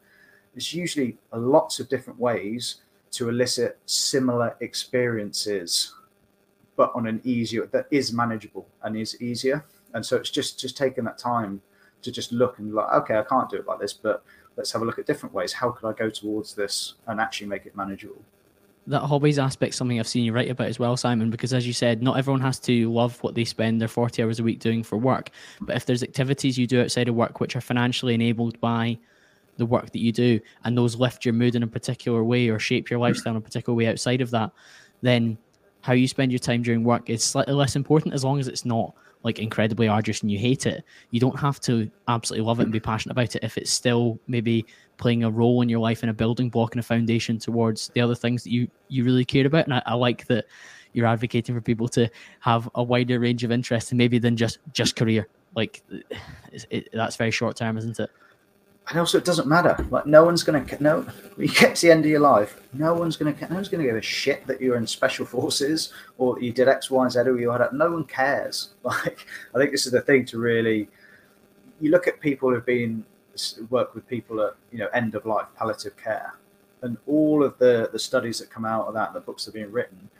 there's 0.54 0.72
usually 0.72 1.18
lots 1.32 1.80
of 1.80 1.88
different 1.88 2.18
ways 2.18 2.76
to 3.12 3.28
elicit 3.28 3.78
similar 3.86 4.56
experiences, 4.60 5.94
but 6.76 6.92
on 6.94 7.06
an 7.06 7.20
easier 7.24 7.66
that 7.66 7.86
is 7.90 8.12
manageable 8.12 8.66
and 8.82 8.96
is 8.96 9.20
easier. 9.20 9.64
And 9.94 10.04
so 10.04 10.16
it's 10.16 10.30
just 10.30 10.58
just 10.58 10.76
taking 10.76 11.04
that 11.04 11.18
time 11.18 11.60
to 12.02 12.12
just 12.12 12.32
look 12.32 12.58
and 12.58 12.74
like, 12.74 12.92
okay, 12.92 13.18
I 13.18 13.22
can't 13.22 13.48
do 13.48 13.56
it 13.56 13.66
like 13.66 13.80
this, 13.80 13.92
but 13.92 14.24
let's 14.56 14.72
have 14.72 14.82
a 14.82 14.84
look 14.84 14.98
at 14.98 15.06
different 15.06 15.34
ways. 15.34 15.52
How 15.52 15.70
could 15.70 15.88
I 15.88 15.92
go 15.92 16.10
towards 16.10 16.54
this 16.54 16.94
and 17.06 17.20
actually 17.20 17.48
make 17.48 17.66
it 17.66 17.76
manageable? 17.76 18.22
That 18.86 19.00
hobbies 19.00 19.38
aspect 19.38 19.74
something 19.74 19.98
I've 19.98 20.06
seen 20.06 20.24
you 20.24 20.32
write 20.32 20.50
about 20.50 20.66
as 20.68 20.78
well, 20.78 20.96
Simon, 20.96 21.30
because 21.30 21.54
as 21.54 21.66
you 21.66 21.72
said, 21.72 22.02
not 22.02 22.18
everyone 22.18 22.42
has 22.42 22.58
to 22.60 22.92
love 22.92 23.22
what 23.22 23.34
they 23.34 23.44
spend 23.44 23.80
their 23.80 23.88
40 23.88 24.22
hours 24.22 24.40
a 24.40 24.42
week 24.42 24.58
doing 24.58 24.82
for 24.82 24.98
work. 24.98 25.30
But 25.62 25.76
if 25.76 25.86
there's 25.86 26.02
activities 26.02 26.58
you 26.58 26.66
do 26.66 26.82
outside 26.82 27.08
of 27.08 27.14
work 27.14 27.40
which 27.40 27.56
are 27.56 27.62
financially 27.62 28.12
enabled 28.12 28.60
by 28.60 28.98
the 29.56 29.66
work 29.66 29.90
that 29.90 30.00
you 30.00 30.12
do 30.12 30.40
and 30.64 30.76
those 30.76 30.96
lift 30.96 31.24
your 31.24 31.34
mood 31.34 31.54
in 31.54 31.62
a 31.62 31.66
particular 31.66 32.24
way 32.24 32.48
or 32.48 32.58
shape 32.58 32.90
your 32.90 32.98
lifestyle 32.98 33.32
in 33.32 33.36
a 33.36 33.40
particular 33.40 33.76
way 33.76 33.86
outside 33.86 34.20
of 34.20 34.30
that, 34.30 34.50
then 35.02 35.38
how 35.80 35.92
you 35.92 36.08
spend 36.08 36.32
your 36.32 36.38
time 36.38 36.62
during 36.62 36.82
work 36.82 37.10
is 37.10 37.22
slightly 37.22 37.54
less 37.54 37.76
important 37.76 38.14
as 38.14 38.24
long 38.24 38.40
as 38.40 38.48
it's 38.48 38.64
not 38.64 38.94
like 39.24 39.38
incredibly 39.38 39.88
arduous 39.88 40.20
and 40.20 40.30
you 40.30 40.38
hate 40.38 40.66
it. 40.66 40.84
You 41.10 41.18
don't 41.18 41.38
have 41.38 41.58
to 41.60 41.90
absolutely 42.08 42.46
love 42.46 42.60
it 42.60 42.64
and 42.64 42.72
be 42.72 42.78
passionate 42.78 43.12
about 43.12 43.34
it 43.34 43.42
if 43.42 43.56
it's 43.56 43.70
still 43.70 44.18
maybe 44.28 44.66
playing 44.98 45.24
a 45.24 45.30
role 45.30 45.62
in 45.62 45.68
your 45.68 45.80
life 45.80 46.02
and 46.02 46.10
a 46.10 46.14
building 46.14 46.50
block 46.50 46.74
and 46.74 46.80
a 46.80 46.82
foundation 46.82 47.38
towards 47.38 47.88
the 47.94 48.00
other 48.00 48.14
things 48.14 48.44
that 48.44 48.50
you 48.50 48.68
you 48.88 49.02
really 49.02 49.24
care 49.24 49.46
about. 49.46 49.64
And 49.64 49.74
I, 49.74 49.82
I 49.86 49.94
like 49.94 50.26
that 50.26 50.44
you're 50.92 51.06
advocating 51.06 51.54
for 51.54 51.60
people 51.60 51.88
to 51.88 52.08
have 52.40 52.68
a 52.74 52.82
wider 52.82 53.18
range 53.18 53.44
of 53.44 53.50
interests 53.50 53.90
and 53.90 53.98
maybe 53.98 54.18
than 54.18 54.36
just 54.36 54.58
just 54.72 54.94
career. 54.94 55.26
Like 55.56 55.82
it, 56.70 56.90
that's 56.92 57.16
very 57.16 57.30
short 57.30 57.56
term, 57.56 57.78
isn't 57.78 57.98
it? 57.98 58.10
And 58.88 58.98
also 58.98 59.18
it 59.18 59.24
doesn't 59.24 59.48
matter. 59.48 59.76
Like 59.90 60.06
no 60.06 60.24
one's 60.24 60.42
gonna 60.42 60.64
no. 60.80 61.06
You 61.36 61.48
get 61.48 61.76
to 61.76 61.86
the 61.86 61.92
end 61.92 62.04
of 62.04 62.10
your 62.10 62.20
life, 62.20 62.60
no 62.72 62.94
one's 62.94 63.16
gonna 63.16 63.34
no 63.48 63.56
one's 63.56 63.68
gonna 63.68 63.84
give 63.84 63.96
a 63.96 64.02
shit 64.02 64.46
that 64.46 64.60
you're 64.60 64.76
in 64.76 64.86
special 64.86 65.24
forces 65.24 65.92
or 66.18 66.40
you 66.40 66.52
did 66.52 66.68
X, 66.68 66.90
Y, 66.90 67.02
and 67.02 67.12
Z 67.12 67.20
or 67.20 67.38
you 67.38 67.50
had. 67.50 67.72
No 67.72 67.90
one 67.90 68.04
cares. 68.04 68.70
Like 68.84 69.26
I 69.54 69.58
think 69.58 69.72
this 69.72 69.86
is 69.86 69.92
the 69.92 70.02
thing 70.02 70.24
to 70.26 70.38
really. 70.38 70.88
You 71.80 71.90
look 71.90 72.06
at 72.06 72.20
people 72.20 72.50
who've 72.50 72.64
been 72.64 73.04
work 73.68 73.94
with 73.94 74.06
people 74.06 74.40
at 74.42 74.54
you 74.70 74.78
know 74.78 74.88
end 74.88 75.14
of 75.14 75.26
life 75.26 75.46
palliative 75.56 75.96
care, 75.96 76.34
and 76.82 76.98
all 77.06 77.42
of 77.42 77.56
the 77.58 77.88
the 77.90 77.98
studies 77.98 78.38
that 78.38 78.50
come 78.50 78.64
out 78.64 78.86
of 78.86 78.94
that, 78.94 79.14
the 79.14 79.20
books 79.20 79.44
that 79.44 79.50
are 79.50 79.54
being 79.54 79.72
written. 79.72 80.10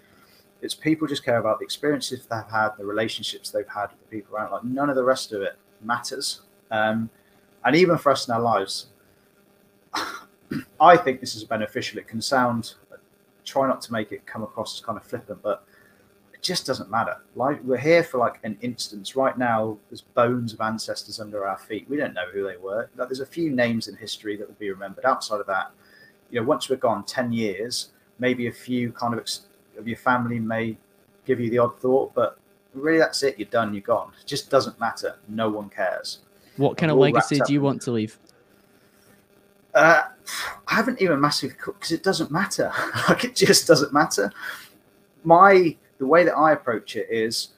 It's 0.63 0.75
people 0.75 1.07
just 1.07 1.25
care 1.25 1.37
about 1.37 1.59
the 1.59 1.65
experiences 1.65 2.25
they've 2.25 2.51
had, 2.51 2.71
the 2.79 2.87
relationships 2.87 3.51
they've 3.51 3.69
had 3.69 3.91
with 3.91 4.01
the 4.01 4.09
people 4.09 4.35
around. 4.35 4.53
Like 4.53 4.65
none 4.65 4.89
of 4.89 4.97
the 4.97 5.05
rest 5.05 5.33
of 5.33 5.43
it 5.43 5.57
matters. 5.83 6.41
Um, 6.71 7.11
and 7.65 7.75
even 7.75 7.99
for 7.99 8.13
us 8.13 8.29
in 8.29 8.35
our 8.35 8.41
lives, 8.41 8.87
I 10.81 10.97
think 10.97 11.21
this 11.21 11.35
is 11.35 11.45
beneficial. 11.45 11.99
It 11.99 12.09
can 12.09 12.21
sound, 12.21 12.75
try 13.45 13.67
not 13.67 13.81
to 13.83 13.93
make 13.93 14.13
it 14.13 14.27
come 14.27 14.43
across 14.43 14.79
as 14.79 14.85
kind 14.85 14.99
of 14.99 15.05
flippant, 15.05 15.43
but 15.43 15.65
it 16.33 16.43
just 16.43 16.67
doesn't 16.67 16.91
matter. 16.91 17.17
Like 17.35 17.63
we're 17.65 17.79
here 17.79 18.03
for 18.03 18.19
like 18.19 18.39
an 18.45 18.59
instance. 18.61 19.17
Right 19.17 19.37
now, 19.39 19.79
there's 19.89 20.03
bones 20.03 20.53
of 20.53 20.61
ancestors 20.61 21.21
under 21.21 21.47
our 21.47 21.59
feet. 21.59 21.89
We 21.89 21.97
don't 21.97 22.15
know 22.15 22.29
who 22.33 22.45
they 22.47 22.57
were. 22.57 22.91
Like, 22.97 23.09
there's 23.09 23.21
a 23.21 23.27
few 23.27 23.51
names 23.51 23.89
in 23.89 23.97
history 23.97 24.37
that 24.37 24.47
will 24.47 24.57
be 24.57 24.71
remembered. 24.71 25.05
Outside 25.05 25.41
of 25.41 25.47
that, 25.47 25.71
you 26.31 26.41
know, 26.41 26.47
once 26.47 26.69
we're 26.69 26.77
gone 26.77 27.05
ten 27.05 27.33
years, 27.33 27.93
maybe 28.19 28.47
a 28.47 28.53
few 28.53 28.93
kind 28.93 29.15
of 29.15 29.27
of 29.79 29.89
your 29.89 29.97
family 29.97 30.39
may 30.39 30.77
give 31.25 31.41
you 31.41 31.51
the 31.51 31.59
odd 31.59 31.79
thought, 31.81 32.15
but 32.15 32.39
really 32.75 32.99
that's 32.99 33.23
it. 33.23 33.39
You're 33.39 33.49
done. 33.49 33.73
You're 33.73 33.81
gone. 33.81 34.13
It 34.21 34.27
just 34.27 34.51
doesn't 34.51 34.79
matter. 34.79 35.17
No 35.29 35.49
one 35.49 35.71
cares. 35.71 36.21
What 36.57 36.77
kind 36.77 36.91
of 36.93 36.99
legacy 36.99 37.41
do 37.47 37.53
you 37.53 37.61
want 37.61 37.83
to 37.83 37.91
leave? 37.91 38.19
Uh, 39.75 40.03
I 40.69 40.75
haven't 40.75 41.03
even 41.03 41.21
massively 41.21 41.57
because 41.57 41.93
it 41.93 42.03
doesn't 42.03 42.31
matter. 42.31 42.73
like 43.09 43.25
it 43.25 43.35
just 43.35 43.67
doesn't 43.67 43.93
matter. 43.93 44.33
My 45.25 45.77
the 45.99 46.07
way 46.07 46.25
that 46.25 46.37
I 46.37 46.53
approach 46.53 46.97
it 46.97 47.09
is, 47.11 47.51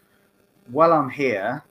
while 0.70 0.92
I'm 0.92 1.10
here, 1.10 1.64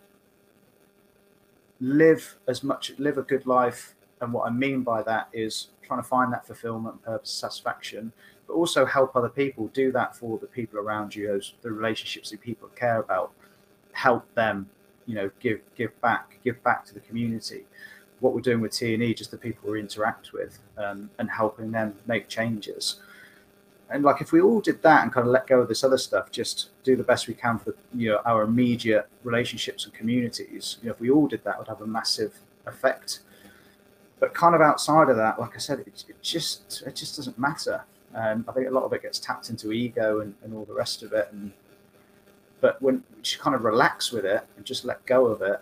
live 1.79 2.37
as 2.47 2.63
much, 2.63 2.93
live 2.97 3.17
a 3.17 3.23
good 3.23 3.45
life, 3.45 3.95
and 4.21 4.31
what 4.31 4.47
I 4.47 4.51
mean 4.51 4.83
by 4.83 5.03
that 5.03 5.29
is 5.33 5.69
trying 5.81 6.01
to 6.01 6.07
find 6.07 6.31
that 6.33 6.45
fulfillment, 6.45 7.03
purpose, 7.03 7.31
satisfaction, 7.31 8.11
but 8.47 8.53
also 8.53 8.85
help 8.85 9.15
other 9.15 9.29
people 9.29 9.67
do 9.67 9.91
that 9.91 10.15
for 10.15 10.37
the 10.37 10.47
people 10.47 10.79
around 10.79 11.15
you, 11.15 11.27
those 11.27 11.53
the 11.61 11.71
relationships 11.71 12.31
that 12.31 12.41
people 12.41 12.67
care 12.69 12.99
about, 12.99 13.31
help 13.91 14.25
them, 14.35 14.69
you 15.05 15.15
know, 15.15 15.29
give 15.39 15.59
give 15.75 15.99
back, 16.01 16.39
give 16.43 16.61
back 16.63 16.85
to 16.85 16.93
the 16.93 16.99
community 17.01 17.65
what 18.19 18.33
we're 18.33 18.41
doing 18.41 18.61
with 18.61 18.71
T&E, 18.71 19.13
just 19.13 19.31
the 19.31 19.37
people 19.37 19.71
we 19.71 19.79
interact 19.79 20.33
with, 20.33 20.59
um, 20.77 21.09
and 21.19 21.29
helping 21.29 21.71
them 21.71 21.95
make 22.07 22.27
changes. 22.27 22.99
And 23.89 24.03
like 24.03 24.19
if 24.19 24.31
we 24.31 24.41
all 24.41 24.61
did 24.61 24.81
that 24.81 25.03
and 25.03 25.13
kind 25.13 25.27
of 25.27 25.31
let 25.31 25.45
go 25.45 25.61
of 25.61 25.67
this 25.67 25.83
other 25.83 25.97
stuff, 25.97 26.31
just 26.31 26.69
do 26.83 26.95
the 26.95 27.03
best 27.03 27.27
we 27.27 27.35
can 27.35 27.59
for 27.59 27.75
you 27.93 28.11
know 28.11 28.21
our 28.25 28.41
immediate 28.41 29.07
relationships 29.23 29.85
and 29.85 29.93
communities. 29.93 30.77
You 30.81 30.87
know, 30.87 30.95
if 30.95 30.99
we 30.99 31.11
all 31.11 31.27
did 31.27 31.43
that, 31.43 31.59
would 31.59 31.67
have 31.67 31.81
a 31.81 31.87
massive 31.87 32.33
effect. 32.65 33.19
But 34.19 34.33
kind 34.33 34.55
of 34.55 34.61
outside 34.61 35.09
of 35.09 35.17
that, 35.17 35.39
like 35.39 35.53
I 35.55 35.59
said, 35.59 35.81
it, 35.81 36.03
it 36.09 36.21
just 36.23 36.81
it 36.87 36.95
just 36.95 37.15
doesn't 37.15 37.37
matter. 37.37 37.83
Um, 38.15 38.43
I 38.47 38.53
think 38.53 38.67
a 38.67 38.71
lot 38.71 38.85
of 38.85 38.93
it 38.93 39.03
gets 39.03 39.19
tapped 39.19 39.51
into 39.51 39.71
ego 39.71 40.21
and, 40.21 40.33
and 40.43 40.55
all 40.55 40.65
the 40.65 40.73
rest 40.73 41.03
of 41.03 41.13
it. 41.13 41.27
And 41.31 41.51
but 42.61 42.81
when 42.81 42.95
you 42.95 43.21
just 43.21 43.39
kind 43.39 43.55
of 43.55 43.63
relax 43.63 44.11
with 44.11 44.25
it 44.25 44.41
and 44.57 44.65
just 44.65 44.85
let 44.85 45.05
go 45.05 45.27
of 45.27 45.41
it, 45.41 45.61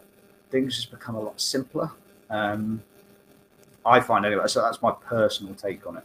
things 0.50 0.76
just 0.76 0.92
become 0.92 1.16
a 1.16 1.20
lot 1.20 1.40
simpler. 1.40 1.92
Um, 2.30 2.82
I 3.86 4.00
find 4.00 4.26
anyway. 4.26 4.48
So 4.48 4.62
that's 4.62 4.82
my 4.82 4.92
personal 4.92 5.54
take 5.54 5.86
on 5.86 5.98
it. 5.98 6.04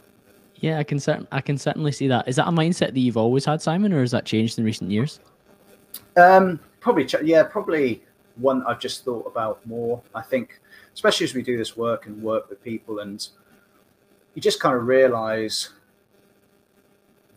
Yeah, 0.55 0.77
I 0.77 0.83
can 0.83 0.99
certain 0.99 1.27
I 1.31 1.39
can 1.39 1.57
certainly 1.57 1.91
see 1.91 2.07
that. 2.07 2.27
Is 2.27 2.35
that 2.35 2.47
a 2.47 2.51
mindset 2.51 2.93
that 2.93 2.99
you've 2.99 3.17
always 3.17 3.45
had, 3.45 3.61
Simon, 3.61 3.93
or 3.93 4.01
has 4.01 4.11
that 4.11 4.25
changed 4.25 4.59
in 4.59 4.65
recent 4.65 4.91
years? 4.91 5.19
Um, 6.17 6.59
probably, 6.81 7.05
ch- 7.05 7.23
yeah, 7.23 7.43
probably 7.43 8.03
one 8.35 8.63
I've 8.65 8.79
just 8.79 9.05
thought 9.05 9.25
about 9.25 9.65
more. 9.65 10.01
I 10.13 10.21
think, 10.21 10.59
especially 10.93 11.23
as 11.25 11.33
we 11.33 11.41
do 11.41 11.57
this 11.57 11.77
work 11.77 12.07
and 12.07 12.21
work 12.21 12.49
with 12.49 12.61
people, 12.61 12.99
and 12.99 13.25
you 14.35 14.41
just 14.41 14.59
kind 14.59 14.75
of 14.75 14.85
realize 14.85 15.69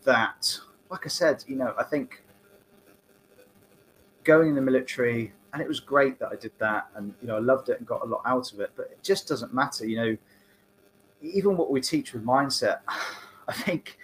that, 0.03 0.59
like 0.89 1.05
I 1.05 1.09
said, 1.09 1.45
you 1.47 1.55
know, 1.55 1.73
I 1.77 1.83
think 1.83 2.22
going 4.23 4.49
in 4.49 4.55
the 4.55 4.61
military, 4.61 5.33
and 5.53 5.61
it 5.61 5.67
was 5.67 5.79
great 5.79 6.19
that 6.19 6.29
I 6.31 6.35
did 6.35 6.51
that, 6.59 6.87
and 6.95 7.13
you 7.21 7.27
know, 7.27 7.35
I 7.35 7.39
loved 7.39 7.69
it 7.69 7.77
and 7.77 7.87
got 7.87 8.01
a 8.01 8.05
lot 8.05 8.21
out 8.25 8.51
of 8.53 8.59
it. 8.59 8.71
But 8.75 8.89
it 8.91 9.03
just 9.03 9.27
doesn't 9.27 9.53
matter, 9.53 9.85
you 9.85 9.97
know. 9.97 10.17
Even 11.21 11.55
what 11.55 11.71
we 11.71 11.79
teach 11.79 12.13
with 12.13 12.25
mindset, 12.25 12.79
I 13.47 13.53
think 13.53 13.97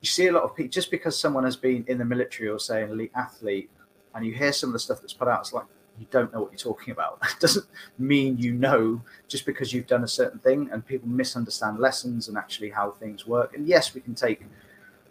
you 0.00 0.08
see 0.08 0.26
a 0.26 0.32
lot 0.32 0.42
of 0.42 0.54
people 0.54 0.70
just 0.70 0.90
because 0.90 1.18
someone 1.18 1.44
has 1.44 1.56
been 1.56 1.84
in 1.88 1.96
the 1.96 2.04
military 2.04 2.48
or 2.50 2.58
say 2.58 2.82
an 2.82 2.90
elite 2.90 3.12
athlete, 3.14 3.70
and 4.14 4.26
you 4.26 4.34
hear 4.34 4.52
some 4.52 4.68
of 4.68 4.74
the 4.74 4.78
stuff 4.78 5.00
that's 5.00 5.14
put 5.14 5.28
out, 5.28 5.40
it's 5.40 5.52
like 5.52 5.66
you 5.98 6.06
don't 6.10 6.32
know 6.32 6.42
what 6.42 6.52
you're 6.52 6.58
talking 6.58 6.92
about. 6.92 7.18
It 7.30 7.40
doesn't 7.40 7.66
mean 7.98 8.36
you 8.36 8.52
know 8.52 9.00
just 9.28 9.46
because 9.46 9.72
you've 9.72 9.86
done 9.86 10.04
a 10.04 10.08
certain 10.08 10.40
thing, 10.40 10.68
and 10.72 10.84
people 10.84 11.08
misunderstand 11.08 11.78
lessons 11.78 12.28
and 12.28 12.36
actually 12.36 12.70
how 12.70 12.90
things 12.90 13.26
work. 13.26 13.56
And 13.56 13.66
yes, 13.66 13.94
we 13.94 14.00
can 14.00 14.14
take. 14.14 14.42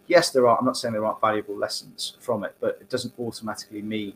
Yes, 0.06 0.30
there 0.30 0.46
are. 0.46 0.58
I'm 0.58 0.64
not 0.66 0.76
saying 0.76 0.92
there 0.92 1.04
aren't 1.04 1.20
valuable 1.20 1.56
lessons 1.56 2.16
from 2.20 2.44
it, 2.44 2.54
but 2.60 2.78
it 2.80 2.90
doesn't 2.90 3.14
automatically 3.18 3.82
mean 3.82 4.12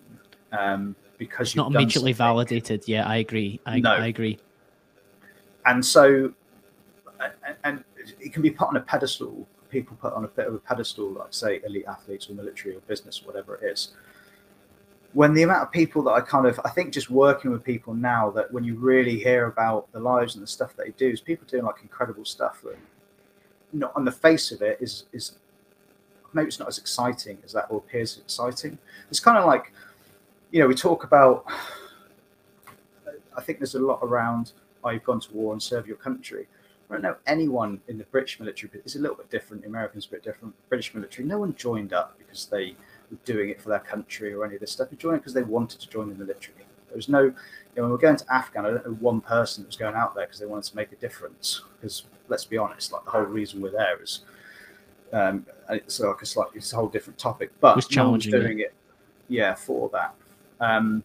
um, 0.52 0.94
because 1.16 1.48
It's 1.48 1.56
you've 1.56 1.64
not 1.64 1.74
immediately 1.74 2.12
something. 2.12 2.26
validated. 2.26 2.86
Yeah, 2.86 3.06
I 3.06 3.16
agree. 3.16 3.60
I, 3.66 3.80
No. 3.80 3.92
I 3.92 4.06
agree. 4.06 4.38
and 5.66 5.84
so 5.84 6.32
and, 7.64 7.84
it 8.20 8.32
can 8.32 8.42
be 8.42 8.50
put 8.50 8.68
on 8.68 8.76
a 8.76 8.80
pedestal 8.80 9.46
people 9.68 9.96
put 10.00 10.12
on 10.14 10.24
a 10.24 10.28
bit 10.28 10.46
of 10.46 10.54
a 10.54 10.58
pedestal 10.58 11.10
like 11.10 11.26
say 11.30 11.60
elite 11.66 11.84
athletes 11.86 12.30
or 12.30 12.32
military 12.34 12.74
or 12.74 12.80
business 12.80 13.22
whatever 13.26 13.56
it 13.56 13.64
is 13.64 13.88
when 15.12 15.34
the 15.34 15.42
amount 15.42 15.62
of 15.62 15.70
people 15.70 16.00
that 16.02 16.12
i 16.12 16.20
kind 16.20 16.46
of 16.46 16.58
i 16.64 16.70
think 16.70 16.90
just 16.92 17.10
working 17.10 17.50
with 17.50 17.62
people 17.62 17.92
now 17.92 18.30
that 18.30 18.50
when 18.52 18.64
you 18.64 18.76
really 18.76 19.18
hear 19.18 19.46
about 19.46 19.90
the 19.92 20.00
lives 20.00 20.36
and 20.36 20.42
the 20.42 20.46
stuff 20.46 20.74
they 20.76 20.90
do 20.96 21.08
is 21.10 21.20
people 21.20 21.46
doing 21.46 21.64
like 21.64 21.82
incredible 21.82 22.24
stuff 22.24 22.62
that 22.62 22.76
not 23.72 23.92
on 23.94 24.04
the 24.06 24.12
face 24.12 24.50
of 24.52 24.62
it 24.62 24.78
is 24.80 25.04
is 25.12 25.32
maybe 26.32 26.48
it's 26.48 26.58
not 26.58 26.68
as 26.68 26.78
exciting 26.78 27.38
as 27.44 27.52
that 27.52 27.66
or 27.70 27.78
appears 27.78 28.18
exciting 28.18 28.78
it's 29.10 29.20
kind 29.20 29.38
of 29.38 29.46
like 29.46 29.72
you 30.50 30.60
know 30.60 30.66
we 30.66 30.74
talk 30.74 31.04
about 31.04 31.44
i 33.36 33.40
think 33.42 33.58
there's 33.58 33.74
a 33.74 33.78
lot 33.78 33.98
around 34.02 34.52
oh, 34.84 34.90
you've 34.90 35.04
gone 35.04 35.20
to 35.20 35.32
war 35.32 35.52
and 35.52 35.62
serve 35.62 35.86
your 35.86 35.96
country. 35.96 36.46
I 36.90 36.94
don't 36.94 37.02
know 37.02 37.16
anyone 37.26 37.80
in 37.88 37.98
the 37.98 38.04
British 38.04 38.40
military, 38.40 38.70
it's 38.74 38.96
a 38.96 38.98
little 38.98 39.16
bit 39.16 39.30
different. 39.30 39.62
The 39.62 39.68
Americans 39.68 40.06
a 40.06 40.10
bit 40.10 40.24
different. 40.24 40.54
British 40.70 40.94
military, 40.94 41.28
no 41.28 41.38
one 41.38 41.54
joined 41.54 41.92
up 41.92 42.16
because 42.18 42.46
they 42.46 42.74
were 43.10 43.18
doing 43.26 43.50
it 43.50 43.60
for 43.60 43.68
their 43.68 43.80
country 43.80 44.32
or 44.32 44.44
any 44.44 44.54
of 44.54 44.60
this 44.60 44.72
stuff. 44.72 44.88
They 44.88 44.96
joined 44.96 45.20
because 45.20 45.34
they 45.34 45.42
wanted 45.42 45.80
to 45.80 45.88
join 45.88 46.08
the 46.08 46.14
military. 46.14 46.56
There 46.88 46.96
was 46.96 47.10
no, 47.10 47.24
you 47.24 47.34
know, 47.76 47.82
when 47.82 47.90
we're 47.90 47.98
going 47.98 48.16
to 48.16 48.32
Afghan, 48.32 48.64
I 48.64 48.70
don't 48.70 48.86
know 48.86 48.92
one 48.94 49.20
person 49.20 49.62
that 49.62 49.68
was 49.68 49.76
going 49.76 49.94
out 49.94 50.14
there 50.14 50.24
because 50.24 50.40
they 50.40 50.46
wanted 50.46 50.70
to 50.70 50.76
make 50.76 50.90
a 50.90 50.96
difference. 50.96 51.62
Because 51.78 52.04
let's 52.28 52.46
be 52.46 52.56
honest, 52.56 52.92
like 52.92 53.04
the 53.04 53.10
whole 53.10 53.22
reason 53.22 53.60
we're 53.60 53.70
there 53.70 54.02
is, 54.02 54.20
um, 55.12 55.46
and 55.68 55.80
it's 55.80 56.00
like 56.00 56.22
a 56.22 56.26
slightly, 56.26 56.58
it's 56.58 56.72
a 56.72 56.76
whole 56.76 56.88
different 56.88 57.18
topic, 57.18 57.50
but 57.60 57.76
was 57.76 57.86
challenging, 57.86 58.32
yeah. 58.32 58.38
doing 58.40 58.58
it, 58.60 58.74
yeah, 59.28 59.54
for 59.54 59.90
that. 59.90 60.14
Um, 60.60 61.02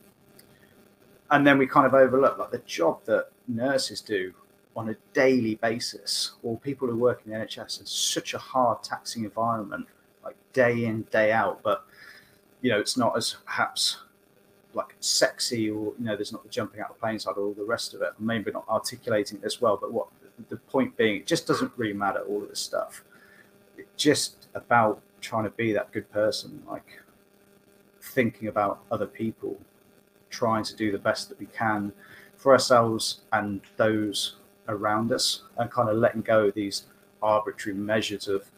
and 1.32 1.46
then 1.46 1.58
we 1.58 1.68
kind 1.68 1.86
of 1.86 1.94
overlook 1.94 2.38
like 2.38 2.52
the 2.52 2.60
job 2.60 3.00
that 3.06 3.28
nurses 3.48 4.02
do 4.02 4.34
on 4.76 4.90
a 4.90 4.96
daily 5.14 5.56
basis, 5.56 6.34
or 6.42 6.58
people 6.60 6.88
who 6.88 6.98
work 6.98 7.22
in 7.26 7.32
the 7.32 7.38
NHS 7.38 7.80
in 7.80 7.86
such 7.86 8.34
a 8.34 8.38
hard, 8.38 8.84
taxing 8.84 9.24
environment, 9.24 9.88
like 10.24 10.36
day 10.52 10.86
in, 10.86 11.04
day 11.12 11.32
out. 11.32 11.62
But 11.64 11.86
you 12.62 12.72
know, 12.72 12.80
it's 12.80 12.98
not 12.98 13.16
as 13.18 13.36
perhaps 13.46 13.98
like 14.74 14.96
sexy, 15.00 15.70
or 15.70 15.94
you 16.00 16.06
know, 16.06 16.16
there's 16.16 16.32
not 16.32 16.44
the 16.44 16.50
jumping 16.50 16.82
out 16.82 16.90
of 16.90 17.00
planes 17.00 17.24
side 17.24 17.36
or 17.38 17.44
all 17.44 17.54
the 17.54 17.64
rest 17.64 17.94
of 17.94 18.02
it. 18.02 18.14
Maybe 18.20 18.52
not 18.52 18.66
articulating 18.68 19.40
it 19.40 19.46
as 19.46 19.62
well. 19.62 19.78
But 19.80 19.94
what 19.94 20.08
the 20.50 20.58
point 20.58 20.98
being, 20.98 21.18
it 21.18 21.28
just 21.28 21.48
doesn't 21.48 21.72
really 21.78 21.94
matter 21.94 22.22
all 22.22 22.42
of 22.42 22.50
this 22.50 22.60
stuff. 22.60 23.04
Just 23.98 24.48
about 24.54 25.02
trying 25.22 25.44
to 25.46 25.50
be 25.52 25.72
that 25.74 25.92
good 25.92 26.10
person, 26.12 26.62
like 26.68 27.00
thinking 28.02 28.48
about 28.48 28.80
other 28.92 29.06
people, 29.06 29.58
trying 30.30 30.64
to 30.64 30.76
do 30.76 30.92
the 30.92 30.98
best 30.98 31.30
that 31.30 31.40
we 31.40 31.46
can 31.48 31.94
for 32.36 32.52
ourselves 32.52 33.22
and 33.32 33.62
those 33.78 34.36
around 34.68 35.12
us, 35.12 35.44
and 35.58 35.70
kind 35.72 35.90
of 35.90 35.98
letting 35.98 36.22
go 36.22 36.48
of 36.48 36.54
these 36.54 36.86
arbitrary 37.22 37.78
measures 37.78 38.28
of 38.28 38.50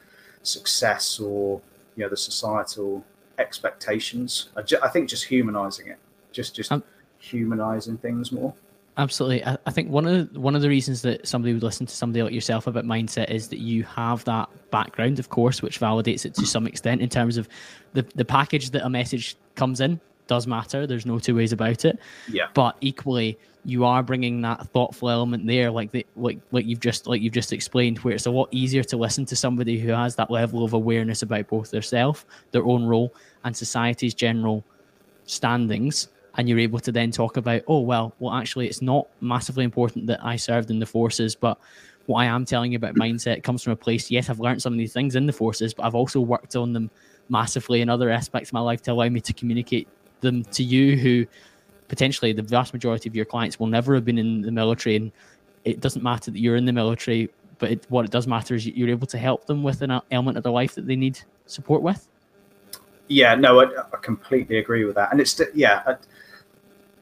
success 0.41 1.19
or 1.19 1.61
you 1.95 2.03
know 2.03 2.09
the 2.09 2.17
societal 2.17 3.03
expectations. 3.37 4.49
I, 4.55 4.61
ju- 4.61 4.79
I 4.81 4.89
think 4.89 5.09
just 5.09 5.25
humanizing 5.25 5.87
it, 5.87 5.97
just 6.31 6.55
just 6.55 6.71
Um, 6.71 6.83
humanizing 7.19 7.97
things 7.97 8.31
more. 8.31 8.53
Absolutely. 8.97 9.43
I, 9.43 9.57
I 9.65 9.71
think 9.71 9.89
one 9.89 10.05
of 10.07 10.33
the, 10.33 10.39
one 10.39 10.55
of 10.55 10.61
the 10.61 10.69
reasons 10.69 11.01
that 11.01 11.27
somebody 11.27 11.53
would 11.53 11.63
listen 11.63 11.85
to 11.85 11.93
somebody 11.93 12.23
like 12.23 12.33
yourself 12.33 12.67
about 12.67 12.85
mindset 12.85 13.29
is 13.29 13.49
that 13.49 13.59
you 13.59 13.83
have 13.83 14.23
that 14.25 14.49
background, 14.71 15.19
of 15.19 15.29
course, 15.29 15.61
which 15.61 15.79
validates 15.79 16.25
it 16.25 16.33
to 16.35 16.45
some 16.45 16.65
extent 16.65 17.01
in 17.01 17.09
terms 17.09 17.37
of 17.37 17.49
the, 17.93 18.03
the 18.15 18.25
package 18.25 18.69
that 18.71 18.85
a 18.85 18.89
message 18.89 19.35
comes 19.55 19.81
in 19.81 19.99
does 20.27 20.47
matter. 20.47 20.87
There's 20.87 21.05
no 21.05 21.19
two 21.19 21.35
ways 21.35 21.51
about 21.51 21.83
it. 21.85 21.99
Yeah. 22.29 22.47
But 22.53 22.77
equally, 22.81 23.37
you 23.65 23.83
are 23.83 24.01
bringing 24.01 24.41
that 24.41 24.67
thoughtful 24.69 25.09
element 25.09 25.45
there, 25.45 25.71
like 25.71 25.91
the 25.91 26.05
like 26.15 26.39
like 26.51 26.65
you've 26.65 26.79
just 26.79 27.07
like 27.07 27.21
you've 27.21 27.33
just 27.33 27.51
explained, 27.51 27.99
where 27.99 28.13
it's 28.13 28.25
a 28.25 28.31
lot 28.31 28.47
easier 28.51 28.83
to 28.83 28.97
listen 28.97 29.25
to 29.25 29.35
somebody 29.35 29.79
who 29.79 29.89
has 29.89 30.15
that 30.15 30.31
level 30.31 30.63
of 30.63 30.73
awareness 30.73 31.21
about 31.21 31.47
both 31.47 31.71
their 31.71 31.81
self, 31.81 32.25
their 32.51 32.63
own 32.63 32.85
role, 32.85 33.13
and 33.43 33.55
society's 33.55 34.13
general 34.13 34.63
standings 35.25 36.07
and 36.37 36.49
you're 36.49 36.59
able 36.59 36.79
to 36.79 36.91
then 36.91 37.11
talk 37.11 37.37
about 37.37 37.61
oh 37.67 37.79
well 37.79 38.13
well 38.19 38.33
actually 38.33 38.67
it's 38.67 38.81
not 38.81 39.07
massively 39.21 39.63
important 39.63 40.07
that 40.07 40.23
i 40.23 40.35
served 40.35 40.69
in 40.69 40.79
the 40.79 40.85
forces 40.85 41.35
but 41.35 41.57
what 42.05 42.19
i 42.19 42.25
am 42.25 42.45
telling 42.45 42.71
you 42.71 42.75
about 42.75 42.95
mindset 42.95 43.43
comes 43.43 43.63
from 43.63 43.73
a 43.73 43.75
place 43.75 44.11
yes 44.11 44.29
i've 44.29 44.39
learned 44.39 44.61
some 44.61 44.73
of 44.73 44.77
these 44.77 44.93
things 44.93 45.15
in 45.15 45.25
the 45.25 45.33
forces 45.33 45.73
but 45.73 45.85
i've 45.85 45.95
also 45.95 46.19
worked 46.19 46.55
on 46.55 46.73
them 46.73 46.89
massively 47.29 47.81
in 47.81 47.89
other 47.89 48.09
aspects 48.09 48.49
of 48.49 48.53
my 48.53 48.59
life 48.59 48.81
to 48.81 48.91
allow 48.91 49.09
me 49.09 49.19
to 49.19 49.33
communicate 49.33 49.87
them 50.21 50.43
to 50.45 50.63
you 50.63 50.95
who 50.97 51.25
potentially 51.87 52.33
the 52.33 52.41
vast 52.41 52.73
majority 52.73 53.09
of 53.09 53.15
your 53.15 53.25
clients 53.25 53.59
will 53.59 53.67
never 53.67 53.95
have 53.95 54.05
been 54.05 54.17
in 54.17 54.41
the 54.41 54.51
military. 54.51 54.95
And 54.95 55.11
it 55.63 55.79
doesn't 55.79 56.03
matter 56.03 56.31
that 56.31 56.39
you're 56.39 56.55
in 56.55 56.65
the 56.65 56.73
military 56.73 57.29
but 57.57 57.71
it, 57.71 57.85
what 57.89 58.05
it 58.05 58.11
does 58.11 58.27
matter 58.27 58.55
is 58.55 58.67
you're 58.67 58.89
able 58.89 59.07
to 59.07 59.17
help 59.17 59.45
them 59.45 59.63
with 59.63 59.81
an 59.81 60.01
element 60.11 60.37
of 60.37 60.43
their 60.43 60.51
life 60.51 60.75
that 60.75 60.87
they 60.87 60.95
need 60.95 61.19
support 61.45 61.81
with. 61.81 62.07
Yeah, 63.07 63.35
no, 63.35 63.61
I, 63.61 63.65
I 63.65 63.97
completely 64.01 64.57
agree 64.57 64.83
with 64.83 64.95
that, 64.95 65.11
and 65.11 65.21
it's 65.21 65.39
yeah, 65.53 65.95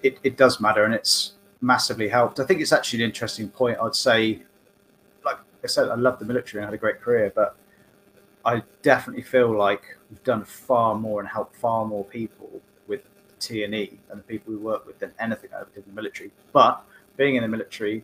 it 0.04 0.20
it 0.24 0.38
does 0.38 0.60
matter, 0.60 0.84
and 0.86 0.93
it's 0.93 1.34
massively 1.62 2.10
helped. 2.10 2.39
I 2.39 2.45
think 2.45 2.62
it's 2.62 2.74
actually 2.74 3.04
an 3.04 3.10
interesting 3.10 3.49
point. 3.49 3.78
I'd 3.82 3.95
say, 3.95 4.43
like 5.26 5.38
I 5.64 5.68
said, 5.68 5.89
I 5.89 5.95
love 5.95 6.20
the 6.20 6.26
military 6.26 6.62
and 6.62 6.68
had 6.68 6.74
a 6.74 6.78
great 6.78 7.01
career, 7.01 7.32
but 7.34 7.56
I 8.45 8.62
definitely 8.82 9.24
feel 9.24 9.58
like 9.58 9.84
we've 10.10 10.24
done 10.24 10.43
far 10.43 10.95
more 10.95 11.22
and 11.22 11.30
helped 11.30 11.56
far 11.56 11.86
more 11.86 12.04
people 12.04 12.62
with 12.88 13.01
T 13.39 13.64
and 13.64 13.74
E 13.74 13.99
and 14.10 14.20
the 14.20 14.24
people 14.24 14.54
we 14.54 14.60
work 14.60 14.86
with 14.86 14.99
than 14.99 15.14
anything 15.20 15.49
I 15.54 15.62
ever 15.62 15.70
did 15.74 15.86
in 15.86 15.95
the 15.95 16.01
military. 16.01 16.32
But 16.51 16.84
being 17.16 17.36
in 17.38 17.43
the 17.43 17.49
military 17.49 18.04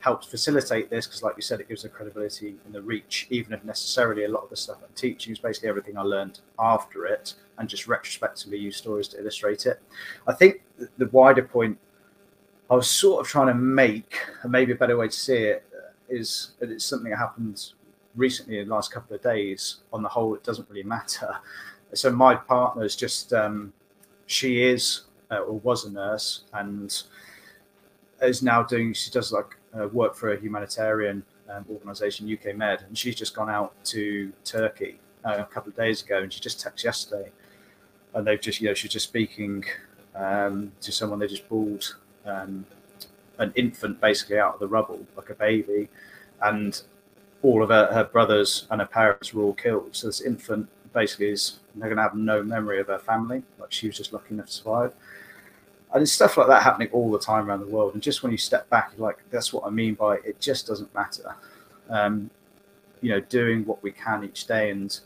helps 0.00 0.26
facilitate 0.26 0.90
this 0.90 1.06
because, 1.06 1.22
like 1.22 1.36
you 1.36 1.42
said, 1.42 1.60
it 1.60 1.68
gives 1.68 1.84
a 1.84 1.88
credibility 1.88 2.56
and 2.64 2.74
the 2.74 2.82
reach, 2.82 3.26
even 3.30 3.52
if 3.52 3.64
necessarily 3.64 4.24
a 4.24 4.28
lot 4.28 4.44
of 4.44 4.50
the 4.50 4.56
stuff 4.56 4.78
I'm 4.82 4.94
teaching 4.94 5.32
is 5.32 5.38
basically 5.38 5.68
everything 5.68 5.98
I 5.98 6.02
learned 6.02 6.40
after 6.58 7.06
it 7.06 7.34
and 7.58 7.68
just 7.68 7.86
retrospectively 7.86 8.58
use 8.58 8.76
stories 8.76 9.08
to 9.08 9.20
illustrate 9.20 9.66
it. 9.66 9.80
I 10.26 10.32
think 10.32 10.62
the 10.98 11.08
wider 11.08 11.42
point 11.42 11.78
I 12.70 12.74
was 12.74 12.90
sort 12.90 13.20
of 13.20 13.30
trying 13.30 13.48
to 13.48 13.54
make, 13.54 14.18
and 14.42 14.50
maybe 14.50 14.72
a 14.72 14.76
better 14.76 14.96
way 14.96 15.08
to 15.08 15.12
see 15.12 15.36
it, 15.36 15.64
is 16.08 16.52
that 16.58 16.70
it's 16.70 16.84
something 16.84 17.10
that 17.10 17.18
happened 17.18 17.72
recently 18.14 18.58
in 18.58 18.68
the 18.68 18.74
last 18.74 18.92
couple 18.92 19.14
of 19.14 19.22
days. 19.22 19.78
On 19.92 20.02
the 20.02 20.08
whole, 20.08 20.34
it 20.34 20.42
doesn't 20.42 20.68
really 20.68 20.82
matter. 20.82 21.36
So 21.92 22.10
my 22.10 22.34
partner 22.34 22.84
is 22.84 22.96
just, 22.96 23.32
um, 23.32 23.72
she 24.26 24.62
is 24.62 25.02
uh, 25.30 25.38
or 25.38 25.58
was 25.60 25.84
a 25.84 25.90
nurse 25.90 26.42
and 26.52 27.02
is 28.22 28.42
now 28.42 28.62
doing, 28.62 28.92
she 28.92 29.10
does 29.10 29.32
like 29.32 29.56
uh, 29.78 29.88
work 29.88 30.14
for 30.14 30.32
a 30.32 30.40
humanitarian 30.40 31.24
um, 31.48 31.64
organization, 31.70 32.32
UK 32.32 32.56
Med, 32.56 32.82
and 32.86 32.96
she's 32.96 33.14
just 33.14 33.34
gone 33.34 33.50
out 33.50 33.72
to 33.84 34.32
Turkey 34.44 34.98
uh, 35.24 35.36
a 35.38 35.44
couple 35.44 35.70
of 35.70 35.76
days 35.76 36.02
ago, 36.02 36.22
and 36.22 36.32
she 36.32 36.40
just 36.40 36.64
texted 36.64 36.84
yesterday, 36.84 37.30
and 38.14 38.26
they've 38.26 38.40
just, 38.40 38.60
you 38.60 38.68
know, 38.68 38.74
she's 38.74 38.92
just 38.92 39.08
speaking 39.08 39.64
um, 40.14 40.72
to 40.80 40.92
someone 40.92 41.18
they 41.18 41.26
just 41.26 41.48
pulled 41.48 41.96
um, 42.24 42.64
an 43.38 43.52
infant 43.56 44.00
basically 44.00 44.38
out 44.38 44.54
of 44.54 44.60
the 44.60 44.68
rubble, 44.68 45.04
like 45.16 45.30
a 45.30 45.34
baby, 45.34 45.88
and 46.42 46.82
all 47.42 47.62
of 47.62 47.68
her, 47.68 47.86
her 47.92 48.04
brothers 48.04 48.66
and 48.70 48.80
her 48.80 48.86
parents 48.86 49.34
were 49.34 49.42
all 49.42 49.54
killed. 49.54 49.90
So 49.92 50.06
this 50.06 50.20
infant 50.20 50.68
basically 50.92 51.30
is 51.30 51.58
they're 51.74 51.88
going 51.88 51.96
to 51.96 52.02
have 52.02 52.14
no 52.14 52.42
memory 52.42 52.80
of 52.80 52.86
her 52.86 52.98
family, 52.98 53.42
like 53.58 53.72
she 53.72 53.88
was 53.88 53.96
just 53.96 54.12
lucky 54.12 54.34
enough 54.34 54.46
to 54.46 54.52
survive 54.52 54.94
and 55.94 56.02
it's 56.02 56.12
stuff 56.12 56.36
like 56.36 56.48
that 56.48 56.62
happening 56.62 56.88
all 56.92 57.10
the 57.10 57.20
time 57.20 57.48
around 57.48 57.60
the 57.60 57.72
world. 57.72 57.94
And 57.94 58.02
just 58.02 58.24
when 58.24 58.32
you 58.32 58.38
step 58.38 58.68
back, 58.68 58.92
like 58.98 59.18
that's 59.30 59.52
what 59.52 59.64
I 59.64 59.70
mean 59.70 59.94
by 59.94 60.16
it 60.16 60.40
just 60.40 60.66
doesn't 60.66 60.92
matter. 60.92 61.36
Um, 61.88 62.30
you 63.00 63.10
know, 63.10 63.20
doing 63.20 63.64
what 63.64 63.80
we 63.82 63.92
can 63.92 64.24
each 64.24 64.46
day. 64.46 64.70
And 64.70 64.98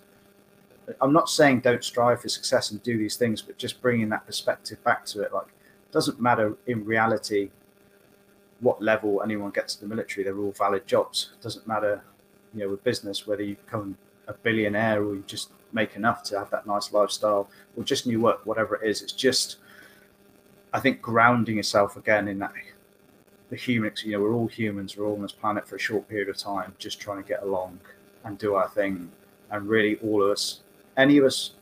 I'm 1.00 1.12
not 1.12 1.28
saying 1.28 1.60
don't 1.60 1.84
strive 1.84 2.22
for 2.22 2.28
success 2.28 2.70
and 2.70 2.82
do 2.82 2.96
these 2.98 3.16
things, 3.16 3.42
but 3.42 3.58
just 3.58 3.80
bringing 3.82 4.08
that 4.10 4.26
perspective 4.26 4.82
back 4.84 5.04
to 5.06 5.22
it. 5.22 5.32
Like, 5.32 5.46
it 5.46 5.92
doesn't 5.92 6.20
matter 6.20 6.56
in 6.66 6.84
reality 6.84 7.50
what 8.60 8.82
level 8.82 9.22
anyone 9.22 9.50
gets 9.50 9.76
in 9.76 9.88
the 9.88 9.94
military. 9.94 10.24
They're 10.24 10.38
all 10.38 10.52
valid 10.52 10.86
jobs. 10.86 11.30
It 11.38 11.42
doesn't 11.42 11.66
matter, 11.66 12.02
you 12.54 12.60
know, 12.60 12.70
with 12.70 12.82
business 12.84 13.26
whether 13.26 13.42
you 13.42 13.56
become 13.56 13.96
a 14.26 14.32
billionaire 14.32 15.02
or 15.02 15.14
you 15.14 15.24
just 15.26 15.50
make 15.72 15.96
enough 15.96 16.22
to 16.24 16.38
have 16.38 16.50
that 16.50 16.66
nice 16.66 16.92
lifestyle 16.92 17.48
or 17.76 17.84
just 17.84 18.06
new 18.06 18.20
work, 18.20 18.44
whatever 18.44 18.76
it 18.76 18.88
is. 18.88 19.02
It's 19.02 19.12
just 19.12 19.56
I 20.72 20.80
think 20.80 21.00
grounding 21.00 21.56
yourself 21.56 21.96
again 21.96 22.28
in 22.28 22.38
that 22.40 22.52
the 23.50 23.56
humans, 23.56 24.04
you 24.04 24.12
know, 24.12 24.20
we're 24.20 24.34
all 24.34 24.46
humans, 24.46 24.96
we're 24.96 25.06
all 25.06 25.14
on 25.14 25.22
this 25.22 25.32
planet 25.32 25.66
for 25.66 25.76
a 25.76 25.78
short 25.78 26.06
period 26.08 26.28
of 26.28 26.36
time, 26.36 26.74
just 26.78 27.00
trying 27.00 27.22
to 27.22 27.26
get 27.26 27.42
along 27.42 27.80
and 28.24 28.38
do 28.38 28.54
our 28.54 28.68
thing. 28.68 29.10
And 29.50 29.66
really, 29.66 29.96
all 30.00 30.22
of 30.22 30.30
us, 30.30 30.60
any 30.98 31.16
of 31.16 31.24
us, 31.24 31.52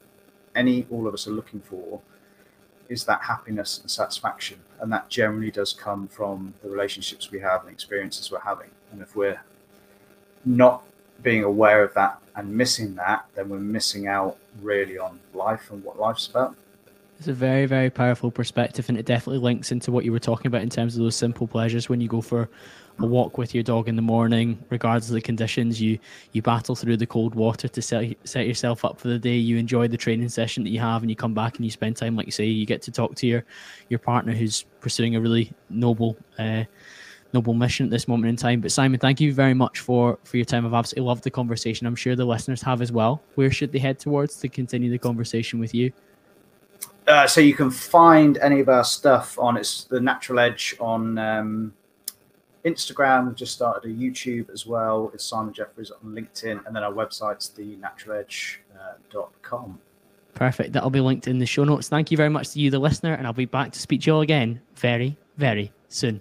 any, 0.57 0.87
all 0.91 1.07
of 1.07 1.15
us 1.15 1.29
are 1.29 1.33
looking 1.33 1.61
for 1.61 2.01
is 2.89 3.05
that 3.05 3.23
happiness 3.23 3.81
and 3.81 3.91
satisfaction. 3.91 4.59
And 4.81 4.91
that 4.93 5.09
generally 5.09 5.51
does 5.51 5.73
come 5.73 6.09
from 6.09 6.55
the 6.63 6.71
relationships 6.71 7.31
we 7.31 7.41
have 7.41 7.63
and 7.63 7.71
experiences 7.71 8.31
we're 8.31 8.41
having. 8.41 8.71
And 8.91 9.03
if 9.03 9.15
we're 9.15 9.41
not 10.45 10.83
being 11.23 11.45
aware 11.45 11.83
of 11.83 11.93
that 11.95 12.19
and 12.35 12.53
missing 12.53 12.95
that, 12.97 13.27
then 13.35 13.49
we're 13.49 13.59
missing 13.59 14.07
out 14.07 14.37
really 14.63 14.99
on 14.99 15.21
life 15.35 15.71
and 15.71 15.85
what 15.85 15.99
life's 15.99 16.27
about. 16.29 16.57
It's 17.19 17.29
a 17.29 17.33
very, 17.33 17.65
very 17.65 17.89
powerful 17.89 18.31
perspective, 18.31 18.91
and 18.91 18.99
it 18.99 19.07
definitely 19.07 19.39
links 19.39 19.73
into 19.73 19.91
what 19.91 20.05
you 20.05 20.13
were 20.13 20.19
talking 20.19 20.49
about 20.49 20.61
in 20.61 20.69
terms 20.69 20.97
of 20.97 21.03
those 21.03 21.17
simple 21.17 21.47
pleasures 21.47 21.89
when 21.89 21.99
you 22.01 22.09
go 22.09 22.21
for 22.21 22.51
a 22.99 23.07
walk 23.07 23.39
with 23.39 23.55
your 23.55 23.63
dog 23.65 23.89
in 23.89 23.97
the 23.97 24.03
morning, 24.03 24.63
regardless 24.69 25.09
of 25.09 25.15
the 25.15 25.23
conditions. 25.23 25.81
You 25.81 25.99
you 26.33 26.43
battle 26.43 26.75
through 26.75 26.99
the 26.99 27.07
cold 27.07 27.35
water 27.35 27.69
to 27.69 27.81
set 27.81 28.15
set 28.25 28.47
yourself 28.47 28.85
up 28.85 29.01
for 29.01 29.09
the 29.09 29.19
day. 29.19 29.37
You 29.37 29.57
enjoy 29.57 29.89
the 29.89 29.97
training 29.97 30.29
session 30.29 30.63
that 30.65 30.71
you 30.71 30.81
have, 30.81 31.03
and 31.03 31.11
you 31.11 31.17
come 31.17 31.33
back 31.33 31.57
and 31.57 31.65
you 31.65 31.71
spend 31.71 31.97
time, 31.97 32.17
like 32.17 32.27
you 32.27 32.33
say, 32.33 32.45
you 32.45 32.67
get 32.67 32.83
to 32.83 32.91
talk 32.91 33.15
to 33.17 33.27
your 33.27 33.45
your 33.89 33.99
partner 33.99 34.35
who's 34.35 34.65
pursuing 34.81 35.17
a 35.17 35.21
really 35.21 35.53
noble. 35.71 36.17
Uh, 36.39 36.65
noble 37.33 37.55
mission 37.55 37.85
at 37.85 37.91
this 37.91 38.07
moment 38.07 38.31
in 38.31 38.37
time. 38.37 38.61
But 38.61 38.71
Simon, 38.73 39.01
thank 39.01 39.21
you 39.21 39.35
very 39.35 39.53
much 39.53 39.81
for 39.81 40.19
for 40.25 40.37
your 40.37 40.47
time. 40.47 40.65
I've 40.65 40.75
absolutely 40.75 41.09
loved 41.09 41.25
the 41.25 41.31
conversation. 41.31 41.87
I'm 41.87 41.97
sure 41.97 42.15
the 42.15 42.25
listeners 42.25 42.63
have 42.63 42.81
as 42.81 42.93
well. 42.93 43.23
Where 43.35 43.51
should 43.51 43.73
they 43.73 43.79
head 43.79 43.99
towards 43.99 44.37
to 44.37 44.49
continue 44.49 44.91
the 44.91 44.99
conversation 44.99 45.59
with 45.59 45.75
you? 45.75 45.93
Uh, 47.07 47.27
so 47.27 47.41
you 47.41 47.55
can 47.55 47.71
find 47.71 48.37
any 48.39 48.61
of 48.61 48.69
our 48.69 48.85
stuff 48.85 49.39
on 49.39 49.57
it's 49.57 49.85
the 49.85 50.01
Natural 50.01 50.41
Edge 50.41 50.75
on 50.81 51.17
um, 51.19 51.73
Instagram. 52.65 53.29
We've 53.29 53.37
just 53.37 53.53
started 53.53 53.89
a 53.89 53.95
YouTube 53.95 54.51
as 54.51 54.67
well. 54.67 55.13
It's 55.15 55.25
Simon 55.25 55.55
Jeffries 55.55 55.93
on 55.93 56.11
LinkedIn, 56.11 56.67
and 56.67 56.75
then 56.75 56.83
our 56.83 56.93
website's 56.93 57.53
thenaturaledge.com. 57.57 59.71
Uh, 59.71 59.75
Perfect. 60.35 60.73
That'll 60.73 60.91
be 60.91 61.01
linked 61.01 61.29
in 61.29 61.39
the 61.39 61.47
show 61.47 61.63
notes. 61.65 61.89
Thank 61.89 62.11
you 62.11 62.17
very 62.17 62.29
much 62.29 62.51
to 62.51 62.61
you, 62.61 62.71
the 62.71 62.79
listener, 62.79 63.15
and 63.15 63.27
I'll 63.27 63.33
be 63.33 63.47
back 63.47 63.73
to 63.73 63.79
speak 63.79 64.03
to 64.03 64.09
you 64.09 64.15
all 64.17 64.21
again 64.23 64.61
very, 64.75 65.17
very 65.37 65.73
soon. 65.89 66.21